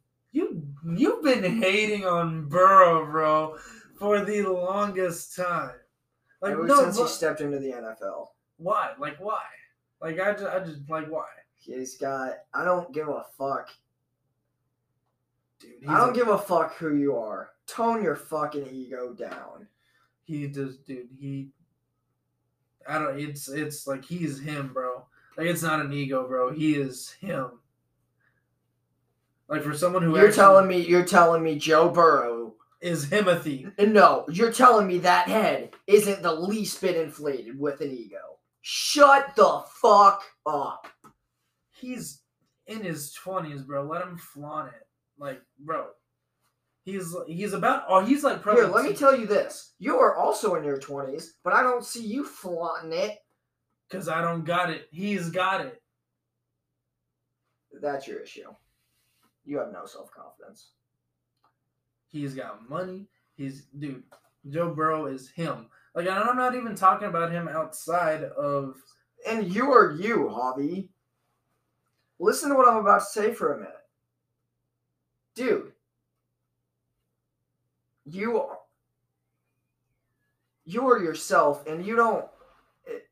You 0.84 0.96
you've 0.96 1.22
been 1.24 1.60
hating 1.62 2.04
on 2.06 2.48
Burrow, 2.48 3.06
bro, 3.06 3.56
for 3.98 4.24
the 4.24 4.42
longest 4.42 5.36
time. 5.36 5.72
Like 6.40 6.52
Ever 6.52 6.66
no, 6.66 6.82
since 6.82 6.98
he 6.98 7.06
stepped 7.08 7.40
into 7.40 7.58
the 7.58 7.70
NFL. 7.72 8.28
why? 8.58 8.92
Like 8.98 9.16
why? 9.18 9.42
Like 10.00 10.20
I 10.20 10.32
just, 10.32 10.44
I 10.46 10.60
just 10.60 10.88
like 10.88 11.08
why? 11.08 11.26
He's 11.56 11.96
got. 11.96 12.32
I 12.54 12.64
don't 12.64 12.92
give 12.92 13.08
a 13.08 13.24
fuck. 13.36 13.68
Dude, 15.60 15.72
I 15.88 15.98
don't 15.98 16.10
a- 16.10 16.14
give 16.14 16.28
a 16.28 16.38
fuck 16.38 16.76
who 16.76 16.94
you 16.96 17.16
are. 17.16 17.50
Tone 17.66 18.02
your 18.02 18.16
fucking 18.16 18.68
ego 18.72 19.12
down. 19.12 19.66
He 20.22 20.46
just, 20.48 20.86
dude, 20.86 21.08
he. 21.18 21.48
I 22.88 22.98
don't. 22.98 23.18
It's 23.18 23.48
it's 23.48 23.86
like 23.86 24.04
he's 24.04 24.38
him, 24.38 24.72
bro. 24.72 25.04
Like 25.36 25.48
it's 25.48 25.62
not 25.62 25.80
an 25.80 25.92
ego, 25.92 26.26
bro. 26.26 26.52
He 26.52 26.74
is 26.76 27.10
him. 27.20 27.50
Like 29.48 29.62
for 29.62 29.74
someone 29.74 30.02
who 30.02 30.14
You're 30.14 30.28
actually 30.28 30.36
telling 30.36 30.68
me. 30.68 30.80
You're 30.80 31.04
telling 31.04 31.42
me 31.42 31.56
Joe 31.56 31.88
Burrow. 31.88 32.54
is 32.80 33.06
Himothy. 33.06 33.72
No, 33.88 34.24
you're 34.28 34.52
telling 34.52 34.86
me 34.86 34.98
that 34.98 35.28
head 35.28 35.70
isn't 35.86 36.22
the 36.22 36.34
least 36.34 36.80
bit 36.80 36.96
inflated 36.96 37.58
with 37.58 37.80
an 37.80 37.90
ego. 37.90 38.38
Shut 38.60 39.34
the 39.36 39.64
fuck 39.80 40.22
up. 40.46 40.86
He's 41.70 42.22
in 42.66 42.82
his 42.82 43.12
twenties, 43.12 43.62
bro. 43.62 43.84
Let 43.84 44.02
him 44.02 44.18
flaunt 44.18 44.68
it. 44.68 44.86
Like, 45.18 45.40
bro. 45.58 45.86
He's 46.84 47.14
he's 47.26 47.52
about. 47.52 47.84
Oh, 47.88 48.04
he's 48.04 48.24
like 48.24 48.42
probably. 48.42 48.64
Here, 48.64 48.72
let 48.72 48.84
me 48.84 48.94
tell 48.94 49.18
you 49.18 49.26
this. 49.26 49.74
You 49.78 49.96
are 49.98 50.14
also 50.16 50.54
in 50.54 50.64
your 50.64 50.78
20s, 50.78 51.30
but 51.44 51.52
I 51.52 51.62
don't 51.62 51.84
see 51.84 52.04
you 52.04 52.24
flaunting 52.24 52.92
it. 52.92 53.18
Because 53.88 54.08
I 54.08 54.20
don't 54.20 54.44
got 54.44 54.68
it. 54.70 54.86
He's 54.90 55.30
got 55.30 55.62
it. 55.62 55.82
That's 57.80 58.06
your 58.06 58.20
issue. 58.20 58.50
You 59.48 59.58
have 59.60 59.72
no 59.72 59.86
self 59.86 60.10
confidence. 60.10 60.72
He's 62.08 62.34
got 62.34 62.68
money. 62.68 63.06
He's 63.34 63.62
dude. 63.78 64.02
Joe 64.50 64.74
Burrow 64.74 65.06
is 65.06 65.30
him. 65.30 65.68
Like, 65.94 66.06
I'm 66.06 66.36
not 66.36 66.54
even 66.54 66.74
talking 66.74 67.08
about 67.08 67.32
him 67.32 67.48
outside 67.48 68.24
of 68.24 68.76
And 69.26 69.52
you 69.52 69.72
are 69.72 69.92
you, 69.92 70.30
Javi. 70.30 70.88
Listen 72.18 72.50
to 72.50 72.56
what 72.56 72.68
I'm 72.68 72.76
about 72.76 72.98
to 72.98 73.06
say 73.06 73.32
for 73.32 73.54
a 73.54 73.58
minute. 73.58 73.72
Dude, 75.34 75.72
you 78.04 78.40
are, 78.40 78.58
you 80.64 80.86
are 80.90 81.02
yourself, 81.02 81.66
and 81.66 81.86
you 81.86 81.96
don't. 81.96 82.26
It, 82.86 83.08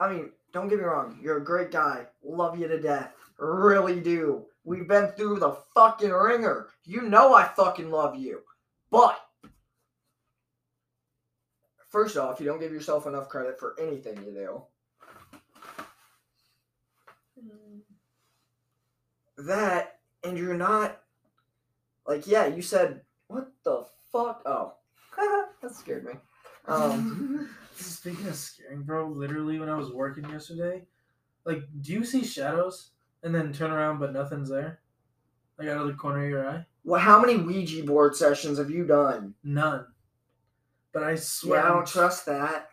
I 0.00 0.10
mean, 0.10 0.30
don't 0.52 0.68
get 0.68 0.78
me 0.78 0.84
wrong. 0.84 1.20
You're 1.22 1.36
a 1.36 1.44
great 1.44 1.70
guy. 1.70 2.06
Love 2.24 2.58
you 2.58 2.66
to 2.66 2.80
death. 2.80 3.12
Really 3.38 4.00
do. 4.00 4.46
We've 4.66 4.86
been 4.86 5.08
through 5.12 5.38
the 5.38 5.56
fucking 5.74 6.10
ringer. 6.10 6.68
You 6.84 7.02
know 7.02 7.34
I 7.34 7.44
fucking 7.44 7.90
love 7.90 8.16
you. 8.16 8.42
But 8.90 9.18
first 11.88 12.16
off, 12.16 12.40
you 12.40 12.46
don't 12.46 12.60
give 12.60 12.72
yourself 12.72 13.06
enough 13.06 13.28
credit 13.28 13.58
for 13.58 13.74
anything 13.80 14.16
you 14.24 14.32
do. 14.32 14.62
that 19.38 19.98
and 20.24 20.38
you're 20.38 20.54
not 20.54 21.02
like 22.08 22.26
yeah 22.26 22.46
you 22.46 22.62
said 22.62 23.02
what 23.26 23.52
the 23.64 23.84
fuck 24.10 24.40
oh 24.46 24.72
that 25.60 25.74
scared 25.74 26.06
me 26.06 26.12
um 26.68 27.50
Speaking 27.78 28.26
of 28.28 28.34
scaring, 28.34 28.82
bro, 28.82 29.08
literally 29.08 29.58
when 29.58 29.68
I 29.68 29.74
was 29.74 29.92
working 29.92 30.28
yesterday, 30.30 30.86
like, 31.44 31.62
do 31.82 31.92
you 31.92 32.04
see 32.04 32.24
shadows 32.24 32.92
and 33.26 33.34
then 33.34 33.52
turn 33.52 33.70
around 33.72 33.98
but 33.98 34.12
nothing's 34.12 34.48
there? 34.48 34.78
Like 35.58 35.68
out 35.68 35.82
of 35.82 35.88
the 35.88 35.94
corner 35.94 36.24
of 36.24 36.30
your 36.30 36.48
eye? 36.48 36.64
well 36.84 37.00
how 37.00 37.20
many 37.20 37.36
ouija 37.36 37.82
board 37.84 38.14
sessions 38.14 38.58
have 38.58 38.70
you 38.70 38.86
done 38.86 39.34
None. 39.42 39.86
But 40.92 41.02
I 41.02 41.16
swear, 41.16 41.60
yeah 41.60 41.66
i 41.66 41.68
don't 41.68 41.86
trust 41.86 42.24
that 42.26 42.68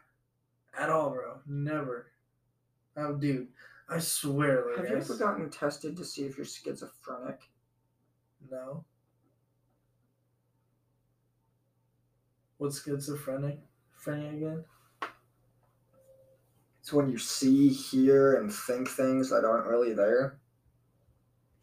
at 0.77 0.89
all, 0.89 1.11
bro. 1.11 1.39
Never. 1.47 2.07
Oh, 2.97 3.13
dude, 3.15 3.47
I 3.89 3.99
swear, 3.99 4.65
like, 4.69 4.77
have 4.77 4.85
I 4.85 4.89
you 4.89 4.97
s- 4.97 5.09
ever 5.09 5.19
gotten 5.19 5.49
tested 5.49 5.97
to 5.97 6.05
see 6.05 6.23
if 6.23 6.37
you're 6.37 6.45
schizophrenic 6.45 7.41
no. 8.51 8.83
What's 12.57 12.83
schizophrenic? 12.83 13.59
Friendly 13.95 14.27
again? 14.37 14.65
it's 16.81 16.91
when 16.91 17.09
you 17.09 17.17
see 17.17 17.69
hear 17.69 18.35
and 18.35 18.51
think 18.53 18.89
things 18.89 19.29
that 19.29 19.45
aren't 19.45 19.67
really 19.67 19.93
there 19.93 20.37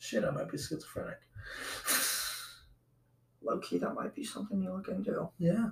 Shit, 0.00 0.24
I 0.24 0.30
might 0.30 0.50
be 0.50 0.58
schizophrenic. 0.58 1.18
low 3.42 3.58
key 3.58 3.78
that 3.78 3.94
might 3.94 4.14
be 4.14 4.24
something 4.24 4.60
you 4.60 4.70
look 4.72 4.88
into 4.88 5.28
yeah, 5.38 5.68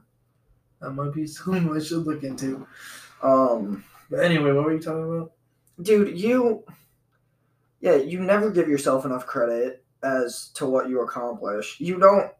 that 0.81 0.91
might 0.93 1.13
be 1.13 1.27
something 1.27 1.75
I 1.75 1.81
should 1.81 2.07
look 2.07 2.23
into. 2.23 2.67
um 3.23 3.83
But 4.11 4.21
anyway, 4.25 4.53
what 4.53 4.65
were 4.65 4.75
you 4.75 4.81
talking 4.81 5.05
about? 5.05 5.33
dude 5.81 6.19
you 6.19 6.65
yeah 7.81 7.95
you 7.95 8.19
never 8.21 8.51
give 8.51 8.69
yourself 8.69 9.05
enough 9.05 9.27
credit 9.27 9.85
as 10.03 10.51
to 10.55 10.67
what 10.67 10.89
you 10.89 11.01
accomplish 11.03 11.79
you 11.79 11.99
don't 11.99 12.33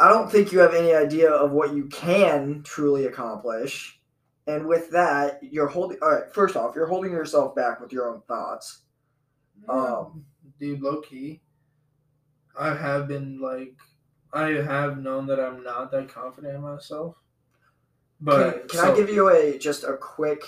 i 0.00 0.08
don't 0.08 0.30
think 0.32 0.50
you 0.50 0.58
have 0.60 0.74
any 0.74 0.94
idea 0.94 1.30
of 1.30 1.52
what 1.52 1.74
you 1.74 1.84
can 1.88 2.62
truly 2.62 3.04
accomplish 3.04 4.00
and 4.46 4.66
with 4.66 4.90
that 4.90 5.38
you're 5.42 5.66
holding 5.66 5.98
all 6.00 6.10
right 6.10 6.32
first 6.32 6.56
off 6.56 6.74
you're 6.74 6.86
holding 6.86 7.12
yourself 7.12 7.54
back 7.54 7.80
with 7.80 7.92
your 7.92 8.08
own 8.10 8.22
thoughts 8.22 8.83
Um, 9.68 10.24
dude, 10.60 10.82
low 10.82 11.00
key, 11.00 11.40
I 12.58 12.74
have 12.74 13.08
been 13.08 13.40
like, 13.40 13.74
I 14.32 14.48
have 14.50 14.98
known 14.98 15.26
that 15.26 15.40
I'm 15.40 15.62
not 15.62 15.90
that 15.92 16.08
confident 16.08 16.54
in 16.56 16.60
myself. 16.62 17.16
But 18.20 18.52
can, 18.60 18.68
can 18.68 18.78
so- 18.80 18.92
i 18.92 18.96
give 18.96 19.10
you 19.10 19.28
a 19.30 19.58
just 19.58 19.84
a 19.84 19.96
quick 19.96 20.42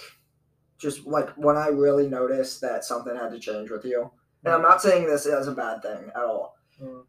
just 0.78 1.06
like 1.06 1.30
when 1.36 1.56
i 1.56 1.68
really 1.68 2.06
noticed 2.08 2.60
that 2.60 2.84
something 2.84 3.16
had 3.16 3.30
to 3.32 3.38
change 3.38 3.70
with 3.70 3.84
you 3.84 4.10
and 4.44 4.54
i'm 4.54 4.62
not 4.62 4.80
saying 4.82 5.06
this 5.06 5.26
as 5.26 5.48
a 5.48 5.52
bad 5.52 5.82
thing 5.82 6.10
at 6.14 6.22
all 6.22 6.54
Mm. 6.82 7.04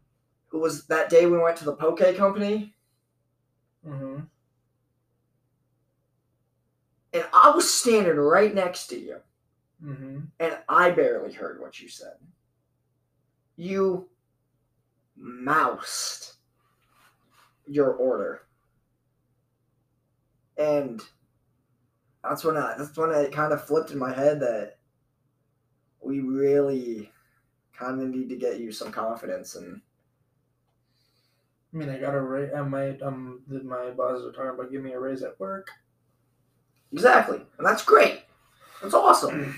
it 0.52 0.56
was 0.56 0.86
that 0.86 1.10
day 1.10 1.26
we 1.26 1.36
went 1.38 1.56
to 1.58 1.64
the 1.66 1.74
poke 1.76 2.00
company 2.16 2.74
Mm-hmm. 3.86 4.20
and 7.12 7.24
I 7.32 7.50
was 7.54 7.72
standing 7.72 8.16
right 8.16 8.54
next 8.54 8.86
to 8.88 8.98
you, 8.98 9.16
Mhm. 9.82 10.30
and 10.40 10.62
I 10.68 10.90
barely 10.90 11.32
heard 11.32 11.60
what 11.60 11.80
you 11.80 11.88
said. 11.88 12.18
You 13.56 14.08
moused 15.16 16.38
your 17.66 17.92
order, 17.92 18.42
and 20.58 21.02
that's 22.22 22.44
when 22.44 22.56
I 22.56 22.74
that's 22.76 22.96
when 22.96 23.10
it 23.10 23.32
kind 23.32 23.52
of 23.52 23.64
flipped 23.64 23.90
in 23.90 23.98
my 23.98 24.12
head 24.12 24.40
that 24.40 24.78
we 26.00 26.20
really 26.20 27.10
kind 27.76 28.00
of 28.00 28.08
need 28.08 28.28
to 28.30 28.36
get 28.36 28.60
you 28.60 28.72
some 28.72 28.92
confidence 28.92 29.56
and 29.56 29.80
I 31.72 31.76
mean, 31.76 31.88
I 31.88 31.98
got 31.98 32.14
a 32.14 32.20
raise. 32.20 32.52
I 32.54 32.60
might. 32.62 33.00
Um, 33.02 33.42
my 33.46 33.90
bosses 33.90 34.26
are 34.26 34.32
talking 34.32 34.50
about 34.58 34.70
giving 34.70 34.84
me 34.86 34.92
a 34.92 35.00
raise 35.00 35.22
at 35.22 35.38
work. 35.40 35.70
Exactly. 36.92 37.40
And 37.58 37.66
that's 37.66 37.82
great. 37.84 38.24
That's 38.82 38.94
awesome. 38.94 39.30
Mm. 39.30 39.54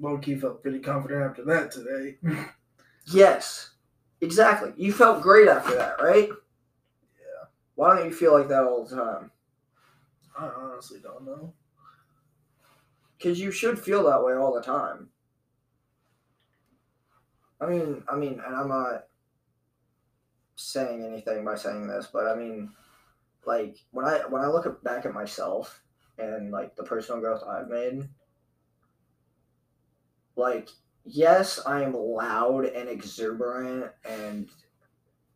Low 0.00 0.18
key 0.18 0.34
felt 0.36 0.62
pretty 0.62 0.80
confident 0.80 1.22
after 1.22 1.44
that 1.44 1.70
today. 1.70 2.16
yes. 3.06 3.70
Exactly. 4.20 4.72
You 4.76 4.92
felt 4.92 5.22
great 5.22 5.48
after 5.48 5.74
that, 5.74 6.00
right? 6.00 6.28
Yeah. 6.28 7.46
Why 7.74 7.96
don't 7.96 8.06
you 8.06 8.14
feel 8.14 8.32
like 8.32 8.48
that 8.48 8.64
all 8.64 8.84
the 8.84 8.96
time? 8.96 9.30
I 10.38 10.46
honestly 10.46 11.00
don't 11.02 11.24
know. 11.24 11.52
Because 13.18 13.38
you 13.38 13.50
should 13.50 13.78
feel 13.78 14.04
that 14.04 14.24
way 14.24 14.34
all 14.34 14.54
the 14.54 14.62
time. 14.62 15.08
I 17.60 17.66
mean, 17.66 18.02
I 18.08 18.16
mean, 18.16 18.40
and 18.44 18.56
I'm 18.56 18.68
not 18.68 19.04
saying 20.56 21.04
anything 21.04 21.44
by 21.44 21.56
saying 21.56 21.88
this, 21.88 22.08
but 22.10 22.26
I 22.26 22.34
mean, 22.34 22.70
like 23.44 23.76
when 23.90 24.06
I 24.06 24.20
when 24.28 24.42
I 24.42 24.46
look 24.46 24.82
back 24.82 25.04
at 25.04 25.12
myself 25.12 25.82
and 26.18 26.50
like 26.50 26.76
the 26.76 26.84
personal 26.84 27.20
growth 27.20 27.42
I've 27.46 27.68
made, 27.68 28.08
like 30.36 30.68
yes, 31.04 31.60
I 31.66 31.82
am 31.82 31.94
loud 31.94 32.66
and 32.66 32.88
exuberant 32.88 33.90
and 34.04 34.48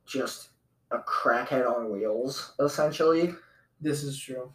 just 0.07 0.51
a 0.91 0.99
crackhead 0.99 1.69
on 1.69 1.91
wheels, 1.91 2.55
essentially. 2.61 3.35
This 3.81 4.03
is 4.03 4.19
true. 4.19 4.53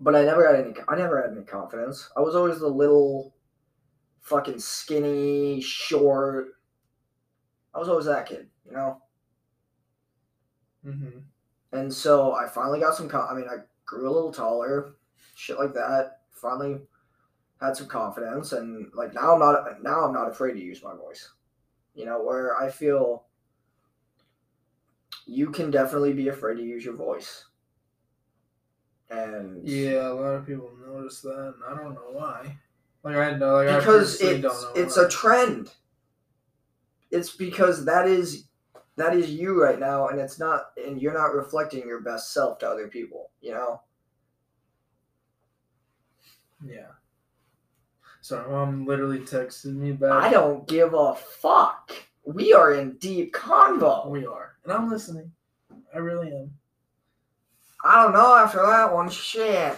But 0.00 0.16
I 0.16 0.24
never 0.24 0.46
had 0.46 0.64
any. 0.64 0.74
I 0.88 0.96
never 0.96 1.20
had 1.20 1.36
any 1.36 1.44
confidence. 1.44 2.10
I 2.16 2.20
was 2.20 2.34
always 2.34 2.58
the 2.58 2.68
little, 2.68 3.34
fucking 4.20 4.58
skinny, 4.58 5.60
short. 5.60 6.48
I 7.74 7.78
was 7.78 7.88
always 7.88 8.06
that 8.06 8.26
kid, 8.26 8.48
you 8.66 8.72
know. 8.72 9.02
Mm-hmm. 10.86 11.18
And 11.72 11.92
so 11.92 12.34
I 12.34 12.48
finally 12.48 12.80
got 12.80 12.94
some. 12.94 13.10
I 13.14 13.34
mean, 13.34 13.46
I 13.48 13.58
grew 13.90 14.08
a 14.08 14.12
little 14.14 14.32
taller, 14.32 14.94
shit 15.34 15.58
like 15.58 15.74
that. 15.74 16.20
Finally 16.30 16.80
had 17.60 17.76
some 17.76 17.88
confidence, 17.88 18.52
and 18.52 18.90
like 18.94 19.12
now 19.12 19.32
I'm 19.34 19.40
not. 19.40 19.82
Now 19.82 20.04
I'm 20.04 20.14
not 20.14 20.30
afraid 20.30 20.54
to 20.54 20.60
use 20.60 20.82
my 20.82 20.94
voice. 20.94 21.28
You 21.94 22.06
know, 22.06 22.22
where 22.22 22.56
I 22.56 22.70
feel 22.70 23.24
you 25.26 25.50
can 25.50 25.70
definitely 25.70 26.12
be 26.12 26.28
afraid 26.28 26.54
to 26.54 26.62
use 26.62 26.84
your 26.84 26.94
voice. 26.94 27.46
And 29.10 29.68
Yeah, 29.68 30.12
a 30.12 30.14
lot 30.14 30.34
of 30.36 30.46
people 30.46 30.70
notice 30.86 31.20
that, 31.22 31.54
and 31.56 31.64
I 31.68 31.82
don't 31.82 31.94
know 31.94 32.10
why. 32.12 32.56
Like 33.02 33.16
I 33.16 33.36
know, 33.36 33.56
like 33.56 33.78
because 33.78 34.22
I 34.22 34.26
it's 34.26 34.42
don't 34.42 34.62
know 34.62 34.82
it's 34.82 34.96
why. 34.96 35.04
a 35.04 35.08
trend. 35.08 35.70
It's 37.10 37.34
because 37.34 37.84
that 37.86 38.06
is 38.06 38.44
that 39.00 39.16
is 39.16 39.30
you 39.30 39.62
right 39.62 39.78
now, 39.78 40.08
and 40.08 40.20
it's 40.20 40.38
not, 40.38 40.70
and 40.76 41.00
you're 41.00 41.14
not 41.14 41.34
reflecting 41.34 41.86
your 41.86 42.00
best 42.00 42.32
self 42.32 42.58
to 42.58 42.68
other 42.68 42.88
people. 42.88 43.30
You 43.40 43.52
know. 43.52 43.80
yeah. 46.66 46.88
So 48.20 48.44
mom 48.50 48.86
literally 48.86 49.20
texted 49.20 49.74
me 49.74 49.92
back. 49.92 50.12
I 50.12 50.30
don't 50.30 50.66
give 50.68 50.92
a 50.94 51.14
fuck. 51.14 51.92
We 52.24 52.52
are 52.52 52.74
in 52.74 52.96
deep 52.98 53.32
convo. 53.32 54.08
We 54.08 54.26
are, 54.26 54.56
and 54.64 54.72
I'm 54.72 54.90
listening. 54.90 55.32
I 55.94 55.98
really 55.98 56.28
am. 56.28 56.52
I 57.84 58.02
don't 58.02 58.12
know 58.12 58.36
after 58.36 58.58
that 58.58 58.92
one. 58.92 59.08
Shit. 59.08 59.76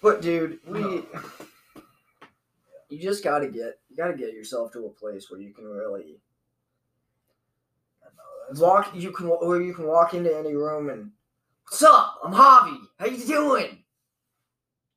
But 0.00 0.22
dude, 0.22 0.58
we 0.66 0.80
No. 0.80 1.06
you 2.88 2.98
just 3.00 3.22
gotta 3.22 3.48
get 3.48 3.78
you 3.88 3.96
gotta 3.96 4.16
get 4.16 4.32
yourself 4.32 4.72
to 4.72 4.86
a 4.86 4.90
place 4.90 5.30
where 5.30 5.40
you 5.40 5.52
can 5.52 5.64
really 5.64 6.18
I 8.50 8.54
know 8.54 8.60
that's 8.60 8.60
walk. 8.60 8.92
You 8.94 9.12
can 9.12 9.26
where 9.28 9.60
you 9.62 9.74
can 9.74 9.86
walk 9.86 10.14
into 10.14 10.36
any 10.36 10.54
room 10.54 10.90
and 10.90 11.10
what's 11.64 11.82
up? 11.82 12.18
I'm 12.24 12.32
Javi. 12.32 12.78
How 12.98 13.06
you 13.06 13.24
doing? 13.24 13.78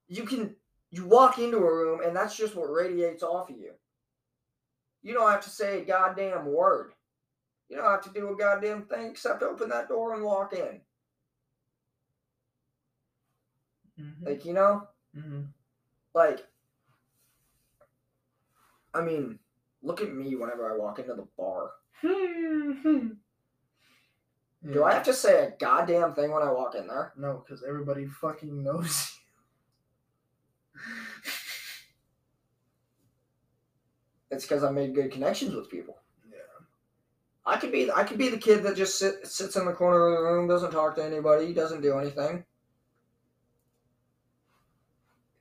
You 0.07 0.23
can 0.23 0.55
you 0.91 1.05
walk 1.05 1.39
into 1.39 1.57
a 1.57 1.73
room 1.75 2.01
and 2.05 2.15
that's 2.15 2.35
just 2.37 2.55
what 2.55 2.71
radiates 2.71 3.23
off 3.23 3.49
of 3.49 3.57
you. 3.57 3.71
You 5.03 5.13
don't 5.13 5.29
have 5.29 5.43
to 5.43 5.49
say 5.49 5.81
a 5.81 5.85
goddamn 5.85 6.45
word. 6.45 6.93
You 7.69 7.77
don't 7.77 7.85
have 7.89 8.03
to 8.03 8.11
do 8.11 8.29
a 8.31 8.35
goddamn 8.37 8.83
thing 8.85 9.07
except 9.07 9.43
open 9.43 9.69
that 9.69 9.87
door 9.87 10.13
and 10.13 10.23
walk 10.23 10.53
in. 10.53 10.81
Mhm, 13.99 14.25
Like 14.25 14.45
you 14.45 14.53
know. 14.53 14.87
mhm. 15.15 15.47
like 16.13 16.45
I 18.93 19.01
mean, 19.01 19.39
look 19.81 20.01
at 20.01 20.13
me 20.13 20.35
whenever 20.35 20.71
I 20.71 20.77
walk 20.77 20.99
into 20.99 21.15
the 21.15 21.27
bar. 21.37 21.71
Do 24.71 24.83
I 24.83 24.93
have 24.93 25.03
to 25.03 25.13
say 25.13 25.45
a 25.45 25.51
goddamn 25.59 26.13
thing 26.15 26.31
when 26.31 26.41
I 26.41 26.51
walk 26.51 26.73
in 26.75 26.87
there? 26.87 27.13
No, 27.15 27.43
because 27.45 27.63
everybody 27.63 28.07
fucking 28.07 28.63
knows 28.63 29.11
you. 30.75 30.81
It's 34.31 34.43
because 34.43 34.63
I 34.63 34.71
made 34.71 34.95
good 34.95 35.11
connections 35.11 35.55
with 35.55 35.69
people. 35.69 35.97
Yeah. 36.29 36.39
I 37.45 37.57
could 37.57 37.71
be 37.71 37.91
I 37.91 38.03
could 38.03 38.17
be 38.17 38.29
the 38.29 38.37
kid 38.37 38.63
that 38.63 38.75
just 38.75 38.97
sit, 38.97 39.25
sits 39.27 39.55
in 39.55 39.65
the 39.65 39.71
corner 39.71 40.07
of 40.07 40.17
the 40.17 40.23
room, 40.23 40.47
doesn't 40.47 40.71
talk 40.71 40.95
to 40.95 41.05
anybody, 41.05 41.53
doesn't 41.53 41.81
do 41.81 41.97
anything. 41.97 42.43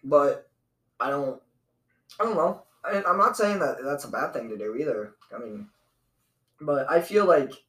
But 0.04 0.48
I 1.00 1.10
don't 1.10 1.40
I 2.20 2.24
don't 2.24 2.36
know. 2.36 2.62
I, 2.84 3.02
I'm 3.04 3.18
not 3.18 3.36
saying 3.36 3.58
that 3.60 3.78
that's 3.82 4.04
a 4.04 4.10
bad 4.10 4.34
thing 4.34 4.48
to 4.50 4.58
do 4.58 4.76
either. 4.76 5.14
I 5.34 5.38
mean, 5.38 5.68
but 6.60 6.88
I 6.90 7.00
feel 7.00 7.24
like 7.24 7.63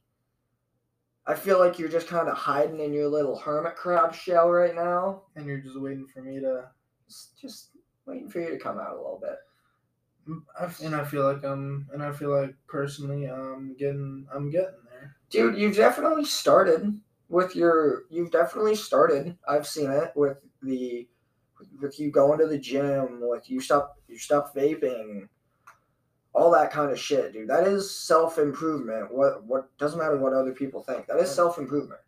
I 1.26 1.34
feel 1.34 1.58
like 1.58 1.78
you're 1.78 1.88
just 1.88 2.06
kind 2.06 2.28
of 2.28 2.36
hiding 2.36 2.80
in 2.80 2.92
your 2.92 3.08
little 3.08 3.36
hermit 3.36 3.76
crab 3.76 4.14
shell 4.14 4.48
right 4.50 4.74
now. 4.74 5.22
And 5.34 5.46
you're 5.46 5.58
just 5.58 5.80
waiting 5.80 6.06
for 6.06 6.22
me 6.22 6.40
to. 6.40 6.70
Just, 7.40 7.70
waiting 8.04 8.28
for 8.28 8.40
you 8.40 8.50
to 8.50 8.58
come 8.58 8.78
out 8.78 8.92
a 8.92 8.96
little 8.96 9.20
bit. 9.20 9.36
Mm, 10.28 10.42
I, 10.60 10.86
and 10.86 10.94
I 10.94 11.04
feel 11.04 11.24
like 11.24 11.44
I'm, 11.44 11.88
and 11.92 12.02
I 12.02 12.12
feel 12.12 12.30
like 12.30 12.54
personally, 12.68 13.26
I'm 13.26 13.74
getting, 13.76 14.26
I'm 14.32 14.50
getting 14.50 14.74
there. 14.88 15.16
Dude, 15.30 15.58
you've 15.58 15.74
definitely 15.74 16.24
started 16.24 17.00
with 17.28 17.56
your 17.56 18.04
you've 18.10 18.30
definitely 18.30 18.76
started. 18.76 19.36
I've 19.48 19.66
seen 19.66 19.90
it 19.90 20.12
with 20.14 20.38
the 20.62 21.08
with 21.80 21.98
you 21.98 22.10
going 22.10 22.38
to 22.38 22.46
the 22.46 22.58
gym, 22.58 23.20
with 23.22 23.50
you 23.50 23.60
stop 23.60 23.96
you 24.08 24.18
stop 24.18 24.54
vaping, 24.54 25.28
all 26.36 26.50
that 26.50 26.70
kind 26.70 26.90
of 26.92 27.00
shit, 27.00 27.32
dude. 27.32 27.48
That 27.48 27.66
is 27.66 27.90
self 27.90 28.38
improvement. 28.38 29.12
What 29.12 29.44
what 29.44 29.76
doesn't 29.78 29.98
matter 29.98 30.18
what 30.18 30.34
other 30.34 30.52
people 30.52 30.82
think. 30.82 31.06
That 31.06 31.18
is 31.18 31.34
self 31.34 31.58
improvement. 31.58 32.00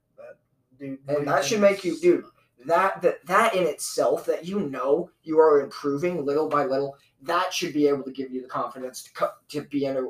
Dude, 0.79 0.99
And 1.09 1.27
that 1.27 1.45
should 1.45 1.61
make 1.61 1.83
you 1.83 1.99
dude, 1.99 2.25
that 2.67 3.03
that 3.03 3.25
that 3.27 3.55
in 3.55 3.65
itself 3.65 4.27
that 4.27 4.45
you 4.45 4.61
know 4.61 5.11
you 5.25 5.41
are 5.41 5.61
improving 5.61 6.25
little 6.25 6.49
by 6.49 6.65
little, 6.65 6.97
that 7.23 7.53
should 7.53 7.73
be 7.73 7.89
able 7.89 8.05
to 8.05 8.13
give 8.13 8.31
you 8.31 8.43
the 8.43 8.49
confidence 8.49 9.03
to 9.05 9.13
co- 9.13 9.33
to 9.49 9.63
be 9.63 9.87
in 9.87 9.97
a 9.97 10.03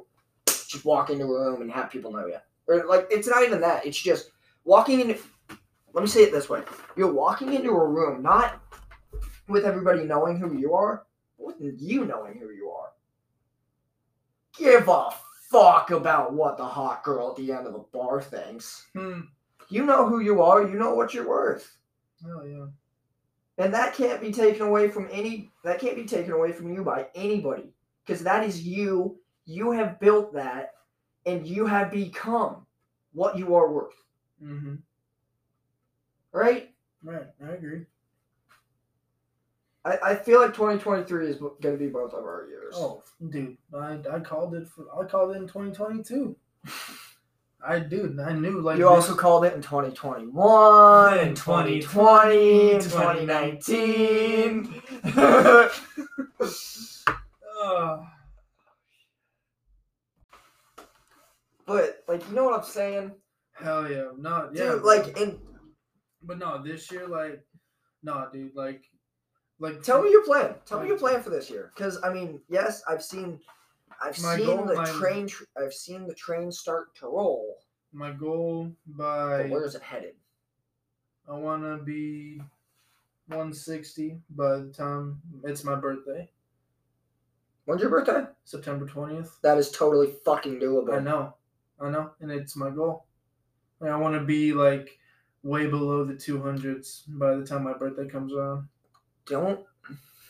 just 0.47 0.85
walk 0.85 1.11
into 1.11 1.25
a 1.25 1.29
room 1.29 1.63
and 1.63 1.71
have 1.71 1.91
people 1.91 2.13
know 2.13 2.27
you. 2.27 2.37
Or 2.67 2.85
like 2.87 3.07
it's 3.11 3.29
not 3.29 3.45
even 3.45 3.61
that. 3.63 3.87
It's 3.87 3.99
just 3.99 4.31
walking 4.65 5.01
into 5.01 5.19
let 5.95 6.03
me 6.03 6.09
say 6.09 6.25
it 6.25 6.33
this 6.33 6.49
way. 6.49 6.63
You're 6.97 7.13
walking 7.13 7.55
into 7.55 7.71
a 7.71 7.89
room 7.89 8.23
not 8.23 8.61
with 9.47 9.65
everybody 9.65 10.05
knowing 10.05 10.39
who 10.39 10.59
you 10.59 10.75
are, 10.75 11.07
but 11.39 11.61
with 11.61 11.81
you 11.81 12.05
knowing 12.05 12.39
who 12.39 12.51
you 12.51 12.69
are. 12.69 12.88
Give 14.59 14.89
a 14.89 15.11
fuck 15.51 15.91
about 15.91 16.33
what 16.33 16.57
the 16.57 16.65
hot 16.65 17.03
girl 17.05 17.31
at 17.31 17.37
the 17.37 17.53
end 17.53 17.67
of 17.67 17.73
the 17.73 17.85
bar 17.93 18.21
thinks. 18.21 18.87
Hmm. 18.95 19.21
You 19.69 19.85
know 19.85 20.09
who 20.09 20.21
you 20.21 20.43
are, 20.43 20.67
you 20.67 20.79
know 20.79 20.95
what 20.95 21.15
you're 21.15 21.29
worth. 21.29 21.77
Oh 22.27 22.45
yeah. 22.45 22.67
And 23.59 23.75
that 23.75 23.95
can't 23.95 24.21
be 24.21 24.33
taken 24.33 24.63
away 24.63 24.89
from 24.89 25.09
any 25.11 25.51
that 25.65 25.81
can't 25.81 25.97
be 25.97 26.05
taken 26.05 26.33
away 26.33 26.53
from 26.53 26.73
you 26.73 26.83
by 26.83 27.07
anybody. 27.15 27.73
Because 28.05 28.23
that 28.23 28.45
is 28.45 28.67
you. 28.67 29.19
You 29.45 29.73
have 29.73 30.01
built 30.01 30.33
that 30.35 30.75
and 31.27 31.47
you 31.47 31.67
have 31.67 31.91
become 31.91 32.67
what 33.13 33.37
you 33.39 33.55
are 33.55 33.71
worth. 33.71 33.95
Mm-hmm. 34.43 34.77
Right? 36.33 36.71
Right. 37.03 37.27
I 37.45 37.51
agree. 37.53 37.87
I, 39.89 39.99
I 40.11 40.15
feel 40.15 40.41
like 40.41 40.53
2023 40.55 41.27
is 41.29 41.37
going 41.39 41.55
to 41.61 41.77
be 41.77 41.89
both 41.89 42.13
of 42.13 42.25
our 42.25 42.47
years. 42.49 42.75
Oh, 42.77 43.03
dude, 43.31 43.57
I, 43.75 43.99
I 44.13 44.21
called 44.21 44.55
it. 44.55 44.69
For, 44.69 44.87
I 44.99 45.05
called 45.07 45.35
it 45.35 45.39
in 45.39 45.47
2022. 45.47 46.37
I 47.67 47.81
dude, 47.81 48.21
I 48.21 48.33
knew 48.35 48.61
like 48.61 48.79
you 48.79 48.85
this- 48.85 48.91
also 48.93 49.15
called 49.17 49.45
it 49.45 49.55
in 49.55 49.63
2021, 49.63 51.19
in 51.19 51.29
In 51.29 51.35
2020, 51.35 52.71
in 52.73 52.81
2019. 52.81 54.83
2019. 55.13 56.03
Ugh. 57.65 58.01
but, 61.67 62.03
like, 62.09 62.27
you 62.29 62.35
know 62.35 62.45
what 62.45 62.61
I'm 62.61 62.65
saying? 62.67 63.13
hell 63.55 63.91
yeah, 63.91 64.11
no, 64.17 64.49
yeah, 64.55 64.73
Dude, 64.75 64.83
like, 64.85 65.19
in, 65.19 65.37
but 66.23 66.39
no, 66.39 66.63
this 66.63 66.91
year, 66.93 67.09
like, 67.09 67.45
no, 68.05 68.29
dude, 68.33 68.55
like, 68.55 68.85
like, 69.59 69.83
Tell 69.83 70.03
me 70.03 70.11
your 70.11 70.25
plan. 70.25 70.55
Tell 70.67 70.81
me 70.81 70.89
your 70.89 70.99
plan 70.99 71.23
for 71.23 71.31
this 71.31 71.51
year. 71.51 71.73
Because 71.75 71.99
I 72.03 72.13
mean, 72.13 72.41
yes, 72.49 72.83
I've 72.89 73.03
seen, 73.03 73.41
I've 74.03 74.17
seen 74.17 74.47
goal- 74.47 74.65
the 74.65 74.75
my- 74.75 74.85
train. 74.93 75.27
Tr- 75.27 75.45
I've 75.57 75.73
seen 75.75 76.07
the 76.07 76.15
train 76.15 76.51
start 76.53 76.95
to 76.97 77.07
roll. 77.07 77.59
My 77.93 78.13
goal 78.13 78.73
by 78.87 79.43
But 79.45 79.51
where 79.51 79.65
is 79.65 79.75
it 79.75 79.83
headed? 79.83 80.15
I 81.29 81.33
want 81.33 81.63
to 81.63 81.83
be 81.85 82.41
160 83.29 84.21
by 84.31 84.59
the 84.59 84.73
time 84.73 85.21
it's 85.45 85.65
my 85.65 85.75
birthday, 85.75 86.31
When's 87.67 87.83
your 87.83 87.91
birthday? 87.91 88.27
September 88.45 88.87
20th. 88.87 89.41
That 89.43 89.59
is 89.59 89.71
totally 89.71 90.15
fucking 90.25 90.59
doable. 90.59 90.95
I 90.95 91.01
know, 91.01 91.35
I 91.79 91.91
know, 91.91 92.13
and 92.21 92.31
it's 92.31 92.57
my 92.57 92.71
goal. 92.71 93.05
Like, 93.81 93.91
I 93.91 93.97
want 93.97 94.15
to 94.15 94.25
be 94.25 94.53
like 94.55 94.99
way 95.43 95.67
below 95.67 96.05
the 96.05 96.15
200s 96.15 97.03
by 97.19 97.35
the 97.35 97.45
time 97.45 97.65
my 97.65 97.75
birthday 97.75 98.09
comes 98.09 98.33
around. 98.33 98.69
Don't. 99.29 99.61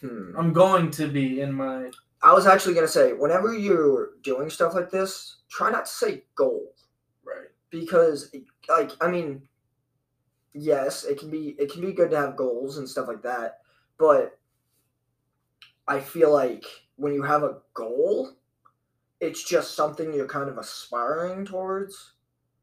Hmm. 0.00 0.32
I'm 0.36 0.52
going 0.52 0.90
to 0.92 1.08
be 1.08 1.40
in 1.40 1.52
my 1.52 1.90
I 2.22 2.32
was 2.32 2.46
actually 2.46 2.74
gonna 2.74 2.88
say, 2.88 3.12
whenever 3.12 3.56
you're 3.56 4.10
doing 4.22 4.50
stuff 4.50 4.74
like 4.74 4.90
this, 4.90 5.36
try 5.50 5.70
not 5.70 5.86
to 5.86 5.90
say 5.90 6.24
goal 6.34 6.74
right. 7.24 7.48
because, 7.70 8.34
like, 8.68 8.90
I 9.00 9.08
mean, 9.08 9.42
yes, 10.52 11.04
it 11.04 11.18
can 11.18 11.30
be 11.30 11.54
it 11.58 11.72
can 11.72 11.80
be 11.80 11.92
good 11.92 12.10
to 12.10 12.16
have 12.16 12.36
goals 12.36 12.78
and 12.78 12.88
stuff 12.88 13.06
like 13.06 13.22
that, 13.22 13.58
but 13.98 14.38
I 15.86 16.00
feel 16.00 16.32
like 16.32 16.64
when 16.96 17.14
you 17.14 17.22
have 17.22 17.44
a 17.44 17.58
goal, 17.74 18.32
it's 19.20 19.44
just 19.44 19.74
something 19.74 20.12
you're 20.12 20.26
kind 20.26 20.50
of 20.50 20.58
aspiring 20.58 21.44
towards. 21.44 22.14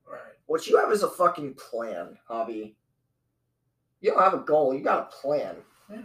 Right. 0.06 0.20
What 0.48 0.68
you 0.68 0.78
have 0.78 0.92
is 0.92 1.04
a 1.04 1.10
fucking 1.10 1.56
plan, 1.56 2.18
Javi. 2.30 2.76
You 4.02 4.12
don't 4.12 4.22
have 4.22 4.34
a 4.34 4.40
goal, 4.40 4.74
you 4.76 4.84
got 4.84 5.08
a 5.08 5.16
plan. 5.22 5.56
Yeah. 5.90 6.02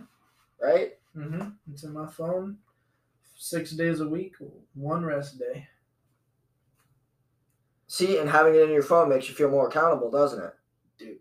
Right? 0.60 0.92
Mm-hmm. 1.16 1.48
It's 1.72 1.84
in 1.84 1.92
my 1.92 2.06
phone. 2.06 2.58
Six 3.36 3.70
days 3.72 4.00
a 4.00 4.08
week, 4.08 4.34
one 4.74 5.04
rest 5.04 5.38
day. 5.38 5.66
See, 7.86 8.18
and 8.18 8.28
having 8.28 8.54
it 8.54 8.62
in 8.62 8.70
your 8.70 8.82
phone 8.82 9.08
makes 9.08 9.28
you 9.28 9.34
feel 9.34 9.50
more 9.50 9.66
accountable, 9.66 10.10
doesn't 10.10 10.44
it? 10.44 10.54
Dude, 10.98 11.18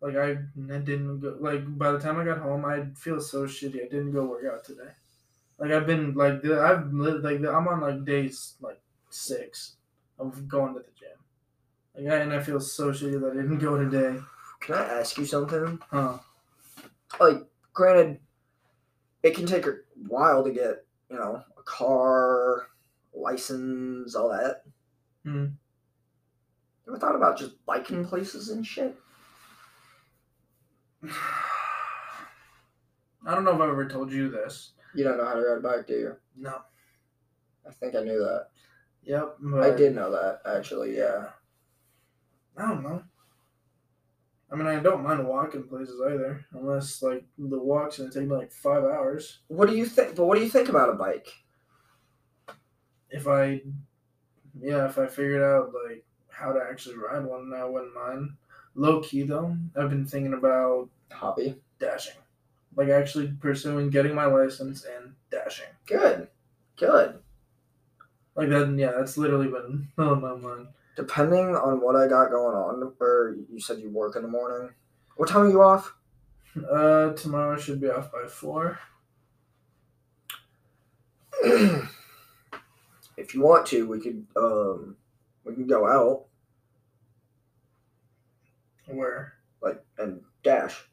like 0.00 0.16
I, 0.16 0.30
I 0.30 0.78
didn't 0.78 1.20
go. 1.20 1.36
Like 1.40 1.62
by 1.76 1.90
the 1.90 1.98
time 1.98 2.18
I 2.18 2.24
got 2.24 2.38
home, 2.38 2.64
I 2.64 2.86
feel 2.94 3.20
so 3.20 3.44
shitty. 3.44 3.84
I 3.84 3.88
didn't 3.88 4.12
go 4.12 4.24
work 4.24 4.44
out 4.50 4.64
today. 4.64 4.90
Like 5.58 5.72
I've 5.72 5.86
been 5.86 6.14
like 6.14 6.44
I've 6.44 6.92
lived 6.92 7.24
like 7.24 7.38
I'm 7.40 7.66
on 7.68 7.80
like 7.80 8.04
days 8.04 8.54
like 8.60 8.80
six 9.10 9.76
of 10.18 10.46
going 10.46 10.74
to 10.74 10.80
the 10.80 10.86
gym. 10.98 11.08
Like 11.94 12.12
I, 12.12 12.22
and 12.22 12.32
I 12.32 12.40
feel 12.40 12.60
so 12.60 12.92
shitty 12.92 13.20
that 13.20 13.32
I 13.32 13.34
didn't 13.34 13.58
go 13.58 13.76
today. 13.76 14.20
Can 14.60 14.74
I 14.76 15.00
ask 15.00 15.18
you 15.18 15.24
something? 15.24 15.78
Huh? 15.90 16.18
Like, 17.20 17.46
granted, 17.72 18.20
it 19.22 19.34
can 19.34 19.46
take 19.46 19.66
a 19.66 19.74
while 20.06 20.44
to 20.44 20.50
get, 20.50 20.84
you 21.10 21.16
know, 21.16 21.42
a 21.58 21.62
car, 21.62 22.68
license, 23.14 24.14
all 24.14 24.30
that. 24.30 24.62
Hmm. 25.24 25.46
You 26.86 26.94
ever 26.94 26.98
thought 26.98 27.16
about 27.16 27.38
just 27.38 27.64
biking 27.66 28.04
places 28.04 28.50
and 28.50 28.66
shit? 28.66 28.96
I 31.02 31.08
don't 33.34 33.44
know 33.44 33.54
if 33.54 33.60
I've 33.60 33.68
ever 33.68 33.88
told 33.88 34.10
you 34.10 34.30
this. 34.30 34.72
You 34.94 35.04
don't 35.04 35.18
know 35.18 35.26
how 35.26 35.34
to 35.34 35.40
ride 35.40 35.58
a 35.58 35.60
bike, 35.60 35.86
do 35.86 35.94
you? 35.94 36.16
No. 36.36 36.62
I 37.68 37.72
think 37.72 37.94
I 37.94 38.00
knew 38.00 38.18
that. 38.20 38.46
Yep. 39.02 39.36
I 39.60 39.70
did 39.70 39.94
know 39.94 40.10
that, 40.10 40.40
actually, 40.46 40.96
yeah. 40.96 41.26
I 42.56 42.68
don't 42.68 42.82
know. 42.82 43.02
I 44.50 44.56
mean, 44.56 44.66
I 44.66 44.80
don't 44.80 45.02
mind 45.02 45.26
walking 45.26 45.64
places 45.64 46.00
either, 46.00 46.44
unless 46.52 47.02
like 47.02 47.24
the 47.36 47.58
walk's 47.58 47.98
gonna 47.98 48.10
take 48.10 48.28
me 48.28 48.34
like 48.34 48.52
five 48.52 48.82
hours. 48.82 49.40
What 49.48 49.68
do 49.68 49.76
you 49.76 49.84
think? 49.84 50.16
But 50.16 50.24
what 50.24 50.38
do 50.38 50.44
you 50.44 50.50
think 50.50 50.68
about 50.68 50.88
a 50.88 50.94
bike? 50.94 51.28
If 53.10 53.28
I, 53.28 53.62
yeah, 54.60 54.86
if 54.86 54.98
I 54.98 55.06
figured 55.06 55.42
out 55.42 55.72
like 55.86 56.04
how 56.30 56.52
to 56.52 56.60
actually 56.60 56.96
ride 56.96 57.24
one, 57.24 57.52
I 57.54 57.64
wouldn't 57.64 57.94
mind. 57.94 58.30
Low 58.74 59.00
key 59.00 59.22
though, 59.22 59.56
I've 59.76 59.90
been 59.90 60.06
thinking 60.06 60.34
about 60.34 60.88
Javi. 61.10 61.56
dashing, 61.78 62.14
like 62.76 62.88
actually 62.88 63.32
pursuing 63.40 63.90
getting 63.90 64.14
my 64.14 64.26
license 64.26 64.84
and 64.84 65.14
dashing. 65.30 65.66
Good. 65.86 66.28
Good. 66.76 67.18
Like 68.34 68.50
that, 68.50 68.74
yeah, 68.78 68.92
that's 68.96 69.18
literally 69.18 69.48
been 69.48 69.88
on 69.98 70.22
my 70.22 70.34
mind. 70.34 70.68
Depending 70.98 71.54
on 71.54 71.80
what 71.80 71.94
I 71.94 72.08
got 72.08 72.32
going 72.32 72.56
on, 72.56 72.92
or 72.98 73.36
you 73.48 73.60
said 73.60 73.78
you 73.78 73.88
work 73.88 74.16
in 74.16 74.22
the 74.22 74.28
morning. 74.28 74.70
What 75.14 75.28
time 75.28 75.42
are 75.42 75.48
you 75.48 75.62
off? 75.62 75.94
Uh, 76.56 77.12
tomorrow 77.12 77.56
I 77.56 77.60
should 77.60 77.80
be 77.80 77.88
off 77.88 78.10
by 78.10 78.26
four. 78.26 78.80
if 81.44 83.32
you 83.32 83.42
want 83.42 83.64
to, 83.66 83.86
we 83.86 84.00
could 84.00 84.26
um 84.34 84.96
we 85.44 85.54
can 85.54 85.68
go 85.68 85.86
out 85.86 86.24
Where? 88.88 89.34
like 89.62 89.80
and 89.98 90.20
dash. 90.42 90.84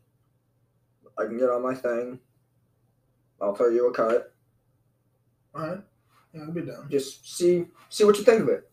I 1.17 1.23
can 1.23 1.39
get 1.39 1.49
on 1.49 1.63
my 1.63 1.73
thing. 1.73 2.19
I'll 3.41 3.55
throw 3.55 3.69
you 3.69 3.89
a 3.89 3.91
cut. 3.91 4.35
Alright, 5.55 5.79
yeah, 6.31 6.41
I'll 6.41 6.51
be 6.51 6.61
down. 6.61 6.89
Just 6.91 7.35
see 7.35 7.65
see 7.89 8.03
what 8.03 8.19
you 8.19 8.23
think 8.23 8.43
of 8.43 8.49
it. 8.49 8.69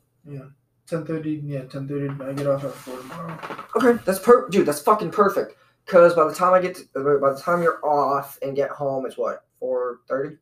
Ten 0.86 1.04
thirty, 1.06 1.40
yeah, 1.44 1.62
ten 1.64 1.86
thirty. 1.88 2.08
I 2.22 2.32
get 2.32 2.46
off 2.46 2.64
at 2.64 2.72
four 2.72 2.98
tomorrow. 2.98 3.38
Okay, 3.76 4.02
that's 4.04 4.18
per 4.18 4.48
dude. 4.48 4.66
That's 4.66 4.82
fucking 4.82 5.10
perfect. 5.10 5.54
Cause 5.86 6.14
by 6.14 6.24
the 6.28 6.34
time 6.34 6.52
I 6.54 6.60
get 6.60 6.76
to, 6.76 7.18
by 7.18 7.32
the 7.32 7.40
time 7.40 7.62
you're 7.62 7.84
off 7.84 8.38
and 8.42 8.54
get 8.54 8.70
home, 8.70 9.06
it's 9.06 9.16
what 9.18 9.44
four 9.58 10.00
thirty, 10.08 10.36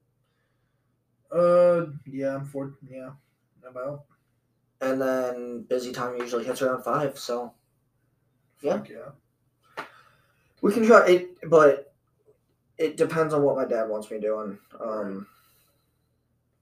Uh, 1.33 1.87
yeah, 2.07 2.35
I'm 2.37 2.45
four. 2.45 2.75
Yeah, 2.89 3.11
about. 3.69 4.05
and 4.81 5.01
then 5.01 5.63
busy 5.69 5.93
time 5.93 6.17
usually 6.17 6.45
hits 6.45 6.63
around 6.63 6.83
five. 6.83 7.19
So 7.19 7.55
Yeah. 8.61 8.79
Fuck 8.79 8.89
yeah. 8.89 9.85
we 10.63 10.73
can 10.73 10.85
try 10.87 11.07
it, 11.07 11.49
but 11.49 11.95
it 12.79 12.97
depends 12.97 13.33
on 13.35 13.43
what 13.43 13.57
my 13.57 13.65
dad 13.67 13.89
wants 13.89 14.11
me 14.11 14.19
doing. 14.21 14.59
Um, 14.83 15.27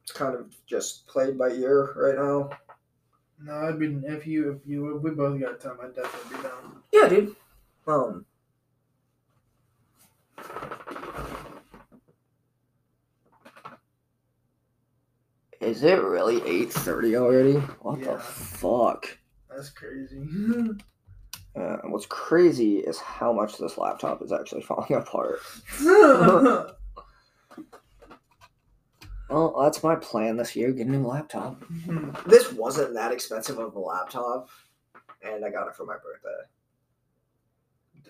it's 0.02 0.12
kind 0.12 0.34
of 0.36 0.54
just 0.66 1.06
played 1.06 1.36
by 1.38 1.48
ear 1.50 1.92
right 1.96 2.16
now. 2.16 2.50
No, 3.40 3.54
I'd 3.68 3.78
be 3.78 3.86
if 4.04 4.26
you 4.26 4.50
if 4.52 4.58
you 4.66 4.96
if 4.96 5.02
we 5.02 5.10
both 5.10 5.40
got 5.40 5.60
time, 5.60 5.78
I'd 5.82 5.94
definitely 5.94 6.36
be 6.36 6.42
down. 6.42 6.82
Yeah, 6.92 7.08
dude. 7.08 7.36
Um. 7.86 8.24
Is 15.60 15.82
it 15.82 16.00
really 16.02 16.40
eight 16.46 16.72
thirty 16.72 17.16
already? 17.16 17.54
What 17.80 17.98
Yeah. 18.00 18.12
the 18.14 18.18
fuck? 18.18 19.18
That's 19.50 19.70
crazy. 19.70 20.22
Uh, 21.56 21.78
what's 21.86 22.06
crazy 22.06 22.76
is 22.78 23.00
how 23.00 23.32
much 23.32 23.58
this 23.58 23.76
laptop 23.78 24.22
is 24.22 24.30
actually 24.30 24.62
falling 24.62 24.92
apart. 24.94 25.40
Well, 29.28 29.54
that's 29.62 29.82
my 29.82 29.94
plan 29.96 30.36
this 30.36 30.56
year: 30.56 30.72
get 30.72 30.86
a 30.86 30.90
new 30.90 31.06
laptop. 31.06 31.62
This 32.26 32.52
wasn't 32.52 32.94
that 32.94 33.12
expensive 33.12 33.58
of 33.58 33.74
a 33.74 33.78
laptop, 33.78 34.48
and 35.22 35.44
I 35.44 35.50
got 35.50 35.68
it 35.68 35.76
for 35.76 35.84
my 35.84 35.96
birthday. 35.96 36.48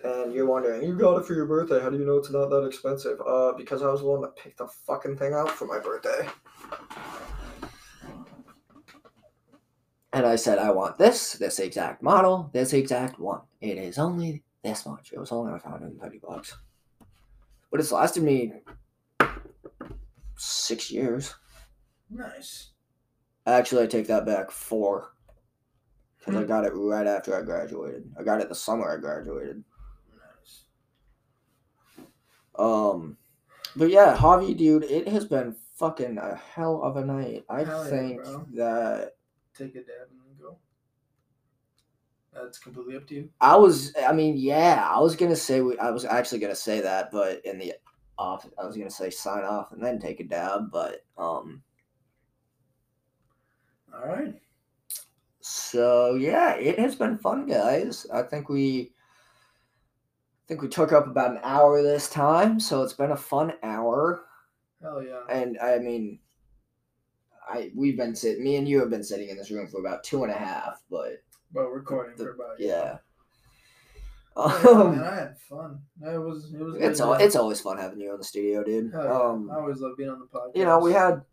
And 0.03 0.33
you're 0.33 0.45
wondering, 0.45 0.81
you 0.83 0.97
got 0.97 1.17
it 1.17 1.25
for 1.25 1.33
your 1.33 1.45
birthday. 1.45 1.81
How 1.81 1.89
do 1.89 1.97
you 1.97 2.05
know 2.05 2.17
it's 2.17 2.31
not 2.31 2.49
that 2.49 2.65
expensive? 2.65 3.19
Uh, 3.25 3.51
because 3.53 3.81
I 3.81 3.87
was 3.87 3.99
the 3.99 4.07
one 4.07 4.21
that 4.21 4.35
picked 4.37 4.59
the 4.59 4.67
fucking 4.67 5.17
thing 5.17 5.33
out 5.33 5.51
for 5.51 5.65
my 5.65 5.79
birthday. 5.79 6.27
And 10.13 10.25
I 10.25 10.37
said, 10.37 10.57
I 10.57 10.71
want 10.71 10.97
this, 10.97 11.33
this 11.33 11.59
exact 11.59 12.01
model, 12.01 12.49
this 12.53 12.73
exact 12.73 13.19
one. 13.19 13.41
It 13.61 13.77
is 13.77 13.97
only 13.97 14.43
this 14.63 14.85
much. 14.85 15.11
It 15.11 15.19
was 15.19 15.31
only 15.31 15.51
like 15.51 15.65
130 15.65 16.19
bucks. 16.19 16.57
But 17.69 17.79
it's 17.79 17.91
lasted 17.91 18.23
me 18.23 18.53
six 20.39 20.89
years. 20.91 21.35
nice. 22.09 22.71
Actually, 23.45 23.83
I 23.83 23.87
take 23.87 24.07
that 24.07 24.25
back. 24.25 24.51
Four. 24.51 25.13
Because 26.19 26.35
I 26.35 26.41
Hmm. 26.41 26.47
got 26.47 26.65
it 26.65 26.73
right 26.75 27.07
after 27.07 27.35
I 27.35 27.41
graduated. 27.41 28.11
I 28.19 28.23
got 28.23 28.41
it 28.41 28.49
the 28.49 28.55
summer 28.55 28.91
I 28.91 28.97
graduated. 28.97 29.63
Nice. 30.11 30.63
Um, 32.55 33.17
but 33.75 33.89
yeah, 33.89 34.15
Javi, 34.17 34.55
dude, 34.55 34.83
it 34.83 35.07
has 35.07 35.25
been 35.25 35.55
fucking 35.75 36.17
a 36.17 36.35
hell 36.35 36.81
of 36.83 36.97
a 36.97 37.05
night. 37.05 37.45
I 37.49 37.63
Hell 37.63 37.83
think 37.85 38.17
bro. 38.17 38.45
that 38.55 39.15
Take 39.57 39.75
a 39.75 39.79
dab 39.79 40.09
and 40.11 40.19
then 40.19 40.37
go. 40.39 40.57
That's 42.33 42.59
completely 42.59 42.95
up 42.97 43.07
to 43.07 43.15
you. 43.15 43.29
I 43.41 43.55
was. 43.55 43.93
I 44.07 44.11
mean, 44.13 44.37
yeah, 44.37 44.87
I 44.89 44.99
was 44.99 45.15
gonna 45.15 45.35
say 45.35 45.61
we, 45.61 45.77
I 45.79 45.89
was 45.91 46.05
actually 46.05 46.39
gonna 46.39 46.55
say 46.55 46.81
that, 46.81 47.11
but 47.11 47.43
in 47.45 47.57
the 47.57 47.73
off, 48.19 48.45
I 48.61 48.65
was 48.65 48.75
gonna 48.77 48.89
say 48.91 49.09
sign 49.09 49.43
off 49.43 49.71
and 49.71 49.83
then 49.83 49.97
take 49.99 50.19
a 50.19 50.23
dab, 50.25 50.71
but 50.71 51.05
um. 51.17 51.63
All 53.93 54.07
right. 54.07 54.35
So 55.39 56.15
yeah, 56.15 56.55
it 56.55 56.77
has 56.77 56.95
been 56.95 57.17
fun, 57.17 57.47
guys. 57.47 58.05
I 58.13 58.21
think 58.23 58.49
we. 58.49 58.91
I 58.91 60.43
think 60.47 60.61
we 60.61 60.67
took 60.67 60.91
up 60.91 61.07
about 61.07 61.31
an 61.31 61.39
hour 61.43 61.81
this 61.81 62.09
time, 62.09 62.59
so 62.59 62.81
it's 62.83 62.93
been 62.93 63.11
a 63.11 63.17
fun 63.17 63.53
hour. 63.63 64.25
Hell 64.81 65.03
yeah. 65.03 65.21
And 65.29 65.57
I 65.59 65.77
mean, 65.79 66.19
I 67.47 67.71
we've 67.75 67.97
been 67.97 68.15
sitting. 68.15 68.43
Me 68.43 68.55
and 68.57 68.67
you 68.67 68.79
have 68.79 68.89
been 68.89 69.03
sitting 69.03 69.29
in 69.29 69.37
this 69.37 69.51
room 69.51 69.67
for 69.67 69.79
about 69.79 70.03
two 70.03 70.23
and 70.23 70.31
a 70.31 70.37
half, 70.37 70.81
but 70.89 71.23
But 71.53 71.67
recording 71.69 72.15
The- 72.17 72.23
for 72.25 72.31
about 72.31 72.59
yeah. 72.59 72.97
Oh, 74.41 74.81
Um, 74.85 74.95
man, 74.97 75.03
I 75.03 75.15
had 75.15 75.37
fun. 75.49 75.81
It 76.01 76.17
was 76.17 76.53
it 76.53 76.59
was. 76.61 76.75
it's 76.79 76.99
all, 77.01 77.13
it's 77.13 77.35
always 77.35 77.59
fun 77.61 77.77
having 77.77 77.99
you 77.99 78.11
on 78.11 78.17
the 78.19 78.23
studio, 78.23 78.63
dude. 78.63 78.91
Yeah. 78.93 78.99
Um, 79.01 79.49
I 79.51 79.55
always 79.55 79.79
love 79.79 79.97
being 79.97 80.09
on 80.09 80.19
the 80.19 80.25
podcast. 80.27 80.55
you 80.55 80.63
know, 80.65 80.79
we 80.79 80.93
had 80.93 81.13
it 81.15 81.23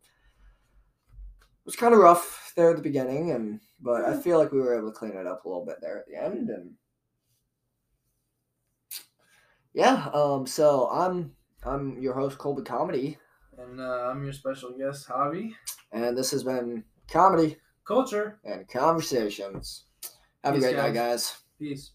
was 1.64 1.76
kind 1.76 1.94
of 1.94 2.00
rough 2.00 2.52
there 2.56 2.70
at 2.70 2.76
the 2.76 2.82
beginning, 2.82 3.30
and 3.32 3.60
but 3.80 4.04
I 4.04 4.16
feel 4.16 4.38
like 4.38 4.52
we 4.52 4.60
were 4.60 4.76
able 4.76 4.90
to 4.92 4.98
clean 4.98 5.12
it 5.16 5.26
up 5.26 5.44
a 5.44 5.48
little 5.48 5.64
bit 5.66 5.76
there 5.80 5.98
at 5.98 6.06
the 6.06 6.16
end, 6.22 6.48
and 6.50 6.72
yeah. 9.74 10.08
Um. 10.14 10.46
So 10.46 10.88
I'm 10.90 11.32
I'm 11.64 11.98
your 12.00 12.14
host 12.14 12.38
Colby 12.38 12.62
Comedy, 12.62 13.18
and 13.58 13.80
uh, 13.80 14.08
I'm 14.10 14.22
your 14.24 14.32
special 14.32 14.76
guest, 14.76 15.08
Javi. 15.08 15.50
and 15.92 16.16
this 16.16 16.30
has 16.30 16.42
been 16.44 16.84
comedy 17.10 17.56
Culture. 17.86 18.38
and 18.44 18.66
conversations. 18.68 19.84
Have 20.44 20.54
a 20.54 20.56
Peace, 20.58 20.64
great 20.64 20.76
night, 20.76 20.94
guys. 20.94 21.30
guys. 21.30 21.36
Peace. 21.58 21.90